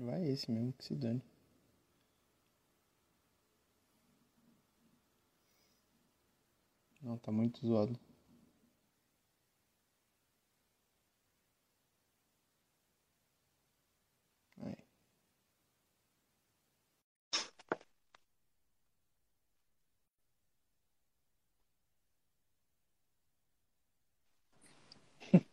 Vai 0.00 0.26
esse 0.28 0.50
mesmo 0.50 0.72
que 0.72 0.84
se 0.84 0.96
dane. 0.96 1.22
Não, 7.02 7.18
tá 7.18 7.30
muito 7.30 7.60
zoado. 7.66 7.98
Aí. 14.62 14.76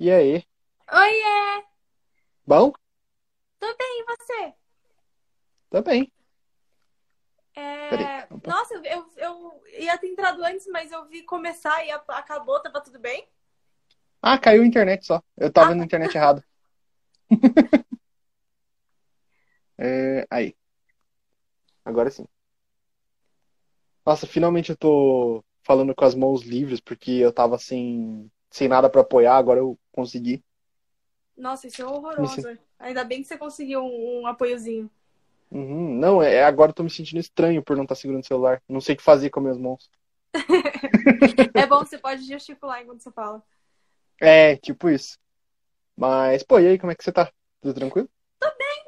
E 0.00 0.10
aí? 0.12 0.44
Oiê! 0.92 1.64
Bom? 2.46 2.72
Tudo 3.58 3.76
bem, 3.76 4.00
e 4.00 4.04
você? 4.04 4.54
Tá 5.70 5.82
bem. 5.82 6.12
É. 7.54 8.28
Nossa, 8.46 8.74
eu, 8.84 9.10
eu, 9.16 9.62
ia 9.78 9.98
ter 9.98 10.08
entrado 10.08 10.44
antes, 10.44 10.66
mas 10.68 10.92
eu 10.92 11.06
vi 11.06 11.22
começar 11.22 11.84
e 11.84 11.90
acabou, 11.90 12.60
tava 12.62 12.80
tudo 12.80 12.98
bem? 12.98 13.28
Ah, 14.22 14.38
caiu 14.38 14.62
a 14.62 14.66
internet 14.66 15.04
só. 15.06 15.22
Eu 15.36 15.52
tava 15.52 15.74
na 15.74 15.84
internet 15.84 16.14
errado. 16.14 16.42
É, 19.80 20.26
aí. 20.28 20.56
Agora 21.84 22.10
sim. 22.10 22.26
Nossa, 24.04 24.26
finalmente 24.26 24.70
eu 24.70 24.76
tô 24.76 25.44
falando 25.62 25.94
com 25.94 26.04
as 26.04 26.16
mãos 26.16 26.42
livres, 26.42 26.80
porque 26.80 27.12
eu 27.12 27.32
tava 27.32 27.58
sem, 27.58 28.28
sem 28.50 28.66
nada 28.66 28.90
pra 28.90 29.02
apoiar, 29.02 29.36
agora 29.36 29.60
eu 29.60 29.78
consegui. 29.92 30.42
Nossa, 31.36 31.68
isso 31.68 31.80
é 31.80 31.86
horroroso. 31.86 32.58
Ainda 32.78 33.04
bem 33.04 33.22
que 33.22 33.28
você 33.28 33.36
conseguiu 33.36 33.82
um, 33.82 34.22
um 34.22 34.26
apoiozinho. 34.26 34.90
Uhum. 35.50 35.94
Não, 35.98 36.22
é, 36.22 36.44
agora 36.44 36.70
eu 36.70 36.74
tô 36.74 36.82
me 36.82 36.90
sentindo 36.90 37.18
estranho 37.18 37.62
por 37.62 37.76
não 37.76 37.84
estar 37.84 37.94
segurando 37.94 38.22
o 38.22 38.26
celular. 38.26 38.62
Não 38.68 38.80
sei 38.80 38.94
o 38.94 38.98
que 38.98 39.04
fazer 39.04 39.30
com 39.30 39.40
as 39.40 39.44
minhas 39.44 39.58
mãos. 39.58 39.90
É 41.54 41.66
bom, 41.66 41.80
você 41.80 41.98
pode 41.98 42.22
gesticular 42.22 42.82
enquanto 42.82 43.00
você 43.00 43.10
fala. 43.10 43.42
É, 44.20 44.56
tipo 44.56 44.88
isso. 44.88 45.18
Mas, 45.96 46.42
pô, 46.42 46.58
e 46.60 46.68
aí, 46.68 46.78
como 46.78 46.92
é 46.92 46.94
que 46.94 47.04
você 47.04 47.12
tá? 47.12 47.32
Tudo 47.60 47.74
tranquilo? 47.74 48.08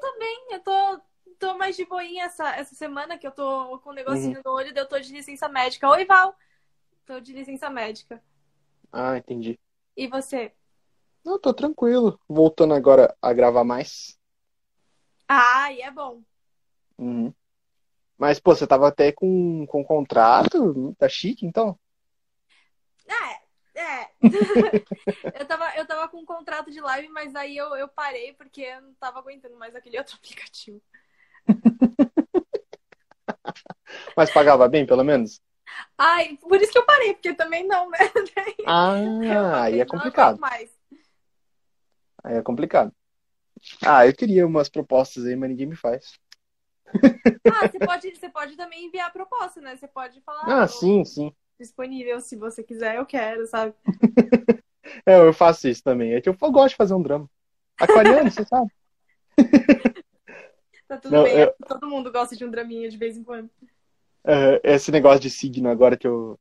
Tô 0.01 0.19
bem, 0.19 0.47
eu 0.53 0.61
tô, 0.61 1.01
tô 1.39 1.59
mais 1.59 1.77
de 1.77 1.85
boinha 1.85 2.25
essa, 2.25 2.55
essa 2.57 2.75
semana 2.75 3.19
que 3.19 3.27
eu 3.27 3.33
tô 3.33 3.79
com 3.81 3.91
um 3.91 3.95
negocinho 3.95 4.41
no 4.45 4.53
olho, 4.53 4.73
eu 4.75 4.87
tô 4.89 4.99
de 4.99 5.13
licença 5.13 5.49
médica. 5.49 5.89
Oi, 5.89 6.05
Val! 6.05 6.37
Tô 7.07 7.21
de 7.21 7.33
licença 7.33 7.71
médica. 7.71 8.23
Ah, 8.93 9.17
entendi. 9.17 9.59
E 9.97 10.07
você? 10.09 10.53
Não, 11.25 11.39
tô 11.39 11.53
tranquilo. 11.53 12.19
Voltando 12.29 12.75
agora 12.75 13.15
a 13.21 13.33
gravar 13.33 13.65
mais. 13.65 14.19
Ah, 15.29 15.73
e 15.73 15.81
é 15.81 15.91
bom. 15.91 16.23
Uhum. 16.99 17.33
Mas, 18.19 18.39
pô, 18.39 18.55
você 18.55 18.67
tava 18.67 18.89
até 18.89 19.13
com, 19.13 19.67
com 19.67 19.85
contrato, 19.85 20.95
tá 20.99 21.09
chique, 21.09 21.47
então? 21.47 21.79
É, 23.07 23.81
é. 23.81 24.11
eu, 25.41 25.47
tava, 25.47 25.77
eu 25.77 25.87
tava 25.87 26.09
com 26.09 26.19
um 26.19 26.25
contrato 26.25 26.71
de 26.71 26.81
live, 26.81 27.09
mas 27.09 27.35
aí 27.35 27.57
eu, 27.57 27.75
eu 27.77 27.89
parei 27.89 28.35
porque 28.35 28.63
eu 28.63 28.83
não 28.83 28.95
tava 28.95 29.19
aguentando 29.19 29.57
mais 29.57 29.75
aquele 29.75 29.99
outro 29.99 30.17
aplicativo. 30.21 30.81
Mas 34.17 34.31
pagava 34.31 34.69
bem, 34.69 34.87
pelo 34.87 35.03
menos? 35.03 35.41
Ai, 35.97 36.37
por 36.37 36.61
isso 36.61 36.73
que 36.73 36.79
eu 36.79 36.85
parei, 36.85 37.15
porque 37.15 37.35
também 37.35 37.67
não, 37.67 37.89
né? 37.91 37.99
Ah, 38.67 39.63
aí 39.63 39.81
é 39.81 39.85
complicado. 39.85 40.39
mais. 40.39 40.80
Aí 42.25 42.37
é 42.37 42.43
complicado. 42.43 42.93
Ah, 43.87 44.07
eu 44.07 44.15
queria 44.17 44.47
umas 44.47 44.69
propostas 44.69 45.27
aí, 45.27 45.37
mas 45.37 45.51
ninguém 45.51 45.67
me 45.67 45.77
faz. 45.77 46.19
Ah, 47.47 47.67
você 47.67 47.81
pode, 47.81 48.15
você 48.17 48.29
pode 48.29 48.57
também 48.57 48.87
enviar 48.87 49.09
a 49.09 49.13
proposta, 49.13 49.61
né? 49.61 49.77
Você 49.77 49.89
pode 49.89 50.21
falar, 50.23 50.63
Ah, 50.63 50.63
"Ah, 50.65 50.69
sim, 50.69 51.05
sim. 51.05 51.33
disponível, 51.59 52.21
se 52.21 52.37
você 52.37 52.63
quiser, 52.63 52.97
eu 52.97 53.07
quero, 53.07 53.47
sabe? 53.47 53.75
É, 55.07 55.19
eu 55.19 55.33
faço 55.33 55.69
isso 55.69 55.83
também. 55.83 56.15
É 56.15 56.21
que 56.21 56.29
eu 56.29 56.35
gosto 56.35 56.71
de 56.71 56.77
fazer 56.77 56.95
um 56.95 57.03
drama. 57.03 57.29
Aquariano, 57.79 58.31
você 58.31 58.45
sabe? 58.45 58.71
Tá 60.87 60.99
tudo 60.99 61.15
Não, 61.15 61.23
bem, 61.23 61.41
eu- 61.45 61.55
todo 61.67 61.89
mundo 61.89 62.13
gosta 62.13 62.37
de 62.37 62.45
um 62.45 62.51
draminha 62.51 62.91
de 62.91 62.97
vez 62.99 63.17
em 63.17 63.25
quando. 63.25 63.51
É, 64.25 64.61
esse 64.75 64.91
negócio 64.93 65.21
de 65.21 65.31
signo 65.31 65.69
agora 65.71 65.97
que 65.97 66.07
eu 66.07 66.39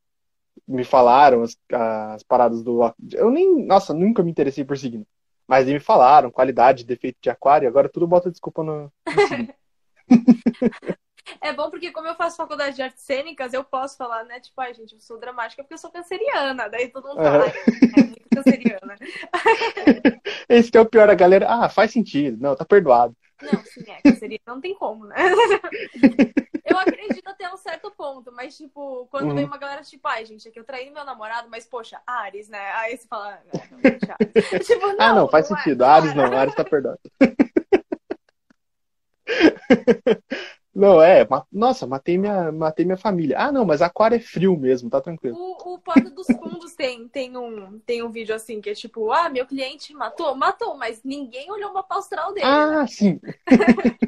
me 0.68 0.84
falaram, 0.86 1.44
as, 1.44 1.58
as 1.72 2.24
paradas 2.24 2.64
do. 2.64 2.82
Eu 3.14 3.32
nem. 3.32 3.66
Nossa, 3.66 3.94
nunca 3.94 4.24
me 4.24 4.32
interessei 4.32 4.66
por 4.66 4.78
signo. 4.78 5.06
Mas 5.50 5.68
eles 5.68 5.82
me 5.82 5.86
falaram, 5.86 6.30
qualidade, 6.30 6.86
defeito 6.86 7.18
de 7.20 7.30
aquário, 7.30 7.68
agora 7.68 7.90
tudo 7.90 8.08
bota 8.08 8.30
desculpa 8.30 8.64
no. 8.64 8.94
É 11.42 11.54
bom 11.54 11.70
porque, 11.70 11.92
como 11.92 12.08
eu 12.08 12.16
faço 12.16 12.38
faculdade 12.38 12.76
de 12.76 12.82
artes 12.82 13.04
cênicas, 13.04 13.54
eu 13.54 13.64
posso 13.64 13.96
falar, 13.98 14.24
né? 14.24 14.40
Tipo, 14.40 14.60
ai, 14.62 14.74
gente, 14.74 14.96
eu 14.96 15.00
sou 15.00 15.20
dramática 15.20 15.62
porque 15.62 15.76
eu 15.76 15.78
sou 15.78 15.92
canceriana. 15.92 16.68
Daí 16.68 16.90
todo 16.90 17.08
mundo 17.08 17.22
fala, 17.22 17.44
ai, 17.44 17.54
é 17.98 18.04
muito 18.04 18.30
canceriana. 18.34 18.96
Esse 20.50 20.72
que 20.72 20.78
é 20.78 20.82
o 20.82 20.90
pior, 20.90 21.08
a 21.08 21.14
galera. 21.14 21.46
Ah, 21.48 21.70
faz 21.70 21.92
sentido. 21.92 22.42
Não, 22.42 22.56
tá 22.56 22.66
perdoado. 22.66 23.16
Não, 23.42 23.64
sim, 23.66 23.84
é, 23.88 24.02
canceriana 24.02 24.42
não 24.48 24.62
tem 24.62 24.74
como, 24.76 25.06
né? 25.06 25.16
Eu 26.66 26.78
acredito 26.78 27.28
até 27.28 27.52
um 27.52 27.58
certo 27.58 27.90
ponto, 27.92 28.32
mas, 28.32 28.56
tipo, 28.56 29.08
quando 29.10 29.30
Uhum. 29.30 29.36
vem 29.36 29.46
uma 29.46 29.58
galera, 29.58 29.82
tipo, 29.82 30.08
ai, 30.08 30.24
gente, 30.24 30.48
é 30.48 30.52
que 30.52 30.60
eu 30.60 30.64
traí 30.64 30.92
meu 30.92 31.04
namorado, 31.04 31.50
mas, 31.50 31.66
poxa, 31.66 32.00
Ares, 32.06 32.48
né? 32.48 32.72
Aí 32.74 32.96
você 32.96 33.08
fala, 33.08 33.34
ah, 33.34 33.42
não. 33.72 33.80
Tipo, 34.64 34.88
não, 34.88 34.96
Ah, 35.00 35.14
não, 35.14 35.28
faz 35.28 35.50
não 35.50 35.58
é, 35.58 35.64
sentido. 35.64 35.80
não 35.80 35.88
Ares 35.90 36.12
é. 36.12 36.16
não, 36.16 36.38
Ares 36.38 36.56
tá 36.56 36.64
perdoado. 36.64 37.00
Não, 40.74 41.02
é. 41.02 41.28
ma- 41.28 41.46
Nossa, 41.52 41.88
matei 41.88 42.18
minha, 42.18 42.52
matei 42.52 42.86
minha 42.86 42.98
família. 42.98 43.38
Ah, 43.40 43.52
não, 43.52 43.66
mas 43.66 43.82
aquário 43.82 44.16
é 44.16 44.20
frio 44.20 44.58
mesmo, 44.58 44.90
tá 44.90 45.02
tranquilo. 45.02 45.36
O, 45.38 45.76
o 45.76 46.10
dos 46.12 46.28
Fundos 46.28 46.74
tem, 46.74 47.08
tem, 47.08 47.36
um, 47.38 47.80
tem 47.80 48.04
um 48.04 48.10
vídeo 48.10 48.36
assim, 48.36 48.62
que 48.62 48.70
é 48.70 48.74
tipo, 48.74 49.12
ah, 49.12 49.30
meu 49.30 49.46
cliente 49.46 49.94
matou, 49.94 50.36
matou, 50.36 50.78
mas 50.78 51.04
ninguém 51.04 51.52
olhou 51.52 51.72
o 51.72 51.74
mapa 51.74 51.98
astral 51.98 52.34
dele. 52.34 52.46
né? 52.48 52.54
Ah, 52.54 52.86
sim. 52.88 53.20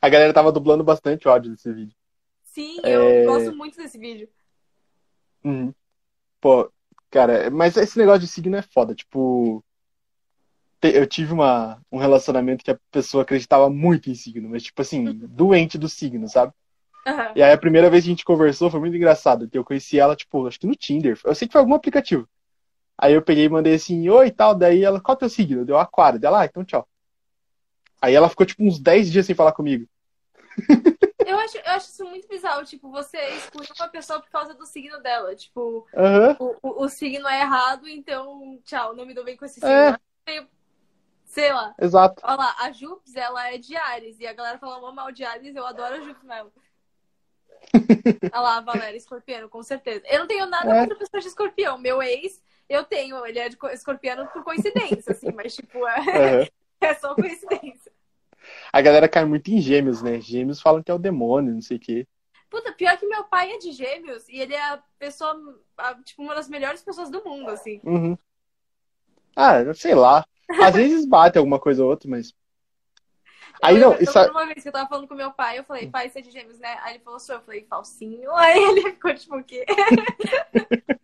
A 0.00 0.08
galera 0.08 0.32
tava 0.32 0.52
dublando 0.52 0.84
bastante 0.84 1.26
o 1.26 1.30
áudio 1.30 1.52
desse 1.52 1.72
vídeo. 1.72 1.94
Sim, 2.42 2.76
eu 2.84 3.12
É. 3.12 3.24
gosto 3.24 3.52
muito 3.56 3.76
desse 3.76 3.98
vídeo. 3.98 4.28
Uhum. 5.44 5.72
Pô, 6.40 6.72
cara, 7.10 7.50
mas 7.50 7.76
esse 7.76 7.98
negócio 7.98 8.20
de 8.22 8.28
signo 8.28 8.56
é 8.56 8.62
foda. 8.62 8.94
Tipo, 8.94 9.64
te- 10.80 10.96
eu 10.96 11.06
tive 11.06 11.32
uma, 11.32 11.80
um 11.90 11.98
relacionamento 11.98 12.64
que 12.64 12.70
a 12.70 12.78
pessoa 12.90 13.22
acreditava 13.22 13.68
muito 13.70 14.10
em 14.10 14.14
signo, 14.14 14.48
mas, 14.48 14.62
tipo 14.62 14.80
assim, 14.82 15.12
doente 15.28 15.78
do 15.78 15.88
signo, 15.88 16.28
sabe? 16.28 16.52
Aham. 17.06 17.32
E 17.36 17.42
aí 17.42 17.52
a 17.52 17.58
primeira 17.58 17.88
vez 17.90 18.04
que 18.04 18.10
a 18.10 18.12
gente 18.12 18.24
conversou 18.24 18.70
foi 18.70 18.80
muito 18.80 18.96
engraçado, 18.96 19.48
que 19.48 19.56
eu 19.56 19.64
conheci 19.64 19.98
ela, 19.98 20.16
tipo, 20.16 20.46
acho 20.46 20.58
que 20.58 20.66
no 20.66 20.74
Tinder. 20.74 21.18
Eu 21.24 21.34
sei 21.34 21.46
que 21.48 21.52
foi 21.52 21.60
algum 21.60 21.74
aplicativo. 21.74 22.28
Aí 22.98 23.14
eu 23.14 23.22
peguei 23.22 23.44
e 23.46 23.48
mandei 23.48 23.74
assim, 23.74 24.08
oi 24.08 24.26
e 24.26 24.30
tal, 24.30 24.54
daí 24.54 24.82
ela, 24.84 25.00
qual 25.00 25.14
é 25.14 25.16
o 25.16 25.18
teu 25.20 25.30
signo? 25.30 25.64
Deu 25.64 25.78
aquário. 25.78 26.18
Dela, 26.18 26.42
ah, 26.42 26.44
então 26.44 26.64
tchau. 26.64 26.86
Aí 28.00 28.14
ela 28.14 28.28
ficou, 28.28 28.46
tipo, 28.46 28.62
uns 28.62 28.78
10 28.78 29.10
dias 29.10 29.26
sem 29.26 29.34
falar 29.34 29.52
comigo. 29.52 29.86
Eu 31.26 31.38
acho, 31.38 31.58
eu 31.58 31.62
acho 31.72 31.90
isso 31.90 32.04
muito 32.06 32.26
bizarro, 32.26 32.64
tipo, 32.64 32.90
você 32.90 33.16
excluir 33.36 33.68
uma 33.78 33.88
pessoa 33.88 34.20
por 34.20 34.30
causa 34.30 34.52
do 34.54 34.66
signo 34.66 35.00
dela. 35.00 35.36
Tipo, 35.36 35.86
Aham. 35.94 36.36
o, 36.40 36.56
o, 36.62 36.84
o 36.84 36.88
signo 36.88 37.28
é 37.28 37.42
errado, 37.42 37.86
então, 37.86 38.58
tchau, 38.64 38.96
não 38.96 39.06
me 39.06 39.14
dou 39.14 39.22
bem 39.24 39.36
com 39.36 39.44
esse 39.44 39.60
signo. 39.60 39.70
É. 39.70 39.98
Meio- 40.26 40.48
Sei 41.30 41.52
lá. 41.52 41.72
Exato. 41.80 42.20
Olha 42.24 42.36
lá, 42.38 42.56
a 42.58 42.72
Jupes, 42.72 43.14
ela 43.14 43.48
é 43.52 43.56
de 43.56 43.76
Ares. 43.76 44.18
E 44.18 44.26
a 44.26 44.32
galera 44.32 44.58
fala 44.58 44.80
mal 44.80 44.92
mal 44.92 45.12
de 45.12 45.24
Ares, 45.24 45.54
eu 45.54 45.64
adoro 45.64 45.94
a 45.94 46.00
Jupes 46.00 46.24
mesmo. 46.24 46.52
Olha 48.32 48.40
lá, 48.40 48.56
a 48.56 48.60
Valéria, 48.60 48.96
escorpiano, 48.98 49.48
com 49.48 49.62
certeza. 49.62 50.02
Eu 50.08 50.18
não 50.20 50.26
tenho 50.26 50.44
nada 50.46 50.74
É. 50.74 50.80
contra 50.80 50.98
pessoas 50.98 51.22
de 51.22 51.28
escorpião. 51.28 51.78
Meu 51.78 52.02
ex, 52.02 52.42
eu 52.68 52.82
tenho. 52.84 53.24
Ele 53.24 53.38
é 53.38 53.48
de 53.48 53.56
co- 53.56 53.68
escorpiano 53.68 54.26
por 54.32 54.42
coincidência, 54.42 55.12
assim. 55.12 55.30
Mas, 55.32 55.54
tipo, 55.54 55.86
é, 55.86 55.98
Aham. 56.00 56.48
é 56.80 56.94
só 56.94 57.14
coincidência. 57.14 57.92
A 58.72 58.80
galera 58.80 59.08
cai 59.08 59.24
muito 59.24 59.52
em 59.52 59.60
gêmeos, 59.60 60.02
né? 60.02 60.20
Gêmeos 60.20 60.60
falam 60.60 60.82
que 60.82 60.90
é 60.90 60.94
o 60.94 60.98
demônio, 60.98 61.54
não 61.54 61.62
sei 61.62 61.76
o 61.76 61.80
quê. 61.80 62.08
Puta, 62.48 62.72
pior 62.72 62.98
que 62.98 63.06
meu 63.06 63.22
pai 63.22 63.52
é 63.52 63.58
de 63.58 63.70
gêmeos. 63.70 64.28
E 64.28 64.36
ele 64.40 64.54
é 64.56 64.62
a 64.70 64.82
pessoa, 64.98 65.32
a- 65.78 65.94
tipo, 66.02 66.22
uma 66.22 66.34
das 66.34 66.48
melhores 66.48 66.82
pessoas 66.82 67.08
do 67.08 67.22
mundo, 67.22 67.50
assim. 67.50 67.80
Uhum. 67.84 68.18
Ah, 69.36 69.72
sei 69.74 69.94
lá. 69.94 70.26
Às 70.62 70.74
vezes 70.74 71.06
bate 71.06 71.38
alguma 71.38 71.58
coisa 71.58 71.82
ou 71.84 71.90
outra, 71.90 72.08
mas. 72.08 72.34
Aí 73.62 73.76
eu 73.76 73.80
não, 73.80 73.90
lembro 73.90 74.04
isso 74.04 74.18
é- 74.18 74.30
uma 74.30 74.46
vez 74.46 74.62
que 74.62 74.68
eu 74.68 74.72
tava 74.72 74.88
falando 74.88 75.06
com 75.06 75.14
meu 75.14 75.32
pai, 75.32 75.58
eu 75.58 75.64
falei, 75.64 75.86
pai, 75.86 76.08
você 76.08 76.20
é 76.20 76.22
de 76.22 76.30
gêmeos, 76.30 76.58
né? 76.58 76.78
Aí 76.82 76.94
ele 76.94 77.04
falou, 77.04 77.20
sou. 77.20 77.34
Eu 77.34 77.42
falei, 77.42 77.66
falsinho. 77.68 78.30
Aí 78.36 78.58
ele 78.58 78.82
ficou, 78.82 79.14
tipo, 79.14 79.36
o 79.36 79.44
quê? 79.44 79.66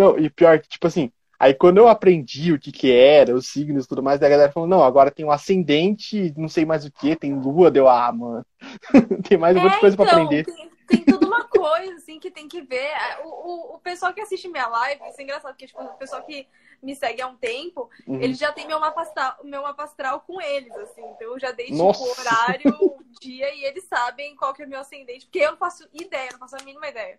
Não, 0.00 0.18
e 0.18 0.30
pior 0.30 0.58
que, 0.60 0.68
tipo 0.68 0.86
assim, 0.86 1.12
aí 1.38 1.52
quando 1.52 1.78
eu 1.78 1.88
aprendi 1.88 2.52
o 2.52 2.58
que 2.58 2.72
que 2.72 2.90
era, 2.90 3.34
os 3.34 3.48
signos 3.48 3.84
e 3.84 3.88
tudo 3.88 4.02
mais, 4.02 4.18
daí 4.18 4.28
a 4.28 4.30
galera 4.30 4.52
falou, 4.52 4.66
não, 4.68 4.82
agora 4.82 5.10
tem 5.10 5.26
o 5.26 5.30
ascendente, 5.30 6.32
não 6.38 6.48
sei 6.48 6.64
mais 6.64 6.86
o 6.86 6.90
que, 6.90 7.16
tem 7.16 7.34
lua, 7.34 7.70
deu, 7.70 7.86
ah, 7.86 8.10
mano. 8.10 8.46
Tem 9.28 9.36
mais 9.36 9.56
um 9.56 9.60
monte 9.60 9.74
de 9.74 9.80
coisa 9.80 9.96
pra 9.96 10.06
então, 10.06 10.22
aprender. 10.22 10.44
Tem, 10.44 10.70
tem 10.86 11.04
toda 11.04 11.26
uma 11.26 11.44
coisa, 11.44 11.94
assim, 11.94 12.18
que 12.18 12.30
tem 12.30 12.46
que 12.48 12.60
ver. 12.62 12.90
O, 13.24 13.28
o, 13.28 13.74
o 13.76 13.78
pessoal 13.78 14.12
que 14.12 14.20
assiste 14.20 14.48
minha 14.48 14.66
live, 14.66 15.02
isso 15.08 15.20
é 15.20 15.24
engraçado, 15.24 15.52
porque, 15.52 15.66
tipo, 15.66 15.82
o 15.82 15.94
pessoal 15.94 16.22
que 16.22 16.46
me 16.82 16.94
segue 16.94 17.20
há 17.20 17.26
um 17.26 17.36
tempo, 17.36 17.90
uhum. 18.06 18.20
ele 18.20 18.34
já 18.34 18.52
tem 18.52 18.66
meu 18.66 18.80
mapa 18.80 19.02
astral, 19.02 19.36
meu 19.44 19.62
mapa 19.62 19.84
astral 19.84 20.20
com 20.20 20.40
eles, 20.40 20.74
assim. 20.76 21.02
Então 21.02 21.32
eu 21.32 21.38
já 21.38 21.52
dei, 21.52 21.66
tipo, 21.66 21.78
Nossa. 21.78 22.02
horário, 22.02 22.96
dia, 23.20 23.54
e 23.54 23.64
eles 23.64 23.84
sabem 23.84 24.34
qual 24.36 24.54
que 24.54 24.62
é 24.62 24.66
meu 24.66 24.80
ascendente, 24.80 25.26
porque 25.26 25.40
eu 25.40 25.52
não 25.52 25.58
faço 25.58 25.88
ideia, 25.92 26.30
não 26.32 26.38
faço 26.38 26.56
a 26.56 26.64
mínima 26.64 26.88
ideia. 26.88 27.18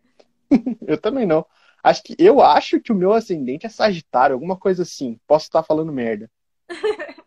eu 0.88 1.00
também 1.00 1.26
não. 1.26 1.46
Acho 1.84 2.04
que 2.04 2.16
eu 2.20 2.42
acho 2.42 2.80
que 2.80 2.92
o 2.92 2.96
meu 2.96 3.12
ascendente 3.12 3.66
é 3.66 3.70
Sagitário, 3.70 4.34
alguma 4.34 4.58
coisa 4.58 4.84
assim. 4.84 5.20
Posso 5.26 5.46
estar 5.46 5.64
falando 5.64 5.92
merda. 5.92 6.30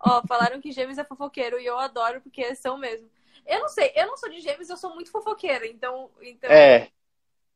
Ó, 0.00 0.22
falaram 0.26 0.60
que 0.60 0.72
Gêmeos 0.72 0.98
é 0.98 1.04
fofoqueiro 1.04 1.58
e 1.58 1.66
eu 1.66 1.78
adoro 1.78 2.20
porque 2.20 2.54
são 2.54 2.78
mesmo. 2.78 3.08
Eu 3.46 3.60
não 3.60 3.68
sei, 3.68 3.92
eu 3.94 4.06
não 4.06 4.16
sou 4.16 4.30
de 4.30 4.40
Gêmeos, 4.40 4.70
eu 4.70 4.76
sou 4.76 4.94
muito 4.94 5.10
fofoqueira, 5.10 5.66
então. 5.66 6.10
então... 6.22 6.50
É. 6.50 6.88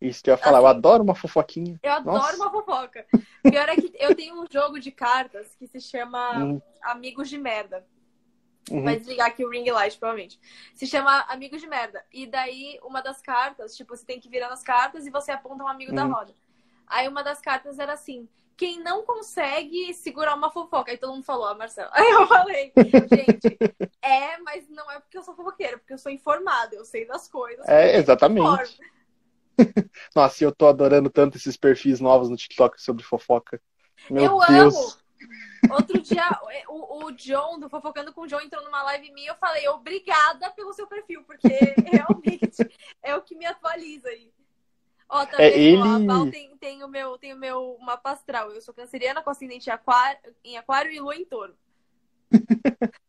Isso 0.00 0.22
que 0.22 0.30
eu 0.30 0.34
ia 0.34 0.38
falar, 0.38 0.58
assim, 0.58 0.66
eu 0.66 0.70
adoro 0.70 1.02
uma 1.02 1.14
fofoquinha. 1.14 1.78
Eu 1.82 1.92
adoro 1.92 2.18
Nossa. 2.18 2.36
uma 2.36 2.50
fofoca. 2.50 3.04
Pior 3.42 3.68
é 3.68 3.76
que 3.76 3.92
eu 3.98 4.14
tenho 4.14 4.40
um 4.40 4.46
jogo 4.50 4.78
de 4.78 4.92
cartas 4.92 5.54
que 5.58 5.66
se 5.66 5.80
chama 5.80 6.38
hum. 6.38 6.62
Amigos 6.82 7.28
de 7.28 7.36
Merda. 7.36 7.84
Uhum. 8.70 8.84
Vai 8.84 8.96
desligar 8.96 9.28
aqui 9.28 9.44
o 9.44 9.50
ring 9.50 9.68
light, 9.70 9.98
provavelmente. 9.98 10.38
Se 10.74 10.86
chama 10.86 11.22
Amigos 11.28 11.60
de 11.60 11.66
Merda. 11.66 12.04
E 12.12 12.26
daí, 12.26 12.78
uma 12.82 13.00
das 13.00 13.20
cartas, 13.20 13.76
tipo, 13.76 13.96
você 13.96 14.04
tem 14.04 14.20
que 14.20 14.28
virar 14.28 14.48
as 14.48 14.62
cartas 14.62 15.06
e 15.06 15.10
você 15.10 15.32
aponta 15.32 15.64
um 15.64 15.68
amigo 15.68 15.90
uhum. 15.90 15.96
da 15.96 16.04
roda. 16.04 16.34
Aí 16.86 17.08
uma 17.08 17.22
das 17.22 17.40
cartas 17.40 17.78
era 17.78 17.92
assim: 17.92 18.28
quem 18.56 18.82
não 18.82 19.04
consegue 19.04 19.94
segurar 19.94 20.34
uma 20.34 20.50
fofoca. 20.50 20.90
Aí 20.90 20.98
todo 20.98 21.12
mundo 21.12 21.24
falou, 21.24 21.46
ah, 21.46 21.54
Marcelo. 21.54 21.90
Aí 21.94 22.10
eu 22.10 22.26
falei, 22.26 22.72
gente, 22.76 23.58
é, 24.02 24.38
mas 24.38 24.68
não 24.68 24.90
é 24.90 24.98
porque 25.00 25.16
eu 25.18 25.22
sou 25.22 25.34
fofoqueira, 25.34 25.74
é 25.74 25.76
porque 25.78 25.94
eu 25.94 25.98
sou 25.98 26.10
informada, 26.10 26.74
eu 26.74 26.84
sei 26.84 27.06
das 27.06 27.28
coisas. 27.28 27.66
É, 27.68 27.96
exatamente. 27.96 28.78
Nossa, 30.14 30.44
eu 30.44 30.52
tô 30.52 30.68
adorando 30.68 31.10
tanto 31.10 31.36
esses 31.36 31.56
perfis 31.56 32.00
novos 32.00 32.28
no 32.28 32.36
TikTok 32.36 32.80
sobre 32.80 33.04
fofoca. 33.04 33.60
Meu 34.10 34.24
eu 34.24 34.38
Deus. 34.46 34.74
amo. 34.74 35.08
Outro 35.70 36.00
dia, 36.00 36.24
o, 36.68 37.06
o 37.06 37.12
John, 37.12 37.58
do 37.58 37.68
Fofocando 37.68 38.12
com 38.12 38.22
o 38.22 38.26
John, 38.26 38.40
entrou 38.40 38.64
numa 38.64 38.82
live 38.84 39.12
minha. 39.12 39.32
Eu 39.32 39.36
falei, 39.36 39.66
obrigada 39.68 40.50
pelo 40.50 40.72
seu 40.72 40.86
perfil, 40.86 41.24
porque 41.24 41.48
realmente 41.84 42.70
é 43.02 43.14
o 43.16 43.22
que 43.22 43.34
me 43.34 43.44
atualiza 43.44 44.08
aí. 44.08 44.32
Ó, 45.08 45.24
tá 45.26 45.42
é 45.42 45.58
ele... 45.58 45.82
a 45.82 45.98
Val 45.98 46.30
tem, 46.30 46.56
tem, 46.58 46.84
o 46.84 46.88
meu, 46.88 47.18
tem 47.18 47.32
o 47.32 47.38
meu 47.38 47.76
mapa 47.80 48.12
astral. 48.12 48.52
Eu 48.52 48.60
sou 48.60 48.74
canceriana 48.74 49.22
com 49.22 49.30
ascendente 49.30 49.70
aquário, 49.70 50.20
em 50.44 50.56
aquário 50.56 50.92
e 50.92 51.00
lua 51.00 51.16
em 51.16 51.24
touro. 51.24 51.56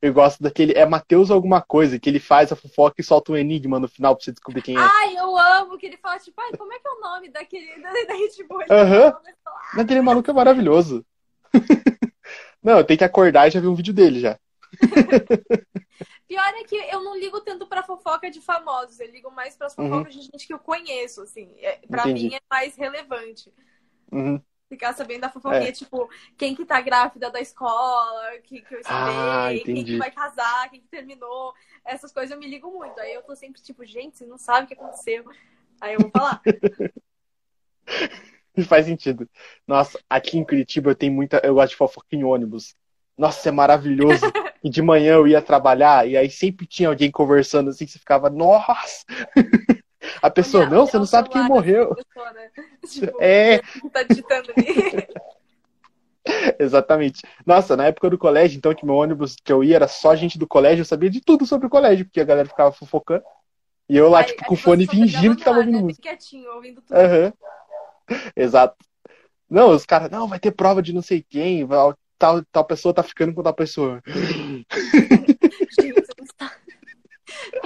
Eu 0.00 0.12
gosto 0.12 0.42
daquele. 0.42 0.72
É 0.74 0.86
Matheus 0.86 1.30
alguma 1.30 1.60
coisa, 1.60 1.98
que 1.98 2.08
ele 2.08 2.20
faz 2.20 2.52
a 2.52 2.56
fofoca 2.56 3.00
e 3.00 3.04
solta 3.04 3.32
um 3.32 3.36
enigma 3.36 3.80
no 3.80 3.88
final 3.88 4.14
pra 4.14 4.24
você 4.24 4.30
descobrir 4.30 4.62
quem 4.62 4.76
é. 4.76 4.80
Ai, 4.80 5.16
eu 5.16 5.36
amo 5.36 5.76
que 5.76 5.86
ele 5.86 5.96
fala, 5.96 6.18
tipo, 6.18 6.40
ai, 6.40 6.52
como 6.56 6.72
é 6.72 6.78
que 6.78 6.86
é 6.86 6.90
o 6.90 7.00
nome 7.00 7.28
daquele. 7.28 7.66
Daí, 8.06 8.28
tipo, 8.28 8.58
Aham. 8.70 9.06
Uhum. 9.06 9.80
Aquele 9.80 10.00
maluco 10.00 10.30
é 10.30 10.34
maravilhoso. 10.34 11.04
não, 12.62 12.78
eu 12.78 12.84
tenho 12.84 12.98
que 12.98 13.04
acordar 13.04 13.48
e 13.48 13.50
já 13.50 13.60
ver 13.60 13.66
um 13.66 13.74
vídeo 13.74 13.92
dele 13.92 14.20
já. 14.20 14.38
Pior 16.28 16.54
é 16.54 16.64
que 16.64 16.76
eu 16.76 17.02
não 17.02 17.18
ligo 17.18 17.40
tanto 17.40 17.66
pra 17.66 17.82
fofoca 17.82 18.30
de 18.30 18.40
famosos, 18.40 19.00
eu 19.00 19.10
ligo 19.10 19.30
mais 19.30 19.56
pras 19.56 19.76
uhum. 19.76 19.88
fofocas 19.88 20.14
uhum. 20.14 20.20
de 20.20 20.26
gente 20.26 20.46
que 20.46 20.52
eu 20.52 20.58
conheço, 20.58 21.22
assim. 21.22 21.56
É, 21.58 21.80
pra 21.88 22.02
Entendi. 22.02 22.28
mim 22.28 22.34
é 22.34 22.40
mais 22.50 22.76
relevante. 22.76 23.52
Uhum. 24.12 24.40
Ficar 24.68 24.92
sabendo 24.92 25.22
da 25.22 25.30
fofoquinha, 25.30 25.68
é. 25.68 25.72
tipo, 25.72 26.10
quem 26.36 26.54
que 26.54 26.66
tá 26.66 26.78
grávida 26.80 27.30
da 27.30 27.40
escola, 27.40 28.38
que, 28.44 28.60
que 28.60 28.74
eu 28.74 28.80
estudei, 28.80 28.82
ah, 28.86 29.48
quem 29.64 29.82
que 29.82 29.96
vai 29.96 30.10
casar, 30.10 30.68
quem 30.68 30.80
que 30.80 30.88
terminou. 30.88 31.54
Essas 31.84 32.12
coisas 32.12 32.30
eu 32.30 32.38
me 32.38 32.46
ligo 32.46 32.70
muito. 32.70 33.00
Aí 33.00 33.14
eu 33.14 33.22
tô 33.22 33.34
sempre 33.34 33.62
tipo, 33.62 33.84
gente, 33.86 34.18
você 34.18 34.26
não 34.26 34.36
sabe 34.36 34.64
o 34.64 34.68
que 34.68 34.74
aconteceu. 34.74 35.24
Aí 35.80 35.94
eu 35.94 36.00
vou 36.00 36.10
falar. 36.10 36.42
Faz 38.68 38.86
sentido. 38.86 39.28
Nossa, 39.66 39.98
aqui 40.10 40.36
em 40.36 40.44
Curitiba 40.44 40.90
eu 40.90 40.94
tenho 40.94 41.12
muita. 41.12 41.40
Eu 41.44 41.54
gosto 41.54 41.70
de 41.70 41.76
fofoca 41.76 42.08
em 42.12 42.24
ônibus. 42.24 42.74
Nossa, 43.16 43.48
é 43.48 43.52
maravilhoso. 43.52 44.20
e 44.62 44.68
de 44.68 44.82
manhã 44.82 45.14
eu 45.14 45.26
ia 45.26 45.40
trabalhar 45.40 46.08
e 46.08 46.16
aí 46.16 46.30
sempre 46.30 46.66
tinha 46.66 46.88
alguém 46.88 47.10
conversando 47.10 47.70
assim, 47.70 47.86
que 47.86 47.92
você 47.92 47.98
ficava, 47.98 48.28
nossa! 48.28 49.04
A 50.22 50.30
pessoa, 50.30 50.66
não, 50.66 50.86
você 50.86 50.98
não 50.98 51.06
sabe 51.06 51.28
quem 51.28 51.42
morreu. 51.42 51.94
Pessoa, 51.94 52.32
né? 52.32 52.50
tipo, 52.88 53.22
é. 53.22 53.58
Tá 53.92 54.02
digitando 54.02 54.52
ali. 54.56 55.06
Exatamente. 56.58 57.22
Nossa, 57.46 57.76
na 57.76 57.86
época 57.86 58.10
do 58.10 58.18
colégio, 58.18 58.58
então, 58.58 58.74
que 58.74 58.84
meu 58.84 58.96
ônibus 58.96 59.36
que 59.42 59.52
eu 59.52 59.64
ia 59.64 59.76
era 59.76 59.88
só 59.88 60.14
gente 60.14 60.38
do 60.38 60.46
colégio, 60.46 60.82
eu 60.82 60.86
sabia 60.86 61.08
de 61.08 61.20
tudo 61.20 61.46
sobre 61.46 61.66
o 61.66 61.70
colégio, 61.70 62.04
porque 62.04 62.20
a 62.20 62.24
galera 62.24 62.48
ficava 62.48 62.72
fofocando. 62.72 63.22
E 63.88 63.96
eu 63.96 64.08
lá, 64.10 64.22
tipo, 64.22 64.44
com 64.44 64.54
o 64.54 64.56
fone 64.56 64.86
fingindo 64.86 65.36
que 65.36 65.44
tava 65.44 65.60
ouvindo 65.60 65.80
música. 65.80 66.02
Quietinho, 66.02 66.52
ouvindo 66.52 66.82
tudo. 66.82 66.94
Uhum. 66.94 67.32
Exato. 68.36 68.76
Não, 69.48 69.70
os 69.70 69.86
caras, 69.86 70.10
não, 70.10 70.28
vai 70.28 70.38
ter 70.38 70.50
prova 70.50 70.82
de 70.82 70.92
não 70.92 71.00
sei 71.00 71.24
quem, 71.26 71.66
tal, 72.18 72.44
tal 72.52 72.64
pessoa 72.64 72.92
tá 72.92 73.02
ficando 73.02 73.32
com 73.32 73.42
tal 73.42 73.54
pessoa. 73.54 74.02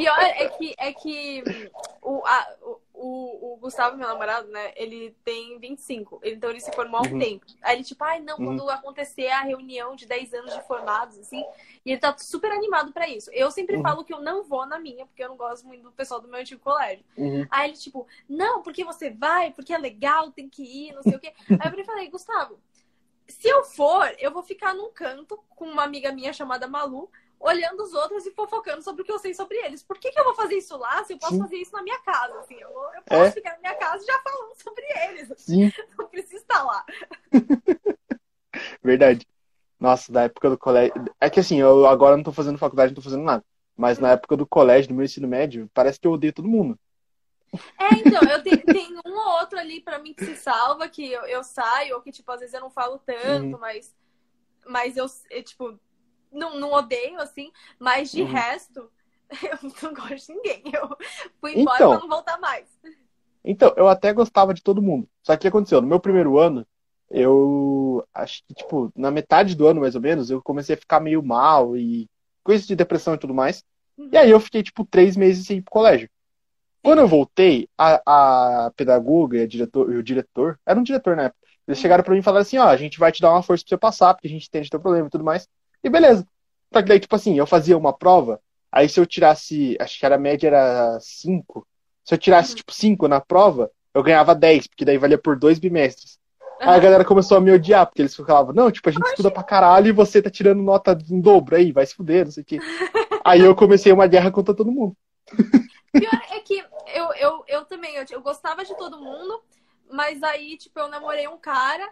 Pior 0.02 0.18
é 0.18 0.48
que, 0.48 0.74
é 0.78 0.92
que 0.92 1.44
o, 2.02 2.26
a, 2.26 2.54
o, 2.92 3.54
o 3.54 3.56
Gustavo, 3.58 3.96
meu 3.96 4.08
namorado, 4.08 4.48
né? 4.48 4.72
Ele 4.76 5.14
tem 5.24 5.58
25. 5.58 6.20
Então 6.24 6.50
ele 6.50 6.60
se 6.60 6.72
formou 6.72 7.00
há 7.00 7.02
um 7.02 7.12
uhum. 7.12 7.18
tempo. 7.18 7.46
Aí 7.62 7.76
ele, 7.76 7.84
tipo, 7.84 8.02
ai, 8.04 8.20
não, 8.20 8.36
uhum. 8.36 8.46
quando 8.46 8.70
acontecer 8.70 9.28
a 9.28 9.40
reunião 9.42 9.94
de 9.96 10.06
10 10.06 10.34
anos 10.34 10.54
de 10.54 10.62
formados, 10.62 11.18
assim. 11.18 11.44
E 11.84 11.92
ele 11.92 12.00
tá 12.00 12.16
super 12.18 12.50
animado 12.50 12.92
para 12.92 13.08
isso. 13.08 13.30
Eu 13.32 13.50
sempre 13.50 13.76
uhum. 13.76 13.82
falo 13.82 14.04
que 14.04 14.12
eu 14.12 14.20
não 14.20 14.42
vou 14.42 14.66
na 14.66 14.78
minha, 14.78 15.06
porque 15.06 15.22
eu 15.22 15.28
não 15.28 15.36
gosto 15.36 15.66
muito 15.66 15.82
do 15.82 15.92
pessoal 15.92 16.20
do 16.20 16.28
meu 16.28 16.40
antigo 16.40 16.60
colégio. 16.60 17.04
Uhum. 17.16 17.46
Aí 17.50 17.70
ele, 17.70 17.78
tipo, 17.78 18.06
não, 18.28 18.62
porque 18.62 18.84
você 18.84 19.10
vai, 19.10 19.52
porque 19.52 19.72
é 19.72 19.78
legal, 19.78 20.30
tem 20.30 20.48
que 20.48 20.62
ir, 20.62 20.92
não 20.92 21.02
sei 21.02 21.16
o 21.16 21.20
quê. 21.20 21.32
Aí 21.60 21.72
eu 21.76 21.84
falei, 21.84 22.08
Gustavo, 22.08 22.58
se 23.26 23.48
eu 23.48 23.64
for, 23.64 24.14
eu 24.18 24.30
vou 24.32 24.42
ficar 24.42 24.74
num 24.74 24.92
canto 24.92 25.42
com 25.50 25.64
uma 25.64 25.84
amiga 25.84 26.12
minha 26.12 26.32
chamada 26.32 26.68
Malu, 26.68 27.10
olhando 27.42 27.82
os 27.82 27.92
outros 27.92 28.24
e 28.24 28.30
fofocando 28.30 28.82
sobre 28.82 29.02
o 29.02 29.04
que 29.04 29.12
eu 29.12 29.18
sei 29.18 29.34
sobre 29.34 29.56
eles. 29.58 29.82
Por 29.82 29.98
que, 29.98 30.10
que 30.10 30.18
eu 30.18 30.24
vou 30.24 30.34
fazer 30.34 30.54
isso 30.54 30.76
lá 30.76 31.02
se 31.04 31.12
eu 31.12 31.18
posso 31.18 31.34
Sim. 31.34 31.40
fazer 31.40 31.56
isso 31.56 31.72
na 31.72 31.82
minha 31.82 31.98
casa? 32.00 32.38
Assim, 32.38 32.54
eu, 32.54 32.70
eu 32.70 33.02
posso 33.04 33.24
é. 33.24 33.30
ficar 33.32 33.52
na 33.54 33.58
minha 33.58 33.74
casa 33.74 34.06
já 34.06 34.18
falando 34.20 34.54
sobre 34.54 34.84
eles. 35.08 35.34
Sim. 35.38 35.72
Não 35.98 36.06
preciso 36.06 36.36
estar 36.36 36.62
lá. 36.62 36.86
Verdade. 38.82 39.26
Nossa, 39.78 40.12
da 40.12 40.22
época 40.22 40.50
do 40.50 40.56
colégio. 40.56 40.94
É 41.20 41.28
que 41.28 41.40
assim, 41.40 41.58
eu 41.58 41.86
agora 41.86 42.16
não 42.16 42.22
tô 42.22 42.30
fazendo 42.30 42.56
faculdade, 42.56 42.92
não 42.92 42.94
tô 42.94 43.02
fazendo 43.02 43.24
nada. 43.24 43.44
Mas 43.76 43.98
na 43.98 44.12
época 44.12 44.36
do 44.36 44.46
colégio, 44.46 44.90
do 44.90 44.94
meu 44.94 45.04
ensino 45.04 45.26
médio, 45.26 45.68
parece 45.74 45.98
que 45.98 46.06
eu 46.06 46.12
odeio 46.12 46.32
todo 46.32 46.46
mundo. 46.46 46.78
É, 47.76 47.94
então, 47.96 48.22
eu 48.30 48.42
tenho, 48.44 48.62
tenho 48.64 49.00
um 49.04 49.12
ou 49.12 49.40
outro 49.40 49.58
ali 49.58 49.80
para 49.80 49.98
mim 49.98 50.14
que 50.14 50.24
se 50.24 50.36
salva, 50.36 50.88
que 50.88 51.10
eu, 51.10 51.22
eu, 51.22 51.42
saio, 51.42 51.96
ou 51.96 52.00
que, 52.00 52.12
tipo, 52.12 52.30
às 52.30 52.38
vezes 52.38 52.54
eu 52.54 52.60
não 52.60 52.70
falo 52.70 52.98
tanto, 52.98 53.54
uhum. 53.54 53.58
mas, 53.58 53.92
mas 54.66 54.96
eu, 54.96 55.06
eu, 55.30 55.42
tipo, 55.42 55.78
não, 56.32 56.58
não 56.58 56.72
odeio, 56.72 57.20
assim, 57.20 57.52
mas 57.78 58.10
de 58.10 58.22
uhum. 58.22 58.28
resto, 58.28 58.90
eu 59.42 59.70
não 59.82 59.94
gosto 59.94 60.26
de 60.26 60.34
ninguém. 60.34 60.62
Eu 60.72 60.96
fui 61.40 61.52
embora 61.60 61.76
então, 61.76 61.90
pra 61.90 62.00
não 62.00 62.08
voltar 62.08 62.38
mais. 62.38 62.66
Então, 63.44 63.72
eu 63.76 63.88
até 63.88 64.12
gostava 64.12 64.54
de 64.54 64.62
todo 64.62 64.82
mundo. 64.82 65.08
Só 65.22 65.32
que 65.32 65.38
o 65.38 65.40
que 65.42 65.48
aconteceu? 65.48 65.80
No 65.80 65.88
meu 65.88 66.00
primeiro 66.00 66.38
ano, 66.38 66.66
eu 67.10 68.06
acho 68.14 68.42
que, 68.46 68.54
tipo, 68.54 68.92
na 68.96 69.10
metade 69.10 69.54
do 69.54 69.66
ano, 69.66 69.80
mais 69.80 69.94
ou 69.94 70.00
menos, 70.00 70.30
eu 70.30 70.40
comecei 70.40 70.74
a 70.74 70.78
ficar 70.78 71.00
meio 71.00 71.22
mal 71.22 71.76
e 71.76 72.08
coisas 72.42 72.66
de 72.66 72.76
depressão 72.76 73.14
e 73.14 73.18
tudo 73.18 73.34
mais. 73.34 73.64
Uhum. 73.96 74.08
E 74.12 74.16
aí 74.16 74.30
eu 74.30 74.40
fiquei, 74.40 74.62
tipo, 74.62 74.84
três 74.84 75.16
meses 75.16 75.46
sem 75.46 75.58
ir 75.58 75.62
pro 75.62 75.72
colégio. 75.72 76.08
Quando 76.82 77.00
eu 77.00 77.08
voltei, 77.08 77.68
a, 77.78 78.66
a 78.66 78.70
pedagoga 78.72 79.38
e, 79.38 79.42
a 79.42 79.46
diretor, 79.46 79.92
e 79.92 79.96
o 79.96 80.02
diretor, 80.02 80.58
era 80.66 80.78
um 80.78 80.82
diretor 80.82 81.14
na 81.16 81.24
época, 81.24 81.38
eles 81.66 81.78
uhum. 81.78 81.82
chegaram 81.82 82.02
para 82.02 82.12
mim 82.12 82.20
e 82.20 82.22
falaram 82.22 82.42
assim, 82.42 82.58
ó, 82.58 82.66
a 82.66 82.76
gente 82.76 82.98
vai 82.98 83.12
te 83.12 83.20
dar 83.20 83.30
uma 83.30 83.42
força 83.42 83.64
pra 83.64 83.68
você 83.68 83.78
passar, 83.78 84.14
porque 84.14 84.26
a 84.26 84.30
gente 84.30 84.48
entende 84.48 84.70
teu 84.70 84.80
problema 84.80 85.06
e 85.06 85.10
tudo 85.10 85.24
mais. 85.24 85.48
E 85.82 85.90
beleza. 85.90 86.26
Só 86.72 86.80
que 86.80 86.88
daí, 86.88 87.00
tipo 87.00 87.14
assim, 87.14 87.36
eu 87.36 87.46
fazia 87.46 87.76
uma 87.76 87.92
prova, 87.92 88.40
aí 88.70 88.88
se 88.88 88.98
eu 88.98 89.06
tirasse, 89.06 89.76
acho 89.80 89.98
que 89.98 90.06
era 90.06 90.14
a 90.14 90.18
média 90.18 90.46
era 90.46 90.98
5, 91.00 91.66
se 92.04 92.14
eu 92.14 92.18
tirasse, 92.18 92.50
uhum. 92.50 92.56
tipo, 92.56 92.72
5 92.72 93.08
na 93.08 93.20
prova, 93.20 93.70
eu 93.94 94.02
ganhava 94.02 94.34
10, 94.34 94.68
porque 94.68 94.84
daí 94.84 94.96
valia 94.96 95.18
por 95.18 95.38
dois 95.38 95.58
bimestres. 95.58 96.18
Uhum. 96.60 96.70
Aí 96.70 96.76
a 96.76 96.78
galera 96.78 97.04
começou 97.04 97.36
a 97.36 97.40
me 97.40 97.52
odiar, 97.52 97.86
porque 97.86 98.02
eles 98.02 98.16
falavam, 98.16 98.54
não, 98.54 98.70
tipo, 98.70 98.88
a 98.88 98.92
gente 98.92 99.02
Oxi. 99.02 99.12
estuda 99.12 99.30
pra 99.30 99.42
caralho 99.42 99.88
e 99.88 99.92
você 99.92 100.22
tá 100.22 100.30
tirando 100.30 100.62
nota 100.62 100.96
em 101.10 101.20
dobro 101.20 101.56
aí, 101.56 101.72
vai 101.72 101.84
se 101.84 101.94
fuder, 101.94 102.24
não 102.24 102.32
sei 102.32 102.42
o 102.42 102.46
quê. 102.46 102.58
aí 103.24 103.40
eu 103.40 103.54
comecei 103.54 103.92
uma 103.92 104.06
guerra 104.06 104.30
contra 104.30 104.54
todo 104.54 104.72
mundo. 104.72 104.96
Pior 105.92 106.22
é 106.30 106.40
que 106.40 106.64
eu, 106.94 107.12
eu, 107.14 107.44
eu 107.46 107.64
também, 107.66 107.96
eu, 107.96 108.04
eu 108.10 108.22
gostava 108.22 108.64
de 108.64 108.74
todo 108.76 108.98
mundo, 108.98 109.42
mas 109.90 110.22
aí, 110.22 110.56
tipo, 110.56 110.78
eu 110.80 110.88
namorei 110.88 111.28
um 111.28 111.36
cara 111.36 111.86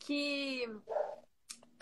que. 0.00 0.68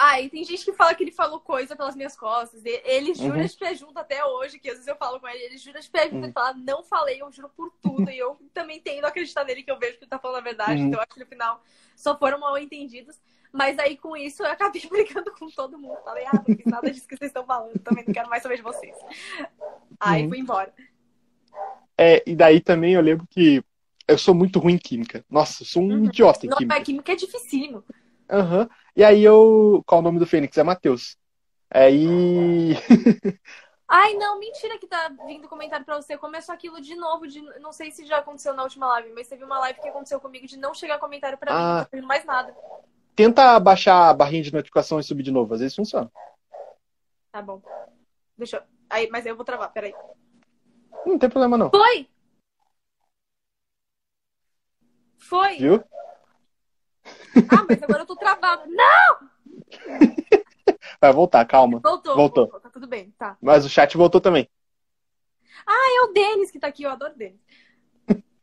Ah, 0.05 0.21
e 0.21 0.29
tem 0.29 0.43
gente 0.43 0.65
que 0.65 0.73
fala 0.73 0.97
que 0.97 1.05
ele 1.05 1.13
falou 1.13 1.39
coisa 1.39 1.77
pelas 1.77 1.95
minhas 1.95 2.17
costas. 2.17 2.61
Ele 2.65 3.15
jura 3.15 3.39
uhum. 3.39 3.47
de 3.47 3.57
pé 3.57 3.73
junto 3.73 3.97
até 3.97 4.25
hoje, 4.25 4.59
que 4.59 4.69
às 4.69 4.75
vezes 4.75 4.89
eu 4.89 4.97
falo 4.97 5.21
com 5.21 5.29
ele, 5.29 5.45
ele 5.45 5.57
jura 5.57 5.81
de 5.81 5.89
pé 5.89 6.11
junto 6.11 6.25
uhum. 6.25 6.29
e 6.29 6.33
fala, 6.33 6.55
não 6.55 6.83
falei, 6.83 7.23
eu 7.23 7.31
juro 7.31 7.49
por 7.57 7.73
tudo. 7.81 8.11
e 8.11 8.19
eu 8.19 8.37
também 8.53 8.81
tendo 8.81 9.05
acreditar 9.05 9.45
nele 9.45 9.63
que 9.63 9.71
eu 9.71 9.79
vejo 9.79 9.99
que 9.99 10.03
ele 10.03 10.11
tá 10.11 10.19
falando 10.19 10.39
a 10.39 10.41
verdade. 10.41 10.81
Uhum. 10.81 10.89
Então 10.89 10.99
eu 10.99 11.05
acho 11.05 11.15
que 11.15 11.21
no 11.21 11.27
final 11.27 11.63
só 11.95 12.19
foram 12.19 12.41
mal 12.41 12.59
entendidos. 12.59 13.17
Mas 13.53 13.79
aí 13.79 13.97
com 13.97 14.17
isso 14.17 14.43
eu 14.43 14.51
acabei 14.51 14.83
brigando 14.91 15.31
com 15.39 15.49
todo 15.49 15.79
mundo. 15.79 15.99
Falei, 16.05 16.25
ah, 16.27 16.43
não 16.49 16.57
fiz 16.57 16.67
nada 16.67 16.91
disso 16.91 17.07
que 17.07 17.17
vocês 17.17 17.29
estão 17.29 17.47
falando, 17.47 17.79
também 17.79 18.05
não 18.05 18.13
quero 18.13 18.29
mais 18.29 18.43
saber 18.43 18.57
de 18.57 18.63
vocês. 18.63 18.97
Aí 20.01 20.25
uhum. 20.25 20.31
fui 20.31 20.39
embora. 20.41 20.75
É, 21.97 22.25
e 22.27 22.35
daí 22.35 22.61
também 22.61 22.95
eu 22.95 23.01
lembro 23.01 23.25
que 23.31 23.63
eu 24.09 24.19
sou 24.19 24.35
muito 24.35 24.59
ruim 24.59 24.75
em 24.75 24.79
química. 24.79 25.25
Nossa, 25.31 25.63
eu 25.63 25.67
sou 25.67 25.81
um 25.81 25.93
Uhum. 25.93 26.07
idiota 26.07 26.45
em 26.45 26.49
Não, 26.49 26.57
química. 26.57 26.75
mas 26.75 26.85
química 26.85 27.13
é 27.13 27.15
dificílimo. 27.15 27.85
Aham. 28.29 28.69
E 28.95 29.03
aí 29.05 29.23
eu. 29.23 29.83
Qual 29.87 30.01
o 30.01 30.05
nome 30.05 30.19
do 30.19 30.27
Fênix? 30.27 30.57
É 30.59 30.63
Matheus. 30.63 31.17
Aí. 31.71 32.75
Ai, 33.89 34.15
não, 34.15 34.39
mentira 34.39 34.79
que 34.79 34.87
tá 34.87 35.11
vindo 35.27 35.49
comentário 35.49 35.85
pra 35.85 36.01
você. 36.01 36.17
Começou 36.17 36.55
aquilo 36.55 36.81
de 36.81 36.95
novo, 36.95 37.27
de 37.27 37.41
não 37.61 37.73
sei 37.73 37.91
se 37.91 38.07
já 38.07 38.19
aconteceu 38.19 38.55
na 38.55 38.63
última 38.63 38.87
live, 38.89 39.13
mas 39.13 39.29
teve 39.29 39.45
uma 39.45 39.59
live 39.59 39.81
que 39.81 39.89
aconteceu 39.89 40.19
comigo 40.19 40.47
de 40.47 40.57
não 40.57 40.73
chegar 40.73 40.99
comentário 40.99 41.37
pra 41.37 41.53
mim, 41.53 41.59
Ah. 41.61 41.77
não 41.79 41.85
tô 41.85 41.91
vendo 41.97 42.07
mais 42.07 42.25
nada. 42.25 42.57
Tenta 43.15 43.61
baixar 43.61 44.09
a 44.09 44.15
barrinha 44.15 44.43
de 44.43 44.53
notificação 44.53 44.99
e 44.99 45.03
subir 45.05 45.23
de 45.23 45.31
novo. 45.31 45.53
Às 45.53 45.61
vezes 45.61 45.77
funciona. 45.77 46.11
Tá 47.31 47.43
bom. 47.43 47.61
Deixa 48.37 48.57
eu. 48.59 48.63
Aí, 48.89 49.09
mas 49.11 49.27
aí 49.27 49.33
eu 49.33 49.37
vou 49.37 49.45
travar, 49.45 49.71
peraí. 49.73 49.95
Não 51.05 51.19
tem 51.19 51.29
problema 51.29 51.59
não. 51.59 51.71
Foi! 51.71 52.09
Foi! 55.19 55.57
Viu? 55.59 55.85
Ah, 57.49 57.65
mas 57.69 57.83
agora 57.83 58.03
eu 58.03 58.07
tô 58.07 58.17
travada. 58.17 58.65
Não! 58.67 59.33
Vai 61.01 61.12
voltar, 61.12 61.45
calma. 61.47 61.81
Voltou, 61.83 62.15
Voltou. 62.15 62.47
Tá 62.61 62.71
tudo 62.71 62.87
bem, 62.87 63.12
tá. 63.19 63.37
Mas 63.41 63.65
o 63.65 63.69
chat 63.69 63.97
voltou 63.97 64.21
também. 64.21 64.49
É 65.67 66.05
o 66.05 66.12
Denis 66.12 66.51
que 66.51 66.59
tá 66.59 66.67
aqui, 66.69 66.83
eu 66.83 66.91
adoro 66.91 67.15
Denis. 67.17 67.41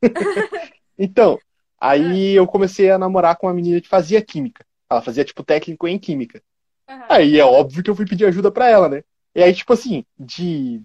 Então, 1.01 1.39
aí 1.79 2.33
eu 2.33 2.45
comecei 2.45 2.91
a 2.91 2.97
namorar 2.97 3.37
com 3.37 3.47
uma 3.47 3.53
menina 3.53 3.79
que 3.79 3.87
fazia 3.87 4.21
química. 4.21 4.65
Ela 4.89 5.01
fazia, 5.01 5.23
tipo, 5.23 5.43
técnico 5.43 5.87
em 5.87 5.97
química. 5.97 6.43
Aham. 6.89 7.05
Aí 7.07 7.39
é 7.39 7.45
óbvio 7.45 7.81
que 7.81 7.89
eu 7.89 7.95
fui 7.95 8.05
pedir 8.05 8.25
ajuda 8.25 8.51
pra 8.51 8.69
ela, 8.69 8.89
né? 8.89 9.03
E 9.33 9.41
aí, 9.41 9.53
tipo 9.53 9.71
assim, 9.71 10.03
de 10.17 10.81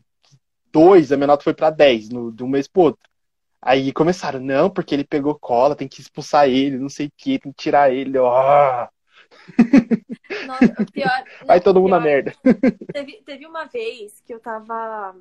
dois, 0.72 1.10
a 1.10 1.16
minha 1.16 1.26
nota 1.26 1.42
foi 1.42 1.52
pra 1.52 1.70
10, 1.70 2.10
no, 2.10 2.30
de 2.30 2.44
um 2.44 2.48
mês 2.48 2.68
pro 2.68 2.82
outro. 2.82 3.10
Aí 3.66 3.92
começaram, 3.92 4.40
não, 4.40 4.70
porque 4.70 4.94
ele 4.94 5.04
pegou 5.04 5.38
cola, 5.38 5.74
tem 5.76 5.88
que 5.88 6.00
expulsar 6.00 6.48
ele, 6.48 6.78
não 6.78 6.88
sei 6.90 7.06
o 7.06 7.12
que, 7.16 7.38
tem 7.38 7.52
que 7.52 7.62
tirar 7.62 7.90
ele. 7.92 8.18
Ó, 8.18 8.88
Nossa, 10.40 10.72
o 10.82 10.86
pior. 10.86 11.24
vai 11.46 11.60
todo 11.60 11.80
mundo 11.80 11.90
na 11.90 12.00
pior- 12.00 12.02
merda. 12.02 12.34
Teve, 12.92 13.22
teve 13.24 13.46
uma 13.46 13.64
vez 13.66 14.20
que 14.22 14.34
eu 14.34 14.40
tava. 14.40 15.16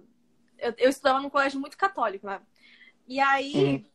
Eu, 0.59 0.73
eu 0.77 0.89
estudava 0.89 1.21
num 1.21 1.29
colégio 1.29 1.59
muito 1.59 1.77
católico, 1.77 2.25
né? 2.27 2.41
E 3.07 3.19
aí 3.19 3.79
Uhum. 3.79 3.85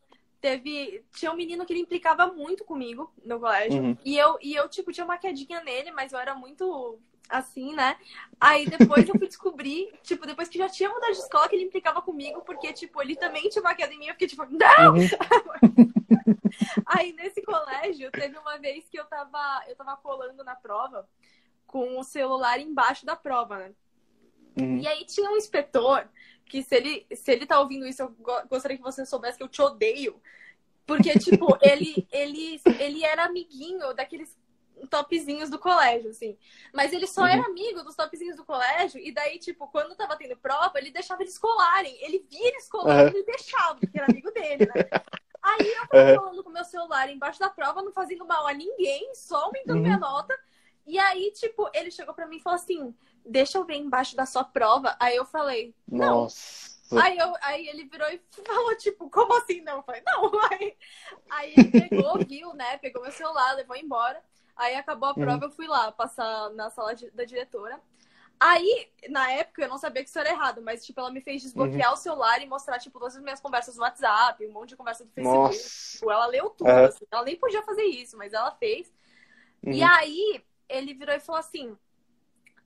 teve. 0.41 1.05
Tinha 1.15 1.33
um 1.33 1.37
menino 1.37 1.67
que 1.67 1.73
ele 1.73 1.81
implicava 1.83 2.29
muito 2.33 2.65
comigo 2.65 3.13
no 3.25 3.41
colégio. 3.41 3.83
Uhum. 3.83 3.97
E 4.05 4.17
eu, 4.19 4.39
e 4.43 4.55
eu, 4.55 4.69
tipo, 4.69 4.93
tinha 4.93 5.05
uma 5.05 5.19
quedinha 5.19 5.63
nele, 5.63 5.91
mas 5.93 6.13
eu 6.13 6.19
era 6.21 6.35
muito 6.35 7.01
assim, 7.29 7.75
né? 7.75 7.97
Aí 8.41 8.67
depois 8.67 9.09
eu 9.09 9.19
fui 9.19 9.27
descobrir, 9.27 9.93
tipo, 10.03 10.27
depois 10.27 10.49
que 10.49 10.59
já 10.59 10.69
tinha 10.69 10.89
mudado 10.89 11.13
de 11.13 11.19
escola, 11.19 11.49
que 11.49 11.57
ele 11.57 11.65
implicava 11.65 12.01
comigo, 12.01 12.43
porque, 12.43 12.73
tipo, 12.73 13.03
ele 13.03 13.17
também 13.17 13.49
tinha 13.49 13.63
uma 13.63 13.75
queda 13.75 13.93
em 13.93 13.99
mim, 13.99 14.07
eu 14.07 14.15
fiquei 14.15 14.29
tipo, 14.29 14.45
não! 14.45 14.95
Uhum. 14.95 15.09
Aí 16.87 17.13
nesse 17.13 17.43
colégio, 17.43 18.11
teve 18.11 18.39
uma 18.39 18.59
vez 18.59 18.89
que 18.89 18.99
eu 18.99 19.05
tava, 19.05 19.65
eu 19.69 19.77
tava 19.77 19.97
colando 19.97 20.43
na 20.43 20.57
prova 20.57 21.09
com 21.67 21.99
o 21.99 22.03
celular 22.05 22.59
embaixo 22.59 23.05
da 23.05 23.15
prova, 23.15 23.59
né? 23.59 23.73
Uhum. 24.59 24.79
E 24.79 24.89
aí 24.89 25.05
tinha 25.05 25.31
um 25.31 25.37
inspetor 25.37 26.09
que 26.47 26.63
se 26.63 26.75
ele, 26.75 27.07
se 27.15 27.31
ele 27.31 27.47
tá 27.47 27.61
ouvindo 27.61 27.87
isso, 27.87 28.03
eu 28.03 28.11
go- 28.11 28.47
gostaria 28.49 28.77
que 28.77 28.83
você 28.83 29.05
soubesse 29.05 29.37
que 29.37 29.45
eu 29.45 29.49
te 29.49 29.61
odeio. 29.61 30.21
Porque, 30.87 31.19
tipo, 31.19 31.47
ele, 31.61 32.09
ele, 32.11 32.61
ele 32.81 33.05
era 33.05 33.27
amiguinho 33.27 33.93
daqueles 33.93 34.37
topzinhos 34.87 35.51
do 35.51 35.59
colégio, 35.59 36.11
assim. 36.11 36.37
Mas 36.73 36.93
ele 36.93 37.07
só 37.07 37.23
Uhum. 37.23 37.29
era 37.29 37.47
amigo 37.47 37.83
dos 37.83 37.97
topzinhos 37.97 38.37
do 38.37 38.45
colégio, 38.45 39.01
e 39.01 39.13
daí, 39.13 39.39
tipo, 39.39 39.67
quando 39.69 39.95
tava 39.97 40.17
tendo 40.17 40.37
prova, 40.37 40.79
ele 40.79 40.91
deixava 40.91 41.23
eles 41.23 41.39
colarem. 41.39 41.97
Ele 42.03 42.19
via 42.31 42.49
eles 42.49 42.69
colando 42.69 43.17
Uhum. 43.17 43.21
e 43.21 43.25
deixava, 43.25 43.75
porque 43.81 43.99
era 43.99 44.07
amigo 44.09 44.31
dele, 44.33 44.65
né? 44.67 44.81
Aí 45.43 45.73
eu 45.73 45.87
tava 45.89 46.11
Uhum. 46.11 46.15
colando 46.15 46.45
com 46.45 46.51
meu 46.51 46.65
celular 46.65 47.11
embaixo 47.11 47.41
da 47.41 47.49
prova, 47.51 47.83
não 47.83 47.93
fazendo 47.93 48.27
mal 48.27 48.47
a 48.47 48.53
ninguém, 48.55 49.15
só 49.15 49.45
aumentando 49.45 49.77
Uhum. 49.77 49.83
minha 49.83 49.99
nota. 49.99 50.39
E 50.87 50.99
aí, 50.99 51.31
tipo, 51.33 51.69
ele 51.75 51.91
chegou 51.91 52.15
pra 52.15 52.27
mim 52.27 52.37
e 52.39 52.41
falou 52.43 52.57
assim: 52.57 52.95
deixa 53.25 53.59
eu 53.59 53.65
ver 53.65 53.77
embaixo 53.77 54.17
da 54.17 54.27
sua 54.27 54.43
prova. 54.45 54.97
Aí 54.99 55.17
eu 55.17 55.25
falei, 55.25 55.75
não. 55.87 56.23
Nossa. 56.23 56.79
Aí, 57.03 57.19
eu, 57.19 57.35
aí 57.43 57.69
ele 57.69 57.85
virou 57.85 58.09
e 58.09 58.19
falou, 58.47 58.75
tipo, 58.77 59.11
como 59.11 59.35
assim 59.37 59.61
não? 59.61 59.77
Eu 59.77 59.83
falei, 59.83 60.03
não. 60.07 60.33
Aí, 60.51 60.77
aí 61.31 61.53
ele 61.55 61.71
pegou, 61.71 62.19
viu, 62.27 62.55
né? 62.55 62.79
Pegou 62.79 63.03
meu 63.03 63.13
celular, 63.13 63.53
levou 63.55 63.77
embora. 63.77 64.23
Aí 64.59 64.77
acabou 64.77 65.11
a 65.11 65.15
prova, 65.15 65.47
eu 65.47 65.53
fui 65.53 65.69
lá 65.69 65.93
passar 65.93 66.51
na 66.53 66.71
sala 66.71 66.95
de- 66.95 67.11
da 67.13 67.25
diretora. 67.25 67.81
Aí, 68.41 68.91
na 69.11 69.31
época, 69.33 69.63
eu 69.63 69.69
não 69.69 69.79
sabia 69.79 70.03
que 70.05 70.09
isso 70.11 70.19
era 70.19 70.31
errado, 70.31 70.63
mas, 70.63 70.85
tipo, 70.87 71.01
ela 71.01 71.11
me 71.13 71.21
fez 71.23 71.43
desbloquear 71.43 71.93
o 71.93 71.97
celular 71.97 72.43
e 72.43 72.47
mostrar, 72.47 72.79
tipo, 72.79 72.99
todas 72.99 73.17
as 73.17 73.23
minhas 73.23 73.41
conversas 73.41 73.77
no 73.77 73.83
WhatsApp, 73.83 74.47
um 74.47 74.53
monte 74.53 74.71
de 74.71 74.77
conversa 74.77 75.05
do 75.05 75.13
Facebook. 75.13 75.45
Nossa. 75.45 75.93
Tipo, 75.93 76.11
ela 76.11 76.27
leu 76.27 76.51
tudo, 76.51 76.87
assim. 76.87 77.07
Ela 77.11 77.25
nem 77.25 77.37
podia 77.37 77.63
fazer 77.65 77.85
isso, 77.85 78.17
mas 78.17 78.33
ela 78.35 78.53
fez. 78.53 78.93
E 79.71 79.83
Uhum. 79.83 79.91
aí, 79.91 80.45
ele 80.69 80.95
virou 80.95 81.15
e 81.15 81.21
falou 81.21 81.41
assim: 81.41 81.77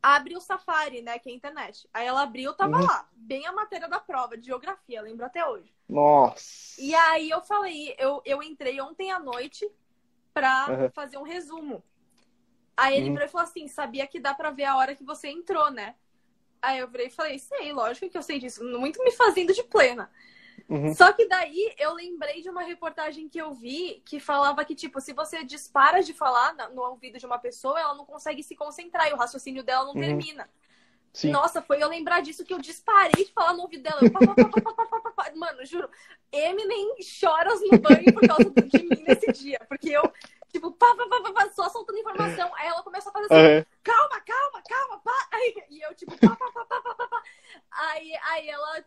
abre 0.03 0.37
o 0.37 0.41
Safari, 0.41 1.03
né? 1.03 1.19
Que 1.19 1.31
é 1.31 1.33
a 1.33 1.37
internet. 1.37 1.89
Aí 1.95 2.07
ela 2.07 2.23
abriu, 2.23 2.55
tava 2.55 2.77
Uhum. 2.77 2.87
lá, 2.87 3.09
bem 3.15 3.47
a 3.47 3.53
matéria 3.53 3.89
da 3.89 4.01
prova, 4.01 4.37
de 4.37 4.47
geografia, 4.47 5.03
lembro 5.03 5.27
até 5.27 5.47
hoje. 5.47 5.75
Nossa. 5.89 6.73
E 6.77 6.95
aí 6.95 7.31
eu 7.31 7.41
falei, 7.43 7.95
eu, 7.99 8.23
eu 8.25 8.43
entrei 8.43 8.81
ontem 8.81 9.11
à 9.13 9.19
noite 9.19 9.71
pra 10.33 10.67
Uhum. 10.71 10.91
fazer 10.91 11.19
um 11.19 11.23
resumo. 11.23 11.83
Aí 12.77 12.97
ele 12.97 13.11
Uhum. 13.11 13.19
e 13.21 13.29
falou 13.29 13.47
assim: 13.47 13.69
sabia 13.69 14.07
que 14.07 14.19
dá 14.21 14.35
pra 14.35 14.51
ver 14.51 14.65
a 14.65 14.77
hora 14.77 14.95
que 14.95 15.05
você 15.05 15.29
entrou, 15.29 15.71
né? 15.71 15.95
Aí 16.61 16.79
eu 16.79 16.89
virei 16.89 17.09
e 17.09 17.11
falei, 17.11 17.39
sei, 17.39 17.73
lógico 17.73 18.09
que 18.09 18.17
eu 18.17 18.23
sei 18.23 18.39
disso. 18.39 18.63
Muito 18.65 19.03
me 19.03 19.11
fazendo 19.11 19.53
de 19.53 19.65
plena. 19.65 20.11
Uhum. 20.69 20.95
Só 20.95 21.13
que 21.13 21.27
daí 21.27 21.75
eu 21.77 21.93
lembrei 21.93 22.41
de 22.41 22.49
uma 22.49 22.63
reportagem 22.63 23.29
que 23.29 23.39
eu 23.41 23.53
vi 23.53 24.01
que 24.07 24.21
falava 24.21 24.65
que, 24.65 24.75
tipo, 24.75 25.01
se 25.01 25.13
você 25.13 25.43
dispara 25.45 26.03
de 26.03 26.15
falar 26.15 26.55
no 26.71 26.83
ouvido 26.83 27.19
de 27.19 27.27
uma 27.27 27.39
pessoa, 27.39 27.81
ela 27.81 27.95
não 27.95 28.07
consegue 28.07 28.43
se 28.45 28.55
concentrar 28.55 29.09
e 29.09 29.13
o 29.13 29.17
raciocínio 29.17 29.65
dela 29.65 29.85
não 29.87 29.95
Uhum. 29.95 30.01
termina. 30.01 30.49
Sim. 31.13 31.31
Nossa, 31.31 31.61
foi 31.61 31.83
eu 31.83 31.89
lembrar 31.89 32.23
disso 32.23 32.45
que 32.45 32.55
eu 32.55 32.59
disparei 32.59 33.25
de 33.25 33.33
falar 33.33 33.53
no 33.53 33.63
ouvido 33.63 33.83
dela. 33.83 34.01
Mano, 35.37 35.65
juro, 35.65 35.89
Eminem 36.31 37.03
choras 37.03 37.61
no 37.61 37.79
banho 37.79 38.13
por 38.15 38.27
causa 38.27 38.51
de 38.51 38.83
mim 38.83 39.03
nesse 39.07 39.31
dia. 39.33 39.61
Porque 39.69 39.91
eu, 39.91 40.03
tipo, 40.51 40.73
pá, 40.73 40.95
pá, 40.97 41.07
pá, 41.07 41.33
pá, 41.33 41.51
só 41.51 41.69
soltando 41.69 41.99
informação. 41.99 42.51
Aí 42.57 42.69
ela 42.69 42.83
começou 42.83 43.11
a 43.11 43.13
fazer 43.13 43.27
assim, 43.27 43.59
uhum. 43.59 43.65
calma, 43.83 44.21
calma, 44.21 44.63
calma, 44.67 44.99
pá. 45.01 45.29
Aí, 45.33 45.65
e 45.69 45.83
eu, 45.83 45.95
tipo, 45.95 46.13
pá, 46.19 46.35
pá, 46.35 46.51
pá, 46.51 46.65
pá, 46.65 46.81
pá, 46.81 47.09
pá. 47.09 47.23
Aí, 47.71 48.17
aí 48.31 48.49
ela 48.49 48.85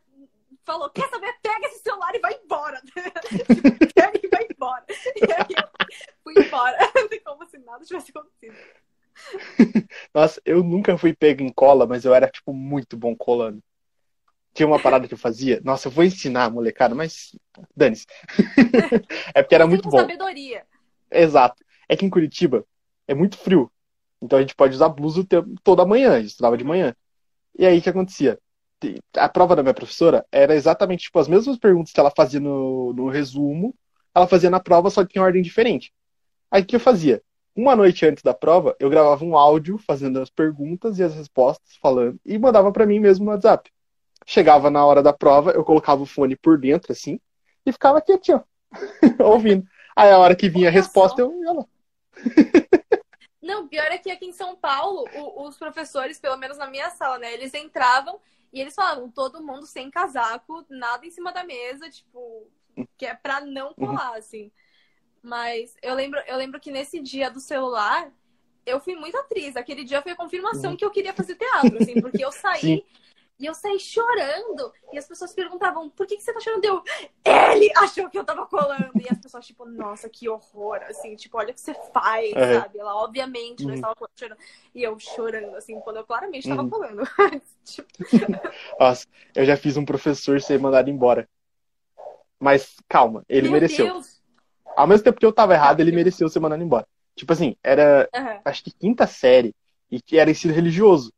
falou, 0.63 0.89
quer 0.89 1.07
saber? 1.09 1.37
Pega 1.43 1.67
esse 1.67 1.83
celular 1.83 2.15
e 2.15 2.19
vai 2.19 2.33
embora. 2.43 2.81
tipo, 2.81 3.93
pega 3.93 4.19
e 4.23 4.27
vai 4.27 4.47
embora. 4.51 4.85
E 4.89 5.31
aí 5.31 5.63
eu 5.63 5.69
fui 6.23 6.33
embora, 6.43 6.77
como 7.23 7.45
se 7.45 7.59
nada 7.59 7.85
tivesse 7.85 8.09
acontecido. 8.09 8.55
Nossa, 10.13 10.41
eu 10.45 10.63
nunca 10.63 10.97
fui 10.97 11.13
pego 11.13 11.41
em 11.43 11.51
cola, 11.51 11.85
mas 11.87 12.05
eu 12.05 12.13
era, 12.13 12.29
tipo, 12.29 12.53
muito 12.53 12.97
bom 12.97 13.15
colando. 13.15 13.61
Tinha 14.53 14.67
uma 14.67 14.79
parada 14.79 15.07
que 15.07 15.13
eu 15.13 15.17
fazia. 15.17 15.61
Nossa, 15.63 15.87
eu 15.87 15.91
vou 15.91 16.03
ensinar, 16.03 16.49
molecada, 16.51 16.95
mas 16.95 17.31
dane-se. 17.75 18.05
é 19.35 19.41
porque 19.43 19.55
era 19.55 19.67
muito 19.67 19.89
bom. 19.89 19.97
sabedoria. 19.99 20.65
Exato. 21.11 21.63
É 21.89 21.95
que 21.95 22.05
em 22.05 22.09
Curitiba 22.09 22.65
é 23.07 23.13
muito 23.13 23.37
frio. 23.37 23.71
Então 24.21 24.39
a 24.39 24.41
gente 24.41 24.55
pode 24.55 24.73
usar 24.75 24.89
blusa 24.89 25.21
o 25.21 25.25
tempo, 25.25 25.49
toda 25.63 25.85
manhã. 25.85 26.13
A 26.13 26.19
gente 26.21 26.31
estudava 26.31 26.57
de 26.57 26.63
manhã. 26.63 26.95
E 27.57 27.65
aí 27.65 27.79
o 27.79 27.81
que 27.81 27.89
acontecia? 27.89 28.39
Te- 28.79 28.99
A 29.17 29.29
prova 29.29 29.55
da 29.55 29.63
minha 29.63 29.73
professora 29.73 30.25
era 30.31 30.55
exatamente 30.55 31.03
tipo, 31.05 31.19
as 31.19 31.27
mesmas 31.27 31.57
perguntas 31.57 31.91
que 31.93 31.99
ela 31.99 32.11
fazia 32.15 32.39
no, 32.39 32.93
no 32.93 33.09
resumo, 33.09 33.75
ela 34.15 34.27
fazia 34.27 34.49
na 34.49 34.59
prova, 34.59 34.89
só 34.89 35.05
que 35.05 35.19
em 35.19 35.21
ordem 35.21 35.41
diferente. 35.41 35.93
Aí 36.51 36.63
o 36.63 36.65
que 36.65 36.75
eu 36.75 36.79
fazia? 36.79 37.21
Uma 37.55 37.73
noite 37.73 38.05
antes 38.05 38.21
da 38.21 38.33
prova, 38.33 38.75
eu 38.79 38.89
gravava 38.89 39.23
um 39.23 39.37
áudio 39.37 39.77
fazendo 39.77 40.19
as 40.19 40.29
perguntas 40.29 40.99
e 40.99 41.03
as 41.03 41.15
respostas, 41.15 41.77
falando, 41.81 42.19
e 42.25 42.37
mandava 42.37 42.69
pra 42.69 42.85
mim 42.85 42.99
mesmo 42.99 43.23
no 43.23 43.31
WhatsApp. 43.31 43.71
Chegava 44.25 44.69
na 44.69 44.85
hora 44.85 45.01
da 45.01 45.13
prova, 45.13 45.51
eu 45.51 45.63
colocava 45.63 46.01
o 46.01 46.05
fone 46.05 46.35
por 46.35 46.57
dentro, 46.57 46.91
assim, 46.91 47.17
e 47.65 47.71
ficava 47.71 48.01
quietinho, 48.01 48.43
ouvindo. 49.23 49.65
Aí 49.95 50.11
a 50.11 50.19
hora 50.19 50.35
que 50.35 50.49
vinha 50.49 50.67
a 50.67 50.71
resposta, 50.71 51.21
eu 51.21 51.31
ia 51.41 51.53
lá. 51.53 51.65
Não, 53.41 53.67
pior 53.67 53.85
é 53.85 53.97
que 53.97 54.11
aqui 54.11 54.25
em 54.25 54.33
São 54.33 54.55
Paulo, 54.57 55.05
os 55.37 55.55
professores, 55.55 56.19
pelo 56.19 56.35
menos 56.35 56.57
na 56.57 56.67
minha 56.67 56.89
sala, 56.89 57.19
né, 57.19 57.33
eles 57.33 57.53
entravam 57.53 58.19
e 58.51 58.59
eles 58.59 58.75
falavam, 58.75 59.09
todo 59.09 59.43
mundo 59.43 59.65
sem 59.65 59.89
casaco, 59.89 60.65
nada 60.69 61.05
em 61.05 61.11
cima 61.11 61.31
da 61.31 61.45
mesa, 61.45 61.89
tipo, 61.89 62.49
que 62.97 63.05
é 63.05 63.13
pra 63.13 63.39
não 63.39 63.73
colar, 63.73 64.17
assim. 64.17 64.51
Mas 65.25 65.75
eu 65.81 65.95
lembro, 65.95 66.19
eu 66.27 66.37
lembro 66.37 66.59
que 66.59 66.69
nesse 66.71 67.01
dia 67.01 67.31
do 67.31 67.39
celular, 67.39 68.11
eu 68.63 68.79
fui 68.79 68.95
muito 68.95 69.17
atriz. 69.17 69.55
Aquele 69.57 69.83
dia 69.83 70.01
foi 70.03 70.11
a 70.11 70.15
confirmação 70.15 70.71
Uhum. 70.71 70.77
que 70.77 70.85
eu 70.85 70.91
queria 70.91 71.15
fazer 71.15 71.35
teatro, 71.35 71.79
assim, 71.79 71.97
porque 71.99 72.23
eu 72.23 72.31
saí 72.31 72.61
Sim. 72.61 72.83
e 73.39 73.45
eu 73.47 73.55
saí 73.55 73.79
chorando. 73.79 74.71
E 74.91 74.99
as 74.99 75.07
pessoas 75.07 75.33
perguntavam, 75.33 75.89
por 75.89 76.05
que, 76.05 76.15
que 76.17 76.23
você 76.23 76.31
tá 76.31 76.39
chorando? 76.39 76.63
Eu, 76.65 76.83
ele 77.25 77.71
achou 77.77 78.07
que 78.09 78.19
eu 78.19 78.23
tava 78.23 78.45
colando. 78.45 79.01
E 79.01 79.09
as 79.09 79.17
pessoas, 79.19 79.47
tipo, 79.47 79.65
nossa, 79.65 80.07
que 80.09 80.29
horror, 80.29 80.79
assim, 80.83 81.15
tipo, 81.15 81.37
olha 81.39 81.51
o 81.51 81.55
que 81.55 81.61
você 81.61 81.73
faz, 81.73 82.33
Uhum. 82.35 82.45
sabe? 82.45 82.77
Ela, 82.79 82.95
obviamente, 82.95 83.65
não 83.65 83.73
Uhum. 83.73 83.75
estava 83.75 83.95
chorando. 84.15 84.39
E 84.75 84.83
eu 84.83 84.99
chorando, 84.99 85.55
assim, 85.55 85.81
quando 85.81 85.97
eu 85.97 86.05
claramente 86.05 86.47
tava 86.47 86.63
Uhum. 86.63 86.69
colando. 86.69 87.01
tipo, 87.65 87.87
Nossa, 88.79 89.05
eu 89.35 89.45
já 89.45 89.57
fiz 89.57 89.77
um 89.77 89.85
professor 89.85 90.41
ser 90.41 90.59
mandado 90.59 90.89
embora. 90.89 91.27
Mas 92.39 92.75
calma, 92.87 93.23
ele 93.27 93.47
Meu 93.47 93.53
mereceu. 93.53 93.87
Deus. 93.87 94.14
Ao 94.75 94.87
mesmo 94.87 95.03
tempo 95.03 95.19
que 95.19 95.25
eu 95.25 95.31
tava 95.33 95.53
errado, 95.53 95.79
ele 95.79 95.91
mereceu 95.91 96.27
ser 96.29 96.39
mandado 96.39 96.63
embora. 96.63 96.87
Tipo 97.15 97.31
assim, 97.33 97.55
era 97.63 98.09
Aham. 98.13 98.39
acho 98.45 98.63
que 98.63 98.71
quinta 98.71 99.07
série 99.07 99.53
e 99.89 100.01
que 100.01 100.17
era 100.17 100.29
ensino 100.29 100.53
religioso. 100.53 101.13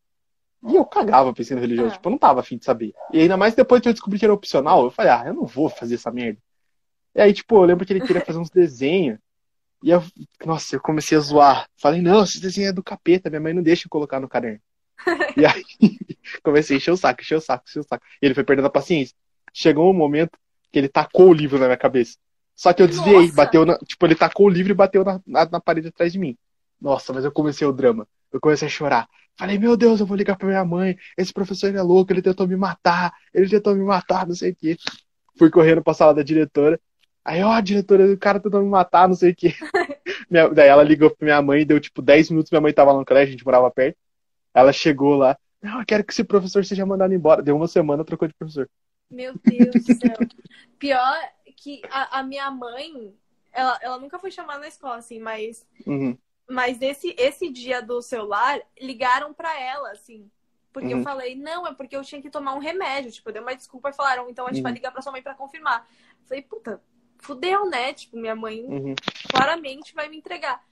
E 0.67 0.75
eu 0.75 0.85
cagava 0.85 1.33
pra 1.33 1.41
ensino 1.41 1.59
religioso, 1.61 1.91
Ah. 1.91 1.93
tipo, 1.93 2.07
eu 2.07 2.11
não 2.11 2.17
tava 2.17 2.39
afim 2.41 2.57
de 2.57 2.65
saber. 2.65 2.93
E 3.11 3.19
ainda 3.21 3.37
mais 3.37 3.55
depois 3.55 3.81
que 3.81 3.87
eu 3.89 3.93
descobri 3.93 4.19
que 4.19 4.25
era 4.25 4.33
opcional, 4.33 4.83
eu 4.83 4.91
falei, 4.91 5.11
ah, 5.11 5.23
eu 5.27 5.33
não 5.33 5.45
vou 5.45 5.69
fazer 5.69 5.95
essa 5.95 6.11
merda. 6.11 6.39
E 7.15 7.21
aí, 7.21 7.33
tipo, 7.33 7.55
eu 7.55 7.63
lembro 7.63 7.85
que 7.85 7.93
ele 7.93 8.01
queria 8.01 8.21
fazer 8.23 8.37
uns 8.39 8.49
desenhos. 8.49 9.17
E 9.83 9.89
eu, 9.91 10.03
nossa, 10.45 10.75
eu 10.75 10.81
comecei 10.81 11.17
a 11.17 11.21
zoar. 11.21 11.67
Falei, 11.77 12.01
não, 12.01 12.23
esse 12.23 12.39
desenho 12.39 12.69
é 12.69 12.73
do 12.73 12.83
capeta, 12.83 13.29
minha 13.29 13.39
mãe 13.39 13.53
não 13.53 13.61
deixa 13.63 13.85
eu 13.85 13.89
colocar 13.89 14.19
no 14.19 14.27
caderno. 14.27 14.59
e 15.37 15.45
aí, 15.45 15.63
comecei 16.43 16.75
a 16.75 16.77
encher 16.77 16.91
o 16.91 16.97
saco, 16.97 17.21
encher 17.21 17.35
o 17.37 17.41
saco, 17.41 17.63
encher 17.67 17.79
o 17.79 17.83
saco. 17.83 18.03
E 18.21 18.25
ele 18.25 18.33
foi 18.35 18.43
perdendo 18.43 18.65
a 18.65 18.69
paciência. 18.71 19.15
Chegou 19.53 19.89
um 19.89 19.93
momento 19.93 20.37
que 20.71 20.77
ele 20.79 20.89
tacou 20.89 21.29
o 21.29 21.33
livro 21.33 21.57
na 21.59 21.65
minha 21.65 21.77
cabeça. 21.77 22.17
Só 22.57 22.73
que 22.73 22.81
eu 22.81 22.87
desviei, 22.87 23.21
Nossa! 23.21 23.33
bateu 23.35 23.65
na, 23.65 23.77
tipo, 23.77 24.03
ele 24.05 24.15
tacou 24.15 24.47
o 24.47 24.49
livro 24.49 24.71
e 24.71 24.75
bateu 24.75 25.05
na, 25.05 25.21
na, 25.27 25.45
na 25.45 25.61
parede 25.61 25.89
atrás 25.89 26.11
de 26.11 26.17
mim. 26.17 26.35
Nossa, 26.81 27.13
mas 27.13 27.23
eu 27.23 27.31
comecei 27.31 27.67
o 27.67 27.71
drama. 27.71 28.07
Eu 28.33 28.39
comecei 28.41 28.67
a 28.67 28.71
chorar. 28.71 29.07
Falei, 29.37 29.59
meu 29.59 29.77
Deus, 29.77 29.99
eu 29.99 30.07
vou 30.07 30.17
ligar 30.17 30.35
pra 30.35 30.47
minha 30.47 30.65
mãe. 30.65 30.97
Esse 31.15 31.31
professor 31.31 31.73
é 31.73 31.81
louco, 31.83 32.11
ele 32.11 32.21
tentou 32.21 32.47
me 32.47 32.55
matar. 32.55 33.13
Ele 33.31 33.47
tentou 33.47 33.75
me 33.75 33.83
matar, 33.83 34.25
não 34.27 34.33
sei 34.33 34.51
o 34.51 34.55
quê. 34.55 34.75
Fui 35.37 35.51
correndo 35.51 35.83
pra 35.83 35.93
sala 35.93 36.15
da 36.15 36.23
diretora. 36.23 36.79
Aí, 37.23 37.43
ó, 37.43 37.59
diretora, 37.59 38.11
o 38.11 38.17
cara 38.17 38.39
tentou 38.39 38.63
me 38.63 38.69
matar, 38.69 39.07
não 39.07 39.15
sei 39.15 39.31
o 39.31 39.35
quê. 39.35 39.53
Minha- 40.29 40.49
daí 40.49 40.67
ela 40.67 40.81
ligou 40.81 41.09
pra 41.11 41.25
minha 41.25 41.41
mãe, 41.41 41.63
deu 41.65 41.79
tipo 41.79 42.01
10 42.01 42.31
minutos, 42.31 42.49
minha 42.49 42.61
mãe 42.61 42.73
tava 42.73 42.91
lá 42.91 42.99
no 42.99 43.05
colégio, 43.05 43.29
a 43.29 43.31
gente 43.31 43.45
morava 43.45 43.69
perto. 43.69 43.97
Ela 44.53 44.73
chegou 44.73 45.15
lá. 45.15 45.37
Não, 45.61 45.79
eu 45.79 45.85
quero 45.85 46.03
que 46.03 46.11
esse 46.11 46.23
professor 46.23 46.65
seja 46.65 46.85
mandado 46.85 47.13
embora. 47.13 47.43
Deu 47.43 47.55
uma 47.55 47.67
semana, 47.67 48.03
trocou 48.03 48.27
de 48.27 48.33
professor. 48.33 48.67
Meu 49.11 49.33
Deus 49.43 49.85
do 49.85 49.93
céu. 49.93 50.17
Pior 50.79 51.17
que 51.57 51.81
a, 51.89 52.19
a 52.19 52.23
minha 52.23 52.49
mãe, 52.51 53.13
ela, 53.51 53.77
ela 53.81 53.97
nunca 53.99 54.19
foi 54.19 54.31
chamada 54.31 54.59
na 54.59 54.67
escola, 54.67 54.97
assim, 54.97 55.19
mas, 55.19 55.65
Uhum. 55.85 56.17
mas 56.47 56.81
esse, 56.81 57.13
esse 57.17 57.49
dia 57.49 57.81
do 57.81 58.01
celular, 58.01 58.61
ligaram 58.79 59.33
pra 59.33 59.59
ela, 59.59 59.91
assim. 59.91 60.29
Porque 60.71 60.93
Uhum. 60.93 60.99
eu 60.99 61.03
falei, 61.03 61.35
não, 61.35 61.65
é 61.65 61.73
porque 61.73 61.95
eu 61.97 62.03
tinha 62.03 62.21
que 62.21 62.29
tomar 62.29 62.53
um 62.53 62.59
remédio. 62.59 63.11
Tipo, 63.11 63.29
eu 63.29 63.33
dei 63.33 63.41
uma 63.41 63.55
desculpa 63.55 63.89
e 63.89 63.93
falaram, 63.93 64.29
então 64.29 64.45
a 64.45 64.49
gente 64.49 64.57
Uhum. 64.57 64.63
vai 64.63 64.71
ligar 64.73 64.91
pra 64.91 65.01
sua 65.01 65.11
mãe 65.11 65.23
pra 65.23 65.33
confirmar. 65.33 65.87
Falei, 66.25 66.43
puta, 66.43 66.79
fudeu, 67.17 67.67
né? 67.67 67.93
Tipo, 67.93 68.15
minha 68.17 68.35
mãe 68.35 68.63
Uhum. 68.63 68.93
claramente 69.31 69.95
vai 69.95 70.07
me 70.07 70.17
entregar. 70.17 70.63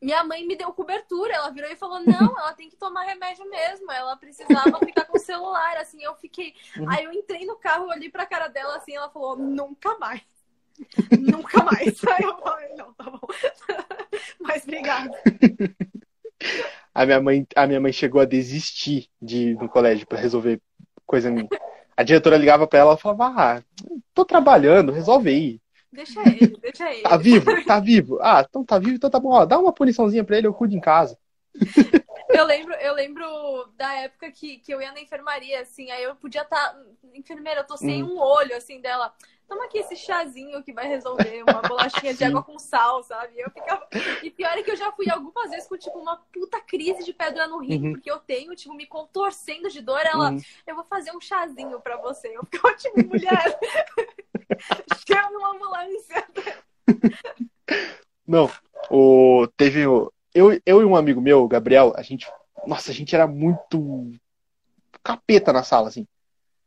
Minha 0.00 0.22
mãe 0.22 0.46
me 0.46 0.56
deu 0.56 0.72
cobertura, 0.72 1.34
ela 1.34 1.50
virou 1.50 1.70
e 1.70 1.76
falou: 1.76 2.00
não, 2.00 2.38
ela 2.38 2.52
tem 2.52 2.68
que 2.68 2.76
tomar 2.76 3.02
remédio 3.02 3.48
mesmo. 3.50 3.90
Ela 3.90 4.16
precisava 4.16 4.78
ficar 4.78 5.04
com 5.06 5.16
o 5.16 5.20
celular, 5.20 5.76
assim, 5.76 6.02
eu 6.02 6.14
fiquei. 6.14 6.54
Uhum. 6.76 6.90
Aí 6.90 7.04
eu 7.04 7.12
entrei 7.12 7.44
no 7.44 7.56
carro, 7.56 7.88
olhei 7.88 8.08
pra 8.08 8.26
cara 8.26 8.48
dela 8.48 8.76
assim, 8.76 8.94
ela 8.94 9.10
falou: 9.10 9.36
nunca 9.36 9.98
mais. 9.98 10.22
nunca 11.18 11.64
mais. 11.64 12.02
Aí 12.06 12.22
eu 12.22 12.38
falei, 12.38 12.74
não, 12.76 12.92
tá 12.94 13.04
bom. 13.10 13.20
Mas 14.40 14.62
obrigada. 14.62 15.10
A 16.94 17.04
minha 17.04 17.20
mãe, 17.20 17.46
a 17.56 17.66
minha 17.66 17.80
mãe 17.80 17.92
chegou 17.92 18.20
a 18.20 18.24
desistir 18.24 19.08
de 19.20 19.50
ir 19.50 19.54
no 19.56 19.68
colégio 19.68 20.06
pra 20.06 20.18
resolver 20.18 20.60
coisa 21.04 21.30
minha. 21.30 21.48
A 21.96 22.04
diretora 22.04 22.36
ligava 22.36 22.66
pra 22.66 22.78
ela 22.78 22.94
e 22.94 23.00
falava: 23.00 23.34
Ah, 23.36 23.62
tô 24.14 24.24
trabalhando, 24.24 24.92
resolve 24.92 25.28
aí. 25.28 25.60
Deixa 25.92 26.20
ele, 26.30 26.56
deixa 26.58 26.90
ele. 26.92 27.08
Tá 27.08 27.16
vivo? 27.16 27.56
Tá 27.66 27.80
vivo? 27.80 28.18
Ah, 28.20 28.44
então 28.48 28.64
tá 28.64 28.78
vivo, 28.78 28.96
então 28.96 29.10
tá 29.10 29.18
bom. 29.20 29.30
Ó, 29.30 29.44
dá 29.46 29.58
uma 29.58 29.72
puniçãozinha 29.72 30.24
pra 30.24 30.36
ele, 30.38 30.46
eu 30.46 30.54
cuido 30.54 30.74
em 30.76 30.80
casa. 30.80 31.18
Eu 32.30 32.44
lembro, 32.44 32.74
eu 32.74 32.94
lembro 32.94 33.24
da 33.76 33.92
época 33.94 34.30
que, 34.30 34.58
que 34.58 34.72
eu 34.72 34.80
ia 34.82 34.92
na 34.92 35.00
enfermaria, 35.00 35.60
assim, 35.62 35.90
aí 35.90 36.02
eu 36.04 36.14
podia 36.16 36.42
estar. 36.42 36.76
Enfermeira, 37.14 37.60
eu 37.60 37.66
tô 37.66 37.76
sem 37.76 38.02
Uhum. 38.02 38.10
um 38.10 38.18
olho, 38.18 38.56
assim, 38.56 38.80
dela. 38.80 39.14
Toma 39.48 39.64
aqui 39.64 39.78
esse 39.78 39.96
chazinho 39.96 40.62
que 40.62 40.74
vai 40.74 40.86
resolver, 40.86 41.42
uma 41.42 41.62
bolachinha 41.62 42.12
de 42.12 42.22
água 42.22 42.42
com 42.42 42.58
sal, 42.58 43.02
sabe? 43.02 43.32
Eu 43.40 43.50
ficava... 43.50 43.88
E 44.22 44.30
pior 44.30 44.56
é 44.58 44.62
que 44.62 44.70
eu 44.70 44.76
já 44.76 44.92
fui 44.92 45.08
algumas 45.10 45.48
vezes 45.50 45.66
com, 45.66 45.78
tipo, 45.78 45.98
uma 45.98 46.18
puta 46.32 46.60
crise 46.60 47.02
de 47.02 47.14
pedra 47.14 47.46
no 47.46 47.58
rim, 47.58 47.82
Uhum. 47.82 47.92
porque 47.92 48.10
eu 48.10 48.18
tenho, 48.18 48.54
tipo, 48.54 48.74
me 48.74 48.84
contorcendo 48.86 49.70
de 49.70 49.80
dor. 49.80 50.00
Ela, 50.04 50.32
Uhum. 50.32 50.40
eu 50.66 50.74
vou 50.74 50.84
fazer 50.84 51.12
um 51.16 51.20
chazinho 51.20 51.80
pra 51.80 51.96
você. 51.96 52.28
Eu 52.28 52.42
ficava, 52.44 52.74
tipo, 52.76 53.06
mulher, 53.06 53.58
chama 55.08 55.38
uma 55.38 55.54
ambulância. 55.54 56.28
Não, 58.26 58.50
o, 58.90 59.46
teve 59.56 59.86
o. 59.86 60.12
Eu, 60.34 60.60
eu 60.66 60.82
e 60.82 60.84
um 60.84 60.94
amigo 60.94 61.20
meu, 61.20 61.42
o 61.42 61.48
Gabriel, 61.48 61.94
a 61.96 62.02
gente. 62.02 62.26
Nossa, 62.66 62.90
a 62.90 62.94
gente 62.94 63.14
era 63.14 63.26
muito 63.26 64.12
capeta 65.02 65.52
na 65.54 65.62
sala, 65.62 65.88
assim. 65.88 66.06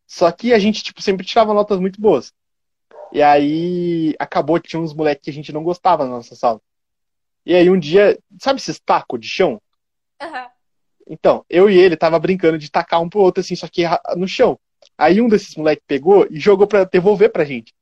Só 0.08 0.32
que 0.32 0.52
a 0.54 0.60
gente, 0.60 0.84
tipo, 0.84 1.02
sempre 1.02 1.26
tirava 1.26 1.54
notas 1.54 1.80
muito 1.80 2.02
boas. 2.02 2.34
E 3.12 3.21
aí 3.21 4.15
acabou 4.17 4.60
que 4.60 4.69
tinha 4.69 4.82
uns 4.82 4.93
moleques 4.93 5.25
que 5.25 5.30
a 5.30 5.34
gente 5.34 5.51
não 5.51 5.63
gostava 5.63 6.06
na 6.06 6.12
nossa 6.12 6.36
sala. 6.36 6.62
E 7.45 7.56
aí 7.56 7.69
um 7.69 7.80
dia, 7.80 8.17
sabe 8.39 8.60
esses 8.60 8.80
tacos 8.80 9.19
de 9.19 9.27
chão? 9.27 9.62
Aham. 10.21 10.47
Então, 11.08 11.43
eu 11.49 11.69
e 11.69 11.77
ele 11.77 11.97
tava 11.97 12.17
brincando 12.19 12.58
de 12.58 12.71
tacar 12.71 13.01
um 13.01 13.10
pro 13.10 13.19
outro, 13.19 13.41
assim, 13.41 13.56
só 13.56 13.67
que 13.67 13.84
no 14.15 14.27
chão. 14.27 14.58
Aí 14.97 15.19
um 15.19 15.27
desses 15.27 15.56
moleques 15.56 15.84
pegou 15.86 16.27
e 16.30 16.39
jogou 16.39 16.67
pra 16.67 16.84
devolver 16.84 17.32
pra 17.32 17.43
gente. 17.43 17.73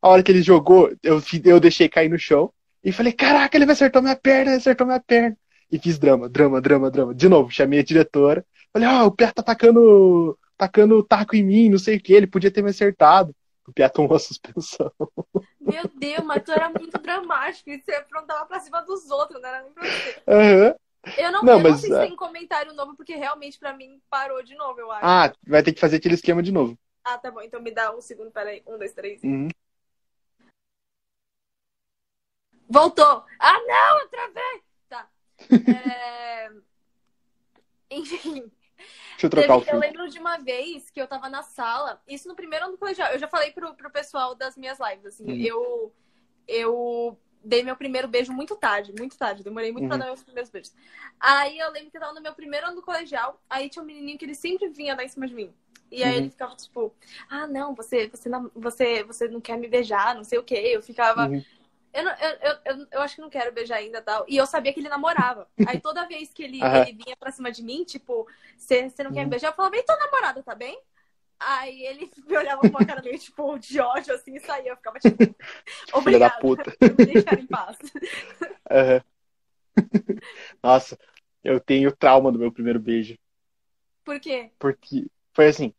A 0.00 0.08
hora 0.08 0.22
que 0.22 0.30
ele 0.30 0.42
jogou, 0.42 0.90
eu, 1.02 1.20
eu 1.44 1.60
deixei 1.60 1.88
cair 1.88 2.08
no 2.08 2.18
chão 2.18 2.52
e 2.82 2.92
falei, 2.92 3.12
caraca, 3.12 3.56
ele 3.56 3.66
vai 3.66 3.72
acertar 3.74 4.00
minha 4.00 4.16
perna, 4.16 4.52
ele 4.52 4.58
acertou 4.58 4.86
minha 4.86 5.00
perna. 5.00 5.36
E 5.70 5.78
fiz 5.78 5.98
drama, 5.98 6.28
drama, 6.28 6.60
drama, 6.60 6.90
drama. 6.90 7.14
De 7.14 7.28
novo, 7.28 7.50
chamei 7.50 7.80
a 7.80 7.84
diretora. 7.84 8.44
Falei, 8.72 8.88
ó, 8.88 9.06
o 9.06 9.10
Pia 9.10 9.32
tá 9.32 9.42
tacando, 9.42 10.38
tacando 10.56 11.02
taco 11.02 11.36
em 11.36 11.42
mim, 11.42 11.68
não 11.68 11.78
sei 11.78 11.96
o 11.96 12.00
que, 12.00 12.12
ele 12.12 12.26
podia 12.26 12.50
ter 12.50 12.62
me 12.62 12.70
acertado. 12.70 13.34
O 13.68 13.72
Pia 13.74 13.90
tomou 13.90 14.16
a 14.16 14.18
suspensão. 14.18 14.90
Meu 15.60 15.86
Deus, 15.94 16.24
mas 16.24 16.42
tu 16.42 16.50
era 16.52 16.70
muito 16.70 16.98
dramático. 16.98 17.68
E 17.68 17.78
você 17.78 17.92
aprontava 17.92 18.46
pra 18.46 18.60
cima 18.60 18.80
dos 18.80 19.10
outros, 19.10 19.42
não 19.42 19.48
era 19.48 19.62
nem 19.62 19.72
pra 19.72 19.84
você. 19.84 20.22
Aham. 20.26 20.74
Eu 21.18 21.32
não, 21.32 21.42
Não, 21.42 21.52
eu 21.58 21.62
não 21.64 21.70
mas, 21.70 21.80
sei 21.80 21.90
se 21.90 21.96
é. 21.96 22.06
tem 22.06 22.16
comentário 22.16 22.72
novo, 22.72 22.96
porque 22.96 23.14
realmente 23.14 23.58
pra 23.58 23.74
mim 23.74 24.00
parou 24.08 24.42
de 24.42 24.54
novo, 24.54 24.80
eu 24.80 24.90
acho. 24.90 25.04
Ah, 25.04 25.32
vai 25.46 25.62
ter 25.62 25.74
que 25.74 25.80
fazer 25.80 25.96
aquele 25.96 26.14
esquema 26.14 26.42
de 26.42 26.50
novo. 26.50 26.78
Ah, 27.04 27.18
tá 27.18 27.30
bom. 27.30 27.42
Então 27.42 27.60
me 27.60 27.70
dá 27.70 27.94
um 27.94 28.00
segundo, 28.00 28.30
peraí. 28.30 28.62
Um, 28.66 28.78
dois, 28.78 28.94
três. 28.94 29.22
Uhum. 29.22 29.48
Voltou! 32.70 33.22
Ah, 33.38 33.60
não! 33.66 34.00
Eu 34.00 34.08
travei! 34.08 34.62
Tá. 34.88 35.08
É... 35.68 36.50
Enfim. 37.90 38.50
Deixa 39.10 39.26
eu 39.26 39.30
trocar 39.30 39.56
o 39.56 39.60
Teve- 39.60 39.70
eu 39.72 39.78
lembro 39.78 40.08
de 40.08 40.18
uma 40.18 40.38
vez 40.38 40.90
que 40.90 41.00
eu 41.00 41.06
tava 41.08 41.28
na 41.28 41.42
sala, 41.42 42.00
isso 42.06 42.28
no 42.28 42.34
primeiro 42.36 42.64
ano 42.66 42.74
do 42.74 42.78
colegial. 42.78 43.12
Eu 43.12 43.18
já 43.18 43.28
falei 43.28 43.50
pro, 43.52 43.74
pro 43.74 43.90
pessoal 43.90 44.34
das 44.34 44.56
minhas 44.56 44.78
lives, 44.78 45.06
assim, 45.06 45.24
Uhum. 45.28 45.44
eu, 45.44 45.92
eu 46.46 47.18
dei 47.42 47.62
meu 47.62 47.76
primeiro 47.76 48.08
beijo 48.08 48.32
muito 48.32 48.56
tarde, 48.56 48.92
muito 48.98 49.16
tarde. 49.16 49.42
Demorei 49.42 49.72
muito 49.72 49.86
pra 49.86 49.94
Uhum. 49.94 50.00
dar 50.00 50.06
meus 50.06 50.22
primeiros 50.22 50.50
beijos. 50.50 50.74
Aí 51.20 51.58
eu 51.58 51.70
lembro 51.70 51.90
que 51.90 51.96
eu 51.96 52.00
tava 52.00 52.14
no 52.14 52.20
meu 52.22 52.34
primeiro 52.34 52.66
ano 52.66 52.76
do 52.76 52.82
colegial, 52.82 53.40
aí 53.48 53.68
tinha 53.68 53.82
um 53.82 53.86
menininho 53.86 54.18
que 54.18 54.24
ele 54.24 54.34
sempre 54.34 54.68
vinha 54.68 54.96
dar 54.96 55.04
em 55.04 55.08
cima 55.08 55.26
de 55.26 55.34
mim. 55.34 55.52
E 55.90 56.04
aí 56.04 56.10
Uhum. 56.12 56.18
ele 56.18 56.30
ficava 56.30 56.54
tipo, 56.54 56.94
ah, 57.30 57.46
não, 57.46 57.74
você, 57.74 58.08
você, 58.08 58.28
não, 58.28 58.50
você, 58.54 59.02
você 59.04 59.28
não 59.28 59.40
quer 59.40 59.56
me 59.56 59.68
beijar, 59.68 60.14
não 60.14 60.24
sei 60.24 60.38
o 60.38 60.44
quê. 60.44 60.56
Eu 60.74 60.82
ficava, 60.82 61.28
Uhum. 61.28 61.42
Eu, 61.98 62.04
não- 62.04 62.12
eu, 62.18 62.56
eu, 62.64 62.86
eu, 62.92 63.00
acho 63.02 63.14
que 63.16 63.20
não 63.20 63.30
quero 63.30 63.52
beijar 63.52 63.76
ainda 63.76 64.00
tal. 64.02 64.24
E 64.28 64.36
eu 64.36 64.46
sabia 64.46 64.72
que 64.72 64.80
ele 64.80 64.88
namorava. 64.88 65.48
Aí 65.64 65.78
toda 65.80 66.06
vez 66.06 66.32
que 66.32 66.42
ele, 66.42 66.68
ele 66.72 66.92
vinha 66.92 67.16
pra 67.16 67.30
cima 67.32 67.50
de 67.50 67.62
mim, 67.62 67.84
tipo, 67.84 68.26
você 68.56 68.82
não 69.04 69.12
quer 69.12 69.20
me 69.20 69.24
Uhum. 69.24 69.30
beijar? 69.30 69.48
Eu 69.48 69.54
falava, 69.54 69.76
e 69.76 69.82
tua 69.82 69.96
namorada, 69.98 70.42
tá 70.42 70.54
bem? 70.54 70.80
Aí 71.38 71.82
ele 71.86 72.10
me 72.26 72.36
olhava 72.36 72.64
com 72.64 72.70
uma 72.70 72.84
cara 72.84 73.02
meio, 73.02 73.18
tipo, 73.18 73.58
de 73.58 73.80
ódio, 73.80 74.14
assim, 74.14 74.36
e 74.36 74.40
saía. 74.40 74.72
Eu 74.72 74.76
ficava, 74.76 74.98
tipo, 75.00 75.16
Filha 76.04 76.18
da 76.18 76.30
obrigada 76.30 76.40
puta. 76.40 76.72
me 76.96 77.04
deixar 77.04 77.38
em 77.38 77.46
paz. 77.46 77.78
Aham. 78.70 79.02
Nossa, 80.62 80.98
eu 81.42 81.60
tenho 81.60 81.94
trauma 81.96 82.30
do 82.32 82.38
meu 82.38 82.52
primeiro 82.52 82.78
beijo. 82.80 83.16
Por 84.04 84.18
quê? 84.20 84.50
Porque 84.58 85.06
foi 85.34 85.48
assim, 85.48 85.72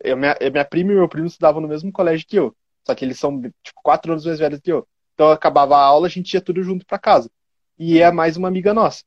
eu, 0.00 0.16
minha, 0.16 0.36
minha 0.52 0.64
prima 0.64 0.92
e 0.92 0.94
meu 0.96 1.08
primo 1.08 1.26
estudavam 1.26 1.60
no 1.60 1.68
mesmo 1.68 1.92
colégio 1.92 2.26
que 2.26 2.36
eu. 2.38 2.56
Só 2.86 2.94
que 2.94 3.04
eles 3.04 3.18
são, 3.18 3.40
tipo, 3.42 3.80
quatro 3.82 4.12
anos 4.12 4.24
mais 4.26 4.38
velhos 4.38 4.60
que 4.60 4.72
eu. 4.72 4.86
Então 5.14 5.30
acabava 5.30 5.76
a 5.76 5.80
aula, 5.82 6.06
a 6.06 6.10
gente 6.10 6.34
ia 6.34 6.40
tudo 6.40 6.62
junto 6.62 6.84
pra 6.86 6.98
casa. 6.98 7.30
E 7.78 8.00
é 8.00 8.10
mais 8.10 8.36
uma 8.36 8.48
amiga 8.48 8.74
nossa. 8.74 9.02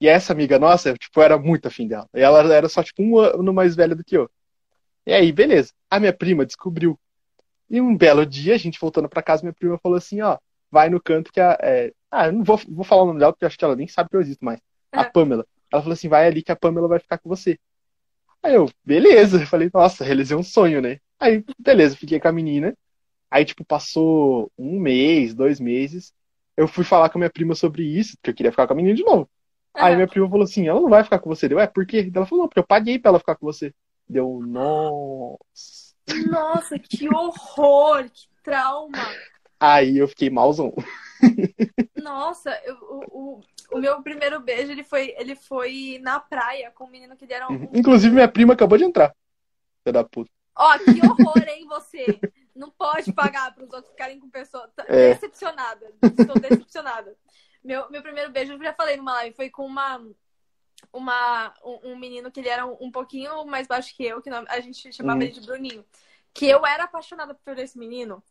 E 0.00 0.08
essa 0.08 0.32
amiga 0.32 0.58
nossa, 0.58 0.94
tipo, 0.94 1.20
era 1.20 1.38
muito 1.38 1.66
afim 1.68 1.86
dela. 1.86 2.08
E 2.14 2.20
ela 2.20 2.40
era 2.54 2.68
só, 2.68 2.82
tipo, 2.82 3.02
um 3.02 3.18
ano 3.18 3.52
mais 3.52 3.76
velha 3.76 3.94
do 3.94 4.04
que 4.04 4.16
eu. 4.16 4.30
E 5.06 5.12
aí, 5.12 5.32
beleza. 5.32 5.72
A 5.90 6.00
minha 6.00 6.12
prima 6.12 6.46
descobriu. 6.46 6.98
E 7.68 7.80
um 7.80 7.96
belo 7.96 8.26
dia, 8.26 8.54
a 8.54 8.58
gente 8.58 8.80
voltando 8.80 9.08
pra 9.08 9.22
casa, 9.22 9.42
minha 9.42 9.52
prima 9.52 9.78
falou 9.82 9.98
assim, 9.98 10.20
ó, 10.20 10.38
vai 10.70 10.88
no 10.90 11.00
canto 11.00 11.32
que 11.32 11.40
a... 11.40 11.56
é, 11.60 11.92
Ah, 12.10 12.26
eu 12.26 12.32
não 12.32 12.44
vou, 12.44 12.58
vou 12.68 12.84
falar 12.84 13.02
o 13.02 13.06
nome 13.06 13.20
dela, 13.20 13.32
porque 13.32 13.44
eu 13.44 13.48
acho 13.48 13.58
que 13.58 13.64
ela 13.64 13.76
nem 13.76 13.88
sabe 13.88 14.10
que 14.10 14.16
eu 14.16 14.20
existo 14.20 14.44
mais. 14.44 14.60
A 14.92 15.02
É. 15.02 15.04
Pamela. 15.04 15.46
Ela 15.72 15.82
falou 15.82 15.92
assim, 15.94 16.08
vai 16.08 16.26
ali 16.26 16.42
que 16.42 16.50
a 16.52 16.56
Pamela 16.56 16.88
vai 16.88 16.98
ficar 16.98 17.18
com 17.18 17.28
você. 17.28 17.58
Aí 18.42 18.54
eu, 18.54 18.68
beleza. 18.84 19.40
Eu 19.42 19.46
falei, 19.46 19.70
nossa, 19.72 20.04
realizei 20.04 20.36
um 20.36 20.42
sonho, 20.42 20.80
né? 20.80 20.98
Aí, 21.18 21.44
beleza, 21.58 21.96
fiquei 21.96 22.18
com 22.18 22.28
a 22.28 22.32
menina. 22.32 22.74
Aí, 23.30 23.44
tipo, 23.44 23.64
passou 23.64 24.50
um 24.58 24.80
mês, 24.80 25.34
dois 25.34 25.60
meses. 25.60 26.12
Eu 26.56 26.66
fui 26.66 26.84
falar 26.84 27.08
com 27.08 27.18
a 27.18 27.20
minha 27.20 27.30
prima 27.30 27.54
sobre 27.54 27.84
isso, 27.84 28.16
porque 28.16 28.30
eu 28.30 28.34
queria 28.34 28.50
ficar 28.50 28.66
com 28.66 28.72
a 28.72 28.76
menina 28.76 28.94
de 28.94 29.04
novo. 29.04 29.30
Aí 29.74 29.90
Aham. 29.90 29.96
minha 29.96 30.08
prima 30.08 30.28
falou 30.28 30.44
assim, 30.44 30.66
ela 30.66 30.80
não 30.80 30.90
vai 30.90 31.04
ficar 31.04 31.20
com 31.20 31.30
você. 31.30 31.48
Deu, 31.48 31.60
é, 31.60 31.66
por 31.66 31.86
quê? 31.86 32.10
Ela 32.12 32.26
falou, 32.26 32.42
não, 32.42 32.48
porque 32.48 32.58
eu 32.58 32.66
paguei 32.66 32.98
pra 32.98 33.10
ela 33.10 33.18
ficar 33.20 33.36
com 33.36 33.46
você. 33.46 33.72
Deu, 34.08 34.40
nossa. 34.44 35.94
Nossa, 36.28 36.78
que 36.78 37.08
horror! 37.08 38.10
Que 38.10 38.28
trauma. 38.42 39.06
Aí 39.60 39.98
eu 39.98 40.08
fiquei 40.08 40.28
malzão. 40.28 40.74
Nossa, 41.94 42.50
eu, 42.64 42.74
o, 42.76 43.04
o, 43.10 43.40
o 43.72 43.78
meu 43.78 44.02
primeiro 44.02 44.40
beijo, 44.40 44.72
ele 44.72 44.82
foi, 44.82 45.14
ele 45.18 45.36
foi 45.36 46.00
na 46.02 46.18
praia 46.18 46.72
com 46.72 46.84
um 46.84 46.90
menino 46.90 47.16
que 47.16 47.26
deram 47.26 47.52
um... 47.52 47.78
Inclusive, 47.78 48.12
minha 48.12 48.28
prima 48.28 48.54
acabou 48.54 48.76
de 48.76 48.84
entrar. 48.84 49.14
Filha 49.84 49.92
da 49.92 50.04
puta. 50.04 50.30
Ó, 50.56 50.78
que 50.78 51.00
horror, 51.02 51.42
hein, 51.46 51.66
você? 51.66 52.20
Não 52.60 52.70
pode 52.70 53.10
pagar 53.14 53.54
para 53.54 53.64
os 53.64 53.72
outros 53.72 53.90
ficarem 53.90 54.20
com 54.20 54.28
pessoa 54.28 54.70
É. 54.86 55.14
decepcionada. 55.14 55.90
Estou 56.18 56.38
decepcionada. 56.38 57.16
Meu, 57.64 57.90
meu 57.90 58.02
primeiro 58.02 58.30
beijo, 58.30 58.52
eu 58.52 58.62
já 58.62 58.74
falei 58.74 58.96
numa 58.98 59.14
live, 59.14 59.34
foi 59.34 59.48
com 59.48 59.64
uma, 59.64 59.98
uma, 60.92 61.54
um, 61.64 61.92
um 61.92 61.96
menino 61.98 62.30
que 62.30 62.40
ele 62.40 62.48
era 62.48 62.66
um, 62.66 62.76
um 62.80 62.90
pouquinho 62.90 63.44
mais 63.46 63.66
baixo 63.66 63.94
que 63.96 64.04
eu, 64.04 64.20
que 64.20 64.28
a 64.30 64.60
gente 64.60 64.92
chamava 64.92 65.18
Uhum. 65.18 65.24
ele 65.24 65.32
de 65.32 65.40
Bruninho. 65.40 65.84
Que 66.34 66.46
eu 66.48 66.64
era 66.66 66.84
apaixonada 66.84 67.34
por 67.34 67.58
esse 67.58 67.78
menino. 67.78 68.22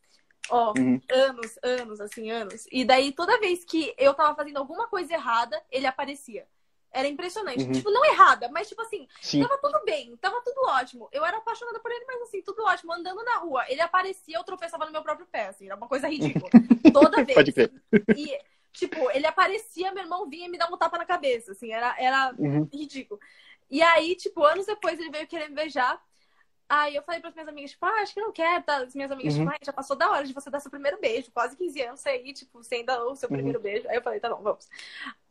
Ó, 0.48 0.72
Uhum. 0.78 1.00
anos, 1.10 1.58
anos, 1.62 2.00
assim, 2.00 2.30
anos. 2.30 2.66
E 2.72 2.84
daí, 2.84 3.12
toda 3.12 3.38
vez 3.40 3.64
que 3.64 3.94
eu 3.98 4.14
tava 4.14 4.34
fazendo 4.34 4.56
alguma 4.58 4.86
coisa 4.88 5.12
errada, 5.12 5.60
ele 5.70 5.86
aparecia. 5.86 6.46
Era 6.92 7.06
impressionante. 7.06 7.64
Uhum. 7.64 7.72
Tipo, 7.72 7.90
não 7.90 8.04
errada, 8.04 8.48
mas 8.50 8.68
tipo 8.68 8.82
assim, 8.82 9.06
Sim. 9.20 9.42
Tava 9.42 9.58
tudo 9.58 9.84
bem, 9.84 10.16
tava 10.16 10.40
tudo 10.42 10.60
ótimo. 10.66 11.08
Eu 11.12 11.24
era 11.24 11.38
apaixonada 11.38 11.78
por 11.80 11.90
ele, 11.90 12.04
mas 12.04 12.22
assim, 12.22 12.42
tudo 12.42 12.62
ótimo. 12.64 12.92
Andando 12.92 13.22
na 13.24 13.36
rua, 13.36 13.64
ele 13.68 13.80
aparecia, 13.80 14.36
eu 14.36 14.44
tropeçava 14.44 14.86
no 14.86 14.92
meu 14.92 15.02
próprio 15.02 15.26
pé, 15.26 15.48
assim, 15.48 15.66
era 15.66 15.76
uma 15.76 15.86
coisa 15.88 16.08
ridícula. 16.08 16.50
Toda 16.92 17.22
vez. 17.24 17.34
Pode 17.34 17.52
crer. 17.52 17.72
E, 18.16 18.38
tipo, 18.72 19.10
ele 19.12 19.26
aparecia, 19.26 19.92
meu 19.92 20.02
irmão 20.02 20.28
vinha 20.28 20.48
me 20.48 20.58
dava 20.58 20.74
um 20.74 20.78
tapa 20.78 20.98
na 20.98 21.04
cabeça, 21.04 21.52
assim, 21.52 21.72
era, 21.72 21.94
era 21.98 22.34
Uhum. 22.38 22.68
ridículo. 22.72 23.20
E 23.70 23.80
aí, 23.82 24.16
tipo, 24.16 24.42
anos 24.42 24.66
depois 24.66 24.98
ele 24.98 25.10
veio 25.10 25.28
querer 25.28 25.48
me 25.48 25.54
beijar. 25.54 26.02
Aí 26.72 26.94
eu 26.94 27.02
falei 27.02 27.20
pras 27.20 27.34
minhas 27.34 27.48
amigas, 27.48 27.72
tipo, 27.72 27.84
ah, 27.84 28.00
acho 28.00 28.14
que 28.14 28.20
não 28.20 28.30
quer, 28.32 28.62
tá? 28.64 28.76
As 28.76 28.94
minhas 28.94 29.10
amigas, 29.10 29.34
Uhum. 29.34 29.40
tipo, 29.40 29.50
ai, 29.50 29.58
já 29.64 29.72
passou 29.72 29.96
da 29.96 30.08
hora 30.08 30.24
de 30.24 30.32
você 30.32 30.48
dar 30.50 30.60
seu 30.60 30.70
primeiro 30.70 31.00
beijo, 31.00 31.32
quase 31.32 31.56
15 31.56 31.82
anos, 31.82 32.06
aí, 32.06 32.32
tipo, 32.32 32.62
você 32.62 32.76
ainda 32.76 32.96
deu 32.96 33.10
o 33.10 33.16
seu 33.16 33.28
Uhum. 33.28 33.36
primeiro 33.36 33.60
beijo. 33.60 33.88
Aí 33.88 33.96
eu 33.96 34.02
falei, 34.02 34.20
tá 34.20 34.28
bom, 34.30 34.40
vamos. 34.40 34.68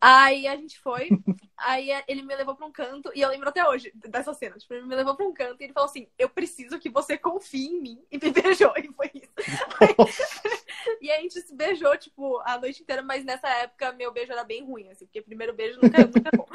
Aí 0.01 0.47
a 0.47 0.55
gente 0.57 0.77
foi, 0.79 1.09
aí 1.57 1.89
ele 2.09 2.23
me 2.23 2.35
levou 2.35 2.55
pra 2.55 2.65
um 2.65 2.71
canto, 2.71 3.09
e 3.15 3.21
eu 3.21 3.29
lembro 3.29 3.47
até 3.49 3.65
hoje 3.67 3.91
dessa 3.95 4.33
cena, 4.33 4.57
tipo, 4.57 4.73
ele 4.73 4.85
me 4.85 4.95
levou 4.95 5.15
pra 5.15 5.25
um 5.25 5.33
canto 5.33 5.61
e 5.61 5.65
ele 5.65 5.73
falou 5.73 5.89
assim, 5.89 6.07
eu 6.17 6.29
preciso 6.29 6.77
que 6.77 6.89
você 6.89 7.17
confie 7.17 7.67
em 7.67 7.81
mim, 7.81 8.05
e 8.11 8.17
me 8.17 8.31
beijou, 8.33 8.73
e 8.77 8.91
foi 8.93 9.11
isso. 9.13 9.33
E 11.01 11.09
aí 11.09 11.19
a 11.19 11.21
gente 11.21 11.41
se 11.41 11.55
beijou, 11.55 11.97
tipo, 11.97 12.39
a 12.45 12.57
noite 12.57 12.81
inteira, 12.81 13.01
mas 13.01 13.23
nessa 13.23 13.47
época 13.49 13.91
meu 13.93 14.11
beijo 14.11 14.31
era 14.31 14.43
bem 14.43 14.63
ruim, 14.63 14.89
assim, 14.89 15.05
porque 15.05 15.21
primeiro 15.21 15.53
beijo 15.53 15.79
nunca, 15.79 16.05
nunca 16.07 16.29
é 16.29 16.31
bom. 16.31 16.47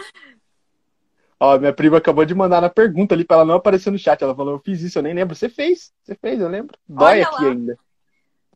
Ó, 1.40 1.58
minha 1.58 1.72
prima 1.72 1.98
acabou 1.98 2.24
de 2.24 2.34
mandar 2.34 2.60
na 2.60 2.70
pergunta 2.70 3.14
ali 3.14 3.24
pra 3.24 3.36
ela 3.38 3.44
não 3.44 3.56
aparecer 3.56 3.90
no 3.90 3.98
chat. 3.98 4.22
Ela 4.22 4.34
falou, 4.34 4.54
eu 4.54 4.60
fiz 4.60 4.80
isso, 4.82 4.98
eu 4.98 5.02
nem 5.02 5.14
lembro. 5.14 5.34
Você 5.34 5.48
fez, 5.48 5.92
você 6.02 6.14
fez, 6.14 6.40
eu 6.40 6.48
lembro. 6.48 6.76
Dói 6.88 7.22
Olha 7.22 7.26
aqui 7.28 7.44
lá. 7.44 7.50
ainda. 7.50 7.78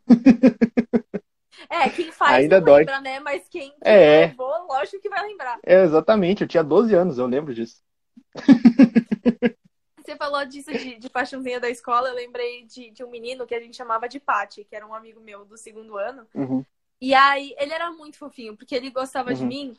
É, 1.71 1.89
quem 1.91 2.11
faz 2.13 2.37
Ainda 2.37 2.59
não 2.61 2.67
dói. 2.67 2.79
lembra, 2.81 3.01
né? 3.01 3.21
Mas 3.21 3.47
quem, 3.49 3.71
quem 3.71 3.93
É. 3.93 4.27
levou, 4.29 4.67
lógico 4.67 5.03
que 5.03 5.09
vai 5.09 5.23
lembrar. 5.27 5.59
É, 5.65 5.83
exatamente, 5.83 6.43
eu 6.43 6.49
tinha 6.49 6.63
12 6.63 6.95
anos, 6.95 7.19
eu 7.19 7.27
lembro 7.27 7.53
disso. 7.55 7.83
Você 9.99 10.17
falou 10.17 10.45
disso 10.47 10.71
de, 10.71 10.97
de 10.99 11.11
paixãozinha 11.11 11.61
da 11.61 11.69
escola, 11.69 12.09
eu 12.09 12.15
lembrei 12.15 12.65
de, 12.65 12.91
de 12.91 13.05
um 13.05 13.11
menino 13.11 13.47
que 13.47 13.55
a 13.55 13.61
gente 13.61 13.77
chamava 13.77 14.09
de 14.09 14.19
Pati, 14.19 14.65
que 14.65 14.75
era 14.75 14.87
um 14.87 14.95
amigo 14.95 15.21
meu 15.21 15.45
do 15.45 15.57
segundo 15.59 15.99
ano. 15.99 16.27
Uhum. 16.35 16.65
E 17.01 17.13
aí, 17.15 17.55
ele 17.59 17.73
era 17.75 17.91
muito 17.93 18.17
fofinho, 18.17 18.57
porque 18.57 18.75
ele 18.75 18.91
gostava 18.91 19.35
de 19.35 19.43
Uhum. 19.43 19.49
mim. 19.49 19.77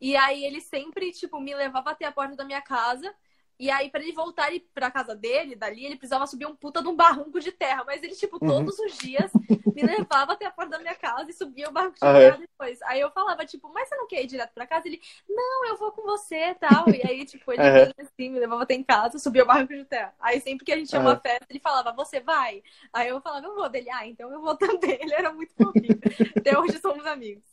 E 0.00 0.16
aí, 0.16 0.44
ele 0.44 0.60
sempre, 0.60 1.12
tipo, 1.12 1.40
me 1.40 1.54
levava 1.54 1.90
até 1.90 2.04
a 2.06 2.12
porta 2.12 2.36
da 2.36 2.44
minha 2.44 2.62
casa. 2.62 3.12
E 3.58 3.70
aí, 3.70 3.90
pra 3.90 4.00
ele 4.00 4.12
voltar 4.12 4.50
pra 4.72 4.90
casa 4.90 5.16
dele, 5.16 5.56
dali, 5.56 5.84
ele 5.84 5.96
precisava 5.96 6.26
subir 6.26 6.46
um 6.46 6.54
puta 6.54 6.80
de 6.80 6.88
um 6.88 6.94
barranco 6.94 7.40
de 7.40 7.50
terra. 7.52 7.84
Mas 7.84 8.02
ele, 8.02 8.14
tipo, 8.14 8.38
Uhum. 8.40 8.46
todos 8.46 8.78
os 8.78 8.96
dias 8.98 9.32
me 9.74 9.82
levava 9.82 10.32
até 10.32 10.46
a 10.46 10.50
porta 10.50 10.70
da 10.72 10.78
minha 10.78 10.94
casa 10.94 11.30
e 11.30 11.34
subia 11.34 11.68
o 11.68 11.72
barranco 11.72 11.96
de 11.96 12.00
Ah, 12.02 12.18
terra 12.18 12.36
é? 12.36 12.36
depois. 12.36 12.80
Aí 12.82 13.00
eu 13.00 13.10
falava, 13.10 13.44
tipo, 13.44 13.68
mas 13.72 13.88
você 13.88 13.96
não 13.96 14.06
quer 14.06 14.22
ir 14.22 14.26
direto 14.26 14.52
pra 14.54 14.66
casa? 14.66 14.86
Ele, 14.88 15.00
não, 15.28 15.66
eu 15.66 15.76
vou 15.76 15.90
com 15.92 16.02
você 16.02 16.50
e 16.50 16.54
tal. 16.54 16.92
E 16.94 17.02
aí, 17.02 17.24
tipo, 17.26 17.52
ele 17.52 17.68
vinha 17.70 17.92
assim, 17.98 18.30
me 18.30 18.38
levava 18.40 18.62
até 18.62 18.74
em 18.74 18.82
casa, 18.84 19.18
subia 19.18 19.42
o 19.42 19.46
barranco 19.46 19.74
de 19.74 19.84
terra. 19.84 20.14
Aí 20.20 20.40
sempre 20.40 20.64
que 20.64 20.72
a 20.72 20.76
gente 20.76 20.88
tinha 20.88 21.00
uma 21.00 21.16
festa, 21.16 21.46
ele 21.50 21.60
falava, 21.60 21.92
você 21.92 22.20
vai? 22.20 22.62
Aí 22.92 23.08
eu 23.08 23.20
falava, 23.20 23.46
eu 23.46 23.54
vou 23.56 23.68
dele. 23.68 23.90
Ah, 23.90 24.06
então 24.06 24.32
eu 24.32 24.40
vou 24.40 24.56
também. 24.56 24.98
Ele 25.00 25.14
era 25.14 25.32
muito 25.32 25.54
fofinho. 25.56 25.98
Até 26.40 26.58
hoje 26.58 26.78
somos 26.78 27.04
amigos. 27.06 27.44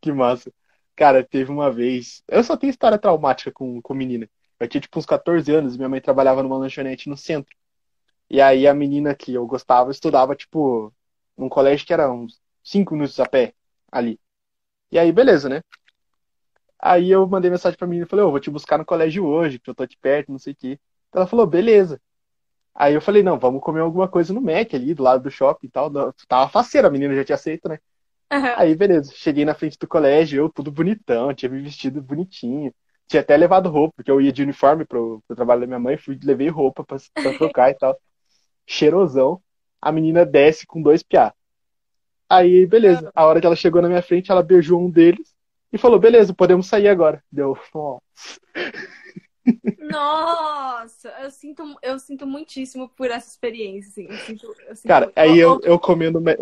Que 0.00 0.12
massa. 0.12 0.50
Cara, 0.98 1.22
teve 1.22 1.48
uma 1.52 1.70
vez. 1.70 2.24
Eu 2.26 2.42
só 2.42 2.56
tenho 2.56 2.70
história 2.70 2.98
traumática 2.98 3.52
com, 3.52 3.80
com 3.80 3.94
menina. 3.94 4.28
Eu 4.58 4.66
tinha 4.66 4.80
tipo 4.80 4.98
uns 4.98 5.06
14 5.06 5.54
anos 5.54 5.76
minha 5.76 5.88
mãe 5.88 6.00
trabalhava 6.00 6.42
numa 6.42 6.58
lanchonete 6.58 7.08
no 7.08 7.16
centro. 7.16 7.56
E 8.30 8.40
aí 8.40 8.66
a 8.66 8.74
menina 8.74 9.14
que 9.14 9.34
eu 9.34 9.46
gostava 9.46 9.92
estudava, 9.92 10.36
tipo, 10.36 10.92
num 11.36 11.48
colégio 11.48 11.86
que 11.86 11.92
era 11.92 12.12
uns 12.12 12.40
5 12.64 12.94
minutos 12.94 13.20
a 13.20 13.26
pé 13.26 13.54
ali. 13.92 14.20
E 14.92 14.98
aí, 14.98 15.12
beleza, 15.12 15.48
né? 15.48 15.62
Aí 16.80 17.10
eu 17.10 17.26
mandei 17.28 17.50
mensagem 17.50 17.78
pra 17.78 17.86
menina 17.86 18.06
e 18.06 18.08
falei, 18.08 18.24
ô, 18.24 18.30
vou 18.32 18.40
te 18.40 18.50
buscar 18.50 18.78
no 18.78 18.84
colégio 18.84 19.24
hoje, 19.24 19.58
que 19.60 19.70
eu 19.70 19.74
tô 19.76 19.84
aqui 19.84 19.96
perto, 19.96 20.32
não 20.32 20.38
sei 20.38 20.52
o 20.52 20.56
quê. 20.56 20.80
Ela 21.12 21.26
falou, 21.28 21.46
beleza. 21.46 22.00
Aí 22.74 22.94
eu 22.94 23.02
falei, 23.02 23.22
não, 23.22 23.38
vamos 23.38 23.62
comer 23.62 23.80
alguma 23.80 24.08
coisa 24.08 24.34
no 24.34 24.40
Mac 24.40 24.74
ali, 24.74 24.94
do 24.94 25.02
lado 25.04 25.22
do 25.24 25.30
shopping 25.30 25.68
e 25.68 25.70
tal. 25.70 25.90
Tava 26.28 26.50
faceira, 26.50 26.88
a 26.88 26.90
menina 26.90 27.14
já 27.16 27.24
tinha 27.24 27.36
aceito, 27.36 27.68
né? 27.68 27.78
Aí, 28.56 28.74
beleza. 28.74 29.12
Cheguei 29.14 29.44
na 29.44 29.54
frente 29.54 29.78
do 29.78 29.86
colégio, 29.86 30.42
eu 30.42 30.48
tudo 30.48 30.70
bonitão, 30.70 31.32
tinha 31.34 31.50
me 31.50 31.60
vestido 31.62 32.02
bonitinho. 32.02 32.72
Tinha 33.06 33.22
até 33.22 33.36
levado 33.36 33.70
roupa, 33.70 33.94
porque 33.96 34.10
eu 34.10 34.20
ia 34.20 34.32
de 34.32 34.42
uniforme 34.42 34.84
pro, 34.84 35.22
pro 35.26 35.36
trabalho 35.36 35.62
da 35.62 35.66
minha 35.66 35.78
mãe, 35.78 35.96
fui, 35.96 36.18
levei 36.22 36.48
roupa 36.48 36.84
pra, 36.84 36.98
pra 37.14 37.32
trocar 37.32 37.70
e 37.70 37.74
tal. 37.74 37.98
Cheirosão. 38.66 39.40
A 39.80 39.90
menina 39.90 40.26
desce 40.26 40.66
com 40.66 40.82
dois 40.82 41.02
piá. 41.02 41.32
Aí, 42.28 42.66
beleza. 42.66 43.10
A 43.14 43.24
hora 43.24 43.40
que 43.40 43.46
ela 43.46 43.56
chegou 43.56 43.80
na 43.80 43.88
minha 43.88 44.02
frente, 44.02 44.30
ela 44.30 44.42
beijou 44.42 44.80
um 44.80 44.90
deles 44.90 45.34
e 45.72 45.78
falou, 45.78 45.98
beleza, 45.98 46.34
podemos 46.34 46.66
sair 46.66 46.88
agora. 46.88 47.22
Deu, 47.32 47.56
ó. 47.74 47.98
Nossa, 49.80 51.08
eu 51.20 51.30
sinto, 51.30 51.62
eu 51.82 51.98
sinto 51.98 52.26
muitíssimo 52.26 52.88
por 52.88 53.10
essa 53.10 53.28
experiência, 53.28 53.90
assim. 53.90 54.08
Eu 54.10 54.18
sinto, 54.18 54.56
eu 54.66 54.76
sinto 54.76 54.88
Cara, 54.88 55.06
muito. 55.06 55.18
aí 55.18 55.38
eu, 55.38 55.60
eu 55.62 55.78
comendo, 55.78 56.20
me- 56.20 56.36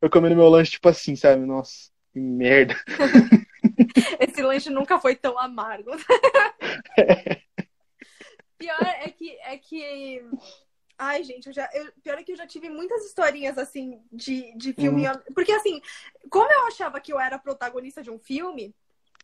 eu 0.00 0.10
comendo 0.10 0.34
meu 0.36 0.48
lanche, 0.48 0.72
tipo 0.72 0.88
assim, 0.88 1.14
sabe? 1.14 1.44
Nossa, 1.44 1.90
que 2.12 2.20
merda. 2.20 2.74
Esse 4.20 4.42
lanche 4.42 4.70
nunca 4.70 4.98
foi 4.98 5.14
tão 5.16 5.38
amargo. 5.38 5.90
Pior 8.58 8.82
é 8.82 9.10
que, 9.10 9.30
é 9.40 9.56
que. 9.58 10.22
Ai, 10.98 11.22
gente, 11.22 11.46
eu 11.46 11.52
já, 11.52 11.68
eu, 11.72 11.92
pior 12.02 12.18
é 12.18 12.24
que 12.24 12.32
eu 12.32 12.36
já 12.36 12.46
tive 12.46 12.68
muitas 12.68 13.04
historinhas 13.06 13.56
assim 13.56 14.02
de, 14.10 14.52
de 14.56 14.72
filme. 14.72 15.04
Porque 15.34 15.52
assim, 15.52 15.80
como 16.28 16.50
eu 16.50 16.66
achava 16.66 17.00
que 17.00 17.12
eu 17.12 17.20
era 17.20 17.38
protagonista 17.38 18.02
de 18.02 18.10
um 18.10 18.18
filme, 18.18 18.74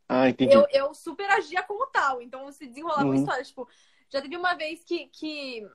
Ah, 0.08 0.28
entendi. 0.28 0.54
eu, 0.54 0.66
eu 0.72 0.94
super 0.94 1.28
agia 1.30 1.62
como 1.62 1.86
tal. 1.86 2.20
Então 2.22 2.50
se 2.52 2.66
desenrolava 2.66 3.04
uma 3.04 3.10
Uhum. 3.10 3.20
história. 3.20 3.44
Tipo, 3.44 3.68
já 4.10 4.20
teve 4.22 4.36
uma 4.36 4.54
vez 4.54 4.84
que, 4.84 5.06
que, 5.08 5.66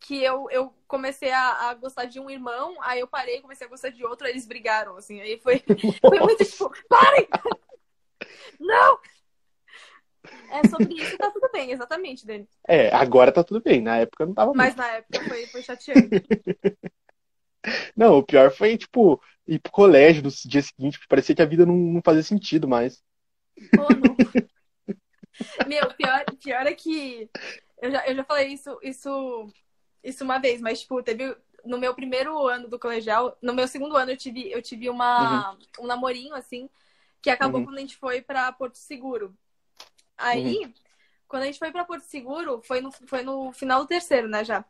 que 0.00 0.22
eu, 0.22 0.48
eu 0.50 0.74
comecei 0.86 1.30
a, 1.32 1.70
a 1.70 1.74
gostar 1.74 2.04
de 2.06 2.20
um 2.20 2.30
irmão, 2.30 2.76
aí 2.80 3.00
eu 3.00 3.08
parei, 3.08 3.40
comecei 3.40 3.66
a 3.66 3.70
gostar 3.70 3.90
de 3.90 4.04
outro, 4.04 4.26
aí 4.26 4.32
eles 4.32 4.46
brigaram, 4.46 4.96
assim. 4.96 5.20
Aí 5.20 5.38
foi, 5.40 5.60
foi 6.00 6.18
muito 6.20 6.44
tipo, 6.44 6.70
parem! 6.88 7.28
Não! 8.60 8.98
É 10.50 10.62
sobre 10.68 10.94
isso 10.94 11.16
tá 11.18 11.30
tudo 11.30 11.50
bem, 11.52 11.72
exatamente, 11.72 12.26
Dani. 12.26 12.46
É, 12.68 12.94
agora 12.94 13.32
tá 13.32 13.42
tudo 13.42 13.60
bem. 13.60 13.80
Na 13.82 13.98
época 13.98 14.26
não 14.26 14.34
tava 14.34 14.48
muito. 14.52 14.58
Mas 14.58 14.76
na 14.76 14.86
época 14.88 15.20
foi, 15.28 15.46
foi 15.46 15.62
chateante. 15.62 16.22
Não, 17.96 18.18
o 18.18 18.22
pior 18.22 18.50
foi, 18.52 18.76
tipo, 18.76 19.20
ir 19.46 19.58
pro 19.58 19.72
colégio 19.72 20.22
no 20.22 20.30
dia 20.30 20.62
seguinte, 20.62 20.98
porque 20.98 21.08
parecia 21.08 21.34
que 21.34 21.42
a 21.42 21.46
vida 21.46 21.64
não, 21.66 21.74
não 21.76 22.02
fazia 22.04 22.22
sentido 22.22 22.68
mais. 22.68 23.02
Meu, 25.66 25.90
pior, 25.94 26.26
pior 26.42 26.66
é 26.66 26.74
que 26.74 27.28
eu 27.82 27.90
já, 27.90 28.06
eu 28.06 28.14
já 28.16 28.24
falei 28.24 28.48
isso, 28.48 28.78
isso, 28.82 29.48
isso 30.02 30.24
uma 30.24 30.38
vez, 30.38 30.60
mas 30.60 30.80
tipo, 30.80 31.02
teve 31.02 31.36
no 31.64 31.78
meu 31.78 31.94
primeiro 31.94 32.46
ano 32.46 32.68
do 32.68 32.78
colegial, 32.78 33.36
no 33.42 33.54
meu 33.54 33.66
segundo 33.66 33.96
ano 33.96 34.12
eu 34.12 34.16
tive, 34.16 34.50
eu 34.50 34.62
tive 34.62 34.88
uma, 34.90 35.56
um 35.78 35.86
namorinho, 35.86 36.34
assim, 36.34 36.68
que 37.22 37.30
acabou 37.30 37.60
Uhum. 37.60 37.66
quando 37.66 37.78
a 37.78 37.80
gente 37.80 37.96
foi 37.96 38.22
pra 38.22 38.52
Porto 38.52 38.76
Seguro. 38.76 39.36
Aí, 40.16 40.72
quando 41.28 41.42
a 41.44 41.46
gente 41.46 41.58
foi 41.58 41.72
pra 41.72 41.84
Porto 41.84 42.02
Seguro, 42.04 42.62
foi 42.62 42.80
no, 42.80 42.92
foi 42.92 43.22
no 43.22 43.52
final 43.52 43.80
do 43.82 43.88
terceiro, 43.88 44.28
né, 44.28 44.44
já. 44.44 44.64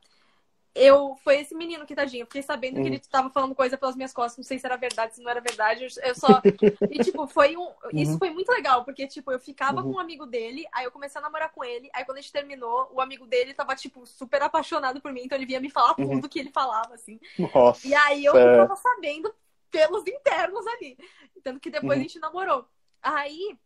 Eu, 0.74 1.16
foi 1.22 1.38
esse 1.40 1.54
menino 1.54 1.86
que, 1.86 1.94
tadinho, 1.94 2.22
eu 2.22 2.26
fiquei 2.26 2.42
sabendo 2.42 2.74
que 2.74 2.80
Uhum. 2.80 2.86
ele 2.88 2.98
tava 2.98 3.30
falando 3.30 3.54
coisa 3.54 3.78
pelas 3.78 3.94
minhas 3.94 4.12
costas, 4.12 4.38
não 4.38 4.44
sei 4.44 4.58
se 4.58 4.66
era 4.66 4.76
verdade, 4.76 5.14
se 5.14 5.22
não 5.22 5.30
era 5.30 5.40
verdade, 5.40 5.84
eu, 5.84 6.02
eu 6.08 6.14
só... 6.16 6.42
E, 6.90 6.98
tipo, 6.98 7.26
foi 7.28 7.56
um... 7.56 7.68
Isso 7.92 8.12
Uhum. 8.12 8.18
foi 8.18 8.30
muito 8.30 8.50
legal, 8.50 8.84
porque, 8.84 9.06
tipo, 9.06 9.30
eu 9.30 9.38
ficava 9.38 9.80
Uhum. 9.82 9.92
com 9.92 9.96
um 9.98 10.00
amigo 10.00 10.26
dele, 10.26 10.66
aí 10.72 10.84
eu 10.84 10.90
comecei 10.90 11.20
a 11.20 11.22
namorar 11.22 11.52
com 11.52 11.62
ele, 11.64 11.88
aí 11.94 12.04
quando 12.04 12.18
a 12.18 12.20
gente 12.20 12.32
terminou, 12.32 12.88
o 12.92 13.00
amigo 13.00 13.24
dele 13.26 13.54
tava, 13.54 13.76
tipo, 13.76 14.04
super 14.04 14.42
apaixonado 14.42 15.00
por 15.00 15.12
mim, 15.12 15.22
então 15.24 15.38
ele 15.38 15.46
vinha 15.46 15.60
me 15.60 15.70
falar 15.70 15.94
Uhum. 15.98 16.16
tudo 16.16 16.28
que 16.28 16.40
ele 16.40 16.50
falava, 16.50 16.94
assim. 16.94 17.20
Nossa. 17.38 17.86
E 17.86 17.94
aí 17.94 18.24
eu 18.24 18.32
ficava 18.32 18.74
sabendo 18.74 19.32
pelos 19.70 20.04
internos 20.06 20.66
ali. 20.66 20.98
Tanto 21.42 21.60
que 21.60 21.70
depois 21.70 21.92
Uhum. 21.92 21.98
a 22.00 22.02
gente 22.02 22.18
namorou. 22.18 22.66
Aí, 23.00 23.56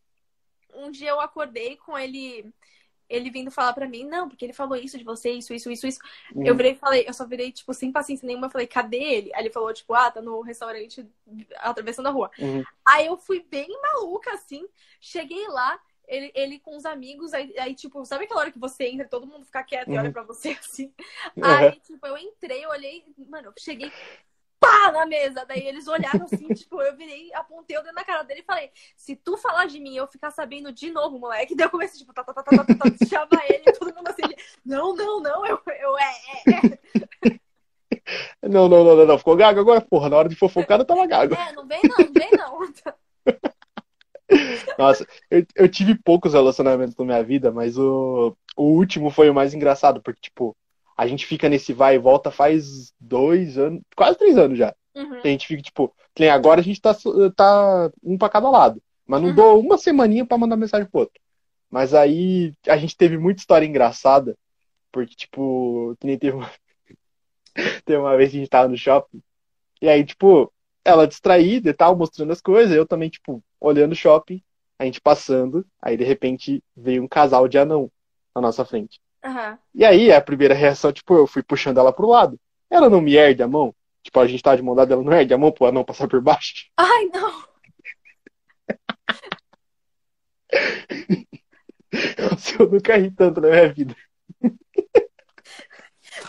um 0.75 0.91
dia 0.91 1.11
eu 1.11 1.21
acordei 1.21 1.77
com 1.77 1.99
ele. 1.99 2.53
Ele 3.09 3.31
vindo 3.31 3.51
falar 3.51 3.73
pra 3.73 3.89
mim, 3.89 4.05
não, 4.05 4.29
porque 4.29 4.45
ele 4.45 4.53
falou 4.53 4.77
isso 4.77 4.99
de 4.99 5.05
você, 5.05 5.31
isso, 5.31 5.53
isso, 5.55 5.71
isso, 5.71 5.87
isso. 5.87 6.01
Uhum. 6.35 6.45
Eu 6.47 6.55
virei 6.55 6.73
e 6.73 6.77
falei, 6.77 7.05
eu 7.07 7.15
só 7.15 7.27
virei, 7.27 7.51
tipo, 7.53 7.73
sem 7.73 7.91
paciência 7.93 8.27
nenhuma, 8.27 8.51
falei, 8.51 8.67
cadê 8.67 8.99
ele? 8.99 9.35
Aí 9.35 9.43
ele 9.43 9.51
falou, 9.51 9.73
tipo, 9.73 9.95
ah, 9.95 10.11
tá 10.11 10.21
no 10.21 10.41
restaurante 10.43 11.07
atravessando 11.57 12.07
a 12.07 12.11
rua. 12.11 12.31
Uhum. 12.39 12.63
Aí 12.85 13.07
eu 13.07 13.17
fui 13.17 13.41
bem 13.49 13.69
maluca, 13.83 14.33
assim, 14.33 14.67
cheguei 15.01 15.47
lá, 15.49 15.81
ele, 16.07 16.33
ele 16.35 16.59
com 16.59 16.77
os 16.77 16.87
amigos, 16.87 17.35
aí, 17.35 17.55
aí, 17.59 17.75
tipo, 17.75 18.05
sabe 18.05 18.25
aquela 18.25 18.41
hora 18.41 18.51
que 18.51 18.59
você 18.59 18.85
entra 18.85 19.07
todo 19.07 19.27
mundo 19.27 19.45
fica 19.45 19.63
quieto 19.63 19.89
e 19.93 19.99
olha 19.99 20.07
Uhum. 20.09 20.13
pra 20.13 20.23
você 20.23 20.51
assim? 20.61 20.93
Uhum. 21.37 21.45
Aí, 21.45 21.73
tipo, 21.81 22.07
eu 22.07 22.17
entrei, 22.17 22.65
eu 22.65 22.71
olhei, 22.71 23.05
mano, 23.29 23.49
eu 23.49 23.53
cheguei 23.59 23.93
pá 24.61 24.93
na 24.93 25.07
mesa. 25.07 25.45
Daí 25.47 25.67
eles 25.67 25.87
olharam 25.87 26.25
assim, 26.25 26.49
tipo, 26.55 26.81
eu 26.83 26.97
virei, 26.97 27.33
apontei 27.35 27.77
o 27.79 27.83
dedo 27.83 27.95
na 27.95 28.05
cara 28.05 28.23
dele 28.23 28.41
e 28.41 28.45
falei: 28.45 28.71
se 28.97 29.17
tu 29.17 29.37
falar 29.37 29.67
de 29.67 29.81
mim 29.81 29.97
eu 29.97 30.07
ficar 30.07 30.31
sabendo 30.31 30.73
de 30.73 30.91
novo, 30.91 31.19
moleque, 31.19 31.55
daí 31.55 31.67
eu 31.67 31.71
comecei, 31.71 31.99
tipo, 31.99 32.13
tá, 32.13 32.25
tá, 32.25 32.33
tá, 32.33 32.43
tá, 32.43 32.57
tá, 32.57 32.65
tá, 32.65 32.75
tá, 32.75 32.85
chamar 33.09 33.45
ele, 33.49 33.73
todo 33.73 33.95
mundo 33.95 34.09
assim, 34.09 34.35
não, 34.65 34.95
não, 34.95 35.21
não, 35.21 35.47
eu, 35.47 35.61
eu 35.67 35.99
é, 35.99 36.15
é, 36.47 36.67
é. 36.67 37.39
Não, 38.43 38.69
não, 38.69 38.85
não, 38.85 38.97
não, 38.97 39.07
não. 39.07 39.19
Ficou 39.19 39.37
gago 39.37 39.61
agora, 39.61 39.81
porra. 39.81 40.09
Na 40.09 40.17
hora 40.17 40.29
de 40.29 40.37
fofocar, 40.37 40.79
eu 40.81 40.85
tava 40.85 41.07
gago. 41.07 41.35
É, 41.35 41.53
não 41.53 41.67
vem 41.67 41.81
não, 41.85 42.07
não 42.07 42.13
vem 42.13 42.31
não. 42.33 42.59
Nossa, 44.79 45.07
eu, 45.31 45.45
eu 45.55 45.69
tive 45.69 45.95
poucos 45.95 46.33
relacionamentos 46.33 46.97
na 46.97 47.05
minha 47.05 47.23
vida, 47.23 47.51
mas 47.51 47.79
o, 47.79 48.37
o 48.57 48.63
último 48.63 49.11
foi 49.11 49.31
o 49.31 49.35
mais 49.35 49.55
engraçado, 49.55 50.03
porque, 50.03 50.21
tipo, 50.21 50.57
a 50.99 51.07
gente 51.07 51.25
fica 51.25 51.49
nesse 51.49 51.73
vai 51.73 51.95
e 51.95 51.99
volta 51.99 52.29
faz 52.29 52.93
dois 52.99 53.57
anos, 53.57 53.81
quase 53.95 54.19
três 54.19 54.37
anos 54.37 54.59
já. 54.59 54.75
Uhum. 54.97 55.21
A 55.23 55.29
gente 55.29 55.47
fica, 55.47 55.63
tipo, 55.63 55.95
agora 56.33 56.61
a 56.61 56.65
gente 56.65 56.81
tá, 56.81 56.93
tá 57.37 57.89
um 58.03 58.19
pra 58.19 58.29
cada 58.29 58.51
lado. 58.51 58.83
Mas 59.07 59.23
não 59.23 59.29
Uhum. 59.29 59.35
dou 59.37 59.61
uma 59.61 59.79
semaninha 59.79 60.27
pra 60.27 60.37
mandar 60.37 60.57
mensagem 60.57 60.89
pro 60.91 61.03
outro. 61.03 61.21
Mas 61.71 61.95
aí 61.95 62.53
a 62.67 62.77
gente 62.77 62.97
teve 62.97 63.17
muita 63.17 63.41
história 63.41 63.65
engraçada, 63.65 64.37
porque, 64.91 65.15
tipo, 65.15 65.97
que 66.01 66.07
nem 66.09 66.19
teve 66.19 66.37
uma, 66.37 66.51
teve 67.85 67.97
uma 67.99 68.17
vez 68.17 68.31
que 68.31 68.37
a 68.37 68.41
gente 68.41 68.51
tava 68.51 68.67
no 68.69 68.77
shopping, 68.77 69.23
e 69.81 69.89
aí, 69.89 70.05
tipo, 70.05 70.53
ela 70.85 71.07
distraída 71.07 71.71
e 71.71 71.75
tal, 71.75 71.97
mostrando 71.97 72.33
as 72.33 72.41
coisas, 72.41 72.75
eu 72.75 72.85
também, 72.85 73.09
tipo, 73.09 73.41
olhando 73.61 73.93
o 73.93 73.97
shopping, 73.97 74.43
a 74.81 74.85
gente 74.85 75.01
passando, 75.01 75.65
aí 75.81 75.97
de 75.97 76.03
repente 76.05 76.61
veio 76.77 77.05
um 77.05 77.09
casal 77.09 77.47
de 77.47 77.57
anão 77.57 77.89
na 78.35 78.41
nossa 78.41 78.65
frente. 78.65 79.01
Aham. 79.25 79.59
E 79.75 79.85
aí, 79.85 80.13
a 80.13 80.21
primeira 80.21 80.55
reação, 80.55 80.93
tipo, 80.93 81.15
eu 81.17 81.27
fui 81.27 81.43
puxando 81.43 81.79
ela 81.79 81.93
pro 81.93 82.09
lado. 82.09 82.39
Ela 82.71 82.89
não 82.89 83.01
me 83.01 83.15
ergue 83.17 83.43
a 83.43 83.49
mão. 83.49 83.75
Tipo, 84.03 84.21
a 84.21 84.27
gente 84.27 84.43
tava 84.43 84.57
de 84.57 84.63
mão 84.63 84.75
dada, 84.75 84.95
ela 84.95 85.03
não 85.03 85.13
ergue 85.13 85.35
a 85.35 85.39
mão 85.39 85.53
pro 85.53 85.67
anão 85.67 85.85
passar 85.85 86.09
por 86.09 86.21
baixo. 86.21 86.69
Ai, 86.77 87.05
não. 87.07 87.45
Nossa, 92.19 92.63
eu 92.63 92.71
nunca 92.71 92.97
ri 92.97 93.11
tanto 93.11 93.41
na 93.41 93.49
minha 93.49 93.73
vida. 93.73 93.97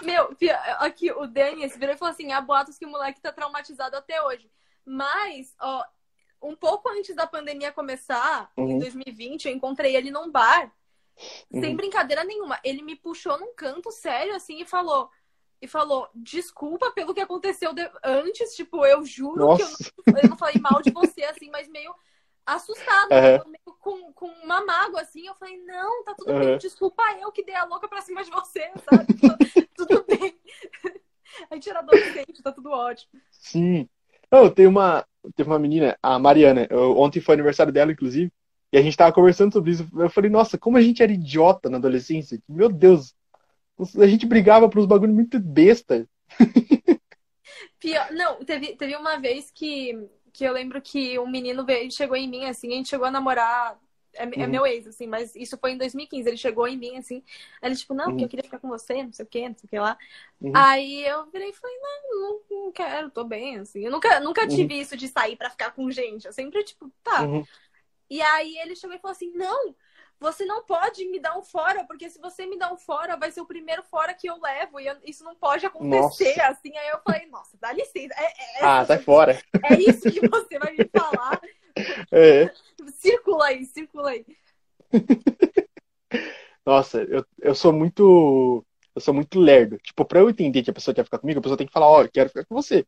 Meu, 0.03 0.35
aqui 0.79 1.11
o 1.11 1.25
Denis 1.25 1.75
virou 1.77 1.95
e 1.95 1.97
falou 1.97 2.13
assim: 2.13 2.31
há 2.31 2.41
boatos 2.41 2.77
que 2.77 2.85
o 2.85 2.89
moleque 2.89 3.21
tá 3.21 3.31
traumatizado 3.31 3.95
até 3.95 4.21
hoje. 4.23 4.49
Mas, 4.85 5.53
ó, 5.59 5.83
um 6.41 6.55
pouco 6.55 6.89
antes 6.89 7.15
da 7.15 7.27
pandemia 7.27 7.71
começar, 7.71 8.51
em 8.57 8.73
Uhum. 8.73 8.79
2020, 8.79 9.45
eu 9.45 9.51
encontrei 9.53 9.95
ele 9.95 10.11
num 10.11 10.31
bar, 10.31 10.71
sem 11.51 11.71
Uhum. 11.71 11.77
brincadeira 11.77 12.23
nenhuma. 12.23 12.59
Ele 12.63 12.81
me 12.81 12.95
puxou 12.95 13.37
num 13.39 13.53
canto 13.55 13.91
sério, 13.91 14.35
assim, 14.35 14.61
e 14.61 14.65
falou. 14.65 15.09
E 15.61 15.67
falou, 15.67 16.07
desculpa 16.15 16.91
pelo 16.91 17.13
que 17.13 17.19
aconteceu 17.21 17.73
de- 17.73 17.89
antes, 18.03 18.55
tipo, 18.55 18.85
eu 18.85 19.05
juro 19.05 19.49
que 19.51 19.61
eu 19.61 19.69
Nossa. 19.69 19.91
não, 20.13 20.21
eu 20.21 20.29
não 20.29 20.37
falei 20.37 20.57
mal 20.57 20.81
de 20.81 20.91
você, 20.91 21.23
assim, 21.25 21.49
mas 21.49 21.67
meio 21.67 21.93
assustada, 22.45 23.17
Aham. 23.17 23.43
meio 23.45 23.77
com, 23.79 24.13
com 24.13 24.27
uma 24.43 24.65
mágoa, 24.65 25.01
assim. 25.01 25.27
Eu 25.27 25.35
falei, 25.35 25.57
não, 25.63 26.03
tá 26.03 26.15
tudo 26.15 26.31
Aham. 26.31 26.39
bem, 26.39 26.57
desculpa 26.57 27.03
eu 27.21 27.31
que 27.31 27.43
dei 27.43 27.55
a 27.55 27.65
louca 27.65 27.87
pra 27.87 28.01
cima 28.01 28.23
de 28.23 28.31
você, 28.31 28.71
sabe? 28.79 29.09
tudo 29.75 30.05
bem. 30.07 30.39
A 31.49 31.55
gente 31.55 31.69
era 31.69 31.79
adolescente, 31.79 32.41
tá 32.41 32.51
tudo 32.51 32.71
ótimo. 32.71 33.21
Sim. 33.31 33.87
Não, 34.31 34.49
tem 34.53 34.67
uma, 34.67 35.05
teve 35.35 35.49
uma 35.49 35.59
menina, 35.59 35.97
a 36.01 36.19
Mariana, 36.19 36.67
eu- 36.69 36.97
ontem 36.97 37.19
foi 37.21 37.33
aniversário 37.35 37.73
dela, 37.73 37.91
inclusive, 37.91 38.31
e 38.71 38.77
a 38.77 38.81
gente 38.81 38.97
tava 38.97 39.13
conversando 39.13 39.53
sobre 39.53 39.71
isso. 39.71 39.87
Eu 39.97 40.09
falei, 40.09 40.29
nossa, 40.29 40.57
como 40.57 40.77
a 40.77 40.81
gente 40.81 41.01
era 41.03 41.11
idiota 41.11 41.69
na 41.69 41.77
adolescência. 41.77 42.41
Meu 42.47 42.69
Deus. 42.69 43.15
A 43.99 44.07
gente 44.07 44.25
brigava 44.27 44.69
por 44.69 44.79
uns 44.79 44.85
bagulho 44.87 45.13
muito 45.13 45.39
besta. 45.39 46.07
Pior, 47.79 48.11
não, 48.11 48.43
teve, 48.45 48.75
teve 48.75 48.95
uma 48.95 49.17
vez 49.19 49.51
que, 49.51 49.93
que 50.33 50.43
eu 50.43 50.53
lembro 50.53 50.81
que 50.81 51.17
um 51.19 51.29
menino 51.29 51.65
veio, 51.65 51.91
chegou 51.91 52.15
em 52.17 52.27
mim, 52.27 52.45
assim, 52.45 52.71
a 52.73 52.75
gente 52.75 52.89
chegou 52.89 53.07
a 53.07 53.11
namorar. 53.11 53.79
É, 54.13 54.43
é 54.43 54.47
Uhum. 54.47 54.47
meu 54.47 54.65
ex, 54.65 54.87
assim, 54.87 55.05
mas 55.07 55.35
isso 55.35 55.57
foi 55.57 55.71
em 55.71 55.77
2015. 55.77 56.27
Ele 56.27 56.37
chegou 56.37 56.67
em 56.67 56.77
mim, 56.77 56.97
assim. 56.97 57.23
Ele, 57.61 57.75
tipo, 57.75 57.93
não, 57.93 58.05
porque 58.09 58.23
Uhum. 58.23 58.25
eu 58.25 58.29
queria 58.29 58.43
ficar 58.43 58.59
com 58.59 58.67
você, 58.67 59.03
não 59.03 59.13
sei 59.13 59.23
o 59.25 59.27
quê, 59.27 59.47
não 59.47 59.55
sei 59.55 59.67
o 59.67 59.69
que 59.69 59.79
lá. 59.79 59.97
Uhum. 60.41 60.53
Aí 60.53 61.05
eu 61.05 61.29
virei 61.31 61.49
e 61.49 61.53
falei, 61.53 61.77
não, 61.79 62.21
não, 62.21 62.63
não 62.65 62.71
quero, 62.71 63.11
tô 63.11 63.23
bem, 63.23 63.59
assim. 63.59 63.81
Eu 63.85 63.91
nunca, 63.91 64.19
nunca 64.19 64.47
Uhum. 64.47 64.47
tive 64.47 64.79
isso 64.79 64.97
de 64.97 65.07
sair 65.07 65.35
pra 65.37 65.49
ficar 65.51 65.71
com 65.71 65.89
gente. 65.91 66.25
Eu 66.27 66.33
sempre, 66.33 66.63
tipo, 66.63 66.91
tá. 67.03 67.33
Uhum. 68.09 68.17
E 68.17 68.21
aí 68.21 68.57
ele 68.59 68.75
chegou 68.75 68.95
e 68.95 68.99
falou 68.99 69.13
assim: 69.13 69.31
não, 69.33 69.75
você 70.19 70.45
não 70.45 70.63
pode 70.65 71.05
me 71.05 71.19
dar 71.19 71.37
um 71.37 71.43
fora, 71.43 71.83
porque 71.85 72.09
se 72.09 72.19
você 72.19 72.45
me 72.45 72.57
dar 72.57 72.73
um 72.73 72.77
fora, 72.77 73.15
vai 73.17 73.31
ser 73.31 73.41
o 73.41 73.45
primeiro 73.45 73.83
fora 73.83 74.13
que 74.13 74.29
eu 74.29 74.39
levo. 74.39 74.79
E 74.79 74.87
eu- 74.87 74.97
isso 75.05 75.23
não 75.23 75.35
pode 75.35 75.65
acontecer, 75.65 76.35
Nossa. 76.37 76.47
assim. 76.47 76.75
Aí 76.77 76.89
eu 76.89 76.99
falei, 77.01 77.25
nossa, 77.27 77.57
dá 77.59 77.71
licença. 77.71 78.13
É, 78.17 78.59
é- 78.59 78.65
Ah, 78.65 78.85
sai 78.85 78.99
fora. 78.99 79.39
é 79.63 79.79
isso 79.79 80.01
que 80.09 80.27
você 80.27 80.59
vai 80.59 80.73
me 80.73 80.85
falar. 80.89 81.39
É. 82.11 82.51
Circula 82.95 83.45
aí, 83.45 83.63
circula 83.65 84.09
aí. 84.09 84.25
Nossa, 86.65 87.03
eu, 87.03 87.25
eu 87.41 87.55
sou 87.55 87.71
muito. 87.71 88.65
Eu 88.95 89.01
sou 89.01 89.13
muito 89.13 89.39
lerdo. 89.39 89.77
Tipo, 89.77 90.03
pra 90.03 90.19
eu 90.19 90.29
entender 90.29 90.61
que 90.61 90.69
a 90.69 90.73
pessoa 90.73 90.93
quer 90.93 91.05
ficar 91.05 91.19
comigo, 91.19 91.39
a 91.39 91.41
pessoa 91.41 91.57
tem 91.57 91.67
que 91.67 91.71
falar, 91.73 91.87
ó, 91.87 92.01
eu 92.03 92.11
quero 92.11 92.29
ficar 92.29 92.43
com 92.45 92.55
você. 92.55 92.85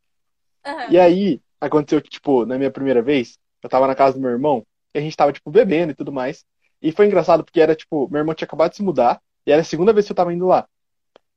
Aham. 0.64 0.90
E 0.90 0.98
aí, 0.98 1.40
aconteceu 1.60 2.02
que, 2.02 2.10
tipo, 2.10 2.44
na 2.44 2.58
minha 2.58 2.70
primeira 2.70 3.00
vez, 3.00 3.38
eu 3.62 3.70
tava 3.70 3.86
na 3.86 3.94
casa 3.94 4.14
do 4.14 4.20
meu 4.20 4.30
irmão, 4.30 4.66
e 4.94 4.98
a 4.98 5.02
gente 5.02 5.16
tava, 5.16 5.32
tipo, 5.32 5.50
bebendo 5.50 5.92
e 5.92 5.94
tudo 5.94 6.12
mais. 6.12 6.44
E 6.80 6.92
foi 6.92 7.06
engraçado 7.06 7.44
porque 7.44 7.60
era, 7.60 7.74
tipo, 7.74 8.08
meu 8.10 8.20
irmão 8.20 8.34
tinha 8.34 8.46
acabado 8.46 8.70
de 8.70 8.76
se 8.76 8.82
mudar, 8.82 9.20
e 9.46 9.52
era 9.52 9.62
a 9.62 9.64
segunda 9.64 9.92
vez 9.92 10.06
que 10.06 10.12
eu 10.12 10.16
tava 10.16 10.32
indo 10.32 10.46
lá. 10.46 10.66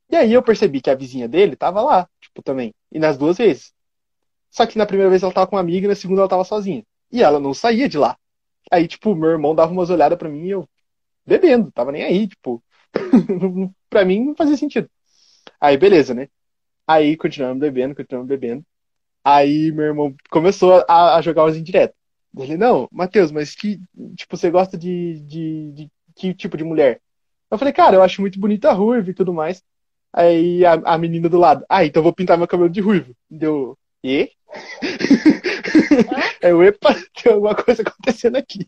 E 0.10 0.16
aí 0.16 0.34
eu 0.34 0.44
percebi 0.44 0.82
que 0.82 0.90
a 0.90 0.96
vizinha 0.96 1.28
dele 1.28 1.56
tava 1.56 1.82
lá, 1.82 2.08
tipo, 2.22 2.42
também. 2.44 2.74
E 2.92 3.00
nas 3.00 3.18
duas 3.18 3.38
vezes. 3.38 3.74
Só 4.50 4.66
que 4.66 4.78
na 4.78 4.86
primeira 4.86 5.10
vez 5.10 5.24
ela 5.24 5.34
tava 5.34 5.48
com 5.48 5.56
uma 5.56 5.62
amiga 5.62 5.88
na 5.88 5.96
segunda 5.96 6.22
ela 6.22 6.30
tava 6.30 6.44
sozinha. 6.44 6.84
E 7.12 7.24
ela 7.24 7.40
não 7.40 7.54
saía 7.54 7.90
de 7.90 7.98
lá. 7.98 8.18
Aí, 8.72 8.88
tipo, 8.88 9.16
meu 9.16 9.30
irmão 9.32 9.56
dava 9.56 9.72
umas 9.72 9.90
olhadas 9.90 10.18
pra 10.18 10.30
mim 10.30 10.46
e 10.46 10.52
eu 10.52 10.68
bebendo, 11.26 11.72
tava 11.72 11.92
nem 11.92 12.04
aí, 12.04 12.28
tipo. 12.28 12.64
pra 13.90 14.06
mim 14.06 14.26
não 14.26 14.36
fazia 14.36 14.58
sentido. 14.58 14.90
Aí, 15.60 15.78
beleza, 15.78 16.14
né? 16.14 16.30
Aí 16.88 17.18
continuamos 17.18 17.60
bebendo, 17.60 17.96
continuamos 17.96 18.28
bebendo. 18.28 18.66
Aí 19.24 19.72
meu 19.72 19.86
irmão 19.86 20.16
começou 20.30 20.86
a, 20.88 21.16
a 21.18 21.22
jogar 21.22 21.44
umas 21.46 21.58
indiretas. 21.58 21.96
Ele, 22.38 22.58
não, 22.58 22.88
Matheus, 22.92 23.32
mas 23.32 23.56
que, 23.56 23.80
tipo, 24.16 24.36
você 24.36 24.50
gosta 24.52 24.78
de, 24.78 25.22
de, 25.22 25.72
de 25.74 25.92
que 26.16 26.34
tipo 26.34 26.58
de 26.58 26.64
mulher? 26.64 27.02
Eu 27.50 27.58
falei, 27.58 27.74
cara, 27.74 27.96
eu 27.96 28.04
acho 28.04 28.22
muito 28.22 28.40
bonita 28.40 28.70
a 28.70 28.74
ruiva 28.74 29.10
e 29.10 29.14
tudo 29.14 29.34
mais. 29.34 29.64
Aí 30.14 30.66
a, 30.66 30.74
a 30.74 30.98
menina 30.98 31.30
do 31.30 31.38
lado, 31.38 31.66
ah, 31.70 31.86
então 31.86 32.00
eu 32.02 32.04
vou 32.04 32.14
pintar 32.14 32.38
meu 32.38 32.48
cabelo 32.48 32.70
de 32.70 32.82
ruivo. 32.82 33.16
Deu, 33.30 33.78
e? 34.04 34.32
Aí 36.44 36.52
eu, 36.52 36.64
epa, 36.64 36.94
tem 37.22 37.34
alguma 37.34 37.56
coisa 37.56 37.82
acontecendo 37.82 38.38
aqui. 38.38 38.68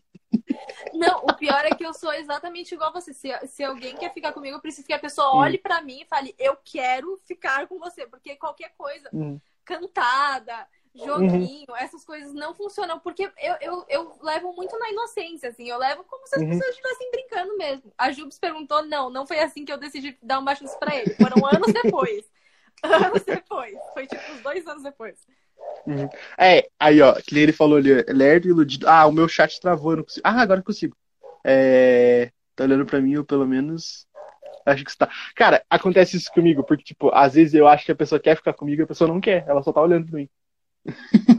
Não, 0.92 1.24
o 1.24 1.34
pior 1.34 1.64
é 1.64 1.70
que 1.70 1.84
eu 1.84 1.92
sou 1.94 2.12
exatamente 2.12 2.74
igual 2.74 2.92
você. 2.92 3.12
Se, 3.12 3.28
se 3.46 3.64
alguém 3.64 3.96
quer 3.96 4.12
ficar 4.12 4.32
comigo, 4.32 4.56
eu 4.56 4.60
preciso 4.60 4.86
que 4.86 4.92
a 4.92 4.98
pessoa 4.98 5.34
olhe 5.34 5.58
pra 5.58 5.82
mim 5.82 6.00
e 6.00 6.06
fale, 6.06 6.34
eu 6.38 6.56
quero 6.64 7.16
ficar 7.26 7.66
com 7.66 7.78
você. 7.78 8.06
Porque 8.06 8.36
qualquer 8.36 8.72
coisa, 8.76 9.12
Hum, 9.12 9.38
cantada, 9.64 10.66
joguinho, 10.94 11.66
essas 11.76 12.04
coisas 12.04 12.32
não 12.34 12.54
funcionam. 12.54 12.98
Porque 13.00 13.24
eu, 13.38 13.56
eu, 13.60 13.84
eu 13.88 14.18
levo 14.22 14.52
muito 14.54 14.78
na 14.78 14.90
inocência, 14.90 15.48
assim. 15.50 15.68
Eu 15.68 15.78
levo 15.78 16.04
como 16.04 16.26
se 16.26 16.36
as 16.36 16.42
Uhum. 16.42 16.48
pessoas 16.48 16.70
estivessem 16.70 17.10
brincando 17.10 17.56
mesmo. 17.56 17.92
A 17.98 18.12
Jubes 18.12 18.38
perguntou, 18.38 18.84
não, 18.84 19.10
não 19.10 19.26
foi 19.26 19.38
assim 19.40 19.64
que 19.64 19.72
eu 19.72 19.78
decidi 19.78 20.18
dar 20.22 20.38
uma 20.40 20.54
chance 20.54 20.78
pra 20.78 20.96
ele. 20.96 21.14
Foram 21.14 21.44
anos 21.46 21.72
depois. 21.72 22.26
anos 22.82 23.24
depois. 23.24 23.80
Foi 23.92 24.06
tipo 24.06 24.32
uns 24.32 24.40
dois 24.42 24.66
anos 24.66 24.82
depois. 24.82 25.18
uhum. 25.86 26.08
É, 26.38 26.68
aí 26.78 27.00
ó, 27.00 27.14
que 27.14 27.38
ele 27.38 27.52
falou 27.52 27.78
ali, 27.78 27.90
lerdo 28.08 28.46
e 28.48 28.50
iludido. 28.50 28.88
Ah, 28.88 29.06
o 29.06 29.12
meu 29.12 29.28
chat 29.28 29.60
travou, 29.60 29.92
eu 29.92 29.96
não 29.98 30.04
consigo. 30.04 30.22
Ah, 30.26 30.40
agora 30.40 30.60
eu 30.60 30.64
consigo. 30.64 30.96
É, 31.44 32.32
tá 32.56 32.64
olhando 32.64 32.86
pra 32.86 33.00
mim, 33.00 33.16
ou 33.16 33.24
pelo 33.24 33.46
menos. 33.46 34.06
Acho 34.66 34.84
que 34.84 34.90
está. 34.90 35.10
Cara, 35.36 35.64
acontece 35.70 36.16
isso 36.16 36.32
comigo, 36.32 36.64
porque, 36.64 36.84
tipo, 36.84 37.10
às 37.14 37.34
vezes 37.34 37.54
eu 37.54 37.68
acho 37.68 37.86
que 37.86 37.92
a 37.92 37.96
pessoa 37.96 38.20
quer 38.20 38.36
ficar 38.36 38.54
comigo 38.54 38.82
e 38.82 38.84
a 38.84 38.88
pessoa 38.88 39.08
não 39.08 39.20
quer, 39.20 39.44
ela 39.48 39.62
só 39.62 39.72
tá 39.72 39.80
olhando 39.82 40.06
pra 40.08 40.18
mim. 40.18 40.30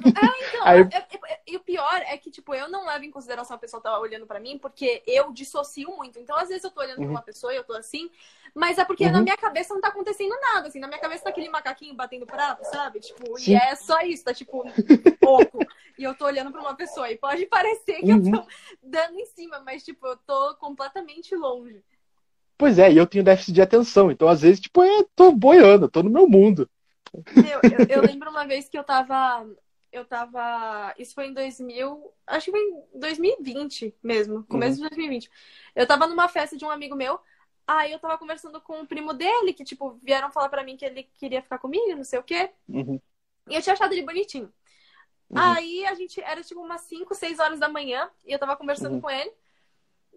Então, 0.06 0.64
Aí- 0.64 0.80
eu- 0.80 0.86
eu- 0.86 0.90
eu- 1.12 1.38
e 1.48 1.58
o 1.58 1.60
pior 1.62 2.02
é 2.06 2.18
que, 2.18 2.30
tipo, 2.30 2.54
eu 2.54 2.70
não 2.70 2.86
levo 2.86 3.04
em 3.06 3.12
consideração 3.12 3.56
a 3.56 3.60
pessoa 3.60 3.82
tá 3.82 4.00
olhando 4.00 4.26
pra 4.26 4.40
mim, 4.40 4.58
porque 4.58 5.02
eu 5.08 5.32
dissocio 5.32 5.96
muito. 5.96 6.20
Então, 6.20 6.38
às 6.38 6.48
vezes 6.50 6.64
eu 6.64 6.72
tô 6.72 6.80
olhando 6.82 6.98
pra 6.98 7.06
Uhum. 7.06 7.12
uma 7.12 7.22
pessoa 7.22 7.54
e 7.54 7.58
eu 7.58 7.64
tô 7.64 7.74
assim, 7.74 8.10
mas 8.54 8.78
é 8.78 8.86
porque 8.86 9.06
Uhum. 9.06 9.12
na 9.12 9.22
minha 9.22 9.38
cabeça 9.38 9.74
não 9.74 9.82
tá 9.82 9.88
acontecendo 9.90 10.36
nada, 10.54 10.68
assim. 10.68 10.80
Na 10.80 10.88
minha 10.88 11.00
cabeça 11.00 11.24
tá 11.24 11.30
aquele 11.30 11.50
macaquinho 11.50 11.94
batendo 11.96 12.26
prato, 12.26 12.64
sabe? 12.66 13.00
Tipo, 13.00 13.38
Sim. 13.38 13.52
e 13.52 13.56
é 13.56 13.76
só 13.76 14.02
isso, 14.02 14.24
tá 14.24 14.34
tipo, 14.34 14.64
pouco. 15.20 15.60
e 15.98 16.04
eu 16.04 16.14
tô 16.16 16.26
olhando 16.26 16.52
pra 16.52 16.62
uma 16.62 16.76
pessoa 16.76 17.10
e 17.12 17.18
pode 17.18 17.46
parecer 17.46 18.02
que 18.02 18.12
Uhum. 18.12 18.26
eu 18.36 18.42
tô 18.42 18.48
dando 18.84 19.20
em 19.20 19.26
cima, 19.26 19.60
mas, 19.66 19.84
tipo, 19.84 20.06
eu 20.08 20.18
tô 20.18 20.56
completamente 20.56 21.36
longe. 21.36 21.82
Pois 22.58 22.78
é, 22.78 22.92
e 22.92 22.98
eu 22.98 23.08
tenho 23.08 23.24
déficit 23.24 23.54
de 23.54 23.62
atenção, 23.62 24.12
então 24.12 24.28
às 24.28 24.42
vezes, 24.42 24.60
tipo, 24.60 24.84
eu 24.84 25.10
tô 25.16 25.32
boiando, 25.32 25.88
tô 25.90 26.04
no 26.04 26.10
meu 26.10 26.28
mundo. 26.28 26.70
Meu, 27.36 27.60
eu, 27.64 27.88
eu 27.98 28.02
lembro 28.02 28.30
uma 28.30 28.46
vez 28.46 28.70
que 28.70 28.78
eu 28.78 28.84
tava. 28.84 29.48
Eu 29.92 30.06
tava. 30.06 30.94
Isso 30.98 31.14
foi 31.16 31.28
em 31.28 31.34
2000. 31.34 32.14
Acho 32.28 32.46
que 32.46 32.52
foi 32.52 32.62
em 32.62 33.00
2020 33.00 33.96
mesmo. 34.04 34.44
Começo 34.46 34.76
de 34.76 34.82
2020. 34.82 35.30
Eu 35.76 35.88
tava 35.88 36.08
numa 36.08 36.28
festa 36.28 36.56
de 36.56 36.64
um 36.66 36.70
amigo 36.70 36.96
meu. 36.96 37.20
Aí 37.68 37.92
eu 37.92 38.00
tava 38.00 38.18
conversando 38.18 38.60
com 38.62 38.82
o 38.82 38.88
primo 38.88 39.14
dele, 39.14 39.54
que, 39.54 39.64
tipo, 39.64 40.00
vieram 40.02 40.32
falar 40.32 40.50
pra 40.50 40.64
mim 40.64 40.76
que 40.76 40.84
ele 40.86 41.04
queria 41.20 41.42
ficar 41.42 41.60
comigo, 41.60 41.96
não 41.96 42.04
sei 42.04 42.18
o 42.18 42.24
quê. 42.24 42.52
Uhum. 42.68 43.00
E 43.48 43.56
eu 43.56 43.62
tinha 43.62 43.74
achado 43.74 43.92
ele 43.94 44.02
bonitinho. 44.06 44.52
Uhum. 45.30 45.38
Aí 45.38 45.86
a 45.86 45.94
gente 45.94 46.20
era 46.20 46.42
tipo 46.44 46.62
umas 46.62 46.82
5, 46.82 47.14
6 47.14 47.38
horas 47.40 47.60
da 47.60 47.70
manhã 47.70 48.10
e 48.26 48.32
eu 48.32 48.40
tava 48.40 48.56
conversando 48.56 48.96
Uhum. 48.96 49.02
com 49.02 49.10
ele. 49.10 49.32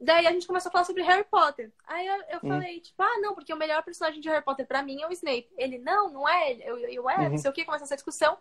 Daí 0.00 0.26
a 0.26 0.32
gente 0.32 0.46
começou 0.46 0.68
a 0.68 0.72
falar 0.72 0.84
sobre 0.84 1.02
Harry 1.02 1.24
Potter. 1.24 1.70
Aí 1.86 2.06
eu, 2.06 2.14
eu 2.14 2.40
Uhum. 2.42 2.48
falei, 2.48 2.80
tipo, 2.80 3.00
ah, 3.02 3.18
não, 3.20 3.34
porque 3.34 3.52
o 3.54 3.56
melhor 3.56 3.82
personagem 3.84 4.20
de 4.20 4.28
Harry 4.28 4.44
Potter 4.44 4.66
pra 4.66 4.82
mim 4.82 5.00
é 5.00 5.06
o 5.06 5.12
Snape. 5.12 5.48
Ele, 5.56 5.78
não, 5.78 6.10
não 6.10 6.28
é 6.28 6.50
ele. 6.50 6.62
Eu, 6.64 6.76
eu 6.78 7.08
é, 7.10 7.18
Uhum. 7.18 7.30
não 7.30 7.38
sei 7.38 7.50
o 7.50 7.54
que, 7.54 7.64
começou 7.64 7.84
essa 7.84 7.94
discussão. 7.94 8.36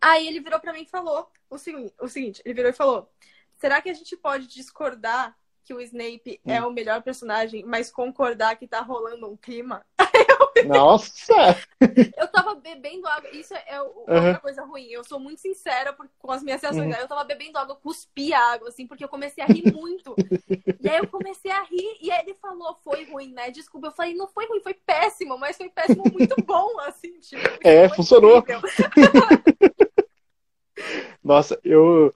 Aí 0.00 0.26
ele 0.26 0.40
virou 0.40 0.58
pra 0.60 0.72
mim 0.72 0.82
e 0.82 0.86
falou 0.86 1.30
o 1.50 1.58
seguinte, 1.58 1.92
o 2.00 2.08
seguinte, 2.08 2.40
ele 2.44 2.54
virou 2.54 2.70
e 2.70 2.74
falou: 2.74 3.10
Será 3.56 3.80
que 3.82 3.90
a 3.90 3.94
gente 3.94 4.16
pode 4.16 4.46
discordar 4.46 5.36
que 5.64 5.74
o 5.74 5.80
Snape 5.80 6.40
é 6.46 6.62
Hum. 6.62 6.68
o 6.68 6.72
melhor 6.72 7.02
personagem, 7.02 7.64
mas 7.64 7.90
concordar 7.90 8.56
que 8.56 8.66
tá 8.66 8.80
rolando 8.80 9.28
um 9.30 9.36
clima? 9.36 9.84
Nossa! 10.66 11.56
Eu 12.16 12.28
tava 12.28 12.54
bebendo 12.56 13.06
água. 13.06 13.30
Isso 13.30 13.54
é 13.54 13.80
o- 13.80 13.84
Uhum. 13.84 14.14
outra 14.14 14.40
coisa 14.40 14.64
ruim. 14.64 14.86
Eu 14.88 15.04
sou 15.04 15.18
muito 15.20 15.40
sincera 15.40 15.96
com 16.18 16.32
as 16.32 16.42
minhas 16.42 16.60
reações. 16.62 16.94
Uhum. 16.94 17.00
Eu 17.00 17.08
tava 17.08 17.24
bebendo 17.24 17.58
água, 17.58 17.76
cuspi 17.76 18.32
água, 18.32 18.68
assim, 18.68 18.86
porque 18.86 19.04
eu 19.04 19.08
comecei 19.08 19.42
a 19.42 19.46
rir 19.46 19.72
muito. 19.72 20.14
e 20.80 20.88
aí 20.88 20.98
eu 20.98 21.06
comecei 21.08 21.50
a 21.50 21.62
rir, 21.62 21.98
e 22.00 22.10
aí 22.10 22.22
ele 22.22 22.34
falou, 22.34 22.78
foi 22.82 23.04
ruim, 23.04 23.32
né? 23.32 23.50
Desculpa. 23.50 23.88
Eu 23.88 23.92
falei, 23.92 24.14
não 24.14 24.28
foi 24.28 24.46
ruim, 24.46 24.60
foi 24.60 24.74
péssimo, 24.74 25.38
mas 25.38 25.56
foi 25.56 25.68
péssimo 25.68 26.04
muito 26.12 26.34
bom, 26.44 26.78
assim, 26.80 27.18
tipo. 27.20 27.42
É, 27.62 27.88
funcionou. 27.88 28.44
Nossa, 31.22 31.58
eu 31.64 32.12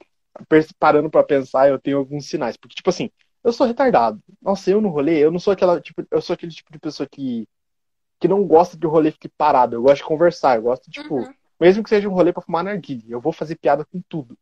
parando 0.78 1.10
pra 1.10 1.22
pensar, 1.22 1.68
eu 1.68 1.78
tenho 1.78 1.98
alguns 1.98 2.26
sinais. 2.26 2.56
Porque, 2.56 2.74
tipo 2.74 2.88
assim, 2.90 3.10
eu 3.44 3.52
sou 3.52 3.66
retardado. 3.66 4.20
Nossa, 4.40 4.70
eu 4.70 4.80
no 4.80 4.88
rolê, 4.88 5.18
eu 5.18 5.30
não 5.30 5.38
sou 5.38 5.52
aquela, 5.52 5.80
tipo, 5.80 6.04
eu 6.10 6.20
sou 6.22 6.34
aquele 6.34 6.52
tipo 6.52 6.72
de 6.72 6.78
pessoa 6.78 7.08
que, 7.10 7.46
que 8.22 8.28
não 8.28 8.44
gosta 8.46 8.76
de 8.76 8.86
rolê 8.86 9.10
fique 9.10 9.28
parado. 9.28 9.74
Eu 9.74 9.82
gosto 9.82 9.96
de 9.96 10.04
conversar, 10.04 10.56
eu 10.56 10.62
gosto, 10.62 10.88
tipo, 10.88 11.16
Uhum. 11.16 11.34
mesmo 11.60 11.82
que 11.82 11.90
seja 11.90 12.08
um 12.08 12.12
rolê 12.12 12.32
pra 12.32 12.40
fumar 12.40 12.62
narguilé, 12.62 13.02
eu 13.08 13.20
vou 13.20 13.32
fazer 13.32 13.56
piada 13.56 13.84
com 13.84 14.00
tudo. 14.08 14.38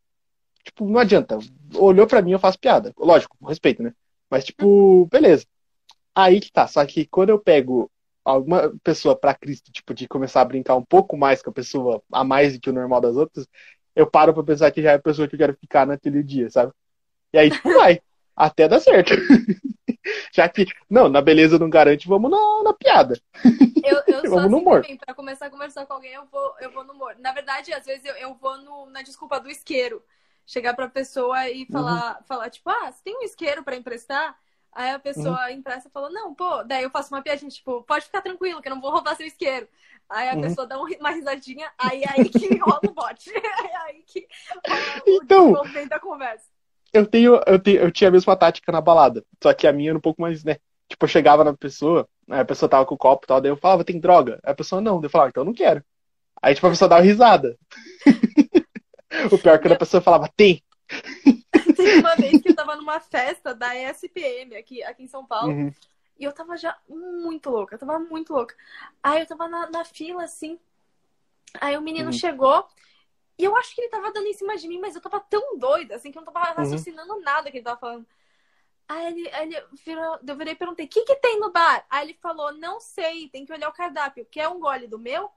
Tipo, 0.62 0.86
não 0.86 1.00
adianta. 1.00 1.38
Olhou 1.74 2.06
pra 2.06 2.20
mim, 2.20 2.32
eu 2.32 2.38
faço 2.38 2.58
piada. 2.58 2.92
Lógico, 2.98 3.34
com 3.40 3.46
respeito, 3.46 3.82
né? 3.82 3.94
Mas, 4.28 4.44
tipo, 4.44 5.06
beleza. 5.06 5.46
Aí 6.14 6.40
que 6.40 6.52
tá. 6.52 6.66
Só 6.66 6.84
que 6.84 7.06
quando 7.06 7.30
eu 7.30 7.38
pego 7.38 7.90
alguma 8.22 8.70
pessoa 8.84 9.16
pra 9.16 9.34
Cristo, 9.34 9.72
tipo, 9.72 9.94
de 9.94 10.06
começar 10.06 10.42
a 10.42 10.44
brincar 10.44 10.76
um 10.76 10.84
pouco 10.84 11.16
mais 11.16 11.42
com 11.42 11.48
a 11.48 11.54
pessoa, 11.54 12.02
a 12.12 12.22
mais 12.22 12.52
do 12.52 12.60
que 12.60 12.68
o 12.68 12.74
normal 12.74 13.00
das 13.00 13.16
outras, 13.16 13.48
eu 13.96 14.06
paro 14.06 14.34
pra 14.34 14.42
pensar 14.44 14.70
que 14.70 14.82
já 14.82 14.92
é 14.92 14.94
a 14.96 15.00
pessoa 15.00 15.26
que 15.26 15.34
eu 15.36 15.38
quero 15.38 15.56
ficar 15.56 15.86
naquele 15.86 16.22
dia, 16.22 16.50
sabe? 16.50 16.70
E 17.32 17.38
aí, 17.38 17.50
tipo, 17.50 17.72
vai. 17.72 18.02
Até 18.36 18.68
dá 18.68 18.80
certo. 18.80 19.12
Já 20.32 20.48
que, 20.48 20.66
não, 20.88 21.08
na 21.08 21.20
beleza 21.20 21.58
não 21.58 21.68
garante, 21.68 22.08
vamos 22.08 22.30
na, 22.30 22.62
na 22.64 22.72
piada. 22.72 23.20
Eu, 23.84 24.02
eu 24.06 24.22
Vamos 24.30 24.50
no 24.50 24.56
assim 24.56 24.66
humor. 24.66 24.82
também. 24.82 24.96
Pra 24.96 25.14
começar 25.14 25.46
a 25.46 25.50
conversar 25.50 25.86
com 25.86 25.92
alguém, 25.94 26.12
eu 26.12 26.24
vou, 26.26 26.54
eu 26.60 26.70
vou 26.70 26.84
no 26.84 26.92
humor. 26.92 27.16
Na 27.18 27.32
verdade, 27.32 27.72
às 27.72 27.84
vezes 27.84 28.04
eu, 28.04 28.14
eu 28.16 28.34
vou 28.34 28.56
no- 28.58 28.86
na 28.86 29.02
desculpa 29.02 29.40
do 29.40 29.50
isqueiro. 29.50 30.02
Chegar 30.46 30.74
pra 30.74 30.88
pessoa 30.88 31.48
e 31.48 31.64
falar, 31.66 32.22
falar 32.26 32.50
tipo, 32.50 32.68
ah, 32.70 32.90
você 32.90 33.02
tem 33.04 33.16
um 33.16 33.22
isqueiro 33.22 33.62
pra 33.62 33.76
emprestar? 33.76 34.36
Aí 34.72 34.90
a 34.90 34.98
pessoa 34.98 35.50
empresta 35.52 35.88
e 35.88 35.92
fala, 35.92 36.10
não, 36.10 36.34
pô. 36.34 36.64
Daí 36.64 36.82
eu 36.82 36.90
faço 36.90 37.14
uma 37.14 37.22
piadinha, 37.22 37.50
tipo, 37.50 37.82
pode 37.84 38.06
ficar 38.06 38.20
tranquilo, 38.22 38.60
que 38.60 38.68
eu 38.68 38.74
não 38.74 38.80
vou 38.80 38.90
roubar 38.90 39.14
seu 39.16 39.26
isqueiro. 39.26 39.68
Aí 40.08 40.28
a 40.28 40.34
Uhum. 40.34 40.40
pessoa 40.40 40.66
dá 40.66 40.80
um 40.80 40.86
uma 40.98 41.10
risadinha, 41.10 41.70
aí 41.78 42.02
é 42.02 42.10
aí 42.10 42.28
que 42.28 42.48
rola 42.58 42.80
o 42.88 42.92
bote. 42.92 43.30
É 43.32 43.76
aí 43.76 44.02
que 44.02 44.26
rola 44.68 45.02
o 45.06 45.22
Então. 45.24 45.52
da 45.88 46.00
conversa. 46.00 46.46
Eu 46.92 47.06
tenho, 47.06 47.40
eu 47.46 47.58
tenho, 47.58 47.80
eu 47.80 47.90
tinha 47.90 48.08
a 48.08 48.10
mesma 48.10 48.36
tática 48.36 48.72
na 48.72 48.80
balada. 48.80 49.24
Só 49.42 49.52
que 49.52 49.66
a 49.66 49.72
minha 49.72 49.90
era 49.90 49.98
um 49.98 50.00
pouco 50.00 50.20
mais, 50.20 50.42
né? 50.44 50.56
Tipo, 50.88 51.04
eu 51.04 51.08
chegava 51.08 51.44
na 51.44 51.54
pessoa, 51.54 52.08
aí 52.28 52.40
a 52.40 52.44
pessoa 52.44 52.68
tava 52.68 52.84
com 52.84 52.94
o 52.96 52.98
copo 52.98 53.24
e 53.24 53.28
tal, 53.28 53.40
daí 53.40 53.50
eu 53.50 53.56
falava, 53.56 53.84
tem 53.84 54.00
droga? 54.00 54.40
Aí 54.42 54.52
a 54.52 54.56
pessoa 54.56 54.80
não, 54.80 55.00
daí 55.00 55.06
eu 55.06 55.10
falava, 55.10 55.30
então 55.30 55.42
eu 55.42 55.46
não 55.46 55.54
quero. 55.54 55.84
Aí, 56.42 56.54
tipo, 56.54 56.66
a 56.66 56.70
pessoa 56.70 56.88
dava 56.88 57.02
risada. 57.02 57.56
o 59.30 59.38
pior 59.38 59.54
é 59.54 59.58
que 59.58 59.64
quando 59.64 59.72
a 59.72 59.78
pessoa 59.78 60.00
falava, 60.00 60.28
tem. 60.36 60.62
Teve 61.76 62.00
uma 62.00 62.16
vez 62.16 62.40
que 62.40 62.48
eu 62.48 62.56
tava 62.56 62.76
numa 62.76 62.98
festa 62.98 63.54
da 63.54 63.74
ESPM 63.76 64.56
aqui, 64.56 64.82
aqui 64.82 65.04
em 65.04 65.08
São 65.08 65.24
Paulo. 65.24 65.52
Uhum. 65.52 65.72
E 66.18 66.24
eu 66.24 66.32
tava 66.32 66.56
já 66.56 66.76
muito 66.88 67.50
louca, 67.50 67.74
eu 67.74 67.78
tava 67.78 67.98
muito 67.98 68.32
louca. 68.32 68.54
Aí 69.02 69.20
eu 69.20 69.26
tava 69.26 69.48
na, 69.48 69.70
na 69.70 69.84
fila, 69.84 70.24
assim. 70.24 70.58
Aí 71.60 71.76
o 71.76 71.82
menino 71.82 72.06
Uhum. 72.06 72.12
chegou. 72.12 72.66
E 73.40 73.44
eu 73.44 73.56
acho 73.56 73.74
que 73.74 73.80
ele 73.80 73.88
tava 73.88 74.12
dando 74.12 74.26
em 74.26 74.34
cima 74.34 74.56
de 74.56 74.68
mim, 74.68 74.78
mas 74.78 74.94
eu 74.94 75.00
tava 75.00 75.18
tão 75.20 75.56
doida, 75.58 75.94
assim, 75.96 76.12
que 76.12 76.18
eu 76.18 76.22
não 76.22 76.30
tava 76.32 76.50
Uhum. 76.50 76.56
raciocinando 76.56 77.20
nada 77.20 77.50
que 77.50 77.56
ele 77.56 77.64
tava 77.64 77.80
falando. 77.80 78.06
Aí 78.86 79.06
ele, 79.06 79.30
aí 79.32 79.48
ele 79.54 79.66
virou, 79.84 80.18
eu 80.26 80.36
virei 80.36 80.52
e 80.52 80.56
perguntei, 80.56 80.84
o 80.84 80.88
que 80.88 81.02
que 81.04 81.16
tem 81.16 81.38
no 81.40 81.50
bar? 81.50 81.86
Aí 81.88 82.06
ele 82.08 82.14
falou, 82.20 82.52
não 82.52 82.80
sei, 82.80 83.28
tem 83.28 83.46
que 83.46 83.52
olhar 83.52 83.68
o 83.68 83.72
cardápio. 83.72 84.26
Quer 84.26 84.48
um 84.48 84.58
gole 84.60 84.86
do 84.88 84.98
meu? 84.98 85.30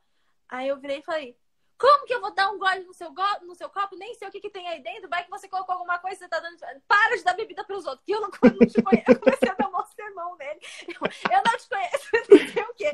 Aí 0.49 0.67
eu 0.67 0.77
virei 0.77 0.99
e 0.99 1.03
falei, 1.03 1.37
como 1.77 2.05
que 2.05 2.13
eu 2.13 2.19
vou 2.19 2.33
dar 2.33 2.49
um 2.51 2.57
gole 2.57 2.83
no 2.83 2.93
seu, 2.93 3.11
go- 3.13 3.39
no 3.43 3.55
seu 3.55 3.69
copo? 3.69 3.95
Nem 3.95 4.13
sei 4.15 4.27
o 4.27 4.31
que, 4.31 4.39
que 4.41 4.49
tem 4.49 4.67
aí 4.67 4.81
dentro. 4.81 5.07
Vai 5.09 5.23
que 5.23 5.29
você 5.29 5.47
colocou 5.47 5.73
alguma 5.73 5.99
coisa, 5.99 6.17
você 6.17 6.27
tá 6.27 6.39
dando. 6.39 6.57
Para 6.87 7.15
de 7.17 7.23
dar 7.23 7.35
bebida 7.35 7.63
pros 7.63 7.85
outros, 7.85 8.03
que 8.05 8.13
eu 8.13 8.21
não, 8.21 8.29
não 8.29 8.67
te 8.67 8.81
conheço. 8.81 9.11
Eu 9.11 9.19
comecei 9.19 9.49
a 9.49 9.53
dar 9.53 9.67
um 9.69 9.85
sermão 9.85 10.35
nele. 10.35 10.59
Eu, 10.87 10.95
eu 11.31 11.41
não 11.45 11.57
te 11.57 11.69
conheço, 11.69 12.09
não 12.29 12.53
sei 12.53 12.63
o 12.63 12.73
quê. 12.73 12.91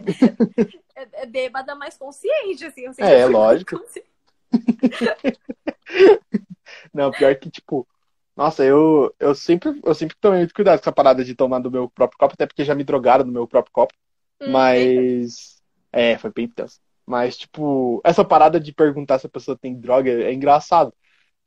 É, 0.95 1.23
é 1.23 1.25
bêbada 1.25 1.73
mais 1.75 1.97
consciente, 1.97 2.65
assim. 2.65 2.85
É, 2.97 3.19
mais 3.21 3.31
lógico. 3.31 3.79
consciente. 3.79 4.08
Não, 6.93 7.11
pior 7.11 7.35
que, 7.35 7.49
tipo, 7.49 7.87
nossa, 8.35 8.63
eu, 8.63 9.13
eu 9.19 9.35
sempre, 9.35 9.79
eu 9.83 9.93
sempre 9.93 10.15
tomei 10.19 10.39
muito 10.39 10.53
cuidado 10.53 10.77
com 10.77 10.83
essa 10.83 10.91
parada 10.91 11.25
de 11.25 11.35
tomar 11.35 11.59
do 11.59 11.69
meu 11.69 11.89
próprio 11.89 12.17
copo, 12.17 12.33
até 12.33 12.45
porque 12.45 12.63
já 12.63 12.73
me 12.73 12.85
drogaram 12.85 13.25
no 13.25 13.33
meu 13.33 13.47
próprio 13.47 13.73
copo. 13.73 13.93
Hum, 14.41 14.51
Mas. 14.51 15.61
É, 15.91 16.17
foi 16.17 16.31
bem 16.31 16.47
tenso. 16.47 16.79
Mas, 17.05 17.37
tipo, 17.37 17.99
essa 18.03 18.23
parada 18.23 18.59
de 18.59 18.71
perguntar 18.71 19.19
se 19.19 19.25
a 19.25 19.29
pessoa 19.29 19.57
tem 19.57 19.77
droga 19.77 20.09
é 20.09 20.33
engraçado. 20.33 20.93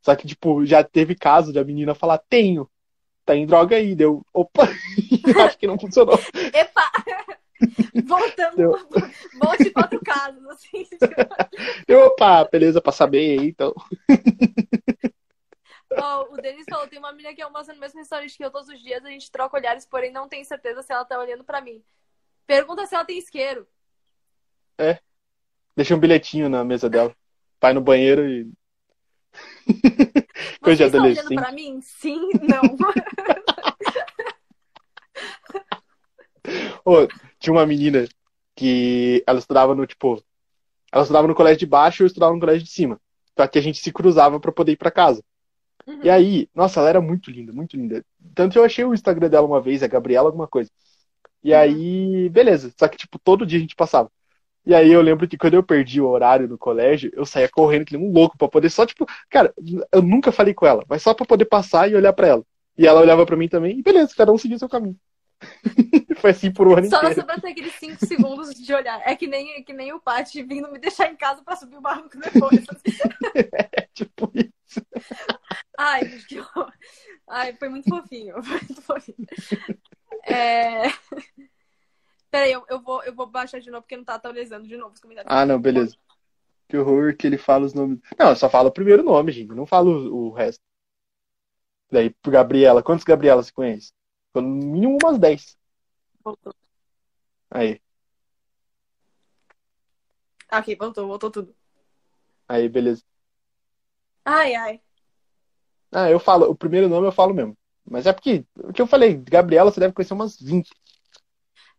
Só 0.05 0.15
que, 0.17 0.27
tipo, 0.27 0.67
já 0.67 0.85
teve 0.85 1.15
caso 1.15 1.53
de 1.53 1.59
a 1.59 1.65
menina 1.65 1.95
falar, 1.95 2.19
tenho. 2.29 2.69
Tem 3.25 3.47
droga 3.47 3.77
aí, 3.77 3.95
deu. 3.95 4.27
Opa! 4.33 4.65
Acho 5.47 5.57
que 5.57 5.67
não 5.67 5.79
funcionou. 5.79 6.19
Epa! 6.53 6.83
Voltando, 8.05 8.72
volte 9.40 9.70
quatro 9.70 10.01
casos, 10.01 10.44
assim. 10.48 10.87
Eu, 11.87 12.07
opa, 12.07 12.44
beleza, 12.44 12.81
pra 12.81 12.92
saber 12.92 13.40
aí, 13.40 13.48
então. 13.48 13.75
Ó, 15.94 16.33
o 16.33 16.37
Denis 16.38 16.64
falou: 16.68 16.88
tem 16.88 16.98
uma 16.98 17.12
menina 17.12 17.35
que 17.35 17.42
almoça 17.42 17.75
no 17.75 17.81
mesmo 17.81 17.98
restaurante 17.98 18.37
que 18.37 18.42
eu 18.44 18.51
todos 18.51 18.68
os 18.68 18.81
dias, 18.83 19.05
a 19.05 19.11
gente 19.11 19.31
troca 19.31 19.57
olhares, 19.57 19.85
porém 19.85 20.11
não 20.11 20.27
tenho 20.27 20.44
certeza 20.44 20.83
se 20.83 20.90
ela 20.92 21.05
tá 21.05 21.18
olhando 21.18 21.44
pra 21.44 21.61
mim. 21.61 21.83
Pergunta 22.46 22.87
se 22.87 22.94
ela 22.94 23.05
tem 23.05 23.18
isqueiro. 23.18 23.68
Deixei 25.77 25.96
um 25.96 26.01
bilhetinho 26.01 26.48
na 26.48 26.64
mesa 26.64 26.88
dela. 26.88 27.14
Vai 27.61 27.72
no 27.72 27.81
banheiro 27.81 28.29
e. 28.29 28.51
Coisa 30.61 30.85
Você 30.85 30.90
de 30.90 30.96
está 30.96 30.98
olhando 30.98 31.18
adolescente. 31.18 31.35
pra 31.35 31.53
mim? 31.53 31.81
Sim, 31.81 32.31
não. 32.42 32.62
Ô, 36.85 37.07
tinha 37.42 37.52
uma 37.52 37.66
menina 37.66 38.07
que 38.57 39.22
ela 39.26 39.38
estudava 39.38 39.74
no, 39.74 39.87
tipo, 39.87 40.22
ela 40.92 41.02
estudava 41.02 41.26
no 41.28 41.35
colégio 41.35 41.59
de 41.61 41.66
baixo 41.66 42.02
e 42.02 42.05
eu 42.05 42.07
estudava 42.07 42.33
no 42.33 42.40
colégio 42.40 42.62
de 42.64 42.70
cima. 42.70 43.00
Só 43.37 43.46
que 43.46 43.59
a 43.59 43.62
gente 43.62 43.78
se 43.81 43.92
cruzava 43.92 44.38
pra 44.40 44.52
poder 44.52 44.72
ir 44.72 44.76
pra 44.76 44.90
casa. 44.90 45.22
Uhum. 45.87 46.00
E 46.05 46.11
aí, 46.11 46.48
nossa, 46.55 46.81
ela 46.81 46.88
era 46.90 47.00
muito 47.00 47.31
linda, 47.31 47.52
muito 47.52 47.76
linda. 47.76 48.05
Tanto 48.35 48.52
que 48.52 48.59
eu 48.59 48.64
achei 48.64 48.85
o 48.85 48.94
Instagram 48.94 49.28
dela 49.28 49.46
uma 49.46 49.61
vez, 49.61 49.83
a 49.83 49.88
Gabriela 49.88 50.28
alguma 50.28 50.46
coisa. 50.46 50.70
E 51.42 51.52
Uhum. 51.52 51.59
aí, 51.59 52.28
beleza. 52.28 52.72
Só 52.78 52.87
que, 52.88 52.96
tipo, 52.96 53.18
todo 53.18 53.46
dia 53.46 53.59
a 53.59 53.62
gente 53.62 53.74
passava. 53.74 54.11
E 54.64 54.74
aí 54.74 54.93
eu 54.93 55.01
lembro 55.03 55.26
que 55.26 55.36
quando 55.36 55.55
eu 55.55 55.62
perdi 55.62 56.01
o 56.01 56.09
horário 56.09 56.47
no 56.49 56.57
colégio, 56.57 57.11
eu 57.14 57.26
saía 57.26 57.49
correndo 57.49 57.84
que 57.84 57.97
nem 57.97 58.07
um 58.07 58.12
louco 58.12 58.38
pra 58.38 58.49
poder 58.49 58.70
só, 58.70 58.86
tipo, 58.86 59.07
cara, 59.28 59.53
eu 59.93 60.03
nunca 60.03 60.30
falei 60.30 60.55
com 60.55 60.64
ela, 60.66 60.84
mas 60.88 61.03
só 61.03 61.12
pra 61.12 61.26
poder 61.26 61.47
passar 61.47 61.90
e 61.90 61.97
olhar 61.97 62.12
pra 62.12 62.28
ela. 62.28 62.45
E 62.78 62.86
ela 62.86 63.01
olhava 63.01 63.26
pra 63.26 63.36
mim 63.36 63.49
também, 63.49 63.78
e 63.78 63.82
beleza, 63.82 64.14
cada 64.16 64.32
um 64.32 64.38
seguia 64.38 64.59
seu 64.59 64.68
caminho. 64.68 64.97
Foi 66.16 66.30
assim 66.30 66.53
por 66.53 66.68
um 66.68 66.76
ano 66.76 66.88
Só 66.88 66.99
inteiro. 66.99 67.20
sobra 67.20 67.40
ter 67.40 67.49
aqueles 67.49 67.74
5 67.74 68.07
segundos 68.07 68.55
de 68.55 68.74
olhar. 68.74 69.01
É 69.05 69.16
que 69.16 69.26
nem, 69.26 69.57
é 69.57 69.62
que 69.62 69.72
nem 69.72 69.93
o 69.93 70.01
Paty 70.01 70.43
vindo 70.43 70.70
me 70.70 70.78
deixar 70.78 71.11
em 71.11 71.16
casa 71.16 71.43
pra 71.43 71.57
subir 71.57 71.76
o 71.76 71.80
barranco 71.80 72.18
depois. 72.18 72.64
Tipo 73.95 74.30
isso. 74.34 74.86
Ai, 75.78 76.09
que 76.28 76.40
horror. 76.40 76.72
Ai, 77.28 77.55
foi 77.55 77.68
muito 77.68 77.88
fofinho. 77.88 78.43
Foi 78.43 78.61
muito 78.61 78.82
fofinho. 78.82 79.26
É... 80.26 80.88
Peraí, 82.30 82.53
eu, 82.53 82.64
eu, 82.68 82.80
vou, 82.80 83.03
eu 83.03 83.14
vou 83.14 83.26
baixar 83.26 83.61
de 83.61 83.70
novo 83.70 83.82
porque 83.82 83.97
não 83.97 84.05
tá 84.05 84.14
atualizando 84.14 84.66
de 84.66 84.76
novo 84.76 84.95
os 84.95 85.01
comentários. 85.01 85.30
Ah, 85.30 85.45
não, 85.45 85.61
beleza. 85.61 85.97
Que 86.68 86.78
horror 86.78 87.14
que 87.14 87.26
ele 87.26 87.36
fala 87.36 87.66
os 87.66 87.74
nomes. 87.74 88.01
Não, 88.18 88.30
eu 88.30 88.36
só 88.36 88.49
falo 88.49 88.70
o 88.70 88.72
primeiro 88.72 89.03
nome, 89.03 89.30
gente. 89.30 89.55
Não 89.55 89.66
falo 89.66 89.90
o, 90.11 90.32
resto. 90.32 90.62
Daí, 91.90 92.14
Gabriela. 92.26 92.82
Quantos 92.82 93.05
Gabriela 93.05 93.43
você 93.43 93.53
conhece? 93.53 93.93
No 94.35 94.43
mínimo 94.43 94.99
umas 95.03 95.18
10. 95.18 95.57
voltou. 96.24 96.55
Aí, 97.51 97.80
Ok, 100.53 100.76
voltou, 100.78 101.07
voltou 101.09 101.30
tudo. 101.30 101.57
aí, 102.49 102.68
beleza. 102.68 103.03
Ai, 104.24 104.55
ai. 104.57 104.83
Ah, 105.91 106.11
eu 106.11 106.18
falo, 106.18 106.47
o 106.51 106.55
primeiro 106.57 106.89
nome 106.89 107.07
eu 107.07 107.12
falo 107.12 107.35
mesmo. 107.35 107.57
Mas 107.85 108.07
é 108.07 108.12
porque, 108.12 108.45
o 108.57 108.72
que 108.72 108.80
eu 108.80 108.87
falei, 108.87 109.14
Gabriela, 109.16 109.70
você 109.70 109.80
deve 109.80 109.93
conhecer 109.93 110.14
umas 110.14 110.39
20. 110.41 110.70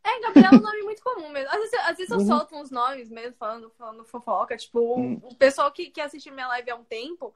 É, 0.03 0.19
Gabriela 0.21 0.57
é 0.57 0.59
um 0.59 0.61
nome 0.63 0.83
muito 0.83 1.01
comum 1.01 1.29
mesmo. 1.29 1.49
Às 1.49 1.59
vezes, 1.59 1.73
às 1.79 1.97
vezes 1.97 2.11
eu 2.11 2.19
Uhum. 2.19 2.25
solto 2.25 2.55
uns 2.55 2.69
nomes 2.69 3.09
mesmo, 3.09 3.35
falando, 3.37 3.69
falando 3.71 4.03
fofoca. 4.03 4.57
Tipo, 4.57 4.79
o- 4.79 4.99
Uhum. 4.99 5.19
o 5.23 5.35
pessoal 5.35 5.71
que, 5.71 5.89
que 5.89 6.01
assiste 6.01 6.29
minha 6.29 6.47
live 6.49 6.69
há 6.71 6.75
um 6.75 6.83
tempo 6.83 7.33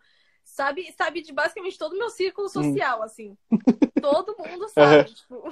sabe, 0.48 0.92
sabe 0.98 1.22
de 1.22 1.32
basicamente 1.34 1.78
todo 1.78 1.94
o 1.94 1.98
meu 1.98 2.10
círculo 2.10 2.50
social, 2.50 3.04
assim. 3.04 3.38
Todo 4.02 4.36
mundo 4.38 4.68
sabe. 4.70 5.14
Tipo, 5.14 5.44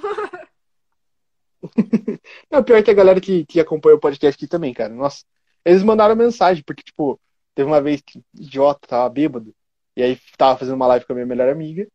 Não, 2.50 2.62
pior 2.62 2.82
que 2.82 2.90
a 2.90 2.94
galera 2.94 3.20
que, 3.20 3.44
que 3.46 3.60
acompanha 3.60 3.96
o 3.96 4.00
podcast 4.00 4.36
aqui 4.36 4.46
também, 4.46 4.72
cara. 4.72 4.92
Nossa, 4.92 5.24
eles 5.64 5.82
mandaram 5.82 6.14
mensagem, 6.14 6.62
porque, 6.64 6.82
tipo, 6.82 7.20
teve 7.54 7.68
uma 7.68 7.80
vez 7.80 8.00
que 8.00 8.22
idiota 8.34 8.86
tava 8.86 9.08
bêbado, 9.08 9.54
e 9.96 10.02
aí 10.02 10.18
tava 10.36 10.58
fazendo 10.58 10.74
uma 10.76 10.86
live 10.86 11.04
com 11.04 11.12
a 11.12 11.16
minha 11.16 11.26
melhor 11.26 11.48
amiga, 11.48 11.86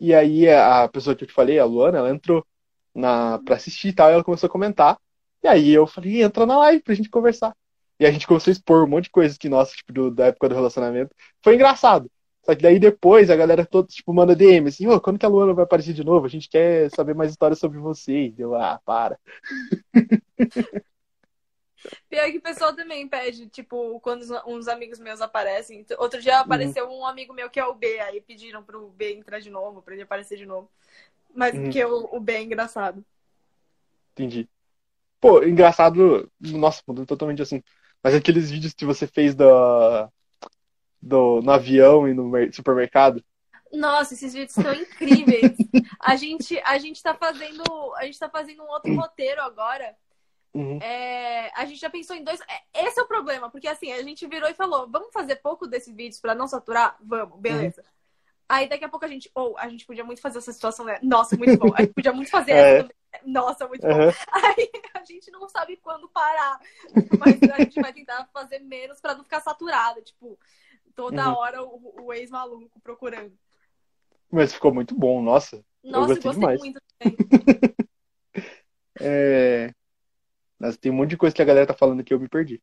e 0.00 0.14
aí 0.14 0.48
a 0.48 0.88
pessoa 0.88 1.14
que 1.14 1.24
eu 1.24 1.28
te 1.28 1.34
falei, 1.34 1.58
a 1.58 1.64
Luana, 1.64 1.98
ela 1.98 2.10
entrou 2.10 2.44
na, 2.94 3.38
pra 3.44 3.56
assistir 3.56 3.88
e 3.88 3.92
tal, 3.92 4.10
e 4.10 4.14
ela 4.14 4.24
começou 4.24 4.46
a 4.48 4.50
comentar, 4.50 4.98
e 5.42 5.48
aí 5.48 5.70
eu 5.70 5.86
falei, 5.86 6.22
entra 6.22 6.44
na 6.46 6.58
live 6.58 6.82
pra 6.82 6.94
gente 6.94 7.08
conversar. 7.10 7.54
E 7.98 8.06
a 8.06 8.10
gente 8.10 8.26
começou 8.26 8.50
a 8.50 8.52
expor 8.52 8.84
um 8.84 8.88
monte 8.88 9.04
de 9.04 9.10
coisas 9.10 9.36
que, 9.36 9.48
nossa, 9.48 9.72
tipo, 9.72 9.92
do- 9.92 10.10
da 10.10 10.26
época 10.26 10.48
do 10.48 10.54
relacionamento. 10.54 11.14
Foi 11.44 11.54
engraçado. 11.54 12.10
Só 12.50 12.56
que 12.56 12.62
daí 12.62 12.80
depois 12.80 13.30
a 13.30 13.36
galera 13.36 13.64
toda, 13.64 13.86
tipo, 13.86 14.12
manda 14.12 14.34
DM 14.34 14.68
assim, 14.68 14.84
ô, 14.88 15.00
quando 15.00 15.20
que 15.20 15.24
a 15.24 15.28
Luana 15.28 15.54
vai 15.54 15.62
aparecer 15.62 15.94
de 15.94 16.02
novo? 16.02 16.26
A 16.26 16.28
gente 16.28 16.48
quer 16.48 16.90
saber 16.90 17.14
mais 17.14 17.30
histórias 17.30 17.60
sobre 17.60 17.78
você. 17.78 18.24
E 18.24 18.32
deu, 18.32 18.56
ah, 18.56 18.80
para. 18.84 19.16
pior 22.08 22.30
que 22.30 22.38
o 22.38 22.42
pessoal 22.42 22.74
também 22.74 23.08
pede, 23.08 23.48
tipo, 23.48 24.00
quando 24.00 24.22
uns- 24.46 24.68
amigos 24.68 24.98
meus 24.98 25.20
aparecem. 25.20 25.84
Outro 25.98 26.20
dia 26.20 26.40
apareceu 26.40 26.88
um 26.90 27.06
amigo 27.06 27.32
meu 27.32 27.48
que 27.48 27.60
é 27.60 27.64
o 27.64 27.74
B, 27.74 27.98
aí 28.00 28.20
pediram 28.20 28.62
pro 28.62 28.88
B 28.90 29.14
entrar 29.14 29.40
de 29.40 29.50
novo, 29.50 29.82
pra 29.82 29.94
ele 29.94 30.02
aparecer 30.02 30.36
de 30.36 30.46
novo. 30.46 30.68
Mas 31.34 31.54
Uhum. 31.54 31.62
porque 31.62 31.84
o, 31.84 32.16
o 32.16 32.20
B 32.20 32.32
é 32.34 32.42
engraçado. 32.42 33.04
Entendi. 34.12 34.48
Pô, 35.20 35.42
engraçado. 35.44 36.30
Nossa, 36.40 36.82
mudando 36.86 37.06
totalmente 37.06 37.42
assim. 37.42 37.62
Mas 38.02 38.14
aqueles 38.14 38.50
vídeos 38.50 38.74
que 38.74 38.84
você 38.86 39.06
fez 39.06 39.34
do, 39.34 39.44
do, 41.00 41.40
no 41.42 41.50
avião 41.52 42.08
e 42.08 42.14
no 42.14 42.28
mer- 42.28 42.52
supermercado. 42.54 43.22
Nossa, 43.72 44.14
esses 44.14 44.32
vídeos 44.32 44.56
estão 44.56 44.74
incríveis. 44.74 45.56
A 46.02 46.16
gente, 46.16 46.58
a 46.64 46.78
gente 46.78 47.02
tá 47.02 47.14
fazendo, 47.14 47.62
a 47.96 48.04
gente 48.06 48.18
tá 48.18 48.28
fazendo 48.28 48.62
um 48.62 48.68
outro 48.68 48.92
roteiro 48.94 49.40
agora. 49.42 49.94
Uhum. 50.54 50.78
É, 50.82 51.52
a 51.54 51.64
gente 51.66 51.78
já 51.78 51.90
pensou 51.90 52.16
em 52.16 52.24
dois. 52.24 52.40
é, 52.40 52.86
Esse 52.86 52.98
é 52.98 53.02
o 53.02 53.06
problema, 53.06 53.50
porque 53.50 53.68
assim, 53.68 53.92
a 53.92 54.02
gente 54.02 54.26
virou 54.26 54.48
e 54.48 54.54
falou: 54.54 54.88
vamos 54.90 55.12
fazer 55.12 55.36
pouco 55.36 55.66
desses 55.66 55.94
vídeos 55.94 56.18
pra 56.18 56.34
não 56.34 56.48
saturar? 56.48 56.96
Vamos, 57.02 57.38
beleza. 57.38 57.84
Aí 58.48 58.66
daqui 58.68 58.84
a 58.84 58.88
pouco 58.88 59.04
a 59.04 59.08
gente, 59.08 59.30
ou 59.34 59.56
a 59.58 59.68
gente 59.68 59.84
podia 59.86 60.02
muito 60.02 60.22
fazer 60.22 60.38
essa 60.38 60.52
situação, 60.52 60.86
né? 60.86 60.98
Nossa, 61.02 61.36
muito 61.36 61.56
bom. 61.58 61.72
A 61.76 61.82
gente 61.82 61.92
podia 61.94 62.12
muito 62.12 62.30
fazer 62.30 62.52
É. 62.52 62.56
essa 62.78 62.88
também. 62.88 62.96
Nossa, 63.32 63.68
muito 63.68 63.82
bom. 63.86 63.92
Aham. 63.92 64.12
Aí 64.32 64.70
a 64.94 65.04
gente 65.04 65.30
não 65.30 65.46
sabe 65.48 65.76
quando 65.76 66.08
parar. 66.08 66.58
Mas 67.18 67.38
a 67.52 67.58
gente 67.58 67.80
vai 67.80 67.92
tentar 67.92 68.26
fazer 68.32 68.58
menos 68.60 69.00
pra 69.00 69.14
não 69.14 69.22
ficar 69.22 69.40
saturado. 69.40 70.00
Tipo, 70.02 70.38
toda 71.00 71.28
Uhum. 71.30 71.34
hora 71.34 71.62
o, 71.64 72.04
o 72.04 72.12
ex-maluco 72.12 72.78
procurando. 72.80 73.32
Mas 74.30 74.52
ficou 74.52 74.72
muito 74.74 74.94
bom, 74.94 75.22
nossa. 75.22 75.64
Nossa, 75.82 76.08
gostei 76.08 76.22
gostei 76.30 76.40
demais. 76.40 76.60
muito 76.60 76.80
também. 76.98 77.16
É... 79.00 79.72
Mas 80.58 80.76
tem 80.76 80.92
um 80.92 80.96
monte 80.96 81.10
de 81.10 81.16
coisa 81.16 81.34
que 81.34 81.40
a 81.40 81.44
galera 81.44 81.66
tá 81.66 81.72
falando 81.72 82.04
que 82.04 82.12
eu 82.12 82.20
me 82.20 82.28
perdi. 82.28 82.62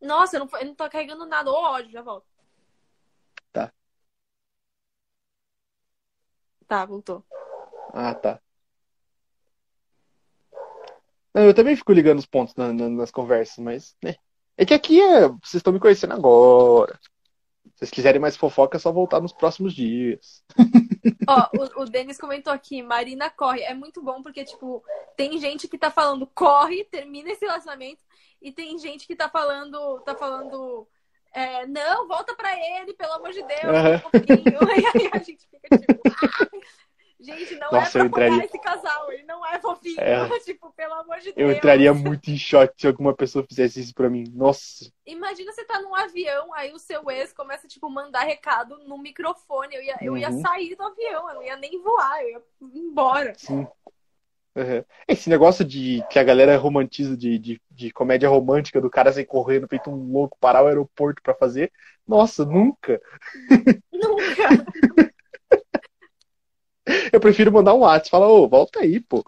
Nossa, 0.00 0.36
eu 0.36 0.44
não, 0.44 0.58
eu 0.58 0.66
não 0.66 0.74
tô 0.74 0.88
carregando 0.90 1.24
nada. 1.26 1.48
Ô, 1.48 1.54
ódio, 1.54 1.92
já 1.92 2.02
volto. 2.02 2.26
Tá. 3.52 3.72
Tá, 6.66 6.84
voltou. 6.84 7.24
Ah, 7.94 8.14
tá. 8.14 8.40
Não, 11.32 11.44
eu 11.44 11.54
também 11.54 11.76
fico 11.76 11.92
ligando 11.92 12.18
os 12.18 12.26
pontos 12.26 12.54
na- 12.56 12.72
na- 12.72 12.88
nas 12.88 13.12
conversas, 13.12 13.58
mas, 13.58 13.96
né? 14.02 14.16
É 14.56 14.66
que 14.66 14.74
aqui 14.74 15.00
é, 15.00 15.28
vocês 15.28 15.54
estão 15.56 15.72
me 15.72 15.78
conhecendo 15.78 16.14
agora. 16.14 16.98
Se 17.74 17.80
vocês 17.80 17.90
quiserem 17.90 18.20
mais 18.20 18.36
fofoca, 18.36 18.76
é 18.76 18.80
só 18.80 18.90
voltar 18.90 19.20
nos 19.20 19.32
próximos 19.32 19.74
dias. 19.74 20.44
Ó, 21.28 21.48
o, 21.78 21.82
o 21.82 21.84
Denis 21.84 22.18
comentou 22.18 22.52
aqui, 22.52 22.82
Marina 22.82 23.28
corre. 23.30 23.62
É 23.62 23.74
muito 23.74 24.02
bom 24.02 24.22
porque, 24.22 24.44
tipo, 24.44 24.82
tem 25.16 25.38
gente 25.38 25.68
que 25.68 25.78
tá 25.78 25.90
falando 25.90 26.26
corre, 26.26 26.84
termina 26.84 27.30
esse 27.30 27.44
relacionamento, 27.44 28.02
e 28.40 28.52
tem 28.52 28.78
gente 28.78 29.06
que 29.06 29.16
tá 29.16 29.28
falando, 29.28 30.00
tá 30.00 30.14
falando, 30.14 30.86
é, 31.32 31.66
não, 31.66 32.08
volta 32.08 32.34
pra 32.34 32.52
ele, 32.80 32.94
pelo 32.94 33.12
amor 33.12 33.32
de 33.32 33.42
Deus, 33.42 33.64
Aham. 33.64 33.88
é 33.90 33.98
fofinho. 33.98 34.26
E 34.96 34.98
aí 34.98 35.10
a 35.12 35.18
gente 35.18 35.46
fica 35.48 35.78
tipo, 35.78 36.00
"Ah, 36.06 36.48
gente, 37.26 37.54
não 37.56 37.70
Nossa, 37.70 37.98
é 37.98 38.02
eu 38.02 38.10
pra 38.10 38.26
entraria- 38.26 38.44
esse 38.46 38.58
casal, 38.58 39.12
ele 39.12 39.24
não 39.24 39.44
é 39.46 39.58
fofinho. 39.60 40.00
É. 40.00 40.16
tipo, 40.40 40.72
pelo 40.74 40.94
amor 40.94 41.18
de 41.18 41.28
Eu 41.30 41.34
Deus. 41.48 41.56
entraria 41.58 41.92
muito 41.92 42.30
em 42.30 42.36
choque 42.38 42.74
se 42.78 42.86
alguma 42.86 43.14
pessoa 43.14 43.44
fizesse 43.46 43.80
isso 43.80 43.94
pra 43.94 44.08
mim. 44.08 44.24
Nossa. 44.34 44.90
Imagina 45.04 45.52
você 45.52 45.64
tá 45.64 45.80
num 45.80 45.94
avião, 45.94 46.54
aí 46.54 46.72
o 46.72 46.78
seu 46.78 47.10
ex 47.10 47.32
começa, 47.32 47.66
tipo, 47.68 47.90
mandar 47.90 48.22
recado 48.22 48.78
no 48.86 48.96
microfone. 48.98 49.74
Eu 49.74 49.82
ia, 49.82 49.96
eu 50.00 50.16
ia 50.16 50.30
Uhum. 50.30 50.40
sair 50.40 50.74
do 50.74 50.82
avião, 50.84 51.28
eu 51.28 51.34
não 51.34 51.42
ia 51.42 51.56
nem 51.56 51.82
voar, 51.82 52.22
eu 52.22 52.28
ia 52.30 52.42
embora. 52.74 53.32
Sim. 53.36 53.66
Uhum. 54.56 54.82
Esse 55.06 55.28
negócio 55.28 55.62
de 55.62 56.02
que 56.08 56.18
a 56.18 56.24
galera 56.24 56.56
romantiza 56.56 57.14
de, 57.14 57.38
de, 57.38 57.60
de 57.70 57.90
comédia 57.90 58.26
romântica 58.26 58.80
do 58.80 58.88
cara 58.88 59.12
sair 59.12 59.26
correndo 59.26 59.68
feito 59.68 59.90
um 59.90 60.10
louco, 60.12 60.38
parar 60.40 60.64
o 60.64 60.66
aeroporto 60.66 61.20
pra 61.22 61.34
fazer. 61.34 61.70
Nossa, 62.08 62.42
nunca. 62.44 62.98
Nunca. 63.92 64.48
Eu 67.12 67.20
prefiro 67.20 67.52
mandar 67.52 67.74
um 67.74 67.80
WhatsApp 67.80 68.10
falar, 68.10 68.28
ô, 68.28 68.48
volta 68.48 68.80
aí, 68.80 69.00
pô. 69.00 69.24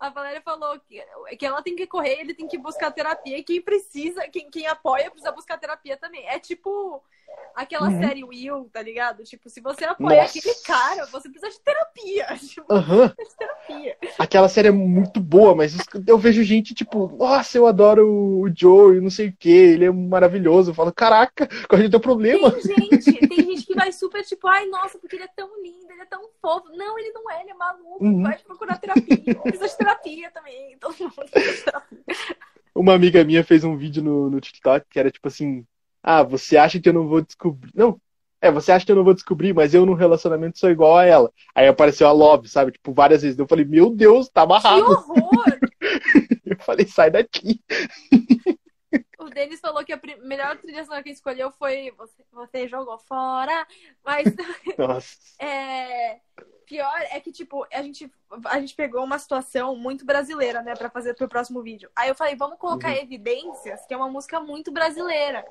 A 0.00 0.08
Valéria 0.10 0.40
falou 0.42 0.78
que, 0.80 1.02
que 1.36 1.46
ela 1.46 1.62
tem 1.62 1.76
que 1.76 1.86
correr, 1.86 2.20
ele 2.20 2.34
tem 2.34 2.46
que 2.46 2.58
buscar 2.58 2.90
terapia. 2.90 3.38
E 3.38 3.42
quem 3.42 3.60
precisa, 3.60 4.28
quem, 4.28 4.50
quem 4.50 4.66
apoia, 4.66 5.10
precisa 5.10 5.32
buscar 5.32 5.58
terapia 5.58 5.96
também. 5.96 6.26
É 6.26 6.38
tipo 6.38 7.02
aquela 7.54 7.88
Uhum. 7.88 8.00
série 8.00 8.24
Will, 8.24 8.68
tá 8.72 8.82
ligado? 8.82 9.22
Tipo, 9.22 9.48
se 9.48 9.60
você 9.60 9.84
apoia 9.84 10.22
Nossa. 10.22 10.38
aquele 10.38 10.54
cara, 10.64 11.06
você 11.06 11.28
precisa 11.28 11.50
de 11.50 11.60
terapia. 11.60 12.26
Tipo, 12.54 12.72
Aham. 12.72 13.08
precisa 13.10 13.30
de 13.30 13.36
terapia. 13.36 13.96
Aquela 14.18 14.48
série 14.48 14.68
é 14.68 14.72
muito 14.72 15.20
boa, 15.20 15.54
mas 15.54 15.76
eu 16.06 16.18
vejo 16.18 16.42
gente 16.42 16.74
tipo, 16.74 17.08
nossa, 17.16 17.56
eu 17.56 17.66
adoro 17.66 18.06
o 18.08 18.48
Joe 18.54 18.96
e 18.96 19.00
não 19.00 19.10
sei 19.10 19.28
o 19.28 19.36
que, 19.38 19.48
ele 19.50 19.84
é 19.84 19.90
maravilhoso. 19.90 20.70
Eu 20.70 20.74
falo, 20.74 20.92
caraca, 20.92 21.48
qual 21.68 21.80
é 21.80 21.84
o 21.86 21.90
teu 21.90 22.00
problema? 22.00 22.50
Tem 22.50 22.60
gente, 22.62 23.28
tem 23.28 23.36
gente 23.44 23.66
que 23.66 23.74
vai 23.74 23.92
super 23.92 24.24
tipo, 24.24 24.46
ai, 24.48 24.66
nossa, 24.66 24.98
porque 24.98 25.16
ele 25.16 25.24
é 25.24 25.28
tão 25.36 25.48
lindo, 25.62 25.90
ele 25.90 26.02
é 26.02 26.06
tão 26.06 26.28
fofo. 26.40 26.68
Não, 26.76 26.98
ele 26.98 27.12
não 27.12 27.30
é, 27.30 27.40
ele 27.42 27.50
é 27.50 27.54
maluco. 27.54 28.04
Uhum. 28.04 28.22
Vai 28.22 28.38
procurar 28.38 28.78
terapia. 28.78 29.34
Precisa 29.42 29.68
de 29.68 29.76
terapia 29.76 30.30
também. 30.30 30.76
Todo 30.80 30.96
mundo 30.98 31.30
precisa 31.30 31.52
de 31.56 31.62
terapia. 31.64 31.98
Uma 32.74 32.94
amiga 32.94 33.22
minha 33.24 33.44
fez 33.44 33.62
um 33.62 33.76
vídeo 33.76 34.02
no, 34.02 34.28
no 34.28 34.40
TikTok 34.40 34.86
que 34.90 34.98
era 34.98 35.10
tipo 35.10 35.28
assim: 35.28 35.64
Ah, 36.06 36.22
você 36.22 36.58
acha 36.58 36.78
que 36.78 36.86
eu 36.86 36.92
não 36.92 37.08
vou 37.08 37.22
descobrir. 37.22 37.70
Não, 37.74 37.98
é, 38.42 38.50
você 38.50 38.70
acha 38.72 38.84
que 38.84 38.92
eu 38.92 38.96
não 38.96 39.04
vou 39.04 39.14
descobrir, 39.14 39.54
mas 39.54 39.72
eu 39.72 39.86
num 39.86 39.94
relacionamento 39.94 40.58
sou 40.58 40.70
igual 40.70 40.98
a 40.98 41.04
ela. 41.06 41.32
Aí 41.54 41.66
apareceu 41.66 42.06
a 42.06 42.12
Love, 42.12 42.46
sabe? 42.46 42.72
Tipo, 42.72 42.92
várias 42.92 43.22
vezes. 43.22 43.38
Eu 43.38 43.48
falei: 43.48 43.64
Meu 43.64 43.88
Deus, 43.88 44.28
tá 44.28 44.42
Que 44.42 44.44
amarrado. 44.44 44.84
horror! 44.84 45.44
Eu 46.44 46.58
falei: 46.58 46.86
Sai 46.86 47.10
daqui. 47.10 47.58
O 49.18 49.30
Denis 49.30 49.60
falou 49.60 49.82
que 49.82 49.92
a 49.94 50.00
melhor 50.22 50.58
trilha 50.58 50.84
sonora 50.84 51.02
que 51.02 51.08
ele 51.08 51.14
escolheu 51.16 51.50
foi 51.52 51.90
Você, 51.96 52.22
você 52.30 52.68
jogou 52.68 52.98
fora. 52.98 53.66
Mas 54.04 54.24
Nossa. 54.76 55.16
é, 55.42 56.20
pior 56.66 57.00
é 57.10 57.18
que, 57.20 57.32
tipo, 57.32 57.66
a 57.72 57.82
gente, 57.82 58.12
a 58.44 58.60
gente 58.60 58.74
pegou 58.74 59.02
uma 59.02 59.18
situação 59.18 59.74
muito 59.74 60.04
brasileira, 60.04 60.60
né, 60.62 60.74
pra 60.74 60.90
fazer 60.90 61.14
pro 61.14 61.28
próximo 61.28 61.62
vídeo. 61.62 61.88
Aí 61.96 62.10
eu 62.10 62.14
falei, 62.14 62.36
vamos 62.36 62.58
colocar 62.58 62.90
Uhum. 62.90 62.96
Evidências, 62.96 63.86
que 63.86 63.94
é 63.94 63.96
uma 63.96 64.10
música 64.10 64.38
muito 64.40 64.70
brasileira. 64.70 65.44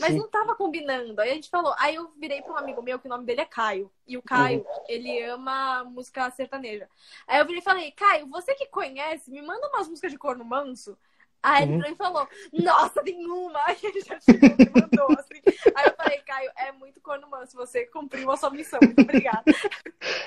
Mas 0.00 0.12
Sim. 0.12 0.18
não 0.18 0.28
tava 0.28 0.54
combinando. 0.54 1.20
Aí 1.20 1.30
a 1.30 1.34
gente 1.34 1.50
falou. 1.50 1.74
Aí 1.78 1.94
eu 1.94 2.10
virei 2.18 2.42
pra 2.42 2.52
um 2.52 2.56
amigo 2.56 2.82
meu 2.82 2.98
que 2.98 3.06
o 3.06 3.10
nome 3.10 3.24
dele 3.24 3.42
é 3.42 3.44
Caio. 3.44 3.90
E 4.06 4.16
o 4.16 4.22
Caio, 4.22 4.60
Uhum. 4.60 4.84
ele 4.88 5.22
ama 5.24 5.84
música 5.84 6.30
sertaneja. 6.30 6.88
Aí 7.26 7.40
eu 7.40 7.46
virei 7.46 7.60
e 7.60 7.64
falei, 7.64 7.90
Caio, 7.92 8.26
você 8.28 8.54
que 8.54 8.66
conhece, 8.66 9.30
me 9.30 9.42
manda 9.42 9.68
umas 9.68 9.88
músicas 9.88 10.12
de 10.12 10.18
corno 10.18 10.44
manso. 10.44 10.96
Aí 11.42 11.64
ele 11.64 11.72
Uhum. 11.72 11.78
virou 11.78 11.92
e 11.92 11.96
falou, 11.96 12.28
nossa, 12.52 13.02
tem 13.02 13.26
uma! 13.26 13.60
Aí 13.66 13.76
ele 13.82 14.00
já 14.00 14.18
chegou 14.20 14.54
e 14.54 14.58
me 14.58 14.70
mandou, 14.70 15.08
assim. 15.18 15.42
Aí 15.74 15.86
eu 15.86 15.94
falei, 15.96 16.18
Caio, 16.20 16.50
é 16.56 16.70
muito 16.70 17.00
corno 17.00 17.28
manso, 17.28 17.56
você 17.56 17.84
cumpriu 17.86 18.30
a 18.30 18.36
sua 18.36 18.50
missão, 18.50 18.78
muito 18.80 19.02
obrigada. 19.02 19.44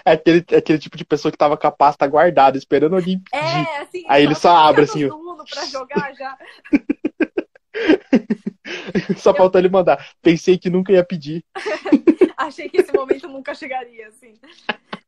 É 0.03 0.11
aquele, 0.11 0.45
é 0.51 0.57
aquele 0.57 0.77
tipo 0.77 0.97
de 0.97 1.05
pessoa 1.05 1.31
que 1.31 1.37
tava 1.37 1.55
com 1.57 1.65
a 1.67 1.71
pasta 1.71 2.05
guardada, 2.05 2.57
esperando 2.57 2.95
alguém 2.97 3.17
pedir. 3.19 3.45
É, 3.45 3.77
assim. 3.77 4.03
Aí 4.09 4.23
ele 4.23 4.35
só 4.35 4.55
abre, 4.55 4.83
assim, 4.83 5.07
pra 5.49 5.65
jogar 5.65 6.13
já. 6.15 6.37
Só 9.17 9.33
faltou 9.33 9.59
ele 9.59 9.69
mandar. 9.69 10.13
Pensei 10.21 10.57
que 10.57 10.69
nunca 10.69 10.91
ia 10.91 11.03
pedir. 11.03 11.43
Achei 12.37 12.69
que 12.69 12.77
esse 12.81 12.91
momento 12.93 13.27
nunca 13.27 13.53
chegaria, 13.55 14.07
assim. 14.07 14.33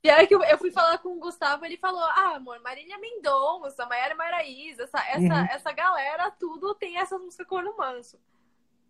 Pior 0.01 0.25
que 0.27 0.33
eu, 0.35 0.41
eu 0.43 0.57
fui 0.57 0.71
falar 0.71 0.97
com 0.99 1.09
o 1.09 1.19
Gustavo, 1.19 1.65
ele 1.65 1.77
falou: 1.77 2.01
Ah, 2.01 2.35
amor, 2.35 2.59
Marília 2.61 2.97
Mendonça, 2.97 3.85
Maiara 3.85 4.15
Maraíza, 4.15 4.83
essa, 4.83 4.99
essa, 5.09 5.19
Uhum. 5.19 5.47
essa 5.51 5.71
galera, 5.71 6.31
tudo 6.31 6.73
tem 6.75 6.97
essas 6.97 7.19
músicas 7.19 7.47
corno 7.47 7.75
manso. 7.77 8.17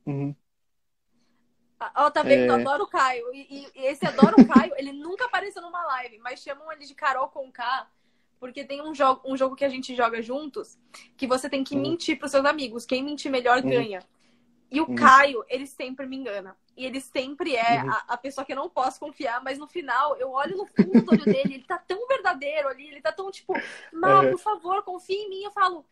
Uhum. 0.05 0.35
Ó, 1.95 2.09
tá 2.09 2.23
vendo? 2.23 2.51
É. 2.51 2.55
Adoro 2.55 2.83
o 2.83 2.87
Caio. 2.87 3.33
E, 3.33 3.41
e- 3.49 3.71
e 3.75 3.85
esse 3.87 4.05
Adoro 4.05 4.41
o 4.41 4.47
Caio, 4.47 4.73
ele 4.77 4.91
nunca 4.91 5.25
apareceu 5.25 5.61
numa 5.61 5.83
live, 5.85 6.17
mas 6.19 6.41
chamam 6.41 6.71
ele 6.71 6.85
de 6.85 6.95
Carol 6.95 7.27
com 7.27 7.51
K, 7.51 7.87
porque 8.39 8.63
tem 8.63 8.81
um 8.81 8.95
jogo, 8.95 9.21
um 9.25 9.37
jogo 9.37 9.55
que 9.55 9.63
a 9.65 9.69
gente 9.69 9.95
joga 9.95 10.21
juntos 10.21 10.77
que 11.15 11.27
você 11.27 11.47
tem 11.49 11.63
que 11.63 11.75
Uhum. 11.75 11.81
mentir 11.81 12.17
pros 12.17 12.31
seus 12.31 12.45
amigos. 12.45 12.85
Quem 12.85 13.03
mentir 13.03 13.31
melhor 13.31 13.63
Uhum. 13.63 13.69
ganha. 13.69 13.99
E 14.69 14.81
o 14.81 14.87
Uhum. 14.87 14.95
Caio, 14.95 15.45
ele 15.47 15.65
sempre 15.65 16.05
me 16.05 16.17
engana. 16.17 16.55
E 16.75 16.85
ele 16.85 16.99
sempre 17.01 17.55
é 17.55 17.81
Uhum. 17.83 17.89
a, 17.91 18.03
a 18.09 18.17
pessoa 18.17 18.43
que 18.45 18.51
eu 18.51 18.55
não 18.57 18.69
posso 18.69 18.99
confiar, 18.99 19.41
mas 19.43 19.57
no 19.57 19.67
final 19.67 20.15
eu 20.17 20.31
olho 20.31 20.57
no 20.57 20.65
fundo 20.65 21.03
do 21.03 21.11
olho 21.11 21.25
dele, 21.25 21.55
ele 21.55 21.63
tá 21.63 21.77
tão 21.77 22.07
verdadeiro 22.07 22.67
ali, 22.67 22.87
ele 22.87 23.01
tá 23.01 23.11
tão 23.11 23.31
tipo, 23.31 23.53
Má, 23.93 24.21
Uhum. 24.23 24.31
por 24.31 24.39
favor, 24.39 24.83
confia 24.83 25.15
em 25.15 25.29
mim. 25.29 25.43
Eu 25.43 25.51
falo, 25.51 25.85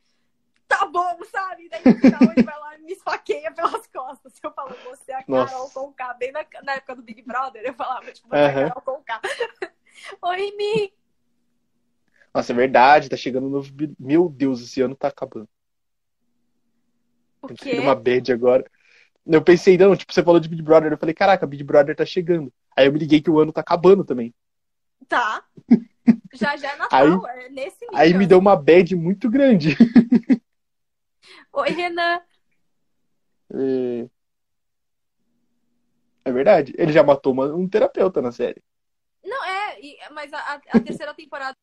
tá 0.67 0.86
bom, 0.86 1.17
sabe? 1.32 1.69
Daí 1.69 1.86
no 1.86 1.95
final 1.95 2.32
ele 2.32 2.43
vai 2.43 2.59
lá 2.59 2.76
e 2.78 2.82
me 2.82 2.91
esfaqueia 2.91 3.51
pelas 3.51 3.88
costas. 3.88 4.34
Eu 4.43 4.51
falo, 4.51 4.76
você 4.84 5.11
é 5.11 5.15
a 5.15 5.23
Carol 5.23 5.93
K. 5.93 6.13
Bem 6.15 6.32
na, 6.32 6.45
na 6.63 6.73
época 6.73 6.95
do 6.95 7.01
Big 7.01 7.21
Brother, 7.21 7.63
eu 7.65 7.73
falava, 7.73 8.11
tipo, 8.11 8.28
você 8.28 8.36
é 8.36 8.45
a. 8.45 8.69
Carol 8.69 8.82
com 8.82 9.03
K. 9.03 9.21
Oi, 10.21 10.51
Mi. 10.57 10.93
Nossa, 12.34 12.51
é 12.51 12.55
verdade, 12.55 13.07
tá 13.09 13.15
chegando 13.15 13.47
um 13.47 13.49
novo. 13.49 13.71
Big- 13.71 13.95
Meu 13.97 14.28
Deus, 14.30 14.61
esse 14.61 14.82
ano 14.82 14.95
tá 14.95 15.07
acabando. 15.07 15.47
Tem 17.47 17.55
que 17.57 17.79
uma 17.79 17.95
bad 17.95 18.31
agora. 18.31 18.65
Eu 19.25 19.41
pensei, 19.41 19.77
não, 19.77 19.95
tipo, 19.95 20.13
você 20.13 20.23
falou 20.23 20.39
de 20.39 20.47
Big 20.47 20.61
Brother. 20.61 20.91
Eu 20.91 20.97
falei, 20.97 21.13
caraca, 21.15 21.47
Big 21.47 21.63
Brother 21.63 21.95
tá 21.95 22.05
chegando. 22.05 22.53
Aí 22.75 22.85
eu 22.85 22.93
me 22.93 22.99
liguei 22.99 23.21
que 23.21 23.29
o 23.29 23.39
ano 23.39 23.51
tá 23.51 23.61
acabando 23.61 24.03
também. 24.05 24.33
Tá. 25.07 25.43
Já 26.33 26.57
já 26.57 26.73
é 26.73 26.75
Natal, 26.75 27.27
é 27.29 27.49
nesse 27.49 27.79
nível. 27.85 27.97
Aí 27.97 28.13
me 28.13 28.27
deu 28.27 28.37
uma 28.39 28.57
bad 28.57 28.93
muito 28.95 29.29
grande. 29.29 29.75
Oi, 31.53 31.69
Renan. 31.69 32.21
É, 33.53 34.09
é 36.25 36.31
verdade. 36.31 36.73
Ele 36.77 36.91
já 36.91 37.03
matou 37.03 37.31
uma- 37.31 37.53
um 37.53 37.67
terapeuta 37.69 38.21
na 38.21 38.31
série. 38.33 38.61
Não, 39.23 39.45
é, 39.45 40.09
mas 40.11 40.33
a- 40.33 40.61
a 40.71 40.79
terceira 40.81 41.13
temporada. 41.13 41.55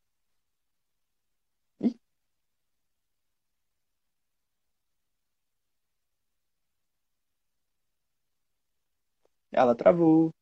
Ela 9.53 9.73
travou. 9.75 10.33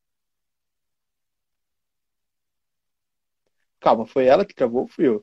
Calma, 3.80 4.06
foi 4.06 4.24
ela 4.26 4.46
que 4.46 4.54
travou 4.54 4.82
ou 4.82 4.88
fui 4.88 5.06
eu? 5.08 5.22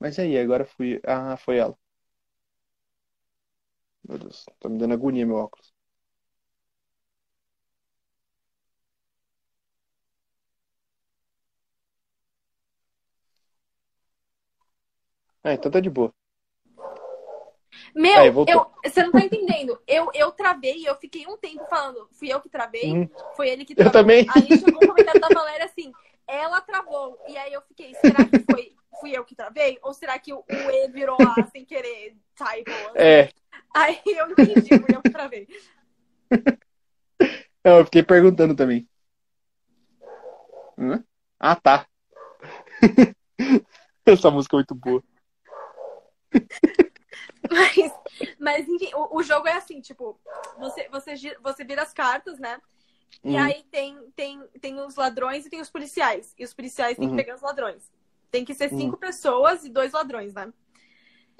Mas 0.00 0.18
aí, 0.18 0.36
agora 0.38 0.64
fui. 0.66 1.00
Ah, 1.06 1.36
foi 1.38 1.56
ela. 1.58 1.76
Meu 4.06 4.18
Deus, 4.18 4.44
tá 4.60 4.68
me 4.68 4.76
dando 4.78 4.92
agonia 4.94 5.26
meu 5.26 5.36
óculos. 5.36 5.72
Ah, 15.42 15.54
então 15.54 15.70
tá 15.70 15.80
de 15.80 15.88
boa. 15.90 16.12
Meu, 17.94 18.20
Aí, 18.20 18.28
eu, 18.28 18.66
você 18.84 19.02
não 19.02 19.12
tá 19.12 19.24
entendendo. 19.24 19.78
Eu, 19.86 20.10
eu 20.14 20.30
travei, 20.32 20.88
eu 20.88 20.94
fiquei 20.96 21.26
um 21.26 21.36
tempo 21.36 21.64
falando, 21.66 22.08
fui 22.12 22.32
eu 22.32 22.40
que 22.40 22.48
travei, 22.48 22.92
Uhum. 22.92 23.08
foi 23.36 23.48
ele 23.48 23.64
que 23.64 23.72
Eu 23.72 23.76
travou. 23.76 23.92
também. 23.92 24.26
Aí 24.28 24.58
chegou 24.58 24.82
um 24.82 24.86
comentário 24.86 25.20
da 25.20 25.28
Valéria 25.28 25.64
assim, 25.66 25.92
ela 26.26 26.60
travou. 26.60 27.18
E 27.28 27.36
aí 27.36 27.52
eu 27.52 27.62
fiquei, 27.62 27.94
será 27.94 28.24
que 28.24 28.38
foi, 28.44 28.74
fui 29.00 29.16
eu 29.16 29.24
que 29.24 29.34
travei? 29.34 29.78
Ou 29.82 29.92
será 29.92 30.18
que 30.18 30.32
o, 30.32 30.38
o 30.38 30.70
E 30.70 30.88
virou 30.88 31.20
A 31.20 31.46
sem 31.46 31.64
querer? 31.64 32.16
É, 32.94 33.28
Aí 33.74 34.00
eu 34.06 34.30
entendi, 34.30 34.68
fui 34.78 34.94
eu 34.94 35.02
que 35.02 35.10
travei. 35.10 35.46
não, 37.64 37.78
eu 37.78 37.84
fiquei 37.84 38.02
perguntando 38.02 38.54
também. 38.56 38.88
Ah, 41.38 41.56
tá. 41.56 41.86
Essa 44.06 44.30
música 44.30 44.56
é 44.56 44.58
muito 44.58 44.74
boa. 44.74 45.02
Mas, 47.50 47.92
mas 48.38 48.68
enfim, 48.68 48.90
o, 48.94 49.18
o 49.18 49.22
jogo 49.22 49.48
é 49.48 49.54
assim, 49.54 49.80
tipo, 49.80 50.18
você, 50.58 50.88
você, 50.88 51.14
você 51.42 51.64
vira 51.64 51.82
as 51.82 51.92
cartas, 51.92 52.38
né? 52.38 52.60
E 53.24 53.36
Uhum. 53.36 53.36
aí 53.36 53.64
tem, 53.70 54.10
tem, 54.16 54.42
tem 54.60 54.80
os 54.80 54.96
ladrões 54.96 55.46
e 55.46 55.50
tem 55.50 55.60
os 55.60 55.70
policiais. 55.70 56.34
E 56.38 56.44
os 56.44 56.54
policiais 56.54 56.98
têm 56.98 57.08
Uhum. 57.08 57.16
que 57.16 57.16
pegar 57.16 57.34
os 57.34 57.42
ladrões. 57.42 57.90
Tem 58.30 58.44
que 58.44 58.54
ser 58.54 58.70
Uhum. 58.70 58.78
cinco 58.78 58.96
pessoas 58.96 59.64
e 59.64 59.70
dois 59.70 59.92
ladrões, 59.92 60.34
né? 60.34 60.52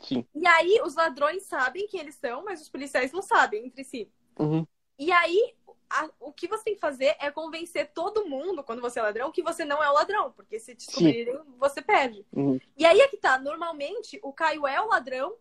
Sim. 0.02 0.26
E 0.34 0.46
aí 0.46 0.80
os 0.84 0.94
ladrões 0.96 1.44
sabem 1.44 1.86
quem 1.86 2.00
eles 2.00 2.16
são, 2.16 2.44
mas 2.44 2.60
os 2.60 2.68
policiais 2.68 3.12
não 3.12 3.22
sabem 3.22 3.66
entre 3.66 3.84
si. 3.84 4.10
E 5.00 5.10
aí 5.10 5.54
a- 5.88 6.10
o 6.20 6.30
que 6.30 6.46
você 6.46 6.62
tem 6.62 6.74
que 6.74 6.80
fazer 6.80 7.16
é 7.18 7.30
convencer 7.30 7.90
todo 7.92 8.26
mundo, 8.26 8.62
quando 8.62 8.82
você 8.82 9.00
é 9.00 9.02
ladrão, 9.02 9.32
que 9.32 9.42
você 9.42 9.64
não 9.64 9.82
é 9.82 9.88
o 9.90 9.94
ladrão. 9.94 10.30
Porque 10.32 10.60
se 10.60 10.74
descobrirem, 10.74 11.40
você 11.58 11.80
perde. 11.80 12.24
Uhum. 12.32 12.60
E 12.76 12.84
aí 12.84 13.00
é 13.00 13.08
que 13.08 13.16
tá, 13.16 13.38
normalmente 13.38 14.20
o 14.22 14.30
Caio 14.32 14.66
é 14.66 14.78
o 14.80 14.88
ladrão 14.88 15.34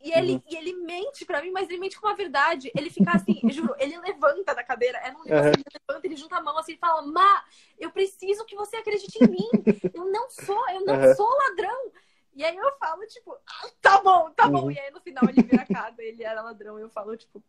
e 0.00 0.12
ele, 0.12 0.34
Uhum. 0.34 0.42
e 0.50 0.56
ele 0.56 0.72
mente 0.74 1.24
pra 1.24 1.40
mim, 1.40 1.50
mas 1.50 1.68
ele 1.70 1.78
mente 1.78 1.98
com 1.98 2.06
uma 2.06 2.14
verdade. 2.14 2.70
Ele 2.76 2.90
fica 2.90 3.12
assim, 3.12 3.40
eu 3.42 3.50
juro, 3.50 3.74
ele 3.78 3.98
levanta 3.98 4.54
da 4.54 4.62
cadeira, 4.62 4.98
é 4.98 5.08
negócio, 5.10 5.32
Uhum. 5.34 5.46
ele 5.48 5.64
levanta, 5.88 6.06
ele 6.06 6.16
junta 6.16 6.36
a 6.36 6.42
mão 6.42 6.58
assim 6.58 6.74
e 6.74 6.78
fala, 6.78 7.00
Má, 7.02 7.44
eu 7.78 7.90
preciso 7.90 8.44
que 8.44 8.54
você 8.54 8.76
acredite 8.76 9.18
em 9.24 9.28
mim. 9.28 9.48
Eu 9.94 10.04
não 10.04 10.28
sou, 10.30 10.68
eu 10.70 10.84
não 10.84 10.94
Uhum. 11.00 11.14
sou 11.16 11.28
ladrão. 11.48 11.92
E 12.34 12.44
aí 12.44 12.56
eu 12.56 12.72
falo, 12.78 13.06
tipo, 13.06 13.32
"Ah, 13.46 13.68
tá 13.80 14.00
bom, 14.00 14.30
tá 14.30 14.48
bom. 14.48 14.62
Uhum. 14.64 14.70
E 14.70 14.78
aí 14.78 14.90
no 14.90 15.00
final 15.00 15.22
ele 15.28 15.42
vira 15.42 15.62
a 15.62 15.66
cara, 15.66 15.94
ele 15.98 16.22
era 16.22 16.40
ladrão. 16.40 16.78
E 16.78 16.82
eu 16.82 16.88
falo, 16.88 17.16
tipo, 17.16 17.42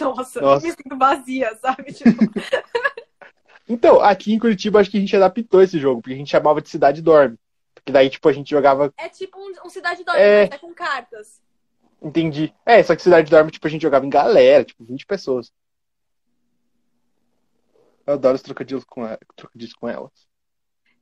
nossa, 0.00 0.40
Nossa. 0.40 0.66
eu 0.66 0.70
me 0.70 0.76
sinto 0.76 0.96
vazia, 0.98 1.54
sabe? 1.56 1.92
Tipo, 1.92 2.10
Então, 3.68 4.00
aqui 4.00 4.32
em 4.32 4.38
Curitiba, 4.38 4.80
acho 4.80 4.90
que 4.90 4.96
a 4.96 5.00
gente 5.00 5.14
adaptou 5.14 5.62
esse 5.62 5.78
jogo, 5.78 6.00
porque 6.00 6.14
a 6.14 6.16
gente 6.16 6.30
chamava 6.30 6.60
de 6.62 6.70
Cidade 6.70 7.02
Dorme. 7.02 7.38
Porque 7.74 7.92
daí, 7.92 8.08
tipo, 8.08 8.26
a 8.28 8.32
gente 8.32 8.48
jogava. 8.50 8.92
é 8.96 9.08
tipo 9.10 9.38
um, 9.38 9.52
um 9.66 9.68
Cidade 9.68 10.02
Dorme, 10.04 10.20
É. 10.20 10.44
mas 10.46 10.54
é 10.54 10.58
com 10.58 10.72
cartas. 10.74 11.40
Entendi. 12.02 12.54
É, 12.64 12.82
só 12.82 12.94
que 12.96 13.02
Cidade 13.02 13.30
Dorme, 13.30 13.50
tipo, 13.50 13.66
a 13.66 13.70
gente 13.70 13.82
jogava 13.82 14.06
em 14.06 14.10
galera, 14.10 14.64
tipo, 14.64 14.84
20 14.84 15.04
pessoas. 15.06 15.52
Eu 18.06 18.14
adoro 18.14 18.36
os 18.36 18.42
trocadilhos 18.42 18.84
com, 18.84 19.04
ela, 19.06 19.18
trocadilhos 19.36 19.74
com 19.74 19.88
elas. 19.88 20.27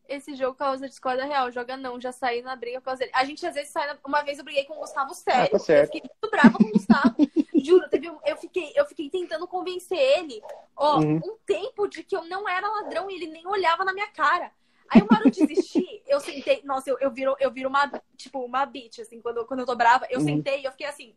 Esse 0.09 0.35
jogo 0.35 0.55
causa 0.57 0.89
discórdia 0.89 1.25
real. 1.25 1.51
Joga 1.51 1.77
não, 1.77 2.01
já 2.01 2.13
saí 2.13 2.43
na 2.43 2.55
briga 2.57 2.81
com 2.81 2.91
ele. 2.93 3.11
A 3.13 3.25
gente 3.25 3.47
às 3.47 3.55
vezes 3.55 3.71
sai. 3.71 3.87
Na... 3.87 3.99
Uma 4.07 4.23
vez 4.23 4.39
eu 4.39 4.45
briguei 4.45 4.65
com 4.65 4.75
o 4.75 4.81
Gustavo 4.81 5.15
sério. 5.15 5.57
Ah, 5.57 5.59
tá. 5.59 5.73
Eu 5.73 5.85
fiquei 5.87 6.03
muito 6.03 6.31
brava 6.31 6.57
com 6.59 6.65
o 6.65 6.73
Gustavo. 6.73 7.15
Juro, 7.55 7.89
teve 7.89 8.09
um... 8.11 8.19
eu, 8.25 8.37
fiquei, 8.37 8.73
eu 8.77 8.87
fiquei 8.87 9.11
tentando 9.11 9.47
convencer 9.49 9.99
ele, 9.99 10.41
ó, 10.77 10.99
Uhum. 10.99 11.17
um 11.17 11.37
tempo 11.45 11.89
de 11.89 12.03
que 12.05 12.15
eu 12.17 12.25
não 12.25 12.49
era 12.49 12.69
ladrão 12.69 13.11
e 13.11 13.15
ele 13.17 13.27
nem 13.27 13.47
olhava 13.47 13.85
na 13.85 13.93
minha 13.93 14.07
cara. 14.09 14.53
Aí 14.89 15.03
uma 15.03 15.19
hora 15.19 15.27
eu 15.27 15.33
desisti, 15.33 16.01
eu 16.07 16.21
sentei, 16.21 16.63
nossa, 16.65 16.89
eu, 16.89 16.97
eu 17.01 17.11
viro, 17.11 17.35
eu 17.41 17.51
viro 17.51 17.69
uma, 17.69 17.91
tipo, 18.17 18.39
uma 18.45 18.65
bitch, 18.65 19.01
assim, 19.01 19.21
quando, 19.21 19.45
quando 19.47 19.61
eu 19.61 19.67
tô 19.67 19.75
brava, 19.75 20.07
eu 20.11 20.21
Uhum. 20.21 20.25
sentei 20.27 20.61
e 20.61 20.65
eu 20.65 20.71
fiquei 20.71 20.87
assim. 20.87 21.17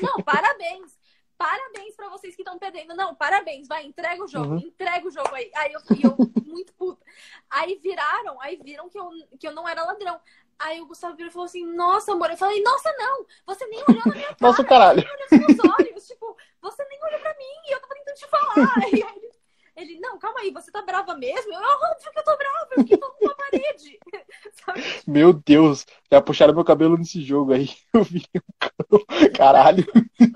Não, 0.00 0.22
parabéns. 0.22 0.96
Parabéns 1.42 1.96
pra 1.96 2.08
vocês 2.08 2.36
que 2.36 2.42
estão 2.42 2.56
perdendo. 2.56 2.94
Não, 2.94 3.16
parabéns. 3.16 3.66
Vai, 3.66 3.84
entrega 3.84 4.22
o 4.22 4.28
jogo. 4.28 4.52
Uhum. 4.52 4.58
Entrega 4.58 5.08
o 5.08 5.10
jogo 5.10 5.34
aí. 5.34 5.50
Aí 5.56 5.72
eu, 5.72 5.80
eu 6.00 6.16
muito 6.46 6.72
puta. 6.74 7.04
Aí 7.50 7.80
viraram, 7.82 8.40
aí 8.40 8.56
viram 8.62 8.88
que 8.88 8.96
eu, 8.96 9.10
que 9.40 9.48
eu 9.48 9.52
não 9.52 9.68
era 9.68 9.82
ladrão. 9.82 10.20
Aí 10.56 10.80
o 10.80 10.86
Gustavo 10.86 11.16
virou 11.16 11.30
e 11.30 11.32
falou 11.32 11.46
assim: 11.46 11.66
Nossa, 11.66 12.12
amor. 12.12 12.30
Eu 12.30 12.36
falei: 12.36 12.62
Nossa, 12.62 12.94
não. 12.96 13.26
Você 13.44 13.66
nem 13.66 13.82
olhou 13.88 14.02
na 14.06 14.12
minha 14.14 14.26
cara. 14.28 14.36
Nossa, 14.40 14.64
caralho. 14.64 15.02
Você 15.02 15.36
nem 15.36 15.46
olhou 15.46 15.48
nos 15.48 15.56
meus 15.56 15.74
olhos. 15.80 16.06
tipo, 16.06 16.36
você 16.60 16.84
nem 16.84 17.02
olhou 17.02 17.18
pra 17.18 17.34
mim. 17.36 17.54
E 17.68 17.72
eu 17.74 17.80
tava 17.80 17.94
tentando 17.94 18.14
te 18.14 18.28
falar. 18.28 18.78
E 18.92 19.02
aí 19.02 19.16
ele, 19.16 19.31
ele, 19.76 19.98
não, 20.00 20.18
calma 20.18 20.40
aí. 20.40 20.50
Você 20.52 20.70
tá 20.70 20.82
brava 20.82 21.14
mesmo? 21.16 21.52
Eu, 21.52 21.60
óbvio 21.60 22.12
que 22.12 22.18
eu 22.18 22.24
tô 22.24 22.36
brava. 22.36 22.68
Eu 22.72 22.82
fiquei 22.82 22.98
falando 22.98 23.16
com 23.18 23.28
a 23.30 23.34
parede. 23.34 23.98
Meu 25.06 25.32
Deus, 25.32 25.86
já 26.10 26.20
puxaram 26.20 26.54
meu 26.54 26.64
cabelo 26.64 26.96
nesse 26.96 27.22
jogo 27.22 27.52
aí. 27.52 27.68
Eu 27.92 28.02
vi. 28.04 28.24
Caralho. 29.36 29.84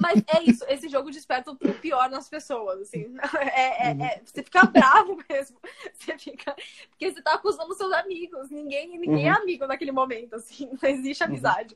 Mas 0.01 0.23
é 0.27 0.43
isso, 0.43 0.65
esse 0.69 0.89
jogo 0.89 1.11
desperta 1.11 1.51
o 1.51 1.57
pior 1.57 2.09
nas 2.11 2.29
pessoas, 2.29 2.81
assim. 2.83 3.15
É, 3.41 3.89
é- 3.91 4.03
é- 4.03 4.23
você 4.25 4.43
fica 4.43 4.65
bravo 4.67 5.19
mesmo. 5.29 5.59
Você 5.93 6.19
fica. 6.19 6.55
Porque 6.91 7.13
você 7.13 7.23
tá 7.23 7.35
acusando 7.35 7.75
seus 7.75 7.93
amigos. 7.93 8.51
Ninguém, 8.51 8.99
ninguém 8.99 9.29
é 9.29 9.33
Uhum. 9.33 9.39
amigo 9.43 9.67
naquele 9.67 9.93
momento, 9.93 10.35
assim. 10.37 10.71
Não 10.83 10.89
existe 10.91 11.23
amizade. 11.25 11.75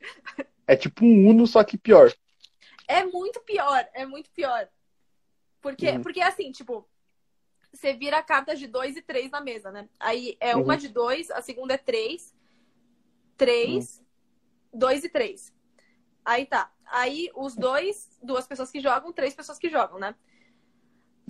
É 0.66 0.76
tipo 0.76 1.04
um 1.04 1.28
Uno, 1.28 1.46
só 1.46 1.62
que 1.64 1.76
pior. 1.78 2.12
É 2.88 3.04
muito 3.04 3.40
pior, 3.40 3.86
é 3.94 4.04
muito 4.04 4.30
pior. 4.30 4.68
Porque, 5.60 5.90
Uhum. 5.90 6.02
porque 6.02 6.20
assim, 6.20 6.50
tipo. 6.52 6.88
Você 7.72 7.92
vira 7.92 8.22
cartas 8.22 8.58
de 8.58 8.66
dois 8.66 8.96
e 8.96 9.02
três 9.02 9.30
na 9.30 9.40
mesa, 9.40 9.70
né? 9.70 9.88
Aí 9.98 10.36
é 10.40 10.54
uma 10.56 10.74
Uhum. 10.74 10.78
de 10.78 10.88
dois, 10.88 11.30
a 11.30 11.40
segunda 11.42 11.74
é 11.74 11.78
três, 11.78 12.34
três, 13.36 14.02
dois 14.72 15.04
e 15.04 15.08
três. 15.08 15.52
Aí 16.24 16.46
tá. 16.46 16.70
Aí 16.86 17.30
os 17.34 17.54
dois, 17.54 18.10
duas 18.22 18.46
pessoas 18.46 18.70
que 18.70 18.80
jogam, 18.80 19.12
três 19.12 19.34
pessoas 19.34 19.58
que 19.58 19.68
jogam, 19.70 19.98
né? 19.98 20.14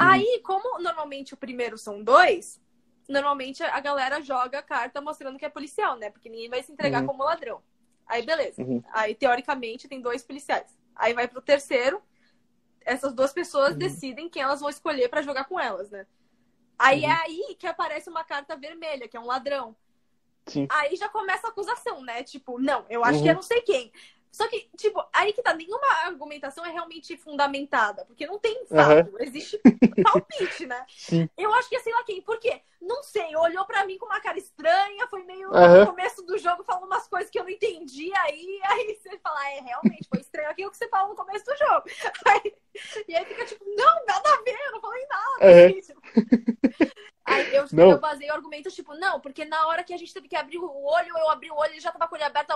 Uhum. 0.01 0.07
Aí, 0.09 0.41
como 0.45 0.79
normalmente 0.81 1.35
o 1.35 1.37
primeiro 1.37 1.77
são 1.77 2.03
dois, 2.03 2.61
normalmente 3.09 3.63
a 3.63 3.79
galera 3.81 4.21
joga 4.23 4.59
a 4.61 4.63
carta 4.63 5.01
mostrando 5.01 5.39
que 5.39 5.45
é 5.45 5.51
policial, 5.51 5.97
né? 5.99 6.11
Porque 6.11 6.29
ninguém 6.31 6.49
vai 6.49 6.63
se 6.63 6.73
entregar 6.73 7.01
Uhum. 7.03 7.07
como 7.07 7.23
ladrão. 7.25 7.63
Aí, 8.07 8.23
beleza. 8.23 8.63
Uhum. 8.63 8.83
Aí, 8.93 9.15
teoricamente, 9.15 9.87
tem 9.89 10.01
dois 10.01 10.23
policiais. 10.23 10.77
Aí 10.97 11.13
vai 11.13 11.29
pro 11.29 11.43
terceiro, 11.43 12.03
essas 12.81 13.13
duas 13.13 13.33
pessoas 13.33 13.73
Uhum. 13.73 13.79
decidem 13.79 14.29
quem 14.29 14.43
elas 14.43 14.61
vão 14.61 14.71
escolher 14.71 15.09
pra 15.09 15.23
jogar 15.23 15.45
com 15.45 15.61
elas, 15.61 15.91
né? 15.91 16.07
Aí 16.83 17.05
Uhum. 17.05 17.11
é 17.11 17.13
aí 17.25 17.57
que 17.59 17.67
aparece 17.67 18.09
uma 18.09 18.25
carta 18.25 18.57
vermelha, 18.57 19.07
que 19.07 19.15
é 19.17 19.21
um 19.21 19.27
ladrão. 19.27 19.77
Sim. 20.47 20.67
Aí 20.71 20.97
já 20.97 21.11
começa 21.11 21.47
a 21.47 21.51
acusação, 21.51 22.01
né? 22.03 22.23
Tipo, 22.23 22.59
não, 22.59 22.87
eu 22.89 23.05
acho 23.05 23.19
Uhum. 23.19 23.23
que 23.25 23.29
é 23.29 23.35
não 23.35 23.43
sei 23.43 23.61
quem. 23.61 23.93
Só 24.33 24.47
que, 24.49 24.71
tipo, 24.77 25.03
aí 25.13 25.33
que 25.33 25.43
tá, 25.43 25.53
nenhuma 25.55 25.87
argumentação 26.05 26.65
é 26.65 26.71
realmente 26.71 27.17
fundamentada, 27.17 28.05
porque 28.05 28.27
não 28.27 28.39
tem 28.39 28.65
fato, 28.67 29.17
existe 29.21 29.61
palpite, 30.05 30.67
né? 30.67 30.85
Sim. 30.89 31.29
Eu 31.37 31.53
acho 31.55 31.69
que 31.69 31.77
é 31.77 31.81
sei 31.81 31.93
lá 31.93 32.05
quem. 32.05 32.23
Por 32.23 32.39
quê? 32.39 32.63
Não 32.81 33.03
sei, 33.03 33.37
olhou 33.37 33.65
pra 33.67 33.85
mim 33.85 33.99
com 33.99 34.07
uma 34.07 34.21
cara 34.21 34.39
estranha, 34.39 35.07
foi 35.09 35.23
meio 35.25 35.55
Aham. 35.55 35.81
no 35.81 35.87
começo 35.87 36.23
do 36.23 36.39
jogo 36.39 36.65
falando 36.65 36.87
umas 36.87 37.07
coisas 37.09 37.29
que 37.31 37.39
eu 37.39 37.43
não 37.43 37.51
entendi, 37.51 38.11
aí, 38.21 38.61
aí 38.65 38.95
você 39.03 39.19
fala, 39.19 39.51
é, 39.51 39.61
realmente, 39.61 40.09
foi 40.09 40.21
estranho 40.21 40.49
aquilo 40.49 40.71
que 40.71 40.77
você 40.79 40.89
falou 40.89 41.11
no 41.11 41.17
começo 41.17 41.45
do 41.45 41.57
jogo. 41.57 41.83
Aí- 42.27 42.55
e 43.09 43.15
aí 43.17 43.25
fica 43.27 43.45
tipo, 43.45 43.65
não, 43.77 44.05
nada 44.07 44.31
a 44.33 44.43
ver, 44.43 44.57
eu 44.67 44.73
não 44.73 44.81
falei 44.81 45.07
nada. 45.07 45.25
Aham. 45.43 45.81
Tipo, 45.81 46.01
Aí 47.25 47.55
eu, 47.55 47.65
Não. 47.73 47.91
eu 47.93 48.01
basei 48.01 48.29
o 48.31 48.33
argumento, 48.33 48.71
tipo, 48.71 48.95
não, 48.95 49.21
porque 49.21 49.45
na 49.45 49.67
hora 49.69 49.85
que 49.85 49.93
a 49.93 49.97
gente 49.97 50.13
teve 50.13 50.27
que 50.27 50.37
abrir 50.37 50.59
o 50.59 50.85
olho, 50.85 51.17
eu 51.17 51.31
abri 51.31 51.51
o 51.51 51.55
olho, 51.57 51.73
ele 51.73 51.81
já 51.81 51.93
tava 51.93 52.09
com 52.09 52.15
o 52.15 52.19
olho 52.19 52.27
aberto, 52.27 52.53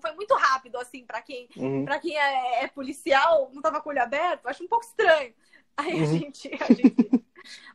foi 0.00 0.12
muito 0.12 0.34
rápido, 0.34 0.78
assim, 0.78 1.04
pra 1.04 1.20
quem, 1.20 1.48
Uhum. 1.56 1.84
pra 1.84 1.98
quem 1.98 2.16
é, 2.16 2.64
é 2.64 2.68
policial, 2.68 3.50
não 3.52 3.60
tava 3.60 3.80
com 3.80 3.88
o 3.88 3.92
olho 3.92 4.02
aberto, 4.02 4.46
acho 4.46 4.64
um 4.64 4.68
pouco 4.68 4.84
estranho. 4.84 5.34
Aí 5.76 5.92
a 5.92 5.96
Uhum. 5.96 6.18
gente, 6.18 6.50
a 6.54 6.72
gente. 6.72 7.10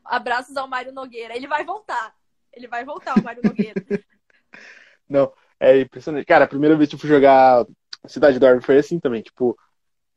Abraços 0.03 0.57
ao 0.57 0.67
Mário 0.67 0.91
Nogueira. 0.91 1.35
Ele 1.35 1.47
vai 1.47 1.63
voltar. 1.63 2.15
Ele 2.51 2.67
vai 2.67 2.83
voltar, 2.83 3.15
o 3.15 3.23
Mário 3.23 3.43
Nogueira. 3.43 3.75
Não, 5.07 5.31
é 5.59 5.79
impressionante. 5.79 6.25
Cara, 6.25 6.45
a 6.45 6.47
primeira 6.47 6.75
vez 6.75 6.89
que 6.89 6.95
eu 6.95 6.99
fui 6.99 7.09
jogar 7.09 7.65
Cidade 8.07 8.39
Dorme 8.39 8.61
foi 8.61 8.77
assim 8.79 8.99
também. 8.99 9.21
Tipo, 9.21 9.57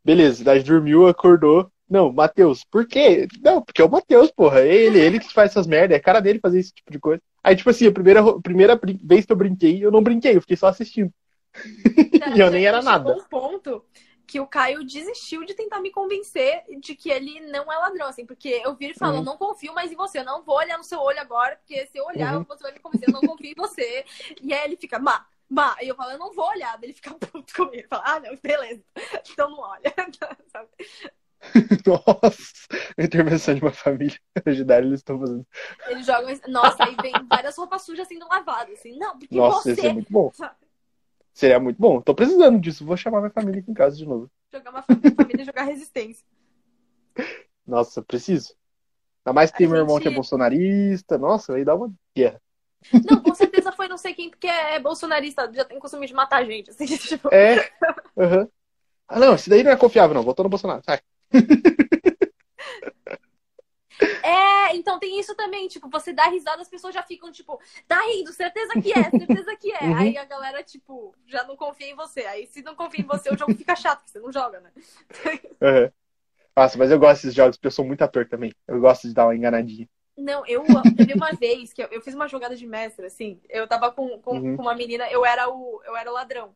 beleza, 0.05 0.37
Cidade 0.37 0.65
dormiu, 0.65 1.07
acordou. 1.07 1.71
Não, 1.89 2.12
Matheus, 2.12 2.64
por 2.64 2.87
quê? 2.87 3.28
Não, 3.43 3.61
porque 3.62 3.82
é 3.82 3.85
o 3.85 3.91
Matheus, 3.91 4.30
porra. 4.30 4.61
Ele, 4.62 4.99
ele 4.99 5.20
que 5.20 5.32
faz 5.32 5.51
essas 5.51 5.66
merdas. 5.66 5.97
É 5.97 6.01
cara 6.01 6.20
dele 6.20 6.41
fazer 6.41 6.59
esse 6.61 6.72
tipo 6.72 6.91
de 6.91 6.99
coisa. 6.99 7.22
Aí, 7.43 7.55
tipo 7.55 7.68
assim, 7.70 7.87
a 7.87 7.93
primeira, 7.93 8.41
primeira 8.41 8.80
vez 9.03 9.26
que 9.26 9.32
eu 9.32 9.37
brinquei, 9.37 9.85
eu 9.85 9.91
não 9.91 10.03
brinquei, 10.03 10.37
eu 10.37 10.41
fiquei 10.41 10.57
só 10.57 10.68
assistindo. 10.68 11.12
E 12.37 12.41
eu 12.41 12.51
nem 12.51 12.66
era 12.66 12.80
nada. 12.82 13.14
um 13.14 13.22
ponto 13.24 13.85
que 14.26 14.41
o 14.41 14.47
Caio 14.47 14.82
desistiu 14.85 15.45
de 15.45 15.55
tentar 15.55 15.80
me 15.80 15.91
convencer 15.91 16.62
de 16.80 16.95
que 16.97 17.11
ele 17.11 17.41
não 17.41 17.70
é 17.70 17.76
ladrão, 17.76 18.07
assim, 18.09 18.24
porque 18.24 18.62
eu 18.64 18.74
vi 18.74 18.87
ele 18.87 18.95
falando, 18.95 19.18
Uhum. 19.18 19.24
não 19.24 19.37
confio 19.37 19.74
mais 19.74 19.93
em 19.93 19.95
você, 19.95 20.20
eu 20.20 20.24
não 20.24 20.43
vou 20.43 20.57
olhar 20.57 20.78
no 20.78 20.82
seu 20.85 20.99
olho 21.01 21.20
agora, 21.20 21.57
porque 21.57 21.87
se 21.87 21.99
eu 21.99 22.07
olhar, 22.07 22.39
Uhum. 22.39 22.45
você 22.45 22.62
vai 22.62 22.72
me 22.72 22.80
convencer, 22.80 23.09
eu 23.09 23.12
não 23.12 23.20
confio 23.20 23.51
em 23.51 23.55
você. 23.55 24.05
E 24.43 24.53
aí 24.55 24.64
ele 24.64 24.76
fica, 24.76 24.99
má, 24.99 25.26
má. 25.49 25.76
E 25.82 25.89
eu 25.89 25.95
falo, 25.95 26.12
eu 26.12 26.18
não 26.18 26.32
vou 26.32 26.49
olhar. 26.49 26.78
Ele 26.82 26.95
fica 26.95 27.12
puto 27.20 27.55
comigo. 27.55 27.74
Ele 27.76 27.87
fala, 27.87 28.03
ah, 28.07 28.20
não, 28.20 28.35
beleza. 28.43 28.82
Então 29.30 29.51
não 29.51 29.61
olha. 29.61 29.93
Nossa, 31.87 32.53
a 32.99 33.03
intervenção 33.03 33.55
de 33.55 33.61
uma 33.61 33.73
família 33.73 34.19
ajudar 34.47 34.83
eles 34.83 35.01
estão 35.01 35.19
fazendo. 35.19 35.47
Ele 35.89 36.03
joga. 36.03 36.41
Nossa, 36.49 36.85
aí 36.85 36.97
vem 36.97 37.13
várias 37.29 37.57
roupas 37.57 37.83
sujas 37.83 38.09
sendo 38.09 38.27
lavadas, 38.29 38.79
assim. 38.79 38.97
Não, 38.99 39.19
porque 39.19 39.37
Nossa, 39.37 39.71
ia 39.71 39.75
ser 39.77 39.83
você 39.83 39.93
muito 39.93 40.13
bom. 40.13 40.31
Seria 41.33 41.59
muito 41.61 41.79
bom. 41.79 42.01
Tô 42.01 42.15
precisando 42.15 42.61
disso. 42.61 42.85
Vou 42.85 42.97
chamar 42.97 43.21
minha 43.21 43.31
família 43.31 43.61
aqui 43.61 43.71
em 43.71 43.75
casa 43.75 43.97
de 43.97 44.07
novo. 44.07 44.31
jogar 44.53 44.71
uma 44.71 44.83
fam- 44.83 45.01
família 45.17 45.43
e 45.43 45.45
jogar 45.45 45.65
resistência. 45.65 46.25
Nossa, 47.67 48.03
preciso. 48.03 48.55
Ainda 49.25 49.35
mais 49.35 49.51
que 49.51 49.59
tem 49.59 49.67
A 49.67 49.71
meu 49.71 49.79
irmão 49.81 49.99
que 50.01 50.09
é 50.09 50.11
bolsonarista. 50.11 51.19
Nossa, 51.19 51.55
aí 51.55 51.65
dá 51.65 51.75
uma 51.75 51.93
guerra. 52.17 52.41
Não, 53.11 53.23
com 53.23 53.35
certeza 53.35 53.73
foi 53.73 53.89
não 53.89 53.97
sei 53.97 54.15
quem, 54.15 54.29
porque 54.31 54.47
é 54.47 54.79
bolsonarista, 54.79 55.51
já 55.55 55.65
tem 55.65 55.79
costume 55.79 56.07
de 56.07 56.13
matar 56.15 56.45
gente. 56.45 56.71
Assim, 56.71 56.87
tipo, 56.87 57.29
É. 57.35 57.57
aham. 58.17 58.49
Ah, 59.09 59.21
não, 59.21 59.35
esse 59.35 59.51
daí 59.51 59.63
não 59.63 59.71
é 59.71 59.77
confiável, 59.77 60.15
não. 60.15 60.23
Votou 60.23 60.45
no 60.45 60.49
Bolsonaro. 60.51 60.83
Sai. 60.85 61.01
É, 64.22 64.74
então 64.76 64.99
tem 64.99 65.20
isso 65.20 65.35
também, 65.35 65.68
tipo, 65.68 65.89
você 65.91 66.12
dá 66.12 66.24
risada, 66.28 66.62
as 66.62 66.68
pessoas 66.68 66.95
já 66.95 67.03
ficam, 67.03 67.30
tipo, 67.30 67.61
tá 67.87 68.01
rindo, 68.07 68.32
certeza 68.32 68.76
que 68.78 68.93
é, 68.93 69.11
certeza 69.11 69.55
que 69.57 69.70
é. 69.70 69.85
Uhum. 69.85 69.95
Aí 69.95 70.16
a 70.16 70.24
galera, 70.24 70.62
tipo, 70.62 71.14
já 71.26 71.45
não 71.45 71.57
confia 71.57 71.89
em 71.91 71.95
você. 71.95 72.20
Aí 72.24 72.47
se 72.47 72.62
não 72.62 72.74
confia 72.74 73.01
em 73.03 73.07
você, 73.07 73.30
o 73.30 73.37
jogo 73.37 73.55
fica 73.55 73.76
chato, 73.76 73.99
porque 74.01 74.12
você 74.12 74.20
não 74.20 74.32
joga, 74.32 74.61
né? 74.61 74.72
Aham. 75.62 75.91
Nossa, 76.57 76.78
mas 76.78 76.91
eu 76.91 76.99
gosto 76.99 77.22
desses 77.22 77.35
jogos 77.35 77.57
porque 77.57 77.68
eu 77.68 77.72
sou 77.72 77.85
muito 77.87 78.03
ator 78.03 78.28
também. 78.28 78.53
Eu 78.68 78.80
gosto 78.80 79.09
de 79.09 79.14
dar 79.14 79.26
uma 79.26 79.37
enganadinha. 79.37 79.89
Não, 80.16 80.47
eu 80.47 80.62
teve 80.95 81.12
uma 81.14 81.32
vez 81.32 81.72
que 81.72 81.82
eu, 81.82 81.89
eu 81.89 82.01
fiz 82.01 82.14
uma 82.14 82.28
jogada 82.28 82.55
de 82.55 82.66
mestre, 82.66 83.05
assim, 83.07 83.41
eu 83.49 83.66
tava 83.66 83.91
com, 83.91 84.20
com, 84.20 84.41
Uhum. 84.41 84.55
com 84.55 84.62
uma 84.62 84.74
menina, 84.74 85.11
eu 85.11 85.26
era 85.26 85.49
o, 85.49 85.82
eu 85.85 85.97
era 85.97 86.09
o 86.11 86.14
ladrão. 86.14 86.55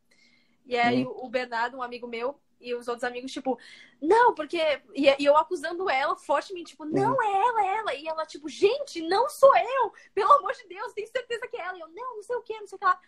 E 0.67 0.77
aí 0.79 1.05
o 1.05 1.29
Bernardo, 1.29 1.77
um 1.79 1.83
amigo 1.83 2.09
meu, 2.09 2.41
e 2.61 2.75
os 2.75 2.89
outros 2.89 3.05
amigos, 3.05 3.33
tipo, 3.33 3.59
não, 4.01 4.35
porque. 4.35 4.59
E, 4.95 5.07
e 5.19 5.25
eu 5.25 5.37
acusando 5.37 5.89
ela 5.89 6.17
fortemente, 6.17 6.71
tipo, 6.71 6.85
não 6.85 7.23
é 7.23 7.27
ela, 7.49 7.63
é 7.65 7.77
ela. 7.79 7.95
E 7.95 8.07
ela, 8.09 8.27
tipo, 8.27 8.49
gente, 8.49 9.01
não 9.03 9.29
sou 9.29 9.57
eu! 9.57 9.93
Pelo 10.15 10.33
amor 10.33 10.53
de 10.53 10.67
Deus, 10.69 10.93
tenho 10.93 11.07
certeza 11.09 11.47
que 11.49 11.57
é 11.57 11.61
ela. 11.65 11.77
E 11.79 11.81
eu, 11.81 11.89
não, 11.89 12.17
não 12.17 12.23
sei 12.23 12.37
o 12.37 12.43
que, 12.43 12.59
não 12.61 12.67
sei 12.67 12.77
o 12.77 12.79
que 12.79 12.85
lá. 12.85 13.01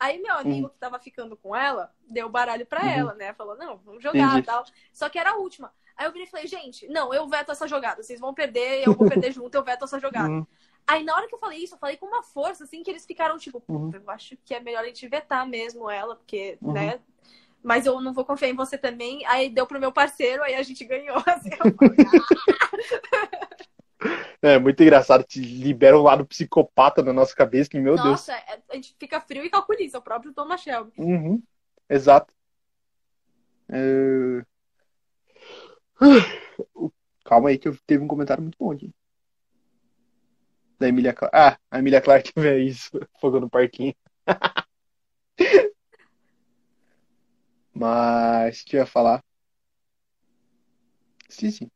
Aí 0.00 0.18
meu 0.22 0.34
amigo 0.34 0.68
que 0.68 0.78
tava 0.78 0.98
ficando 1.00 1.36
com 1.36 1.56
ela, 1.56 1.92
deu 2.08 2.28
baralho 2.28 2.64
pra 2.64 2.82
Uhum. 2.82 2.88
ela, 2.88 3.14
né? 3.14 3.32
Falou, 3.34 3.56
não, 3.56 3.78
vamos 3.78 4.02
jogar 4.02 4.18
e 4.18 4.22
Entendi. 4.32 4.46
tal. 4.46 4.64
Só 4.92 5.08
que 5.08 5.18
era 5.18 5.30
a 5.30 5.36
última. 5.36 5.72
Aí 5.96 6.06
eu 6.06 6.12
virei 6.12 6.26
e 6.28 6.30
falei, 6.30 6.46
gente, 6.46 6.86
não, 6.86 7.12
eu 7.12 7.26
veto 7.26 7.50
essa 7.50 7.66
jogada. 7.66 8.00
Vocês 8.02 8.20
vão 8.20 8.32
perder, 8.32 8.86
eu 8.86 8.94
vou 8.94 9.08
perder 9.08 9.32
junto, 9.32 9.52
eu 9.56 9.64
veto 9.64 9.84
essa 9.84 9.98
jogada. 9.98 10.28
Uhum. 10.28 10.46
Aí 10.86 11.02
na 11.02 11.14
hora 11.16 11.26
que 11.26 11.34
eu 11.34 11.38
falei 11.38 11.58
isso, 11.58 11.74
eu 11.74 11.78
falei 11.78 11.96
com 11.96 12.06
uma 12.06 12.22
força, 12.22 12.62
assim, 12.62 12.82
que 12.84 12.90
eles 12.90 13.04
ficaram 13.04 13.36
tipo, 13.38 13.60
Uhum. 13.68 13.90
eu 13.92 14.08
acho 14.10 14.36
que 14.44 14.54
é 14.54 14.60
melhor 14.60 14.84
a 14.84 14.86
gente 14.86 15.06
vetar 15.08 15.44
mesmo 15.46 15.90
ela, 15.90 16.14
porque, 16.14 16.56
Uhum. 16.62 16.72
né? 16.72 17.00
Mas 17.68 17.84
eu 17.84 18.00
não 18.00 18.14
vou 18.14 18.24
confiar 18.24 18.48
em 18.48 18.54
você 18.54 18.78
também. 18.78 19.26
Aí 19.26 19.50
deu 19.50 19.66
pro 19.66 19.78
meu 19.78 19.92
parceiro, 19.92 20.42
aí 20.42 20.54
a 20.54 20.62
gente 20.62 20.82
ganhou. 20.86 21.18
Assim, 21.28 21.50
"Ah". 21.52 23.48
É 24.40 24.58
muito 24.58 24.82
engraçado. 24.82 25.22
Te 25.22 25.38
libera 25.38 25.98
um 25.98 26.02
lado 26.02 26.24
psicopata 26.24 27.02
na 27.02 27.12
nossa 27.12 27.34
cabeça, 27.36 27.68
que, 27.68 27.78
meu 27.78 27.96
Deus. 27.96 28.06
Nossa, 28.06 28.32
é- 28.32 28.62
a 28.70 28.74
gente 28.74 28.96
fica 28.98 29.20
frio 29.20 29.44
e 29.44 29.50
calculista, 29.50 29.98
o 29.98 30.02
próprio 30.02 30.32
Thomas 30.32 30.62
Shelby. 30.62 30.92
Uhum. 30.96 31.42
Exato. 31.90 32.32
É... 33.68 34.42
Calma 37.22 37.50
aí 37.50 37.58
que 37.58 37.68
eu 37.68 37.76
teve 37.86 38.02
um 38.02 38.08
comentário 38.08 38.42
muito 38.42 38.56
bom 38.58 38.72
aqui. 38.72 38.90
Da 40.78 40.88
Emília 40.88 41.12
Clark. 41.12 41.36
Ah, 41.36 41.58
a 41.70 41.78
Emília 41.80 42.00
Clark 42.00 42.32
vê 42.34 42.60
isso. 42.60 42.92
Fogo 43.20 43.38
no 43.38 43.50
parquinho. 43.50 43.94
Mas, 47.78 48.62
o 48.62 48.64
que 48.66 48.76
eu 48.76 48.80
ia 48.80 48.86
falar? 48.86 49.22
Sim, 51.28 51.50
sim. 51.50 51.70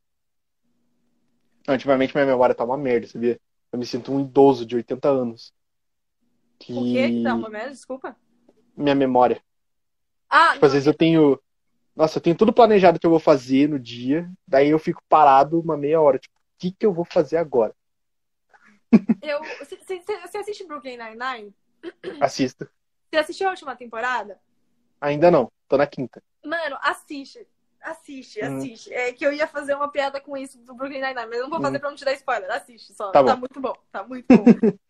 Não, 1.66 1.74
ultimamente 1.74 2.14
minha 2.14 2.26
memória 2.26 2.54
tá 2.54 2.64
uma 2.64 2.76
merda, 2.76 3.06
sabia? 3.06 3.40
Eu 3.72 3.78
me 3.78 3.86
sinto 3.86 4.12
um 4.12 4.20
idoso 4.20 4.66
de 4.66 4.76
80 4.76 5.08
anos. 5.08 5.54
Que... 6.58 6.72
O 6.72 6.84
quê 6.84 7.08
que 7.10 7.22
dá 7.22 7.34
uma 7.34 7.48
merda? 7.48 7.70
Desculpa. 7.70 8.16
Minha 8.76 8.94
memória. 8.94 9.40
Ah, 10.28 10.52
Tipo, 10.54 10.66
às 10.66 10.72
vezes 10.72 10.86
eu 10.86 10.94
tenho. 10.94 11.40
Nossa, 11.94 12.18
eu 12.18 12.22
tenho 12.22 12.36
tudo 12.36 12.52
planejado 12.52 12.98
que 12.98 13.06
eu 13.06 13.10
vou 13.10 13.20
fazer 13.20 13.68
no 13.68 13.78
dia, 13.78 14.28
daí 14.48 14.68
eu 14.70 14.78
fico 14.78 15.02
parado 15.08 15.60
uma 15.60 15.76
meia 15.76 16.00
hora. 16.00 16.18
Tipo, 16.18 16.34
o 16.38 16.42
que 16.58 16.72
que 16.72 16.86
eu 16.86 16.92
vou 16.92 17.04
fazer 17.04 17.36
agora? 17.36 17.74
eu... 19.22 19.40
Você, 19.58 19.76
você- 19.76 20.38
assiste 20.38 20.66
Brooklyn 20.66 20.96
Nine-Nine? 20.96 21.54
Assista. 22.20 22.70
Você 23.10 23.16
assistiu 23.18 23.48
a 23.48 23.50
última 23.50 23.76
temporada? 23.76 24.40
Ainda 25.00 25.30
não, 25.30 25.50
tô 25.72 25.78
na 25.78 25.86
quinta. 25.86 26.22
Mano, 26.44 26.76
assiste. 26.82 27.46
Assiste, 27.80 28.40
Uhum. 28.40 28.58
assiste. 28.58 28.92
É 28.92 29.12
que 29.12 29.26
eu 29.26 29.32
ia 29.32 29.46
fazer 29.46 29.74
uma 29.74 29.88
piada 29.90 30.20
com 30.20 30.36
isso 30.36 30.56
do 30.58 30.72
Brooklyn 30.74 31.00
Nine-Nine, 31.00 31.26
mas 31.28 31.38
eu 31.38 31.42
não 31.44 31.50
vou 31.50 31.60
fazer 31.60 31.74
Uhum. 31.74 31.80
pra 31.80 31.90
não 31.90 31.96
te 31.96 32.04
dar 32.04 32.12
spoiler. 32.12 32.50
Assiste 32.52 32.94
só. 32.94 33.10
Tá 33.10 33.24
Tá, 33.24 33.36
muito 33.36 33.60
bom. 33.60 33.74
Tá 33.90 34.04
muito 34.04 34.26
bom. 34.28 34.44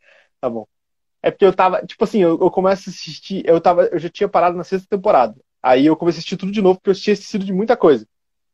Tá 0.40 0.50
bom. 0.50 0.66
É 1.22 1.30
porque 1.30 1.44
eu 1.44 1.54
tava, 1.54 1.86
tipo 1.86 2.02
assim, 2.04 2.20
eu, 2.22 2.38
eu 2.40 2.50
começo 2.50 2.90
a 2.90 2.92
assistir, 2.92 3.44
eu 3.46 3.60
tava, 3.60 3.84
eu 3.86 3.98
já 3.98 4.08
tinha 4.10 4.28
parado 4.28 4.56
na 4.56 4.64
sexta 4.64 4.88
temporada. 4.88 5.36
Aí 5.62 5.86
eu 5.86 5.96
comecei 5.96 6.18
a 6.18 6.20
assistir 6.20 6.36
tudo 6.36 6.52
de 6.52 6.62
novo 6.62 6.78
porque 6.80 6.90
eu 6.90 6.94
tinha 6.94 7.14
esquecido 7.14 7.44
de 7.44 7.52
muita 7.52 7.76
coisa. 7.76 8.06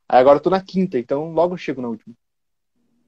Aí 0.09 0.21
agora 0.21 0.39
eu 0.39 0.43
tô 0.43 0.51
na 0.51 0.63
quinta, 0.63 0.99
então 0.99 1.33
logo 1.33 1.55
eu 1.55 1.59
chego 1.59 1.83
na 1.83 1.89
última. 1.89 2.15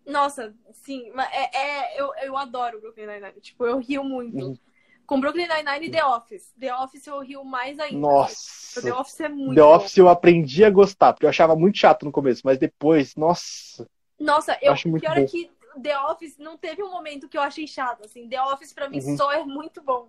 Nossa, 0.06 0.54
sim. 0.72 1.12
É, 1.32 1.56
é- 1.96 2.00
eu, 2.00 2.12
eu 2.22 2.36
adoro 2.36 2.80
Brooklyn 2.80 3.06
Nine-Nine. 3.06 3.40
Tipo, 3.40 3.66
eu 3.66 3.78
rio 3.78 4.02
muito. 4.02 4.36
Uhum. 4.46 4.58
Com 5.10 5.18
Brooklyn 5.20 5.48
Nine-Nine 5.48 5.86
e 5.86 5.90
The 5.90 6.04
Office. 6.04 6.52
The 6.56 6.72
Office 6.72 7.04
eu 7.08 7.18
rio 7.20 7.44
mais 7.44 7.80
ainda. 7.80 7.98
Nossa. 7.98 8.80
The 8.80 8.94
Office 8.94 9.18
é 9.18 9.28
muito 9.28 9.56
The 9.56 9.60
bom. 9.62 9.74
Office 9.74 9.96
eu 9.96 10.08
aprendi 10.08 10.64
a 10.64 10.70
gostar, 10.70 11.12
porque 11.12 11.26
eu 11.26 11.30
achava 11.30 11.56
muito 11.56 11.78
chato 11.78 12.04
no 12.04 12.12
começo, 12.12 12.42
mas 12.44 12.58
depois, 12.58 13.16
nossa. 13.16 13.90
Nossa, 14.20 14.56
eu, 14.62 14.72
Acho 14.72 14.88
muito 14.88 15.02
pior 15.02 15.16
é 15.18 15.22
bom. 15.22 15.26
que 15.26 15.50
The 15.82 15.98
Office 15.98 16.38
não 16.38 16.56
teve 16.56 16.80
um 16.84 16.92
momento 16.92 17.28
que 17.28 17.36
eu 17.36 17.42
achei 17.42 17.66
chato, 17.66 18.04
assim. 18.04 18.28
The 18.28 18.40
Office 18.40 18.72
pra 18.72 18.88
mim 18.88 19.00
Uhum. 19.00 19.16
só 19.16 19.32
é 19.32 19.44
muito 19.44 19.82
bom. 19.82 20.08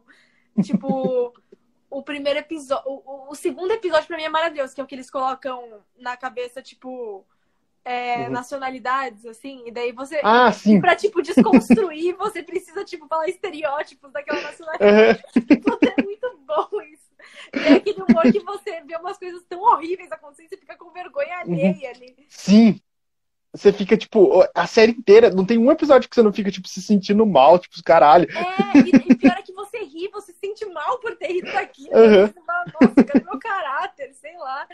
Tipo, 0.64 1.34
o 1.90 2.04
primeiro 2.04 2.38
episódio. 2.38 2.84
O, 2.88 3.32
o 3.32 3.34
segundo 3.34 3.72
episódio 3.72 4.06
pra 4.06 4.18
mim 4.18 4.24
é 4.24 4.30
maravilhoso, 4.30 4.76
que 4.76 4.82
é 4.82 4.84
o 4.84 4.88
que 4.88 4.94
eles 4.94 5.10
colocam 5.10 5.82
na 5.98 6.16
cabeça, 6.16 6.62
tipo, 6.62 7.26
é, 7.84 8.24
Uhum. 8.26 8.30
nacionalidades, 8.30 9.26
assim. 9.26 9.64
E 9.66 9.72
daí 9.72 9.92
você. 9.92 10.20
Ah, 10.24 10.50
E 10.50 10.54
sim. 10.54 10.82
pra, 10.82 10.96
tipo, 10.96 11.22
desconstruir, 11.22 12.16
você 12.18 12.44
precisa, 12.44 12.84
tipo, 12.86 13.08
falar 13.08 13.28
estereótipos 13.28 14.12
daquela 14.12 14.42
nacionalidade. 14.42 15.24
Puta, 15.64 15.94
é 15.98 16.04
muito 16.04 16.38
bom 16.46 16.82
isso. 16.84 17.12
E 17.54 17.60
é 17.60 17.74
aquele 17.74 18.02
humor 18.02 18.24
que 18.32 18.40
você 18.40 18.82
vê 18.82 18.96
umas 18.98 19.18
coisas 19.18 19.44
tão 19.48 19.62
horríveis 19.62 20.12
acontecendo, 20.12 20.50
você 20.50 20.58
fica 20.58 20.76
com 20.78 20.92
vergonha 20.92 21.38
alheia 21.40 21.90
ali. 21.90 22.16
Sim. 22.30 22.80
Você 23.54 23.74
fica, 23.74 23.98
tipo, 23.98 24.48
a 24.56 24.66
série 24.66 24.94
inteira, 24.94 25.30
não 25.30 25.46
tem 25.46 25.58
um 25.58 25.70
episódio 25.70 26.08
que 26.10 26.16
você 26.16 26.24
não 26.24 26.32
fica, 26.32 26.50
tipo, 26.50 26.70
se 26.70 26.82
sentindo 26.82 27.26
mal, 27.26 27.60
tipo, 27.60 27.76
caralho. 27.84 28.26
É, 28.32 28.78
e, 28.80 29.12
e 29.12 29.16
pior 29.16 29.36
é 29.38 29.42
que 29.42 29.52
você 29.52 29.80
ri, 29.80 30.08
você 30.08 30.32
se 30.32 30.40
sente 30.40 30.66
mal 30.68 31.00
por 31.00 31.18
ter 31.18 31.28
rido 31.34 31.52
daquilo. 31.52 31.90
Uhum. 31.94 32.28
Você 32.28 32.42
fala, 32.46 32.66
nossa, 32.80 33.04
cadê 33.04 33.26
meu 33.26 33.38
caráter? 33.40 34.14
Sei 34.14 34.38
lá. 34.38 34.66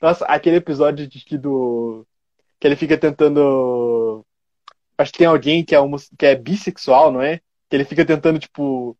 Nossa, 0.00 0.24
aquele 0.26 0.56
episódio 0.56 1.06
de 1.06 1.24
que 1.24 1.36
do. 1.38 2.06
Que 2.58 2.66
ele 2.66 2.76
fica 2.76 2.96
tentando. 2.96 4.24
Acho 4.98 5.12
que 5.12 5.18
tem 5.18 5.26
alguém 5.26 5.64
que 5.64 5.74
é, 5.74 5.80
homo... 5.80 5.96
que 6.18 6.26
é 6.26 6.34
bissexual, 6.34 7.12
não 7.12 7.20
é? 7.20 7.40
Que 7.68 7.76
ele 7.76 7.84
fica 7.84 8.04
tentando, 8.04 8.38
tipo, 8.38 8.96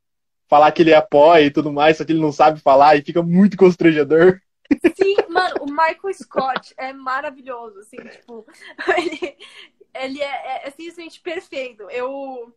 falar 0.48 0.70
que 0.72 0.82
ele 0.82 0.94
apoia 0.94 1.46
e 1.46 1.50
tudo 1.50 1.72
mais, 1.72 1.96
só 1.96 2.04
que 2.04 2.12
ele 2.12 2.20
não 2.20 2.32
sabe 2.32 2.60
falar 2.60 2.96
e 2.96 3.02
fica 3.02 3.22
muito 3.22 3.56
constrangedor. 3.56 4.40
Sim, 4.96 5.16
mano, 5.28 5.56
o 5.60 5.66
Michael 5.66 6.14
Scott 6.14 6.74
é 6.76 6.92
maravilhoso, 6.92 7.78
assim, 7.80 7.96
tipo, 7.96 8.44
ele, 8.98 9.36
ele 9.94 10.20
é, 10.20 10.64
é, 10.64 10.68
é 10.68 10.70
simplesmente 10.70 11.20
perfeito. 11.20 11.84
Eu, 11.90 12.52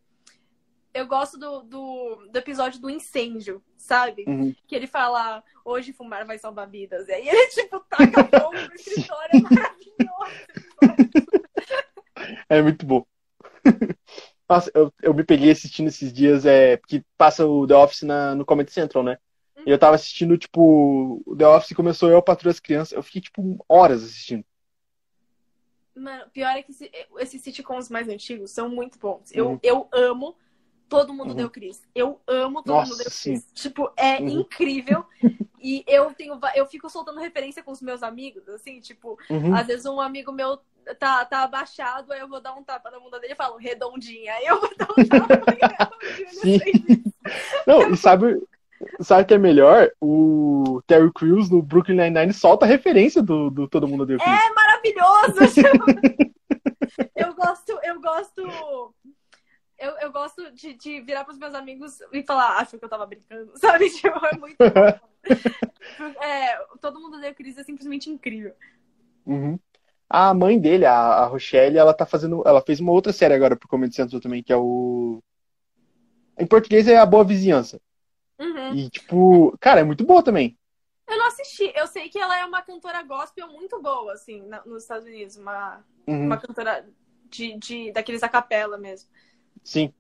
eu 0.94 1.08
gosto 1.08 1.38
do, 1.38 1.62
do, 1.62 2.28
do 2.32 2.38
episódio 2.38 2.80
do 2.82 2.90
incêndio, 2.90 3.64
sabe? 3.78 4.26
Uhum. 4.28 4.54
Que 4.68 4.76
ele 4.76 4.88
fala, 4.88 5.44
hoje 5.64 5.94
fumar 5.94 6.26
vai 6.26 6.38
salvar 6.38 6.68
vidas. 6.70 7.08
E 7.08 7.12
aí 7.14 7.28
ele, 7.28 7.48
tipo, 7.52 7.80
taca 7.82 8.26
fogo 8.26 8.54
no 8.54 8.74
escritório, 8.74 9.30
é 9.34 9.40
maravilhoso. 9.42 9.90
É 12.50 12.62
muito 12.62 12.86
bom. 12.86 13.06
Nossa, 14.50 14.72
eu, 14.74 14.92
eu 15.02 15.14
me 15.14 15.24
peguei 15.24 15.52
assistindo 15.52 15.88
esses 15.88 16.12
dias, 16.12 16.46
é, 16.46 16.76
porque 16.78 17.04
passa 17.18 17.46
o 17.46 17.66
The 17.68 17.76
Office 17.76 18.02
na, 18.04 18.36
no 18.36 18.46
Comedy 18.46 18.72
Central, 18.72 19.04
né? 19.04 19.18
E 19.66 19.70
eu 19.70 19.78
tava 19.78 19.96
assistindo, 19.96 20.38
tipo, 20.38 21.22
o 21.26 21.36
The 21.36 21.48
Office 21.48 21.76
começou 21.76 22.10
eu, 22.10 22.22
Patrulha 22.22 22.52
as 22.52 22.60
Crianças. 22.60 22.94
Eu 22.94 23.04
fiquei, 23.04 23.22
tipo, 23.22 23.64
horas 23.70 24.04
assistindo. 24.04 24.44
Mano, 25.96 26.30
pior 26.32 26.50
é 26.56 26.64
que 26.64 26.72
esse- 26.72 26.92
esses 27.20 27.42
sitcoms 27.42 27.90
mais 27.90 28.08
antigos 28.08 28.52
são 28.52 28.70
muito 28.70 28.98
bons. 28.98 29.32
Eu, 29.34 29.52
Uhum. 29.52 29.60
eu 29.62 29.88
amo 29.92 30.36
Todo 30.90 31.14
Mundo 31.14 31.30
Uhum. 31.30 31.36
Deu 31.36 31.50
Cris. 31.50 31.82
Eu 31.94 32.20
amo 32.28 32.64
Todo 32.64 32.76
Nossa, 32.76 32.92
Mundo 32.92 32.98
Deu 33.04 33.12
sim. 33.12 33.34
Cris. 33.34 33.48
Tipo, 33.54 33.92
é 33.96 34.18
Uhum. 34.20 34.28
incrível. 34.42 35.06
E 35.62 35.84
eu 35.86 36.14
tenho, 36.14 36.40
eu 36.56 36.66
fico 36.66 36.90
soltando 36.90 37.20
referência 37.20 37.62
com 37.62 37.72
os 37.74 37.82
meus 37.82 38.02
amigos, 38.02 38.48
assim, 38.48 38.80
tipo, 38.80 39.20
Uhum. 39.30 39.54
às 39.54 39.68
vezes 39.68 39.86
um 39.86 40.00
amigo 40.00 40.32
meu 40.32 40.58
tá, 40.98 41.26
tá 41.26 41.44
abaixado, 41.44 42.14
aí 42.14 42.22
eu 42.22 42.30
vou 42.30 42.40
dar 42.40 42.54
um 42.54 42.64
tapa 42.64 42.90
na 42.90 42.98
bunda 42.98 43.20
dele 43.20 43.34
e 43.34 43.36
falo, 43.36 43.58
redondinha. 43.58 44.36
Aí 44.36 44.46
eu 44.46 44.58
vou 44.58 44.72
dar 44.78 44.88
um 44.90 45.06
tapa 45.06 45.36
dele. 45.36 46.30
Sim. 46.30 47.04
Não, 47.68 47.92
e 47.92 47.98
sabe, 47.98 48.42
sabe 49.02 49.24
o 49.24 49.26
que 49.26 49.34
é 49.34 49.38
melhor? 49.38 49.92
O 50.00 50.82
Terry 50.88 51.12
Crews 51.14 51.50
no 51.50 51.62
Brooklyn 51.62 51.98
Nine-Nine 51.98 52.32
solta 52.32 52.66
a 52.66 52.70
referência 52.70 53.22
do, 53.22 53.50
do 53.50 53.68
Todo 53.68 53.86
Mundo 53.86 54.06
Deu 54.06 54.18
Cris. 54.18 54.30
É 54.32 54.54
maravilhoso! 54.54 55.60
eu 57.18 57.34
gosto, 57.36 57.80
eu 57.84 58.02
gosto. 58.02 58.94
Eu, 59.80 59.92
eu 60.00 60.12
gosto 60.12 60.52
de, 60.52 60.74
de 60.74 61.02
virar 61.02 61.24
pros 61.24 61.38
meus 61.38 61.54
amigos 61.54 62.00
e 62.12 62.22
falar, 62.24 62.58
acho 62.58 62.78
que 62.78 62.84
eu 62.84 62.90
tava 62.90 63.06
brincando, 63.06 63.52
sabe? 63.58 63.90
Tipo, 63.90 64.26
é 64.26 64.38
muito. 64.38 64.58
É, 66.22 66.58
todo 66.82 67.00
mundo 67.00 67.20
deu 67.20 67.34
crise 67.34 67.62
é 67.62 67.64
simplesmente 67.64 68.10
incrível. 68.10 68.54
Uhum. 69.26 69.60
A 70.10 70.34
mãe 70.34 70.60
dele, 70.60 70.86
a, 70.86 70.94
a 70.96 71.26
Rochelle, 71.26 71.78
ela 71.78 71.94
tá 71.94 72.06
fazendo. 72.06 72.42
Ela 72.46 72.62
fez 72.62 72.80
uma 72.80 72.92
outra 72.92 73.14
série 73.14 73.34
agora 73.34 73.56
pro 73.56 73.68
Comedy 73.68 73.96
Central 73.96 74.20
também, 74.20 74.44
que 74.44 74.52
é 74.52 74.58
o. 74.58 75.20
Em 76.38 76.48
português 76.48 76.88
é 76.88 76.98
A 76.98 77.06
Boa 77.06 77.24
Vizinhança. 77.24 77.80
Uhum. 78.40 78.74
E, 78.74 78.90
tipo, 78.90 79.58
cara, 79.60 79.82
é 79.82 79.84
muito 79.84 80.06
boa 80.06 80.24
também. 80.24 80.58
Eu 81.08 81.18
não 81.18 81.28
assisti, 81.28 81.72
eu 81.76 81.88
sei 81.88 82.08
que 82.08 82.20
ela 82.20 82.38
é 82.38 82.46
uma 82.46 82.62
cantora 82.62 83.02
gospel 83.04 83.48
muito 83.50 83.82
boa, 83.82 84.14
assim, 84.14 84.42
na- 84.44 84.64
nos 84.66 84.84
Estados 84.84 85.06
Unidos. 85.08 85.36
Uma, 85.38 85.84
Uhum. 86.08 86.26
uma 86.26 86.38
cantora 86.38 86.88
de, 87.26 87.58
de, 87.58 87.92
daqueles 87.92 88.24
a 88.24 88.30
capela 88.30 88.78
mesmo. 88.78 89.10
Sim. 89.64 89.94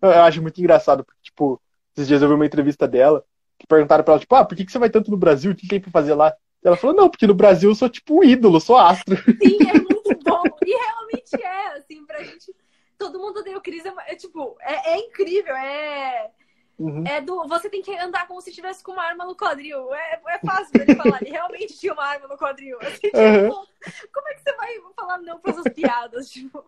Eu 0.00 0.10
eu 0.10 0.22
acho 0.22 0.42
muito 0.42 0.58
engraçado, 0.58 1.04
porque, 1.04 1.20
tipo, 1.22 1.60
esses 1.94 2.08
dias 2.08 2.22
eu 2.22 2.28
vi 2.28 2.34
uma 2.34 2.46
entrevista 2.46 2.88
dela, 2.88 3.24
que 3.58 3.66
perguntaram 3.66 4.02
pra 4.02 4.14
ela, 4.14 4.20
tipo, 4.20 4.34
ah, 4.34 4.44
por 4.44 4.56
que 4.56 4.64
que 4.64 4.72
você 4.72 4.78
vai 4.78 4.90
tanto 4.90 5.10
no 5.10 5.16
Brasil? 5.16 5.52
O 5.52 5.54
que 5.54 5.68
tem 5.68 5.80
pra 5.80 5.90
fazer 5.90 6.14
lá? 6.14 6.34
E 6.62 6.66
ela 6.68 6.76
falou, 6.76 6.94
não, 6.96 7.08
porque 7.08 7.26
no 7.26 7.34
Brasil 7.34 7.70
eu 7.70 7.74
sou, 7.74 7.88
tipo, 7.88 8.18
um 8.18 8.24
ídolo, 8.24 8.60
sou 8.60 8.76
astro. 8.76 9.16
Sim, 9.16 9.68
é 9.68 9.74
muito 9.74 10.18
bom. 10.24 10.42
E 10.66 10.70
realmente 10.70 11.34
é, 11.42 11.66
assim, 11.74 12.04
pra 12.04 12.22
gente. 12.22 12.54
Todo 12.98 13.18
mundo 13.18 13.42
deu 13.42 13.60
crise, 13.60 13.88
é, 13.88 14.12
é, 14.12 14.16
tipo, 14.16 14.56
é, 14.60 14.92
é 14.92 14.98
incrível, 14.98 15.54
é. 15.54 16.30
Uhum. 16.78 17.04
É 17.06 17.20
do. 17.20 17.46
Você 17.48 17.68
tem 17.68 17.82
que 17.82 17.96
andar 17.96 18.26
como 18.26 18.40
se 18.40 18.50
estivesse 18.50 18.82
com 18.82 18.92
uma 18.92 19.04
arma 19.04 19.24
no 19.24 19.36
quadril. 19.36 19.92
É, 19.94 20.20
é 20.28 20.38
fácil 20.38 20.72
dele 20.72 20.96
falar. 20.96 21.20
Ele 21.20 21.30
realmente 21.30 21.78
tinha 21.78 21.92
uma 21.92 22.04
arma 22.04 22.26
no 22.26 22.36
quadril. 22.36 22.78
Assim, 22.80 23.08
tipo, 23.08 23.18
Uhum. 23.18 23.66
como 24.12 24.28
é 24.28 24.34
que 24.34 24.40
você 24.40 24.56
vai 24.56 24.80
falar 24.96 25.18
não 25.18 25.38
pra 25.38 25.52
essas 25.52 25.72
piadas? 25.72 26.30
Tipo, 26.30 26.64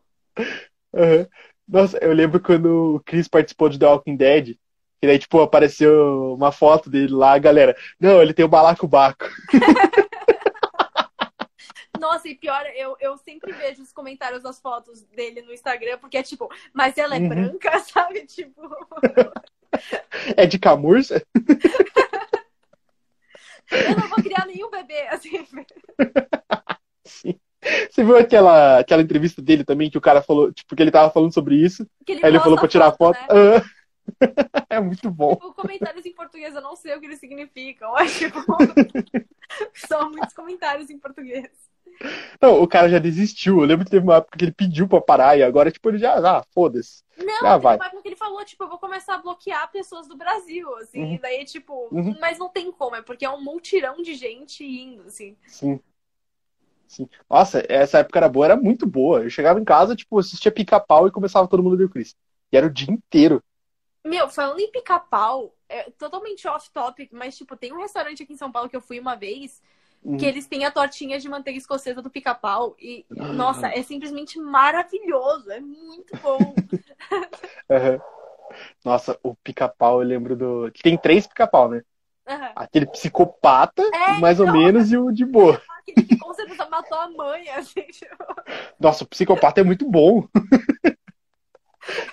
Aham. 0.95 1.27
Nossa, 1.67 1.99
eu 1.99 2.13
lembro 2.13 2.41
quando 2.41 2.97
o 2.97 3.01
Chris 3.01 3.27
participou 3.29 3.69
de 3.69 3.79
The 3.79 3.87
Walking 3.87 4.17
Dead, 4.17 4.57
que 5.01 5.07
daí, 5.07 5.19
tipo, 5.19 5.41
apareceu 5.41 6.35
uma 6.35 6.53
foto 6.53 6.91
dele 6.91 7.13
lá, 7.13 7.39
galera. 7.39 7.77
Não, 7.99 8.23
ele 8.23 8.35
tem 8.35 8.45
o 8.45 8.49
balacobaco. 8.49 9.25
nossa, 11.99 12.29
e 12.29 12.35
pior, 12.35 12.65
eu, 12.77 12.97
eu 13.01 13.17
sempre 13.17 13.53
vejo 13.53 13.83
os 13.83 13.93
comentários 13.93 14.43
das 14.43 14.61
fotos 14.61 15.03
dele 15.03 15.43
no 15.43 15.53
Instagram, 15.53 15.99
porque 15.99 16.19
é 16.19 16.23
tipo, 16.23 16.49
mas 16.73 16.99
ela 16.99 17.17
é 17.17 17.19
Uhum. 17.19 17.29
branca, 17.29 17.79
sabe? 17.81 18.27
Tipo, 18.27 18.63
É 20.37 20.47
de 20.47 20.59
camurça? 20.59 21.23
eu 23.71 23.97
não 23.97 24.09
vou 24.09 24.23
criar 24.23 24.47
nenhum 24.47 24.71
bebê, 24.71 25.09
assim. 25.09 25.47
Sim. 27.05 27.41
Você 27.91 28.05
viu 28.05 28.17
aquela, 28.17 28.79
aquela 28.79 29.03
entrevista 29.03 29.41
dele 29.43 29.65
também, 29.65 29.91
que 29.91 29.99
o 29.99 30.01
cara 30.01 30.23
falou, 30.23 30.53
tipo, 30.53 30.75
que 30.77 30.83
ele 30.83 30.91
tava 30.91 31.11
falando 31.11 31.33
sobre 31.33 31.57
isso, 31.57 31.87
Que 32.07 32.13
aí 32.13 32.21
ele 32.25 32.41
falou 32.41 32.59
pra 32.59 32.69
tirar 32.69 32.93
foto. 32.93 33.19
né? 33.19 33.27
Ah. 33.31 33.63
É 34.69 34.79
muito 34.81 35.11
bom. 35.11 35.35
Tipo, 35.35 35.55
comentários 35.55 36.05
em 36.05 36.13
português, 36.13 36.55
eu 36.55 36.61
não 36.61 36.77
sei 36.77 36.95
o 36.95 37.01
que 37.01 37.07
eles 37.07 37.19
significam. 37.19 37.91
Mas, 37.93 38.13
tipo, 38.19 38.39
são 39.75 40.11
muitos 40.11 40.35
comentários 40.35 40.91
em 40.91 40.99
português. 40.99 41.49
Não, 42.41 42.61
o 42.63 42.67
cara 42.69 42.89
já 42.89 42.99
desistiu. 42.99 43.61
Eu 43.61 43.67
lembro 43.67 43.85
que 43.85 43.91
teve 43.91 44.05
uma 44.05 44.17
época 44.17 44.37
que 44.37 44.45
ele 44.45 44.53
pediu 44.53 44.89
pra 44.89 45.01
parar 45.01 45.39
e 45.39 45.43
agora, 45.43 45.71
tipo, 45.71 45.89
ele 45.89 45.99
já, 45.99 46.15
ah, 46.19 46.45
foda-se. 46.53 47.03
Não, 47.17 47.25
teve 47.27 47.59
vai. 47.61 47.77
uma 47.77 47.87
época 47.87 48.03
que 48.03 48.09
ele 48.09 48.17
falou, 48.17 48.45
tipo, 48.45 48.65
eu 48.65 48.69
vou 48.69 48.79
começar 48.79 49.15
a 49.15 49.19
bloquear 49.23 49.71
pessoas 49.71 50.07
do 50.09 50.17
Brasil, 50.17 50.75
assim. 50.77 51.01
Uhum. 51.03 51.15
E 51.15 51.19
daí, 51.19 51.45
tipo, 51.45 51.89
Uhum. 51.93 52.17
mas 52.21 52.39
não 52.39 52.49
tem 52.49 52.71
como, 52.73 52.97
é 52.97 53.03
porque 53.03 53.25
é 53.25 53.31
um 53.31 53.41
multirão 53.43 54.03
de 54.03 54.15
gente 54.15 54.65
indo, 54.65 55.05
assim. 55.05 55.37
Sim. 55.47 55.81
Sim. 56.87 57.09
Nossa, 57.29 57.63
essa 57.69 57.99
época 57.99 58.19
era 58.19 58.29
boa, 58.29 58.47
era 58.47 58.57
muito 58.57 58.87
boa. 58.87 59.23
Eu 59.23 59.31
chegava 59.31 59.61
em 59.61 59.65
casa, 59.65 59.97
tipo, 59.97 60.19
assistia 60.19 60.53
pica-pau 60.53 61.07
e 61.07 61.11
começava 61.13 61.49
todo 61.49 61.63
mundo 61.63 61.77
ver 61.77 61.85
o 61.85 61.91
Chris. 61.91 62.15
E 62.53 62.57
era 62.57 62.67
o 62.67 62.71
dia 62.73 62.93
inteiro. 62.93 63.43
Meu, 64.05 64.29
falando 64.29 64.61
em 64.61 64.71
pica-pau, 64.71 65.55
é 65.69 65.91
totalmente 65.93 66.47
off-topic, 66.47 67.11
mas, 67.13 67.37
tipo, 67.37 67.57
tem 67.57 67.73
um 67.73 67.79
restaurante 67.81 68.23
aqui 68.23 68.35
em 68.35 68.37
São 68.37 68.53
Paulo 68.53 68.69
que 68.69 68.77
eu 68.77 68.81
fui 68.83 69.01
uma 69.01 69.17
vez, 69.17 69.63
Uhum. 70.05 70.19
que 70.19 70.27
eles 70.27 70.47
têm 70.47 70.65
a 70.67 70.71
tortinha 70.71 71.19
de 71.19 71.29
manteiga 71.29 71.59
escocesa 71.59 72.03
do 72.03 72.11
pica-pau. 72.11 72.77
E, 72.79 73.07
nossa, 73.33 73.69
é 73.69 73.83
simplesmente 73.83 74.39
maravilhoso, 74.39 75.51
é 75.51 75.61
muito 75.61 76.17
bom. 76.23 76.61
Aham. 77.71 78.01
Nossa, 78.85 79.19
o 79.23 79.35
pica-pau, 79.37 80.03
eu 80.03 80.09
lembro 80.09 80.37
do. 80.37 80.71
Tem 80.83 80.97
três 80.99 81.27
pica-pau, 81.27 81.69
né? 81.69 81.83
Aquele 82.55 82.87
psicopata, 82.87 83.83
É, 83.93 84.21
mais 84.21 84.41
ou 84.41 84.47
então. 84.47 84.55
menos, 84.55 84.93
e 84.93 84.97
o 84.99 85.11
de 85.13 85.25
boa. 85.25 85.61
Aquele 85.81 86.03
que 86.03 86.17
certeza 86.47 86.69
matou 86.71 86.99
a 86.99 87.09
mãe, 87.11 87.49
assim, 87.51 87.83
tipo. 87.83 88.17
Nossa, 88.79 89.05
o 89.05 89.07
psicopata 89.07 89.61
é 89.61 89.65
muito 89.65 89.89
bom. 89.89 90.27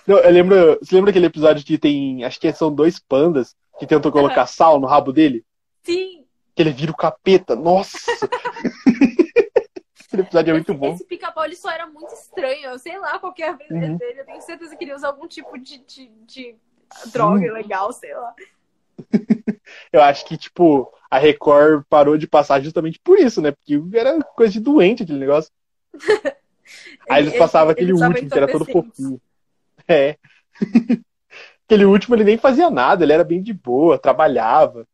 Não, 0.05 0.17
eu 0.17 0.31
lembro. 0.31 0.79
Você 0.81 0.95
lembra 0.95 1.11
aquele 1.11 1.27
episódio 1.27 1.65
que 1.65 1.77
tem. 1.77 2.23
Acho 2.23 2.39
que 2.39 2.51
são 2.53 2.73
dois 2.73 2.99
pandas 2.99 3.55
que 3.79 3.87
tentam 3.87 4.11
colocar 4.11 4.45
sal 4.45 4.79
no 4.79 4.87
rabo 4.87 5.13
dele? 5.13 5.45
Sim, 5.83 6.25
Que 6.55 6.61
ele 6.61 6.71
vira 6.71 6.91
o 6.91 6.95
capeta. 6.97 7.55
Nossa! 7.55 7.97
Aquele 10.07 10.23
episódio 10.23 10.51
é 10.51 10.53
muito 10.53 10.71
esse, 10.71 10.77
bom. 10.79 10.93
esse 10.93 11.05
pica-pau 11.05 11.45
só 11.55 11.71
era 11.71 11.87
muito 11.87 12.13
estranho. 12.13 12.71
Eu 12.71 12.77
sei 12.79 12.99
lá 12.99 13.17
qual 13.17 13.33
que 13.33 13.41
é 13.41 13.49
a 13.49 13.53
brisa 13.53 13.73
Uhum. 13.73 13.95
dele. 13.97 14.19
Eu 14.19 14.25
tenho 14.25 14.41
certeza 14.41 14.75
que 14.75 14.83
ele 14.83 14.93
usa 14.93 15.07
algum 15.07 15.25
tipo 15.25 15.57
de, 15.57 15.77
de, 15.85 16.07
de 16.27 16.55
droga 17.13 17.45
ilegal, 17.45 17.93
sei 17.93 18.13
lá. 18.13 18.35
Eu 19.91 20.01
acho 20.01 20.25
que, 20.25 20.37
tipo, 20.37 20.91
a 21.09 21.17
Record 21.17 21.83
parou 21.89 22.17
de 22.17 22.27
passar 22.27 22.61
justamente 22.61 22.99
por 23.03 23.17
isso, 23.19 23.41
né? 23.41 23.51
Porque 23.51 23.79
era 23.97 24.21
coisa 24.23 24.53
de 24.53 24.59
doente 24.59 25.03
aquele 25.03 25.19
negócio. 25.19 25.51
Aí 27.09 27.21
eles 27.23 27.33
Ele- 27.33 27.39
passavam 27.39 27.71
ele- 27.71 27.73
aquele 27.73 27.91
estavam 27.93 28.13
último, 28.15 28.29
que 28.31 28.37
era 28.37 28.47
todo 28.51 28.65
fofinho. 28.65 29.21
É. 29.87 30.17
Aquele 31.65 31.85
último 31.85 32.15
ele 32.15 32.25
nem 32.25 32.37
fazia 32.37 32.69
nada, 32.69 33.03
ele 33.05 33.13
era 33.13 33.23
bem 33.23 33.41
de 33.41 33.53
boa, 33.53 33.97
trabalhava. 33.97 34.85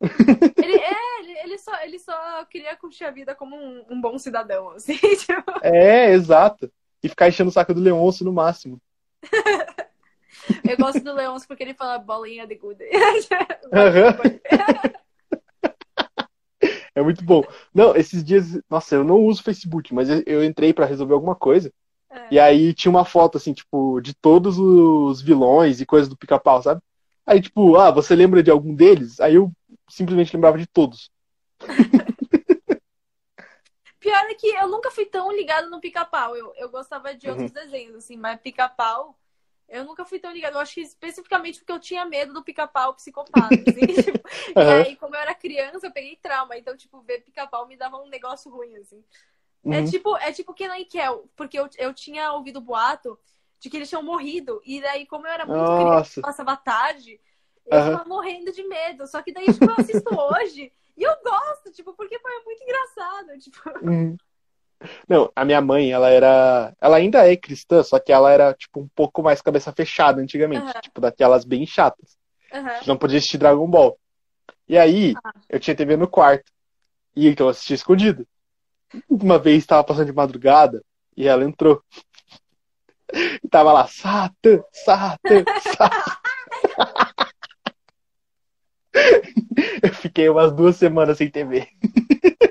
Ele, 0.00 0.76
é, 0.76 1.20
ele, 1.20 1.38
ele 1.40 1.58
só, 1.58 1.82
ele 1.82 1.98
só 1.98 2.44
queria 2.44 2.76
curtir 2.76 3.02
a 3.04 3.10
vida 3.10 3.34
como 3.34 3.56
um, 3.56 3.84
um 3.90 4.00
bom 4.00 4.16
cidadão, 4.16 4.70
assim. 4.70 4.94
Tipo, 5.16 5.42
É, 5.62 6.10
exato. 6.12 6.70
E 7.02 7.08
ficar 7.08 7.28
enchendo 7.28 7.50
o 7.50 7.52
saco 7.52 7.74
do 7.74 7.80
Leôncio 7.80 8.24
no 8.24 8.32
máximo. 8.32 8.80
Eu 10.64 10.76
gosto 10.76 11.02
do 11.02 11.12
Leôncio 11.14 11.48
porque 11.48 11.62
ele 11.62 11.74
fala 11.74 11.98
bolinha 11.98 12.46
de 12.46 12.54
gude. 12.54 12.84
Aham. 13.72 14.14
É 16.94 17.02
muito 17.02 17.24
bom. 17.24 17.42
Não, 17.74 17.96
esses 17.96 18.22
dias, 18.22 18.60
nossa, 18.68 18.96
eu 18.96 19.04
não 19.04 19.24
uso 19.24 19.42
Facebook, 19.42 19.94
mas 19.94 20.08
eu, 20.26 20.44
entrei 20.44 20.74
pra 20.74 20.84
resolver 20.86 21.14
alguma 21.14 21.34
coisa. 21.34 21.72
É. 22.10 22.26
E 22.32 22.38
aí 22.38 22.74
tinha 22.74 22.90
uma 22.90 23.04
foto, 23.04 23.38
assim, 23.38 23.52
tipo, 23.52 24.00
de 24.00 24.12
todos 24.14 24.58
os 24.58 25.22
vilões 25.22 25.80
e 25.80 25.86
coisas 25.86 26.08
do 26.08 26.16
pica-pau, 26.16 26.62
sabe? 26.62 26.82
Aí, 27.24 27.40
tipo, 27.40 27.76
ah, 27.76 27.90
você 27.90 28.14
lembra 28.16 28.42
de 28.42 28.50
algum 28.50 28.74
deles? 28.74 29.20
Aí 29.20 29.36
eu 29.36 29.52
simplesmente 29.88 30.34
lembrava 30.34 30.58
de 30.58 30.66
todos. 30.66 31.10
Pior 34.00 34.30
é 34.30 34.34
que 34.34 34.48
eu 34.48 34.66
nunca 34.68 34.90
fui 34.90 35.04
tão 35.04 35.30
ligada 35.30 35.68
no 35.68 35.80
pica-pau. 35.80 36.34
Eu, 36.34 36.52
eu 36.56 36.70
gostava 36.70 37.14
de 37.14 37.26
Uhum. 37.26 37.32
outros 37.32 37.52
desenhos, 37.52 37.96
assim, 37.96 38.16
mas 38.16 38.40
pica-pau. 38.40 39.14
Eu 39.70 39.84
nunca 39.84 40.04
fui 40.04 40.18
tão 40.18 40.32
ligada. 40.32 40.56
Eu 40.56 40.60
acho 40.60 40.74
que 40.74 40.82
especificamente 40.82 41.60
porque 41.60 41.72
eu 41.72 41.80
tinha 41.80 42.04
medo 42.04 42.32
do 42.34 42.44
pica-pau 42.44 42.94
psicopata. 42.94 43.64
Assim, 43.64 43.86
tipo, 43.94 44.20
E 44.58 44.70
Aham. 44.70 44.70
aí, 44.70 44.96
como 44.96 45.14
eu 45.16 45.20
era 45.20 45.34
criança, 45.34 45.86
eu 45.86 45.92
peguei 45.92 46.16
trauma. 46.16 46.56
Então, 46.58 46.76
tipo, 46.76 47.00
ver 47.02 47.22
pica-pau 47.22 47.66
me 47.66 47.76
dava 47.76 47.98
um 47.98 48.08
negócio 48.08 48.50
ruim, 48.50 48.76
assim. 48.78 49.04
É 49.68 49.82
Uhum. 49.82 49.84
tipo, 49.84 50.16
é 50.18 50.32
tipo 50.32 50.54
Kenan 50.54 50.78
e 50.78 50.84
Kel, 50.84 51.30
porque 51.36 51.58
eu, 51.58 51.68
eu 51.78 51.94
tinha 51.94 52.32
ouvido 52.32 52.60
boato 52.60 53.18
de 53.60 53.70
que 53.70 53.76
eles 53.76 53.88
tinham 53.88 54.02
morrido. 54.02 54.60
E 54.64 54.80
daí, 54.80 55.06
como 55.06 55.26
eu 55.26 55.32
era 55.32 55.46
muito 55.46 55.72
criança, 55.72 55.96
Nossa. 55.96 56.20
passava 56.20 56.56
tarde, 56.56 57.20
eu 57.66 57.80
Aham. 57.80 57.82
ficava 57.82 58.04
morrendo 58.08 58.52
de 58.52 58.64
medo. 58.64 59.06
Só 59.06 59.22
que 59.22 59.32
daí, 59.32 59.50
tipo, 59.50 59.68
eu 59.70 59.74
assisto 59.76 60.10
hoje 60.14 60.72
e 60.96 61.02
eu 61.02 61.14
gosto, 61.22 61.72
tipo, 61.72 61.94
porque 61.94 62.16
é 62.16 62.44
muito 62.44 62.62
engraçado. 62.64 63.38
Tipo, 63.38 63.60
Uhum. 63.80 64.18
Não, 65.08 65.30
a 65.36 65.44
minha 65.44 65.60
mãe, 65.60 65.92
ela 65.92 66.08
era. 66.08 66.74
Ela 66.80 66.96
ainda 66.96 67.30
é 67.30 67.36
cristã, 67.36 67.82
só 67.82 67.98
que 67.98 68.12
ela 68.12 68.30
era, 68.30 68.54
tipo, 68.54 68.80
um 68.80 68.88
pouco 68.88 69.22
mais 69.22 69.42
cabeça 69.42 69.72
fechada 69.72 70.20
antigamente. 70.20 70.64
Aham. 70.64 70.80
Tipo, 70.80 71.00
daquelas 71.00 71.44
bem 71.44 71.66
chatas. 71.66 72.16
aham. 72.52 72.80
Não 72.86 72.96
podia 72.96 73.18
assistir 73.18 73.38
Dragon 73.38 73.68
Ball. 73.68 73.98
E 74.68 74.78
aí, 74.78 75.14
eu 75.48 75.60
tinha 75.60 75.76
TV 75.76 75.96
no 75.96 76.08
quarto. 76.08 76.50
E 77.14 77.28
então 77.28 77.46
eu 77.46 77.50
assistia 77.50 77.74
escondido. 77.74 78.26
Uma 79.08 79.38
vez 79.38 79.58
estava 79.58 79.84
passando 79.84 80.06
de 80.06 80.12
madrugada 80.12 80.82
e 81.16 81.26
ela 81.26 81.44
entrou. 81.44 81.82
E 83.12 83.48
tava 83.48 83.72
lá, 83.72 83.86
Satan, 83.86 84.62
Satan, 84.72 85.44
Satan. 85.76 86.16
Eu 89.82 89.94
fiquei 89.94 90.28
umas 90.28 90.52
duas 90.52 90.76
semanas 90.76 91.18
sem 91.18 91.30
TV. 91.30 91.68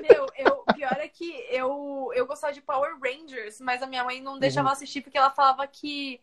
Meu, 0.00 0.26
eu, 0.38 0.64
pior 0.74 0.96
é 0.98 1.08
que 1.20 1.44
eu, 1.50 2.10
eu 2.14 2.26
gostava 2.26 2.50
de 2.54 2.62
Power 2.62 2.98
Rangers, 2.98 3.60
mas 3.60 3.82
a 3.82 3.86
minha 3.86 4.02
mãe 4.02 4.22
não 4.22 4.38
deixava 4.38 4.68
Uhum. 4.68 4.72
assistir 4.72 5.02
porque 5.02 5.18
ela 5.18 5.30
falava 5.30 5.66
que, 5.66 6.18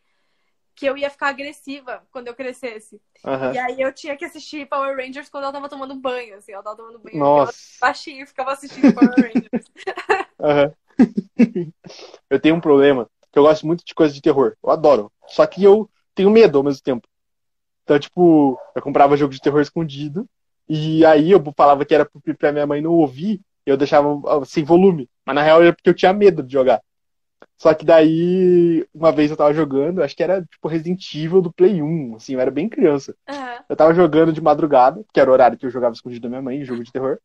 que 0.76 0.88
eu 0.88 0.98
ia 0.98 1.10
ficar 1.12 1.28
agressiva 1.28 2.04
quando 2.12 2.28
eu 2.28 2.36
crescesse. 2.36 3.00
Aham. 3.24 3.54
E 3.54 3.60
aí 3.60 3.80
eu 3.80 3.94
tinha 3.94 4.18
que 4.18 4.26
assistir 4.26 4.68
Power 4.68 4.98
Rangers 4.98 5.30
quando 5.30 5.44
ela 5.44 5.54
tava 5.54 5.70
tomando 5.70 5.94
banho, 5.96 6.36
assim. 6.36 6.52
Ela 6.52 6.64
tava 6.64 6.78
tomando 6.78 6.98
banho 6.98 7.18
ela 7.18 7.46
Nossa. 7.46 7.54
baixinho 7.80 8.24
e 8.24 8.28
ficava 8.28 8.52
assistindo 8.54 8.92
Power 8.92 9.22
Rangers. 9.22 9.72
Aham. 10.40 10.74
Eu 12.30 12.40
tenho 12.40 12.56
um 12.56 12.62
problema, 12.62 13.10
que 13.32 13.40
eu 13.40 13.44
gosto 13.44 13.66
muito 13.68 13.86
de 13.86 13.94
coisas 13.96 14.16
de 14.16 14.22
terror. 14.22 14.56
Eu 14.64 14.72
adoro. 14.72 15.12
Só 15.28 15.46
que 15.46 15.64
eu 15.64 15.90
tenho 16.16 16.32
medo 16.32 16.58
ao 16.58 16.64
mesmo 16.64 16.82
tempo. 16.84 17.08
Então, 17.84 18.00
tipo, 18.00 18.60
eu 18.76 18.82
comprava 18.82 19.18
jogo 19.18 19.34
de 19.34 19.42
terror 19.42 19.62
escondido. 19.62 20.28
E 20.70 21.06
aí 21.06 21.32
eu 21.32 21.44
falava 21.56 21.86
que 21.86 21.96
era 21.96 22.10
pra 22.38 22.52
minha 22.52 22.68
mãe 22.68 22.82
não 22.82 22.92
ouvir. 22.94 23.42
Eu 23.68 23.78
deixava 23.78 24.08
ah, 24.26 24.46
sem 24.46 24.64
volume. 24.64 25.10
Mas 25.26 25.36
na 25.36 25.44
real 25.44 25.62
era 25.62 25.74
porque 25.74 25.90
eu 25.90 25.94
tinha 25.94 26.14
medo 26.14 26.42
de 26.42 26.54
jogar. 26.54 26.82
Só 27.58 27.74
que 27.74 27.86
daí, 27.86 28.88
uma 28.94 29.12
vez 29.12 29.30
eu 29.30 29.38
tava 29.38 29.54
jogando, 29.54 30.02
acho 30.02 30.16
que 30.16 30.24
era 30.24 30.44
tipo 30.44 30.68
Resident 30.68 31.14
Evil 31.14 31.42
do 31.42 31.52
Play 31.52 31.82
1, 31.82 32.16
assim, 32.16 32.34
eu 32.34 32.40
era 32.40 32.52
bem 32.52 32.70
criança. 32.70 33.16
Aham. 33.28 33.64
Eu 33.68 33.76
tava 33.76 33.94
jogando 33.94 34.32
de 34.32 34.42
madrugada, 34.42 35.04
que 35.14 35.20
era 35.20 35.30
o 35.30 35.34
horário 35.34 35.58
que 35.58 35.66
eu 35.66 35.70
jogava 35.70 35.94
escondido 35.94 36.24
da 36.24 36.30
minha 36.30 36.42
mãe, 36.42 36.64
jogo 36.64 36.84
de 36.84 36.92
terror. 36.92 37.20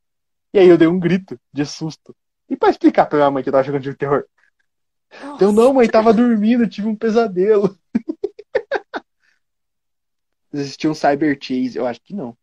E 0.52 0.58
aí 0.58 0.68
eu 0.68 0.76
dei 0.76 0.88
um 0.88 0.98
grito 0.98 1.38
de 1.52 1.64
susto. 1.64 2.14
E 2.48 2.56
pra 2.56 2.70
explicar 2.70 3.06
pra 3.06 3.18
minha 3.18 3.30
mãe 3.30 3.42
que 3.42 3.48
eu 3.48 3.52
tava 3.52 3.64
jogando 3.64 3.82
de 3.82 3.94
terror? 3.94 4.24
Nossa. 5.22 5.44
Eu 5.44 5.52
não, 5.52 5.74
mãe, 5.74 5.88
tava 5.88 6.12
dormindo, 6.12 6.68
tive 6.68 6.88
um 6.88 6.96
pesadelo. 6.96 7.76
Existia 10.52 10.90
um 10.90 10.94
Cyber 10.94 11.38
Chase, 11.40 11.78
eu 11.78 11.86
acho 11.86 12.00
que 12.02 12.14
não. 12.14 12.36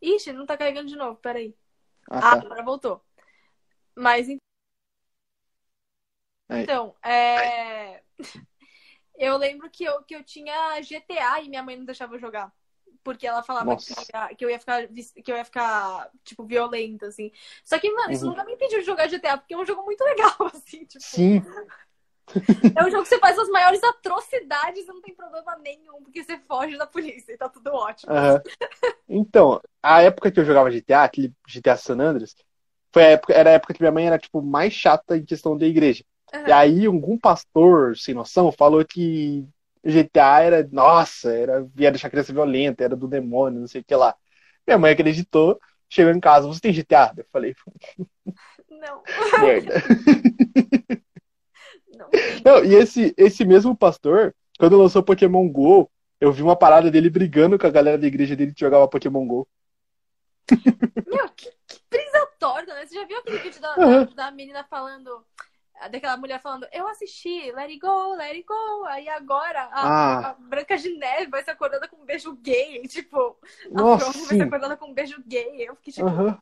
Ixi, 0.00 0.32
não 0.32 0.46
tá 0.46 0.56
carregando 0.56 0.88
de 0.88 0.96
novo, 0.96 1.16
peraí. 1.16 1.54
Ah, 2.10 2.18
Ah, 2.18 2.36
tá. 2.36 2.46
agora 2.46 2.62
voltou. 2.62 3.05
Mas 3.96 4.28
então, 6.48 6.94
é... 7.04 8.02
eu 9.18 9.36
lembro 9.36 9.70
que 9.70 9.84
eu, 9.84 10.02
que 10.04 10.14
eu 10.14 10.22
tinha 10.24 10.80
GTA 10.82 11.40
e 11.40 11.48
minha 11.48 11.62
mãe 11.62 11.76
não 11.76 11.84
deixava 11.84 12.14
eu 12.14 12.18
jogar. 12.20 12.52
Porque 13.02 13.26
ela 13.26 13.42
falava 13.42 13.76
que, 13.76 13.84
que 14.36 14.44
eu 14.44 14.50
ia 14.50 14.58
ficar, 14.60 14.88
que 14.88 15.32
eu 15.32 15.36
ia 15.36 15.44
ficar, 15.44 16.10
tipo, 16.24 16.44
violenta, 16.44 17.06
assim. 17.06 17.30
Só 17.64 17.78
que, 17.78 17.90
mano, 17.92 18.12
isso 18.12 18.26
Uhum. 18.26 18.28
nunca 18.28 18.44
me 18.44 18.54
impediu 18.54 18.80
de 18.80 18.86
jogar 18.86 19.08
GTA, 19.08 19.38
porque 19.38 19.54
é 19.54 19.58
um 19.58 19.64
jogo 19.66 19.84
muito 19.84 20.02
legal, 20.04 20.36
assim, 20.54 20.84
tipo. 20.86 21.06
Sim, 21.12 21.42
É 22.74 22.84
um 22.84 22.90
jogo 22.90 23.02
que 23.04 23.08
você 23.08 23.18
faz 23.18 23.38
as 23.38 23.48
maiores 23.48 23.82
atrocidades 23.82 24.84
e 24.84 24.86
não 24.86 25.00
tem 25.00 25.14
problema 25.14 25.56
nenhum, 25.58 26.02
porque 26.02 26.22
você 26.22 26.38
foge 26.40 26.76
da 26.76 26.86
polícia 26.86 27.32
e 27.32 27.36
tá 27.36 27.48
tudo 27.48 27.72
ótimo. 27.72 28.12
aham. 28.12 28.40
Então, 29.08 29.60
a 29.82 30.02
época 30.02 30.32
que 30.32 30.40
eu 30.40 30.44
jogava 30.44 30.70
GTA, 30.70 31.04
aquele 31.04 31.34
GTA 31.48 31.76
San 31.78 32.00
Andreas, 32.00 32.34
foi 32.96 33.04
a 33.04 33.08
época, 33.08 33.34
era 33.34 33.50
a 33.50 33.52
época 33.52 33.74
que 33.74 33.82
minha 33.82 33.92
mãe 33.92 34.06
era, 34.06 34.18
tipo, 34.18 34.40
mais 34.40 34.72
chata 34.72 35.18
em 35.18 35.22
questão 35.22 35.54
da 35.54 35.66
igreja. 35.66 36.02
Aham. 36.32 36.48
E 36.48 36.52
aí, 36.52 36.86
algum 36.86 37.18
pastor 37.18 37.94
sem 37.94 38.14
noção 38.14 38.50
falou 38.50 38.82
que 38.86 39.46
GTA 39.84 40.40
era, 40.40 40.68
nossa, 40.72 41.30
era, 41.30 41.68
ia 41.78 41.90
deixar 41.90 42.08
a 42.08 42.10
criança 42.10 42.32
violenta, 42.32 42.82
era 42.82 42.96
do 42.96 43.06
demônio, 43.06 43.60
não 43.60 43.66
sei 43.66 43.82
o 43.82 43.84
que 43.84 43.94
lá. 43.94 44.14
Minha 44.66 44.78
mãe 44.78 44.92
acreditou, 44.92 45.60
chegou 45.90 46.10
em 46.10 46.18
casa, 46.18 46.46
você 46.46 46.58
tem 46.58 46.72
GTA? 46.72 47.12
Eu 47.18 47.26
falei, 47.30 47.54
Não, 48.70 49.02
merda. 49.44 49.74
não. 51.94 52.08
Não, 52.42 52.64
e 52.64 52.76
esse, 52.76 53.14
esse 53.18 53.44
mesmo 53.44 53.76
pastor, 53.76 54.34
quando 54.58 54.78
lançou 54.78 55.02
Pokémon 55.02 55.46
GO, 55.50 55.90
eu 56.18 56.32
vi 56.32 56.42
uma 56.42 56.56
parada 56.56 56.90
dele 56.90 57.10
brigando 57.10 57.58
com 57.58 57.66
a 57.66 57.70
galera 57.70 57.98
da 57.98 58.06
igreja 58.06 58.34
dele 58.34 58.54
que 58.54 58.60
jogava 58.60 58.88
Pokémon 58.88 59.26
GO. 59.26 59.46
Meu, 61.06 61.28
que, 61.36 61.50
que 61.96 62.02
brisa 62.10 62.26
torta, 62.38 62.74
né? 62.74 62.86
Você 62.86 62.94
já 62.94 63.04
viu 63.04 63.18
aquele 63.18 63.38
vídeo 63.38 63.60
da, 63.60 63.74
Aham. 63.76 64.06
da, 64.06 64.14
da 64.14 64.30
menina 64.30 64.64
falando, 64.64 65.24
daquela 65.90 66.16
mulher 66.16 66.40
falando, 66.40 66.66
eu 66.72 66.86
assisti, 66.88 67.52
let 67.52 67.68
it 67.70 67.78
go, 67.78 68.14
let 68.14 68.32
it 68.32 68.44
go. 68.44 68.84
Aí 68.86 69.08
agora 69.08 69.62
a, 69.72 69.86
Ah. 69.86 70.30
a 70.30 70.34
Branca 70.34 70.76
de 70.76 70.90
Neve 70.96 71.30
vai 71.30 71.42
ser 71.42 71.52
acordada 71.52 71.88
com 71.88 71.96
um 71.96 72.04
beijo 72.04 72.34
gay. 72.36 72.82
Tipo, 72.88 73.36
a 73.74 73.82
Nossa, 73.82 74.04
Frozen 74.04 74.26
vai 74.26 74.36
ser 74.36 74.42
acordada 74.44 74.76
com 74.76 74.86
um 74.86 74.94
beijo 74.94 75.22
gay. 75.26 75.68
Eu 75.68 75.76
fiquei 75.76 75.92
tipo, 75.92 76.06
Aham. 76.08 76.38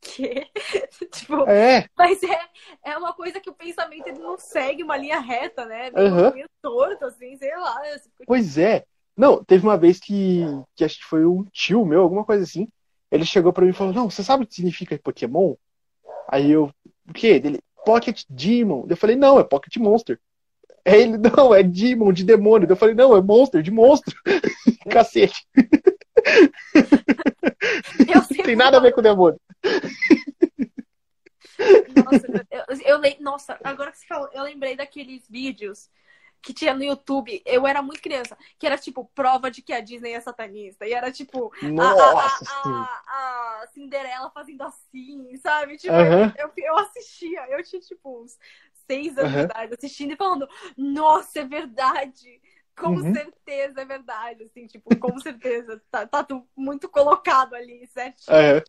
quê? 0.00 0.50
tipo, 1.12 1.48
É, 1.48 1.86
mas 1.96 2.22
é, 2.22 2.40
é 2.84 2.98
uma 2.98 3.12
coisa 3.12 3.40
que 3.40 3.50
o 3.50 3.54
pensamento 3.54 4.06
ele 4.06 4.18
não 4.18 4.36
segue 4.38 4.82
uma 4.82 4.96
linha 4.96 5.20
reta, 5.20 5.64
né? 5.64 5.90
Meio, 5.90 6.08
Aham. 6.08 6.32
meio 6.32 6.48
torto, 6.60 7.04
assim, 7.04 7.36
sei 7.36 7.56
lá. 7.56 7.80
Pois 8.26 8.58
é. 8.58 8.84
Não, 9.16 9.44
teve 9.44 9.64
uma 9.66 9.76
vez 9.76 10.00
que, 10.00 10.42
que 10.74 10.84
acho 10.84 10.98
que 10.98 11.04
foi 11.04 11.26
um 11.26 11.44
tio 11.52 11.84
meu, 11.84 12.00
alguma 12.02 12.24
coisa 12.24 12.44
assim. 12.44 12.66
Ele 13.12 13.26
chegou 13.26 13.52
pra 13.52 13.62
mim 13.62 13.72
e 13.72 13.74
falou: 13.74 13.92
Não, 13.92 14.08
você 14.10 14.24
sabe 14.24 14.44
o 14.44 14.46
que 14.46 14.54
significa 14.54 14.98
Pokémon? 14.98 15.54
Aí 16.26 16.50
eu, 16.50 16.72
o 17.06 17.12
quê? 17.12 17.38
Dele, 17.38 17.60
Pocket 17.84 18.24
Demon. 18.28 18.86
Eu 18.88 18.96
falei: 18.96 19.14
Não, 19.14 19.38
é 19.38 19.44
Pocket 19.44 19.76
Monster. 19.76 20.18
Aí 20.82 21.02
ele, 21.02 21.18
não, 21.36 21.54
é 21.54 21.62
Demon, 21.62 22.10
de 22.10 22.24
demônio. 22.24 22.66
Eu 22.66 22.74
falei: 22.74 22.94
Não, 22.94 23.14
é 23.14 23.20
Monster, 23.20 23.62
de 23.62 23.70
monstro. 23.70 24.16
Cacete, 24.90 25.46
não 28.08 28.26
tem 28.44 28.56
nada 28.56 28.78
a 28.78 28.80
ver 28.80 28.92
com 28.92 29.02
demônio. 29.02 29.40
Nossa, 31.94 32.46
eu, 32.50 33.00
eu 33.00 33.20
Nossa, 33.20 33.58
agora 33.62 33.92
que 33.92 33.98
você 33.98 34.06
falou, 34.06 34.28
eu 34.32 34.42
lembrei 34.42 34.74
daqueles 34.74 35.28
vídeos 35.28 35.88
que 36.42 36.52
tinha 36.54 36.74
no 36.74 36.84
YouTube. 36.84 37.42
Eu 37.46 37.66
era 37.66 37.82
muito 37.82 38.02
criança, 38.02 38.36
que 38.58 38.66
era 38.66 38.76
tipo 38.78 39.04
prova 39.14 39.50
de 39.50 39.62
que 39.62 39.72
a 39.72 39.80
Disney 39.80 40.12
é 40.12 40.20
satanista. 40.20 40.86
E 40.86 40.92
era 40.92 41.10
tipo 41.12 41.52
a, 41.76 41.84
a- 41.86 41.92
Nossa, 41.92 42.44
a, 42.44 42.44
sim. 42.44 42.88
a, 43.06 43.62
a 43.62 43.66
Cinderela 43.72 44.30
fazendo 44.30 44.62
assim, 44.62 45.36
sabe? 45.38 45.76
Tipo, 45.76 46.08
Aham. 46.08 46.32
eu, 46.36 46.50
eu 46.56 46.76
assistia, 46.78 47.46
eu 47.50 47.62
tinha 47.64 47.80
tipo 47.80 48.22
uns 48.22 48.38
seis 48.86 49.16
anos 49.16 49.36
de 49.38 49.40
Aham. 49.40 49.44
idade 49.44 49.74
assistindo 49.74 50.12
e 50.12 50.16
falando, 50.16 50.48
nossa, 50.76 51.40
é 51.40 51.44
verdade. 51.44 52.40
Com 52.76 53.02
Uhum. 53.02 53.04
certeza 53.04 53.82
é 53.82 53.84
verdade, 53.84 54.44
assim, 54.44 54.66
tipo, 54.66 54.94
com 54.96 55.18
certeza. 55.20 55.80
Tá, 55.90 56.06
tá 56.06 56.26
muito 56.56 56.88
colocado 56.88 57.54
ali, 57.54 57.86
certinho. 57.88 58.50
Aham. 58.50 58.62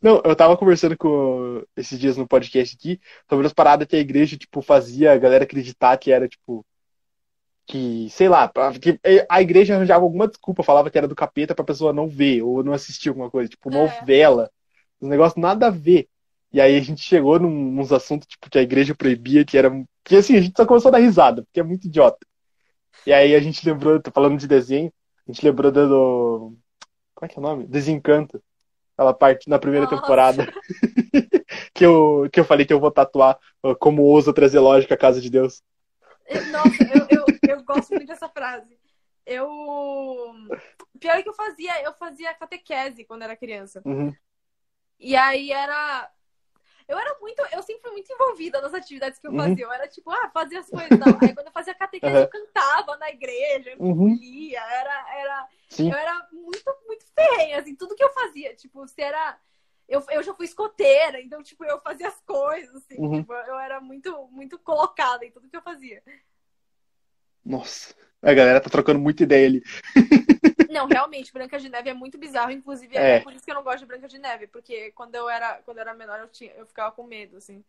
Não, 0.00 0.20
eu 0.24 0.36
tava 0.36 0.56
conversando 0.56 0.96
com 0.96 1.62
esses 1.76 1.98
dias 1.98 2.16
no 2.16 2.26
podcast 2.26 2.76
aqui 2.76 3.00
sobre 3.28 3.46
as 3.46 3.52
paradas 3.52 3.86
que 3.86 3.96
a 3.96 4.00
igreja, 4.00 4.36
tipo, 4.36 4.62
fazia 4.62 5.12
a 5.12 5.18
galera 5.18 5.44
acreditar 5.44 5.96
que 5.96 6.12
era, 6.12 6.28
tipo, 6.28 6.64
que, 7.66 8.08
sei 8.10 8.28
lá, 8.28 8.50
que 8.80 8.98
a 9.28 9.40
igreja 9.42 9.74
arranjava 9.74 10.04
alguma 10.04 10.28
desculpa, 10.28 10.62
falava 10.62 10.90
que 10.90 10.98
era 10.98 11.08
do 11.08 11.14
capeta 11.14 11.54
pra 11.54 11.64
pessoa 11.64 11.92
não 11.92 12.06
ver 12.08 12.42
ou 12.42 12.62
não 12.62 12.72
assistir 12.72 13.08
alguma 13.08 13.30
coisa, 13.30 13.48
tipo, 13.48 13.70
É. 13.70 13.74
novela, 13.74 14.50
um 15.00 15.08
negócio 15.08 15.40
nada 15.40 15.68
a 15.68 15.70
ver. 15.70 16.08
E 16.52 16.60
aí 16.60 16.76
a 16.76 16.80
gente 16.80 17.00
chegou 17.02 17.38
num, 17.38 17.80
uns 17.80 17.92
assuntos, 17.92 18.26
tipo, 18.28 18.50
que 18.50 18.58
a 18.58 18.62
igreja 18.62 18.94
proibia, 18.94 19.44
que 19.44 19.56
era. 19.56 19.70
Que 20.04 20.16
assim, 20.16 20.36
a 20.36 20.40
gente 20.40 20.54
só 20.56 20.66
começou 20.66 20.88
a 20.90 20.92
dar 20.92 20.98
risada, 20.98 21.42
porque 21.42 21.60
é 21.60 21.62
muito 21.62 21.86
idiota. 21.86 22.26
E 23.06 23.12
aí 23.12 23.34
a 23.34 23.40
gente 23.40 23.66
lembrou, 23.66 24.00
tô 24.00 24.10
falando 24.10 24.38
de 24.38 24.46
desenho, 24.46 24.92
a 25.26 25.32
gente 25.32 25.44
lembrou 25.44 25.72
do- 25.72 26.54
Como 27.14 27.24
é 27.24 27.28
que 27.28 27.38
é 27.38 27.40
o 27.40 27.42
nome? 27.42 27.66
Desencanto. 27.66 28.42
Aquela 28.96 29.14
parte 29.14 29.48
na 29.48 29.58
primeira 29.58 29.86
Nossa. 29.86 30.00
temporada. 30.00 30.44
que, 31.74 31.84
eu, 31.84 32.28
que 32.32 32.40
eu 32.40 32.44
falei 32.44 32.66
que 32.66 32.72
eu 32.72 32.80
vou 32.80 32.90
tatuar 32.90 33.38
ó, 33.62 33.74
como 33.74 34.02
ousa 34.02 34.32
trazer 34.34 34.60
lógica 34.60 34.94
à 34.94 34.98
casa 34.98 35.20
de 35.20 35.30
Deus. 35.30 35.62
Eu- 36.26 36.46
Nossa, 36.46 36.82
eu, 36.94 37.06
eu, 37.08 37.26
eu 37.48 37.64
gosto 37.64 37.90
muito 37.90 38.06
dessa 38.06 38.28
frase. 38.28 38.78
Eu. 39.24 39.48
Pior 41.00 41.16
é 41.16 41.22
que 41.22 41.28
eu 41.28 41.34
fazia, 41.34 41.82
eu 41.82 41.92
fazia 41.94 42.34
catequese 42.34 43.04
quando 43.04 43.22
era 43.22 43.36
criança. 43.36 43.82
Uhum. 43.84 44.12
E 44.98 45.16
aí 45.16 45.50
era. 45.52 46.10
Eu 46.88 46.98
era 46.98 47.16
muito. 47.20 47.40
Eu 47.52 47.62
sempre 47.62 47.82
fui 47.82 47.92
muito 47.92 48.12
envolvida 48.12 48.60
nas 48.60 48.74
atividades 48.74 49.18
que 49.18 49.26
eu 49.26 49.30
Uhum. 49.32 49.38
fazia. 49.38 49.64
Eu 49.64 49.72
era 49.72 49.88
tipo, 49.88 50.10
ah, 50.10 50.30
fazia 50.32 50.60
as 50.60 50.68
coisas 50.68 50.98
tal. 50.98 51.18
Aí 51.20 51.34
quando 51.34 51.46
eu 51.46 51.52
fazia 51.52 51.74
catequese, 51.74 52.12
Uhum. 52.14 52.22
eu 52.22 52.28
cantava 52.28 52.96
na 52.98 53.10
igreja, 53.10 53.70
eu 53.70 53.76
Uhum. 53.78 54.14
lia, 54.14 54.60
era, 54.60 55.18
era, 55.18 55.48
Sim. 55.72 55.90
eu 55.90 55.96
era 55.96 56.28
muito, 56.32 56.76
muito 56.86 57.04
ferrenha, 57.14 57.58
assim, 57.58 57.74
tudo 57.74 57.94
que 57.94 58.04
eu 58.04 58.12
fazia. 58.12 58.54
Tipo, 58.54 58.86
se 58.86 59.00
era. 59.02 59.38
Eu, 59.88 60.02
eu 60.10 60.22
já 60.22 60.32
fui 60.34 60.46
escoteira, 60.46 61.20
então, 61.20 61.42
tipo, 61.42 61.64
eu 61.64 61.80
fazia 61.80 62.08
as 62.08 62.20
coisas, 62.22 62.74
assim, 62.76 62.96
Uhum. 62.98 63.20
tipo, 63.20 63.32
eu 63.32 63.58
era 63.58 63.80
muito, 63.80 64.26
muito 64.28 64.58
colocada 64.58 65.24
em 65.24 65.30
tudo 65.30 65.48
que 65.48 65.56
eu 65.56 65.62
fazia. 65.62 66.02
Nossa. 67.44 67.94
A 68.22 68.32
galera 68.32 68.60
tá 68.60 68.70
trocando 68.70 69.00
muita 69.00 69.24
ideia 69.24 69.46
ali. 69.48 69.62
Não, 70.70 70.86
realmente, 70.86 71.32
Branca 71.32 71.58
de 71.58 71.68
Neve 71.68 71.90
é 71.90 71.94
muito 71.94 72.16
bizarro. 72.16 72.50
Inclusive, 72.52 72.96
É. 72.96 73.16
é 73.16 73.20
por 73.20 73.32
isso 73.34 73.44
que 73.44 73.50
eu 73.50 73.54
não 73.54 73.62
gosto 73.64 73.80
de 73.80 73.86
Branca 73.86 74.08
de 74.08 74.18
Neve. 74.18 74.46
Porque 74.46 74.90
quando 74.92 75.14
eu 75.14 75.28
era, 75.28 75.60
quando 75.64 75.76
eu 75.78 75.82
era 75.82 75.92
menor, 75.92 76.18
eu, 76.20 76.28
tinha, 76.28 76.52
eu 76.52 76.64
ficava 76.64 76.90
com 76.92 77.02
medo, 77.04 77.36
assim. 77.36 77.62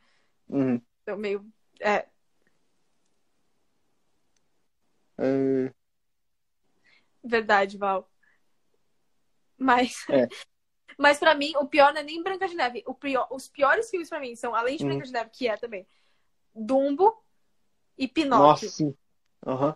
Uhum. 0.48 0.80
Eu 1.06 1.18
meio. 1.18 1.46
É. 1.82 2.06
É, 5.18 5.72
Verdade, 7.24 7.78
Val. 7.78 8.10
Mas. 9.58 10.06
É. 10.10 10.28
Mas 10.98 11.18
pra 11.18 11.34
mim, 11.34 11.54
o 11.58 11.66
pior 11.68 11.92
não 11.92 12.02
é 12.02 12.04
nem 12.04 12.22
Branca 12.22 12.48
de 12.48 12.56
Neve. 12.56 12.84
O 12.86 12.94
pior, 12.94 13.28
os 13.32 13.48
piores 13.48 13.90
filmes 13.90 14.10
pra 14.10 14.20
mim 14.20 14.36
são, 14.36 14.54
além 14.54 14.78
de 14.78 14.84
Hum. 14.84 14.90
Branca 14.90 15.06
de 15.06 15.12
Neve, 15.12 15.30
que 15.32 15.48
é 15.48 15.58
também, 15.58 15.88
Dumbo 16.54 17.20
e 17.98 18.08
Nossa, 18.30 18.68
Pinóquio. 18.68 18.98
Aham. 19.48 19.76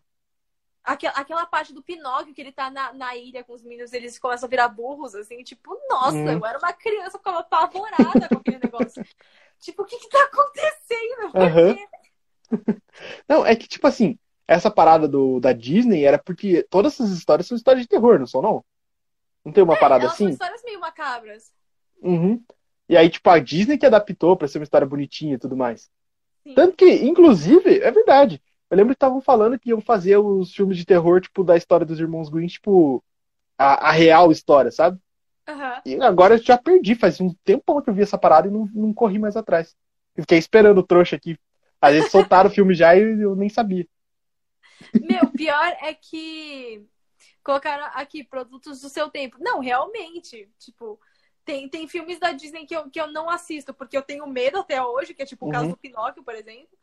Aquela, 0.83 1.13
aquela 1.15 1.45
parte 1.45 1.73
do 1.73 1.83
Pinóquio 1.83 2.33
que 2.33 2.39
ele 2.39 2.51
tá 2.51 2.69
na, 2.69 2.93
na 2.93 3.15
ilha 3.15 3.43
com 3.43 3.53
os 3.53 3.61
meninos, 3.61 3.91
eles 3.93 4.17
começam 4.17 4.47
a 4.47 4.49
virar 4.49 4.69
burros, 4.69 5.15
assim, 5.15 5.43
tipo, 5.43 5.77
nossa, 5.89 6.15
Hum. 6.15 6.39
eu 6.39 6.45
era 6.45 6.57
uma 6.59 6.71
criança, 6.71 7.17
eu 7.17 7.19
ficava 7.19 7.39
apavorada 7.39 8.29
com 8.29 8.37
aquele 8.37 8.59
negócio. 8.59 9.01
Tipo, 9.59 9.81
o 9.81 9.85
que 9.85 9.97
que 9.97 10.09
tá 10.09 10.23
acontecendo? 10.23 11.33
Quê? 11.33 11.87
Não, 13.27 13.45
é 13.45 13.55
que, 13.55 13.67
tipo 13.67 13.87
assim, 13.87 14.17
essa 14.47 14.71
parada 14.71 15.07
do, 15.07 15.39
da 15.39 15.51
Disney 15.51 16.03
era 16.03 16.17
porque 16.17 16.63
todas 16.69 16.93
essas 16.93 17.11
histórias 17.11 17.47
são 17.47 17.57
histórias 17.57 17.83
de 17.83 17.89
terror, 17.89 18.17
não 18.17 18.27
são, 18.27 18.41
não? 18.41 18.63
Não 19.43 19.51
tem 19.51 19.63
uma 19.63 19.77
parada 19.77 20.05
Elas 20.05 20.15
são 20.17 20.27
assim? 20.27 20.33
histórias 20.33 20.61
meio 20.63 20.79
macabras. 20.79 21.51
Uhum. 22.01 22.41
E 22.89 22.95
aí, 22.95 23.09
tipo, 23.09 23.29
a 23.29 23.39
Disney 23.39 23.77
que 23.77 23.85
adaptou 23.85 24.37
pra 24.37 24.47
ser 24.47 24.59
uma 24.59 24.63
história 24.63 24.87
bonitinha 24.87 25.35
e 25.35 25.37
tudo 25.37 25.57
mais. 25.57 25.89
Sim. 26.43 26.53
Tanto 26.53 26.77
que, 26.77 26.89
inclusive, 27.03 27.79
é 27.79 27.91
verdade. 27.91 28.41
Eu 28.69 28.77
lembro 28.77 28.93
que 28.93 28.97
estavam 28.97 29.21
falando 29.21 29.59
que 29.59 29.69
iam 29.69 29.81
fazer 29.81 30.17
os 30.17 30.53
filmes 30.53 30.77
de 30.77 30.85
terror, 30.85 31.21
tipo, 31.21 31.43
da 31.43 31.57
história 31.57 31.85
dos 31.85 31.99
irmãos 31.99 32.29
Green, 32.29 32.47
tipo, 32.47 33.03
a, 33.57 33.89
a 33.89 33.91
real 33.91 34.31
história, 34.31 34.71
sabe? 34.71 34.99
Aham. 35.47 35.81
E 35.85 35.95
agora 36.01 36.35
eu 36.35 36.43
já 36.43 36.57
perdi, 36.57 36.95
faz 36.95 37.19
um 37.19 37.33
tempão 37.43 37.81
que 37.81 37.89
eu 37.89 37.93
vi 37.93 38.01
essa 38.01 38.17
parada 38.17 38.47
e 38.47 38.51
não, 38.51 38.69
não 38.73 38.93
corri 38.93 39.17
mais 39.19 39.35
atrás. 39.37 39.75
Eu 40.15 40.23
fiquei 40.23 40.37
esperando 40.37 40.79
o 40.79 40.83
trouxa 40.83 41.15
aqui. 41.15 41.37
Às 41.81 41.93
vezes 41.93 42.11
soltaram 42.11 42.49
o 42.49 42.53
filme 42.53 42.73
já 42.73 42.95
e 42.95 43.21
eu 43.21 43.35
nem 43.35 43.49
sabia. 43.49 43.87
Meu, 44.99 45.29
pior 45.31 45.77
é 45.81 45.93
que 45.93 46.83
colocaram 47.43 47.85
aqui 47.93 48.23
produtos 48.23 48.81
do 48.81 48.89
seu 48.89 49.09
tempo. 49.09 49.37
Não, 49.39 49.59
realmente, 49.59 50.49
tipo, 50.59 50.99
tem, 51.45 51.69
tem 51.69 51.87
filmes 51.87 52.19
da 52.19 52.31
Disney 52.31 52.65
que 52.65 52.75
eu, 52.75 52.89
que 52.89 52.99
eu 52.99 53.07
não 53.07 53.29
assisto, 53.29 53.73
porque 53.73 53.97
eu 53.97 54.01
tenho 54.01 54.27
medo 54.27 54.59
até 54.59 54.83
hoje, 54.83 55.13
que 55.13 55.21
é 55.21 55.25
tipo 55.25 55.45
o 55.45 55.49
caso 55.49 55.65
Uhum. 55.65 55.71
do 55.71 55.77
Pinóquio, 55.77 56.23
por 56.23 56.35
exemplo. 56.35 56.77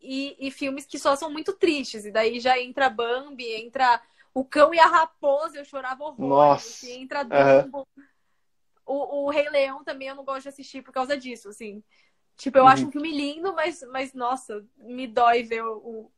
E, 0.00 0.36
e 0.40 0.50
filmes 0.50 0.86
que 0.86 0.98
só 0.98 1.14
são 1.16 1.30
muito 1.30 1.52
tristes. 1.52 2.04
E 2.04 2.10
daí 2.10 2.40
já 2.40 2.58
entra 2.58 2.88
Bambi, 2.90 3.52
entra 3.54 4.02
O 4.34 4.44
Cão 4.44 4.74
e 4.74 4.78
a 4.80 4.86
Raposa, 4.86 5.58
eu 5.58 5.64
chorava 5.64 6.04
horror. 6.04 6.28
Nossa. 6.28 6.88
Entra 6.90 7.22
Aham. 7.22 7.62
Dumbo. 7.64 7.86
O, 8.86 9.26
o 9.26 9.30
Rei 9.30 9.48
Leão 9.50 9.84
também 9.84 10.08
eu 10.08 10.14
não 10.14 10.24
gosto 10.24 10.42
de 10.44 10.48
assistir 10.48 10.82
por 10.82 10.92
causa 10.92 11.16
disso, 11.16 11.48
assim. 11.48 11.82
Tipo, 12.36 12.58
eu 12.58 12.64
Uhum. 12.64 12.70
acho 12.70 12.86
um 12.86 12.92
filme 12.92 13.12
lindo, 13.12 13.52
mas, 13.54 13.82
mas 13.92 14.14
nossa, 14.14 14.66
me 14.78 15.06
dói 15.06 15.42
ver 15.42 15.62
o- 15.64 16.10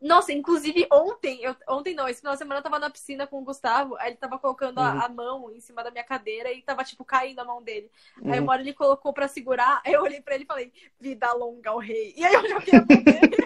Nossa, 0.00 0.32
inclusive 0.32 0.86
ontem, 0.92 1.42
eu, 1.42 1.56
ontem 1.68 1.94
não, 1.94 2.08
esse 2.08 2.20
final 2.20 2.34
de 2.34 2.38
semana 2.38 2.60
eu 2.60 2.62
tava 2.62 2.78
na 2.78 2.90
piscina 2.90 3.26
com 3.26 3.38
o 3.40 3.44
Gustavo, 3.44 3.96
aí 3.96 4.08
ele 4.10 4.16
tava 4.16 4.38
colocando 4.38 4.78
a- 4.80 4.92
Uhum. 4.92 5.00
a, 5.04 5.08
mão 5.08 5.50
em 5.50 5.60
cima 5.60 5.82
da 5.82 5.90
minha 5.90 6.04
cadeira 6.04 6.52
e 6.52 6.62
tava, 6.62 6.84
tipo, 6.84 7.04
caindo 7.04 7.40
a 7.40 7.44
mão 7.44 7.62
dele. 7.62 7.90
Aí 8.26 8.38
Uhum. 8.38 8.44
uma 8.44 8.52
hora 8.52 8.62
ele 8.62 8.72
colocou 8.74 9.12
pra 9.12 9.28
segurar, 9.28 9.82
aí 9.84 9.92
eu 9.92 10.02
olhei 10.02 10.20
pra 10.20 10.34
ele 10.34 10.44
e 10.44 10.46
falei, 10.46 10.72
vida 11.00 11.32
longa 11.32 11.70
ao 11.70 11.78
rei. 11.78 12.14
E 12.16 12.24
aí 12.24 12.34
eu 12.34 12.48
joguei 12.48 12.74
a 12.74 12.84
mão 12.84 13.02
dele. 13.04 13.36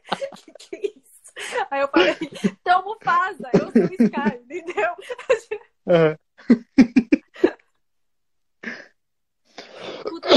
que 0.34 0.52
que 0.54 0.76
é 0.76 0.80
isso? 0.98 1.14
Aí 1.70 1.80
eu 1.80 1.88
falei, 1.88 2.16
então 2.60 2.84
Mufasa, 2.84 3.50
eu 3.54 3.70
sou 3.72 3.88
o 3.88 3.92
Sky, 3.94 4.36
entendeu? 4.42 4.94
Aham. 5.86 6.16
Puta, 10.08 10.28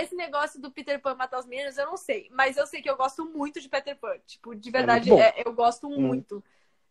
esse 0.00 0.14
negócio 0.14 0.60
do 0.60 0.70
Peter 0.70 1.00
Pan 1.00 1.14
matar 1.14 1.38
os 1.38 1.46
meninos, 1.46 1.76
eu 1.76 1.86
não 1.86 1.96
sei. 1.96 2.28
Mas 2.30 2.56
eu 2.56 2.66
sei 2.66 2.82
que 2.82 2.90
eu 2.90 2.96
gosto 2.96 3.24
muito 3.24 3.60
de 3.60 3.68
Peter 3.68 3.96
Pan. 3.96 4.16
Tipo, 4.26 4.54
de 4.54 4.70
verdade, 4.70 5.10
bom. 5.10 5.20
é- 5.20 5.42
eu 5.44 5.52
gosto 5.52 5.88
muito. 5.88 6.42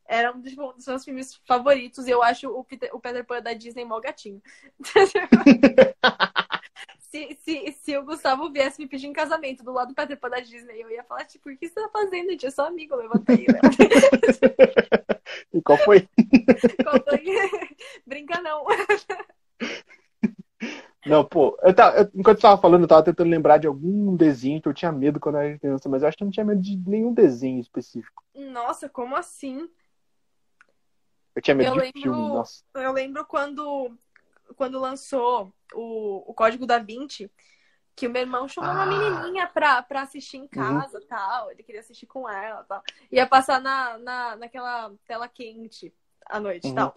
Era 0.08 0.32
um 0.32 0.40
dos, 0.40 0.56
um 0.58 0.74
dos 0.74 0.86
meus 0.86 1.04
filmes 1.04 1.36
favoritos. 1.48 2.08
Eu 2.08 2.22
acho 2.22 2.48
o 2.50 2.64
Peter, 2.64 2.96
o 2.96 3.00
Peter 3.00 3.26
Pan 3.26 3.42
da 3.42 3.54
Disney 3.54 3.86
mó 3.86 4.00
gatinho. 4.00 4.42
se, 7.00 7.36
se, 7.42 7.72
se 7.72 7.98
o 7.98 8.04
Gustavo 8.06 8.52
viesse 8.52 8.80
me 8.80 8.88
pedir 8.88 9.08
em 9.08 9.14
casamento 9.14 9.64
do 9.64 9.72
lado 9.72 9.90
do 9.90 9.96
Peter 9.96 10.18
Pan 10.20 10.30
da 10.30 10.40
Disney, 10.40 10.80
eu 10.82 10.92
ia 10.92 11.04
falar, 11.04 11.26
tipo, 11.26 11.50
o 11.50 11.58
que 11.58 11.68
você 11.68 11.74
tá 11.74 11.90
fazendo, 11.92 12.30
gente? 12.30 12.46
Eu 12.46 12.52
sou 12.52 12.66
amigo, 12.66 12.96
levanta 12.96 13.32
aí. 13.34 13.46
né? 13.48 13.60
E 15.54 15.62
qual 15.62 15.78
foi? 15.80 16.08
Qual 16.84 17.04
foi? 17.04 17.24
Brinca 18.06 18.42
não. 18.42 18.66
Não, 21.06 21.24
pô, 21.24 21.58
eu 21.62 21.74
tava, 21.74 21.98
eu- 21.98 22.12
enquanto 22.16 22.38
você 22.38 22.42
tava 22.48 22.60
falando, 22.62 22.82
eu 22.84 22.88
tava 22.88 23.04
tentando 23.04 23.30
lembrar 23.30 23.58
de 23.58 23.68
algum 23.68 24.16
desenho 24.16 24.62
que 24.62 24.68
eu 24.68 24.74
tinha 24.74 24.92
medo 24.92 25.20
quando 25.20 25.36
eu 25.36 25.42
era 25.42 25.60
criança, 25.60 25.88
mas 25.88 26.02
eu 26.02 26.08
acho 26.08 26.18
que 26.18 26.24
eu 26.24 26.26
não 26.26 26.32
tinha 26.32 26.46
medo 26.46 26.62
de 26.62 26.78
nenhum 26.78 27.14
desenho 27.14 27.60
específico. 27.60 28.24
Nossa, 28.34 28.90
como 28.90 29.16
assim? 29.16 29.70
Eu 31.36 31.42
tinha 31.42 31.54
medo 31.56 31.70
Eu 31.70 31.74
de 31.74 31.80
lembro- 31.80 32.02
filme, 32.02 32.34
nossa. 32.34 32.64
Eu 32.74 32.92
lembro 32.92 33.26
quando, 33.26 33.96
quando 34.56 34.80
lançou 34.80 35.54
o, 35.74 36.24
o 36.30 36.34
Código 36.34 36.66
da 36.66 36.80
Vinci, 36.80 37.30
que 37.96 38.08
o 38.08 38.10
meu 38.10 38.22
irmão 38.24 38.48
chamou 38.48 38.72
uma 38.72 38.84
Ah. 38.84 38.90
Uhum. 38.90 38.98
menininha 39.22 39.48
pra, 39.48 39.82
pra 39.82 40.02
assistir 40.02 40.38
em 40.38 40.48
casa 40.48 41.00
tal. 41.08 41.52
Ele 41.52 41.64
queria 41.64 41.82
assistir 41.82 42.06
com 42.08 42.28
ela 42.30 42.64
tal. 42.64 42.82
Ia 43.12 43.28
passar 43.28 43.62
na, 43.62 43.98
na, 44.00 44.36
naquela 44.38 44.92
tela 45.08 45.28
quente 45.28 45.94
à 46.26 46.40
noite 46.40 46.66
e 46.66 46.70
Uhum. 46.70 46.76
tal. 46.76 46.96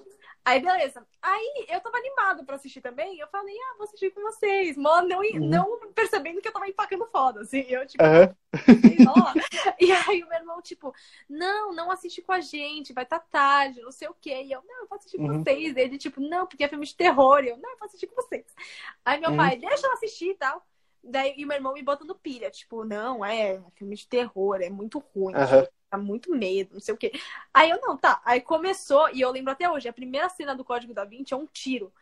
Aí, 0.48 0.60
beleza. 0.60 1.06
Aí 1.20 1.66
eu 1.68 1.80
tava 1.80 1.98
animada 1.98 2.44
pra 2.44 2.56
assistir 2.56 2.80
também. 2.80 3.18
Eu 3.18 3.28
falei, 3.28 3.54
ah, 3.56 3.74
vou 3.76 3.84
assistir 3.84 4.10
com 4.12 4.22
vocês. 4.22 4.76
Mano, 4.76 5.08
não, 5.08 5.20
Uhum. 5.32 5.50
não 5.78 5.92
percebendo 5.92 6.40
que 6.40 6.48
eu 6.48 6.52
tava 6.52 6.68
empacando 6.68 7.06
foda, 7.06 7.40
assim. 7.42 7.60
Eu, 7.68 7.86
tipo, 7.86 8.08
lá. 9.04 9.36
E 9.80 9.92
aí 9.92 10.22
o 10.22 10.28
meu 10.28 10.38
irmão, 10.38 10.62
tipo, 10.62 10.94
não, 11.28 11.72
não 11.74 11.90
assiste 11.90 12.22
com 12.22 12.32
a 12.32 12.40
gente, 12.40 12.92
vai 12.92 13.06
tá 13.06 13.18
tarde, 13.18 13.80
não 13.82 13.92
sei 13.92 14.08
o 14.08 14.14
quê. 14.14 14.42
E 14.44 14.52
eu, 14.52 14.62
não, 14.64 14.80
eu 14.82 14.88
vou 14.88 14.96
assistir 14.98 15.18
com 15.18 15.24
Uhum. 15.24 15.42
vocês. 15.44 15.76
E 15.76 15.80
ele, 15.80 15.98
tipo, 15.98 16.20
não, 16.20 16.46
porque 16.46 16.64
é 16.64 16.68
filme 16.68 16.86
de 16.86 16.96
terror. 16.96 17.44
E 17.44 17.48
eu, 17.50 17.56
não, 17.58 17.70
eu 17.70 17.78
vou 17.78 17.86
assistir 17.86 18.06
com 18.06 18.16
vocês. 18.16 18.46
Aí 19.04 19.20
meu 19.20 19.30
Uhum. 19.30 19.36
pai, 19.36 19.56
deixa 19.58 19.86
eu 19.86 19.92
assistir 19.92 20.30
e 20.30 20.34
tal. 20.34 20.66
Daí, 21.02 21.34
e 21.36 21.46
meu 21.46 21.56
irmão 21.56 21.72
me 21.72 21.82
botando 21.82 22.14
pilha, 22.14 22.50
tipo, 22.50 22.84
não, 22.84 23.24
é, 23.24 23.52
é 23.56 23.62
filme 23.76 23.94
de 23.96 24.06
terror, 24.08 24.60
é 24.60 24.68
muito 24.68 24.98
ruim, 24.98 25.34
Aham. 25.34 25.62
tipo, 25.62 25.70
dá 25.90 25.98
muito 25.98 26.30
medo, 26.34 26.74
não 26.74 26.80
sei 26.80 26.94
o 26.94 26.96
quê. 26.96 27.12
Aí 27.52 27.70
eu, 27.70 27.80
não, 27.80 27.96
tá. 27.96 28.20
Aí 28.24 28.40
começou, 28.40 29.08
e 29.10 29.20
eu 29.20 29.30
lembro 29.30 29.52
até 29.52 29.70
hoje, 29.70 29.88
a 29.88 29.92
primeira 29.92 30.28
cena 30.28 30.54
do 30.54 30.64
Código 30.64 30.94
da 30.94 31.04
Vinci 31.04 31.34
é 31.34 31.36
um 31.36 31.46
tiro. 31.46 31.92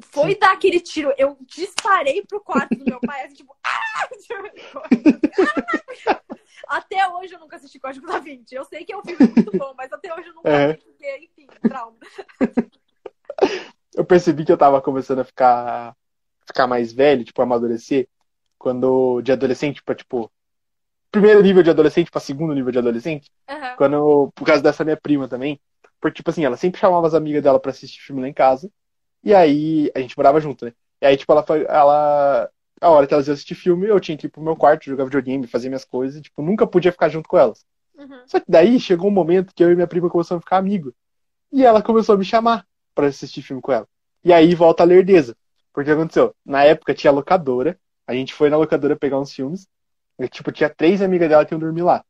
Foi 0.00 0.34
dar 0.36 0.52
aquele 0.52 0.80
tiro, 0.80 1.12
eu 1.16 1.36
disparei 1.42 2.24
pro 2.26 2.40
quarto 2.40 2.74
do 2.74 2.84
meu 2.84 2.98
pai, 3.00 3.24
assim, 3.24 3.34
tipo, 3.36 3.56
ah! 3.64 4.08
Até 6.66 7.06
hoje 7.08 7.34
eu 7.34 7.40
nunca 7.40 7.56
assisti 7.56 7.78
Código 7.78 8.06
da 8.06 8.18
Vinci. 8.18 8.54
Eu 8.54 8.64
sei 8.64 8.84
que 8.84 8.92
é 8.92 8.96
um 8.96 9.02
filme 9.02 9.26
muito 9.26 9.50
bom, 9.56 9.74
mas 9.76 9.92
até 9.92 10.12
hoje 10.14 10.28
eu 10.28 10.34
nunca 10.34 10.48
É. 10.48 10.72
vi, 10.72 10.78
porque, 10.78 11.18
enfim, 11.18 11.46
trauma. 11.60 11.96
Eu 13.94 14.06
percebi 14.06 14.42
que 14.44 14.50
eu 14.50 14.56
tava 14.56 14.80
começando 14.80 15.18
a 15.18 15.24
ficar, 15.24 15.94
ficar 16.46 16.66
mais 16.66 16.94
velho, 16.94 17.24
tipo, 17.24 17.42
amadurecer, 17.42 18.08
quando 18.58 19.20
de 19.20 19.32
adolescente 19.32 19.82
pra, 19.82 19.94
tipo, 19.94 20.32
primeiro 21.12 21.42
nível 21.42 21.62
de 21.62 21.70
adolescente 21.70 22.10
pra 22.10 22.20
segundo 22.20 22.54
nível 22.54 22.72
de 22.72 22.78
adolescente, 22.78 23.30
Aham. 23.48 23.76
quando, 23.76 24.32
por 24.34 24.46
causa 24.46 24.62
dessa 24.62 24.84
minha 24.84 24.96
prima 24.96 25.28
também, 25.28 25.60
porque, 26.00 26.16
tipo 26.16 26.30
assim, 26.30 26.44
ela 26.44 26.56
sempre 26.56 26.80
chamava 26.80 27.06
as 27.06 27.14
amigas 27.14 27.42
dela 27.42 27.60
pra 27.60 27.70
assistir 27.70 28.00
filme 28.00 28.22
lá 28.22 28.28
em 28.28 28.34
casa, 28.34 28.70
e 29.24 29.34
aí, 29.34 29.90
a 29.94 30.00
gente 30.00 30.16
morava 30.16 30.40
junto, 30.40 30.64
né? 30.66 30.72
E 31.00 31.06
aí, 31.06 31.16
tipo, 31.16 31.32
ela, 31.32 31.44
foi- 31.44 31.64
ela, 31.68 32.50
a 32.80 32.90
hora 32.90 33.06
que 33.06 33.14
elas 33.14 33.26
iam 33.28 33.34
assistir 33.34 33.54
filme, 33.54 33.86
eu 33.88 34.00
tinha 34.00 34.18
que 34.18 34.26
ir 34.26 34.30
pro 34.30 34.42
meu 34.42 34.56
quarto, 34.56 34.84
jogar 34.86 35.04
videogame, 35.04 35.46
fazer 35.46 35.68
minhas 35.68 35.84
coisas, 35.84 36.18
e, 36.18 36.22
tipo, 36.22 36.42
nunca 36.42 36.66
podia 36.66 36.92
ficar 36.92 37.08
junto 37.08 37.28
com 37.28 37.38
elas. 37.38 37.64
Uhum. 37.96 38.22
Só 38.26 38.40
que 38.40 38.46
daí 38.48 38.80
chegou 38.80 39.08
um 39.08 39.12
momento 39.12 39.54
que 39.54 39.62
eu 39.62 39.70
e 39.70 39.74
minha 39.76 39.86
prima 39.86 40.10
começamos 40.10 40.40
a 40.40 40.44
ficar 40.44 40.56
amigos. 40.58 40.92
E 41.52 41.64
ela 41.64 41.82
começou 41.82 42.14
a 42.14 42.18
me 42.18 42.24
chamar 42.24 42.66
pra 42.94 43.06
assistir 43.06 43.42
filme 43.42 43.62
com 43.62 43.72
ela. 43.72 43.88
E 44.24 44.32
aí 44.32 44.54
volta 44.54 44.82
a 44.82 44.86
lerdeza. 44.86 45.36
Porque 45.72 45.90
aconteceu? 45.90 46.34
Na 46.44 46.64
época 46.64 46.94
tinha 46.94 47.12
locadora. 47.12 47.78
A 48.06 48.14
gente 48.14 48.34
foi 48.34 48.50
na 48.50 48.56
locadora 48.56 48.96
pegar 48.96 49.20
uns 49.20 49.32
filmes. 49.32 49.66
E, 50.24 50.28
tipo, 50.28 50.52
tinha 50.52 50.70
três 50.70 51.02
amigas 51.02 51.28
dela 51.28 51.44
que 51.44 51.54
iam 51.54 51.58
dormir 51.58 51.82
lá. 51.82 52.04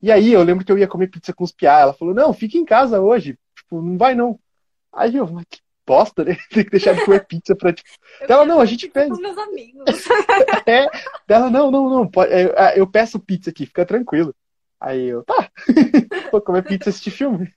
E 0.00 0.10
aí 0.10 0.32
eu 0.32 0.42
lembro 0.42 0.64
que 0.64 0.72
eu 0.72 0.78
ia 0.78 0.88
comer 0.88 1.08
pizza 1.08 1.32
com 1.32 1.44
os 1.44 1.52
piá. 1.52 1.80
Ela 1.80 1.92
falou, 1.92 2.14
não, 2.14 2.32
fica 2.32 2.58
em 2.58 2.64
casa 2.64 3.00
hoje. 3.00 3.38
Tipo, 3.56 3.80
não 3.80 3.96
vai 3.96 4.14
não. 4.14 4.38
Aí 4.92 5.16
eu, 5.16 5.26
mas 5.28 5.44
que 5.48 5.60
bosta, 5.86 6.24
né? 6.24 6.36
Tem 6.50 6.64
que 6.64 6.70
deixar 6.70 6.94
de 6.94 7.04
comer 7.04 7.26
pizza 7.26 7.54
pra, 7.54 7.72
tipo... 7.72 7.88
Eu 8.20 8.26
Ela, 8.28 8.40
queria 8.40 8.54
não, 8.54 8.60
a 8.60 8.64
gente 8.64 8.88
pede. 8.88 9.10
Com 9.10 9.20
meus 9.20 9.38
amigos. 9.38 9.84
É, 10.66 10.86
dela, 11.26 11.50
não, 11.50 11.70
não, 11.70 11.90
não, 11.90 12.06
pode, 12.06 12.32
é, 12.32 12.42
é, 12.42 12.80
eu 12.80 12.86
peço 12.86 13.18
pizza 13.18 13.50
aqui, 13.50 13.66
fica 13.66 13.84
tranquilo. 13.84 14.34
Aí 14.80 15.06
eu, 15.06 15.24
tá, 15.24 15.50
vou 16.30 16.40
comer 16.40 16.62
pizza 16.62 16.88
e 16.88 16.90
assistir 16.90 17.10
filme. 17.10 17.52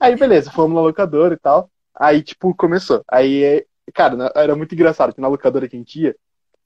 Aí, 0.00 0.16
beleza, 0.16 0.50
fomos 0.50 0.74
na 0.74 0.80
locadora 0.80 1.34
e 1.34 1.38
tal. 1.38 1.70
Aí, 1.94 2.22
tipo, 2.22 2.54
começou. 2.54 3.02
Aí, 3.10 3.44
é, 3.44 3.64
cara, 3.94 4.32
era 4.34 4.56
muito 4.56 4.74
engraçado 4.74 5.14
que 5.14 5.20
na 5.20 5.28
locadora 5.28 5.68
que 5.68 5.76
a 5.76 5.78
gente 5.78 6.00
ia, 6.00 6.16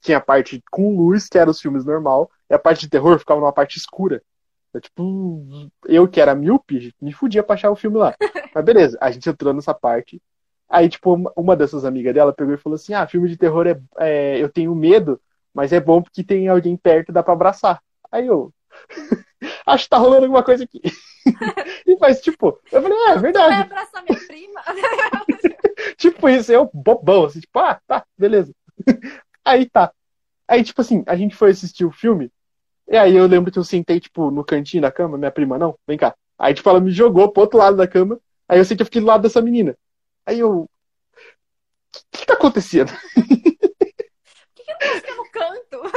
tinha 0.01 0.17
a 0.17 0.21
parte 0.21 0.63
com 0.71 0.95
luz, 0.95 1.27
que 1.27 1.37
era 1.37 1.49
os 1.49 1.59
filmes 1.61 1.85
normal, 1.85 2.29
e 2.49 2.53
a 2.53 2.59
parte 2.59 2.81
de 2.81 2.89
terror 2.89 3.17
ficava 3.19 3.39
numa 3.39 3.53
parte 3.53 3.77
escura. 3.77 4.21
Eu, 4.73 4.81
tipo, 4.81 5.69
eu 5.85 6.07
que 6.07 6.21
era 6.21 6.35
míope, 6.35 6.93
me 7.01 7.11
fudia 7.13 7.43
pra 7.43 7.55
achar 7.55 7.71
o 7.71 7.75
filme 7.75 7.97
lá. 7.97 8.13
Mas 8.53 8.65
beleza, 8.65 8.97
a 9.01 9.09
gente 9.11 9.29
entrou 9.29 9.53
nessa 9.53 9.73
parte. 9.73 10.21
Aí, 10.69 10.89
tipo, 10.89 11.13
uma- 11.35 11.55
dessas 11.55 11.85
amigas 11.85 12.13
dela 12.13 12.33
pegou 12.33 12.53
e 12.53 12.57
falou 12.57 12.75
assim: 12.75 12.93
Ah, 12.93 13.07
filme 13.07 13.29
de 13.29 13.37
terror 13.37 13.65
é, 13.67 13.79
é- 13.99 14.37
eu 14.41 14.49
tenho 14.49 14.75
medo, 14.75 15.19
mas 15.53 15.71
é 15.71 15.79
bom 15.79 16.01
porque 16.01 16.23
tem 16.23 16.47
alguém 16.47 16.75
perto 16.75 17.09
e 17.09 17.13
dá 17.13 17.23
pra 17.23 17.33
abraçar. 17.33 17.81
Aí 18.11 18.27
eu. 18.27 18.53
Acho 19.65 19.83
que 19.85 19.89
tá 19.89 19.97
rolando 19.97 20.23
alguma 20.23 20.43
coisa 20.43 20.63
aqui. 20.63 20.81
e 21.87 21.97
faz, 21.97 22.21
tipo, 22.21 22.59
eu 22.71 22.81
falei, 22.81 22.97
ah, 22.97 23.11
é 23.11 23.13
Vai 23.13 23.21
verdade. 23.21 23.61
abraçar 23.61 24.03
minha 24.03 24.19
prima? 24.27 24.61
Tipo 25.97 26.29
isso, 26.29 26.51
eu 26.51 26.69
bobão, 26.73 27.25
assim, 27.25 27.39
tipo, 27.39 27.57
ah, 27.59 27.79
tá, 27.87 28.05
beleza. 28.17 28.53
Aí 29.47 29.65
tá. 29.69 29.93
Aí, 30.45 30.61
tipo 30.61 30.81
assim, 30.81 31.03
a 31.07 31.15
gente 31.15 31.35
foi 31.35 31.51
assistir 31.51 31.85
o 31.85 31.91
filme, 31.91 32.29
e 32.85 32.97
aí 32.97 33.15
eu 33.15 33.25
lembro 33.25 33.49
que 33.49 33.57
eu 33.57 33.63
sentei, 33.63 33.97
tipo, 33.97 34.29
no 34.29 34.43
cantinho 34.43 34.81
da 34.81 34.91
cama, 34.91 35.17
minha 35.17 35.31
prima, 35.31 35.57
não, 35.57 35.77
vem 35.87 35.97
cá. 35.97 36.13
Aí, 36.37 36.53
tipo, 36.53 36.69
ela 36.69 36.81
me 36.81 36.91
jogou 36.91 37.31
pro 37.31 37.43
outro 37.43 37.57
lado 37.57 37.77
da 37.77 37.87
cama, 37.87 38.19
aí 38.47 38.59
eu 38.59 38.65
sei 38.65 38.75
que 38.75 38.81
eu 38.81 38.85
fiquei 38.85 38.99
do 38.99 39.07
lado 39.07 39.21
dessa 39.21 39.41
menina. 39.41 39.77
Aí 40.25 40.39
eu. 40.39 40.63
O 40.63 40.69
que, 42.11 42.19
que 42.19 42.25
tá 42.25 42.33
acontecendo? 42.33 42.91
Por 43.15 43.23
que, 44.53 44.63
que 44.63 44.71
eu 44.71 44.77
não 44.81 44.95
fica 44.95 45.15
no 45.15 45.31
canto? 45.31 45.91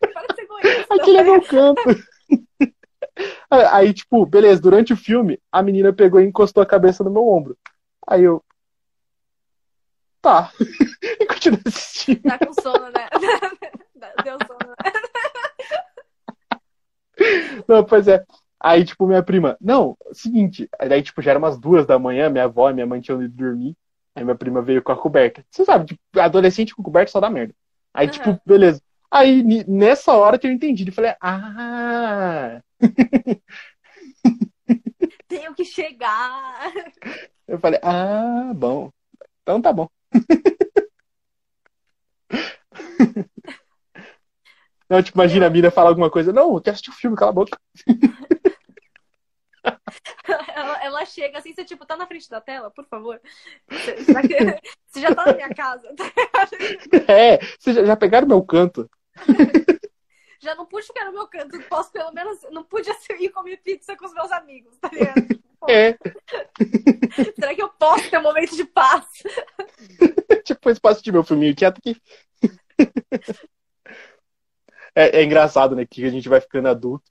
Para 0.00 0.26
de 0.26 0.34
ser 0.34 0.42
egoísta. 0.42 0.94
Aquele 0.94 1.18
é 1.18 1.22
meu 1.22 1.42
canto. 1.42 1.82
Aí, 3.72 3.92
tipo, 3.92 4.24
beleza, 4.24 4.60
durante 4.60 4.94
o 4.94 4.96
filme, 4.96 5.38
a 5.52 5.62
menina 5.62 5.92
pegou 5.92 6.18
e 6.20 6.24
encostou 6.24 6.62
a 6.62 6.66
cabeça 6.66 7.04
no 7.04 7.10
meu 7.10 7.28
ombro. 7.28 7.58
Aí 8.06 8.24
eu. 8.24 8.42
Tá. 10.22 10.50
Assistindo. 11.66 12.22
Tá 12.22 12.38
com 12.38 12.52
sono, 12.52 12.90
né? 12.90 13.08
Deu 14.24 14.38
sono, 14.46 14.70
né? 14.70 14.92
Não, 17.68 17.84
pois 17.84 18.08
é. 18.08 18.24
Aí, 18.60 18.84
tipo, 18.84 19.06
minha 19.06 19.22
prima, 19.22 19.56
não, 19.60 19.96
seguinte, 20.12 20.68
aí, 20.78 21.02
tipo, 21.02 21.20
já 21.22 21.30
era 21.30 21.38
umas 21.38 21.58
duas 21.58 21.86
da 21.86 21.98
manhã, 21.98 22.30
minha 22.30 22.44
avó 22.44 22.70
e 22.70 22.74
minha 22.74 22.86
mãe 22.86 23.00
tinham 23.00 23.22
ido 23.22 23.34
dormir, 23.34 23.76
aí 24.14 24.24
minha 24.24 24.34
prima 24.34 24.62
veio 24.62 24.82
com 24.82 24.92
a 24.92 24.96
coberta. 24.96 25.44
Você 25.50 25.64
sabe, 25.64 25.86
tipo, 25.86 26.00
adolescente 26.18 26.74
com 26.74 26.82
coberta 26.82 27.12
só 27.12 27.20
dá 27.20 27.28
merda. 27.28 27.54
Aí, 27.92 28.06
Aham. 28.08 28.12
tipo, 28.12 28.40
beleza. 28.44 28.82
Aí, 29.10 29.42
nessa 29.68 30.12
hora 30.14 30.38
que 30.38 30.46
eu 30.46 30.52
entendi, 30.52 30.86
eu 30.86 30.92
falei, 30.92 31.14
ah, 31.20 32.60
Tenho 35.28 35.54
que 35.54 35.64
chegar. 35.64 36.72
eu 37.46 37.58
falei, 37.58 37.78
ah, 37.82 38.52
bom, 38.54 38.90
então 39.42 39.60
tá 39.60 39.72
bom. 39.72 39.88
Não, 44.88 45.02
tipo, 45.02 45.18
imagina 45.18 45.46
a 45.46 45.50
mina 45.50 45.68
falar 45.70 45.88
alguma 45.88 46.08
coisa, 46.08 46.32
não, 46.32 46.54
eu 46.54 46.60
quero 46.60 46.74
assistir 46.74 46.90
o 46.90 46.94
filme, 46.94 47.16
cala 47.16 47.30
a 47.32 47.34
boca. 47.34 47.58
Ela, 50.54 50.84
ela 50.84 51.04
chega 51.04 51.38
assim, 51.38 51.52
você 51.54 51.64
tipo, 51.64 51.84
tá 51.84 51.96
na 51.96 52.06
frente 52.06 52.28
da 52.30 52.40
tela, 52.40 52.70
por 52.70 52.84
favor. 52.86 53.20
Você, 53.68 53.94
que- 53.94 54.04
você 54.86 55.00
já 55.00 55.14
tá 55.14 55.26
na 55.26 55.34
minha 55.34 55.48
casa. 55.54 55.88
É, 57.08 57.38
vocês 57.58 57.76
já, 57.76 57.84
já 57.84 57.96
pegaram 57.96 58.26
meu 58.26 58.42
canto? 58.42 58.88
Já 60.40 60.54
não 60.54 60.66
pude 60.66 60.86
ficar 60.86 61.04
no 61.06 61.12
meu 61.12 61.26
canto. 61.26 61.60
Posso 61.68 61.90
pelo 61.92 62.12
menos. 62.12 62.38
Não 62.50 62.64
pude 62.64 62.90
ir 63.20 63.28
comer 63.30 63.56
pizza 63.58 63.96
com 63.96 64.06
os 64.06 64.14
meus 64.14 64.30
amigos, 64.32 64.76
tá 64.78 64.88
ligado? 64.92 65.40
Pô, 65.60 65.66
É, 65.70 65.96
Será 67.34 67.54
que 67.54 67.62
eu 67.62 67.68
posso 67.70 68.08
ter 68.10 68.18
um 68.18 68.22
momento 68.22 68.54
de 68.56 68.64
paz? 68.64 69.04
Tipo, 70.46 70.70
esse 70.70 70.80
posso 70.80 70.92
assistir 70.94 71.12
meu 71.12 71.24
filminho 71.24 71.54
quieto 71.54 71.78
aqui. 71.78 71.96
É, 74.94 75.20
é 75.20 75.24
engraçado, 75.24 75.76
né, 75.76 75.86
que 75.86 76.04
a 76.04 76.10
gente 76.10 76.28
vai 76.28 76.40
ficando 76.40 76.68
adulto. 76.68 77.04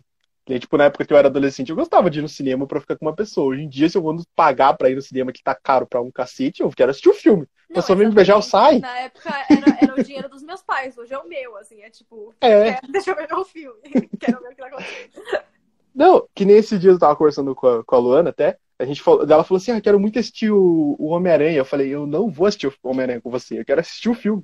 Nem, 0.47 0.59
tipo, 0.59 0.77
na 0.77 0.85
época 0.85 1.03
que 1.05 1.11
eu 1.11 1.17
era 1.17 1.27
adolescente, 1.27 1.69
eu 1.69 1.75
gostava 1.75 2.07
de 2.09 2.19
ir 2.19 2.21
no 2.21 2.29
cinema 2.29 2.67
pra 2.67 2.79
ficar 2.79 2.95
com 2.97 3.05
uma 3.05 3.15
pessoa. 3.15 3.47
Hoje 3.47 3.63
em 3.63 3.69
dia, 3.69 3.89
se 3.89 3.97
eu 3.97 4.01
vou 4.01 4.15
pagar 4.35 4.75
pra 4.75 4.89
ir 4.91 4.95
no 4.95 5.01
cinema 5.01 5.31
que 5.31 5.41
tá 5.41 5.55
caro 5.55 5.87
pra 5.87 5.99
um 6.01 6.11
cacete, 6.11 6.61
eu 6.61 6.69
quero 6.69 6.91
assistir 6.91 7.09
o 7.09 7.13
filme. 7.15 7.47
Não, 7.67 7.77
Eu 7.77 7.81
só 7.81 7.95
vem 7.95 8.07
me 8.07 8.13
beijar, 8.13 8.35
eu 8.35 8.43
saio. 8.43 8.79
Na 8.79 8.95
época 8.99 9.29
era, 9.49 9.77
era 9.81 9.95
o 9.95 10.03
dinheiro 10.03 10.29
dos 10.29 10.43
meus 10.43 10.61
pais, 10.61 10.95
hoje 10.99 11.11
é 11.13 11.17
o 11.17 11.27
meu, 11.27 11.57
assim, 11.57 11.81
é 11.81 11.89
tipo, 11.89 12.31
É. 12.41 12.73
quero- 12.73 12.91
deixa 12.91 13.09
eu 13.11 13.15
ver 13.15 13.27
meu 13.27 13.43
filme. 13.43 13.81
Quero 14.19 14.39
ver 14.39 14.47
o 14.47 14.49
que 14.49 14.55
tá 14.55 14.67
acontecendo. 14.67 15.45
Não, 15.95 16.27
que 16.35 16.45
nem 16.45 16.57
esse 16.57 16.77
dia 16.77 16.91
eu 16.91 16.99
tava 16.99 17.15
conversando 17.15 17.55
com 17.55 17.67
a, 17.67 17.83
com 17.83 17.95
a 17.95 17.99
Luana 17.99 18.29
até. 18.29 18.59
A 18.77 18.85
gente 18.85 19.01
falou, 19.01 19.23
ela 19.23 19.43
falou 19.43 19.57
assim: 19.57 19.71
Ah, 19.71 19.81
quero 19.81 19.99
muito 19.99 20.19
assistir 20.19 20.51
o, 20.51 20.95
o 20.99 21.07
Homem-Aranha. 21.07 21.57
Eu 21.57 21.65
falei: 21.65 21.89
Eu 21.89 22.05
não 22.05 22.29
vou 22.29 22.47
assistir 22.47 22.67
o 22.67 22.73
Homem-Aranha 22.83 23.21
com 23.21 23.29
você, 23.29 23.59
eu 23.59 23.65
quero 23.65 23.81
assistir 23.81 24.09
o 24.09 24.15
filme. 24.15 24.43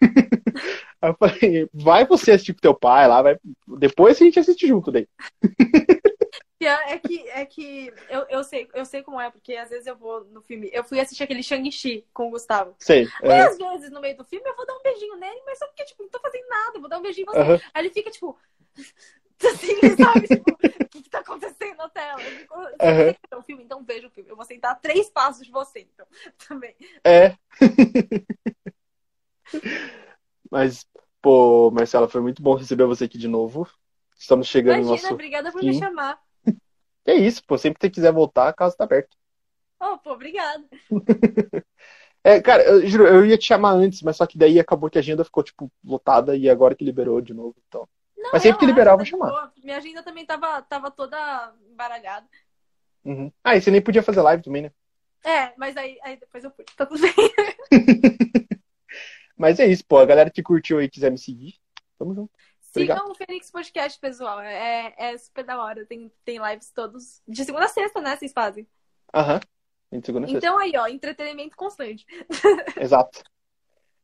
Aí 1.00 1.10
eu 1.10 1.16
falei: 1.18 1.68
Vai 1.72 2.06
você 2.06 2.32
assistir 2.32 2.54
com 2.54 2.60
teu 2.60 2.74
pai 2.74 3.08
lá, 3.08 3.22
vai. 3.22 3.36
Depois 3.78 4.20
a 4.20 4.24
gente 4.24 4.38
assiste 4.38 4.66
junto 4.66 4.92
daí. 4.92 5.08
É 6.66 6.98
que, 6.98 7.28
é 7.28 7.44
que 7.44 7.92
eu, 8.08 8.26
eu, 8.28 8.44
sei, 8.44 8.68
eu 8.72 8.84
sei 8.84 9.02
como 9.02 9.20
é, 9.20 9.30
porque 9.30 9.54
às 9.54 9.68
vezes 9.68 9.86
eu 9.86 9.96
vou 9.96 10.24
no 10.24 10.40
filme. 10.40 10.70
Eu 10.72 10.84
fui 10.84 10.98
assistir 10.98 11.22
aquele 11.22 11.42
Shang-Chi 11.42 12.06
com 12.12 12.28
o 12.28 12.30
Gustavo. 12.30 12.74
Sei. 12.78 13.06
E 13.22 13.26
é, 13.26 13.42
às 13.42 13.58
vezes, 13.58 13.90
no 13.90 14.00
meio 14.00 14.16
do 14.16 14.24
filme, 14.24 14.48
eu 14.48 14.56
vou 14.56 14.66
dar 14.66 14.74
um 14.74 14.82
beijinho 14.82 15.16
nele, 15.16 15.42
mas 15.44 15.58
só 15.58 15.66
porque, 15.66 15.84
tipo, 15.84 16.02
não 16.02 16.10
tô 16.10 16.20
fazendo 16.20 16.48
nada, 16.48 16.80
vou 16.80 16.88
dar 16.88 16.98
um 16.98 17.02
beijinho 17.02 17.24
em 17.24 17.32
você. 17.32 17.38
aham. 17.38 17.60
Aí 17.74 17.82
ele 17.82 17.92
fica, 17.92 18.10
tipo, 18.10 18.38
assim, 19.46 19.80
sabe? 19.96 20.28
Tipo, 20.28 20.52
o 20.52 20.58
que, 20.90 21.02
que 21.02 21.10
tá 21.10 21.20
acontecendo 21.20 21.76
na 21.76 21.88
tela? 21.88 22.22
Eu 22.22 22.36
fico, 22.36 22.54
você 22.54 22.76
Aham. 22.80 23.12
quer 23.12 23.28
ver 23.30 23.36
o 23.36 23.42
filme? 23.42 23.64
Então 23.64 23.84
veja 23.84 24.06
o 24.06 24.10
filme. 24.10 24.30
Eu 24.30 24.36
vou 24.36 24.44
sentar 24.44 24.72
a 24.72 24.74
três 24.74 25.10
passos 25.10 25.44
de 25.44 25.52
você, 25.52 25.80
então, 25.80 26.06
também. 26.48 26.74
É. 27.04 27.36
Mas, 30.50 30.86
pô, 31.20 31.70
Marcela, 31.70 32.08
foi 32.08 32.20
muito 32.20 32.42
bom 32.42 32.54
receber 32.54 32.86
você 32.86 33.04
aqui 33.04 33.18
de 33.18 33.28
novo. 33.28 33.68
Estamos 34.16 34.46
chegando 34.46 34.76
no 34.78 34.84
Imagina, 34.84 35.02
nosso. 35.08 35.14
obrigada 35.14 35.52
por 35.52 35.62
me 35.62 35.72
chamar. 35.74 36.20
É 37.06 37.14
isso, 37.14 37.42
pô. 37.44 37.58
Sempre 37.58 37.78
que 37.78 37.86
você 37.86 37.90
quiser 37.90 38.12
voltar, 38.12 38.48
a 38.48 38.52
casa 38.52 38.76
tá 38.76 38.84
aberta. 38.84 39.16
Oh, 39.80 39.98
pô, 39.98 40.12
obrigada. 40.12 40.64
É, 42.22 42.40
cara, 42.40 42.62
eu 42.64 42.86
juro, 42.86 43.06
eu 43.06 43.26
ia 43.26 43.36
te 43.36 43.44
chamar 43.44 43.72
antes, 43.72 44.00
mas 44.00 44.16
só 44.16 44.26
que 44.26 44.38
daí 44.38 44.58
acabou 44.58 44.88
que 44.88 44.96
a 44.96 45.00
agenda 45.00 45.24
ficou, 45.24 45.42
tipo, 45.42 45.70
lotada 45.84 46.34
e 46.34 46.48
agora 46.48 46.74
que 46.74 46.82
liberou 46.84 47.20
de 47.20 47.34
novo, 47.34 47.54
então. 47.68 47.86
Não, 48.24 48.30
Mas 48.32 48.42
sempre 48.42 48.58
que 48.60 48.66
liberar, 48.66 48.92
eu 48.92 48.92
tá 48.92 48.96
vou 48.96 49.04
de 49.04 49.10
chamar. 49.10 49.28
boa. 49.28 49.52
Minha 49.62 49.76
agenda 49.76 50.02
também 50.02 50.24
tava, 50.24 50.62
tava 50.62 50.90
toda 50.90 51.54
embaralhada. 51.70 52.26
Uhum. 53.04 53.30
Ah, 53.44 53.54
e 53.54 53.60
você 53.60 53.70
nem 53.70 53.82
podia 53.82 54.02
fazer 54.02 54.22
live 54.22 54.42
também, 54.42 54.62
né? 54.62 54.72
É, 55.22 55.52
mas 55.58 55.76
aí, 55.76 55.98
aí 56.02 56.16
depois 56.16 56.42
eu 56.42 56.50
pude. 56.50 56.74
Tá 56.74 56.86
tudo 56.86 57.00
bem. 57.00 57.14
Mas 59.36 59.58
é 59.58 59.66
isso, 59.66 59.84
pô. 59.84 59.98
A 59.98 60.06
galera 60.06 60.30
que 60.30 60.42
curtiu 60.42 60.78
aí 60.78 60.84
e 60.86 60.90
quiser 60.90 61.10
me 61.10 61.18
seguir, 61.18 61.54
tamo 61.98 62.14
junto. 62.14 62.32
Obrigado. 62.70 62.98
Sigam 62.98 63.10
o 63.10 63.14
Fênix 63.14 63.50
Podcast, 63.50 63.98
pessoal. 63.98 64.40
É, 64.40 64.94
é 64.96 65.18
super 65.18 65.44
da 65.44 65.60
hora. 65.60 65.84
Tem, 65.86 66.10
tem 66.24 66.38
lives 66.38 66.70
todos. 66.70 67.20
De 67.26 67.44
segunda 67.44 67.64
a 67.64 67.68
sexta, 67.68 68.00
né? 68.00 68.16
Vocês 68.16 68.32
fazem. 68.32 68.66
Aham. 69.12 69.40
De 69.92 70.06
segunda 70.06 70.26
a 70.26 70.28
sexta. 70.28 70.46
Então 70.46 70.58
aí, 70.58 70.72
ó, 70.76 70.86
entretenimento 70.86 71.56
constante. 71.56 72.06
Exato. 72.80 73.22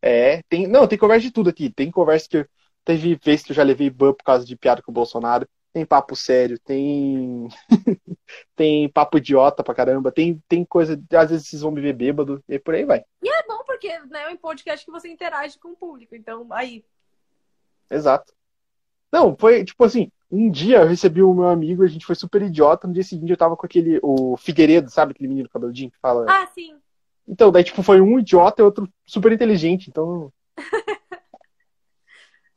É, 0.03 0.43
tem. 0.49 0.67
Não, 0.67 0.89
tem 0.89 0.99
conversa 0.99 1.23
de 1.23 1.31
tudo 1.31 1.51
aqui. 1.51 1.71
Tem 1.71 1.91
conversa 1.91 2.29
que. 2.29 2.49
Teve 2.85 3.19
vez 3.23 3.43
que 3.43 3.53
eu 3.53 3.57
já 3.57 3.63
levei 3.63 3.91
ban 3.91 4.13
por 4.13 4.25
causa 4.25 4.45
de 4.45 4.57
piada 4.57 4.83
com 4.83 4.91
o 4.91 4.95
Bolsonaro. 4.95 5.49
Tem 5.73 5.87
papo 5.87 6.17
sério, 6.17 6.59
tem. 6.59 7.49
tem 8.57 8.89
papo 8.89 9.19
idiota 9.19 9.63
pra 9.63 9.75
caramba. 9.75 10.11
Tem, 10.11 10.43
tem 10.49 10.65
coisa. 10.65 11.01
Às 11.13 11.31
vezes 11.31 11.47
vocês 11.47 11.63
vão 11.63 11.71
me 11.71 11.81
ver 11.81 11.93
bêbado 11.93 12.43
e 12.49 12.59
por 12.59 12.75
aí 12.75 12.85
vai. 12.85 13.05
E 13.23 13.31
porque 13.81 13.99
né, 14.11 14.25
é 14.25 14.29
um 14.29 14.37
podcast 14.37 14.85
que 14.85 14.93
você 14.93 15.09
interage 15.09 15.59
com 15.59 15.71
o 15.71 15.77
público. 15.77 16.15
Então, 16.15 16.47
aí. 16.51 16.85
Exato. 17.91 18.35
Não, 19.11 19.35
foi 19.35 19.65
tipo 19.65 19.83
assim, 19.83 20.13
um 20.31 20.51
dia 20.51 20.81
eu 20.81 20.87
recebi 20.87 21.23
o 21.23 21.33
meu 21.33 21.49
amigo, 21.49 21.83
a 21.83 21.89
gente 21.89 22.05
foi 22.05 22.15
super 22.15 22.43
idiota, 22.43 22.87
no 22.87 22.93
dia 22.93 23.03
seguinte 23.03 23.31
eu 23.31 23.39
tava 23.39 23.57
com 23.57 23.65
aquele, 23.65 23.99
o 24.03 24.37
Figueiredo, 24.37 24.91
sabe, 24.91 25.13
aquele 25.13 25.31
menino 25.31 25.49
cabeludinho 25.49 25.91
que 25.91 25.99
fala. 25.99 26.27
Ah, 26.29 26.47
sim. 26.49 26.77
Então, 27.27 27.51
daí 27.51 27.65
tipo, 27.65 27.83
foi 27.83 28.03
um 28.03 28.19
idiota 28.19 28.61
e 28.61 28.65
outro 28.65 28.87
super 29.07 29.33
inteligente, 29.33 29.89
então. 29.89 30.31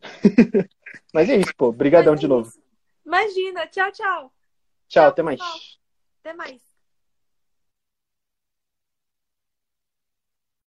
Mas 1.13 1.29
é 1.29 1.37
isso, 1.37 1.53
pô. 1.55 1.67
Obrigadão 1.67 2.13
Mas 2.13 2.19
é 2.19 2.21
de 2.21 2.27
novo. 2.27 2.51
Imagina. 3.05 3.67
Tchau, 3.67 3.91
tchau. 3.91 4.33
Tchau, 4.87 5.07
até 5.07 5.23
mais. 5.23 5.39
pessoal. 5.39 5.59
Até 6.21 6.33
mais. 6.33 6.72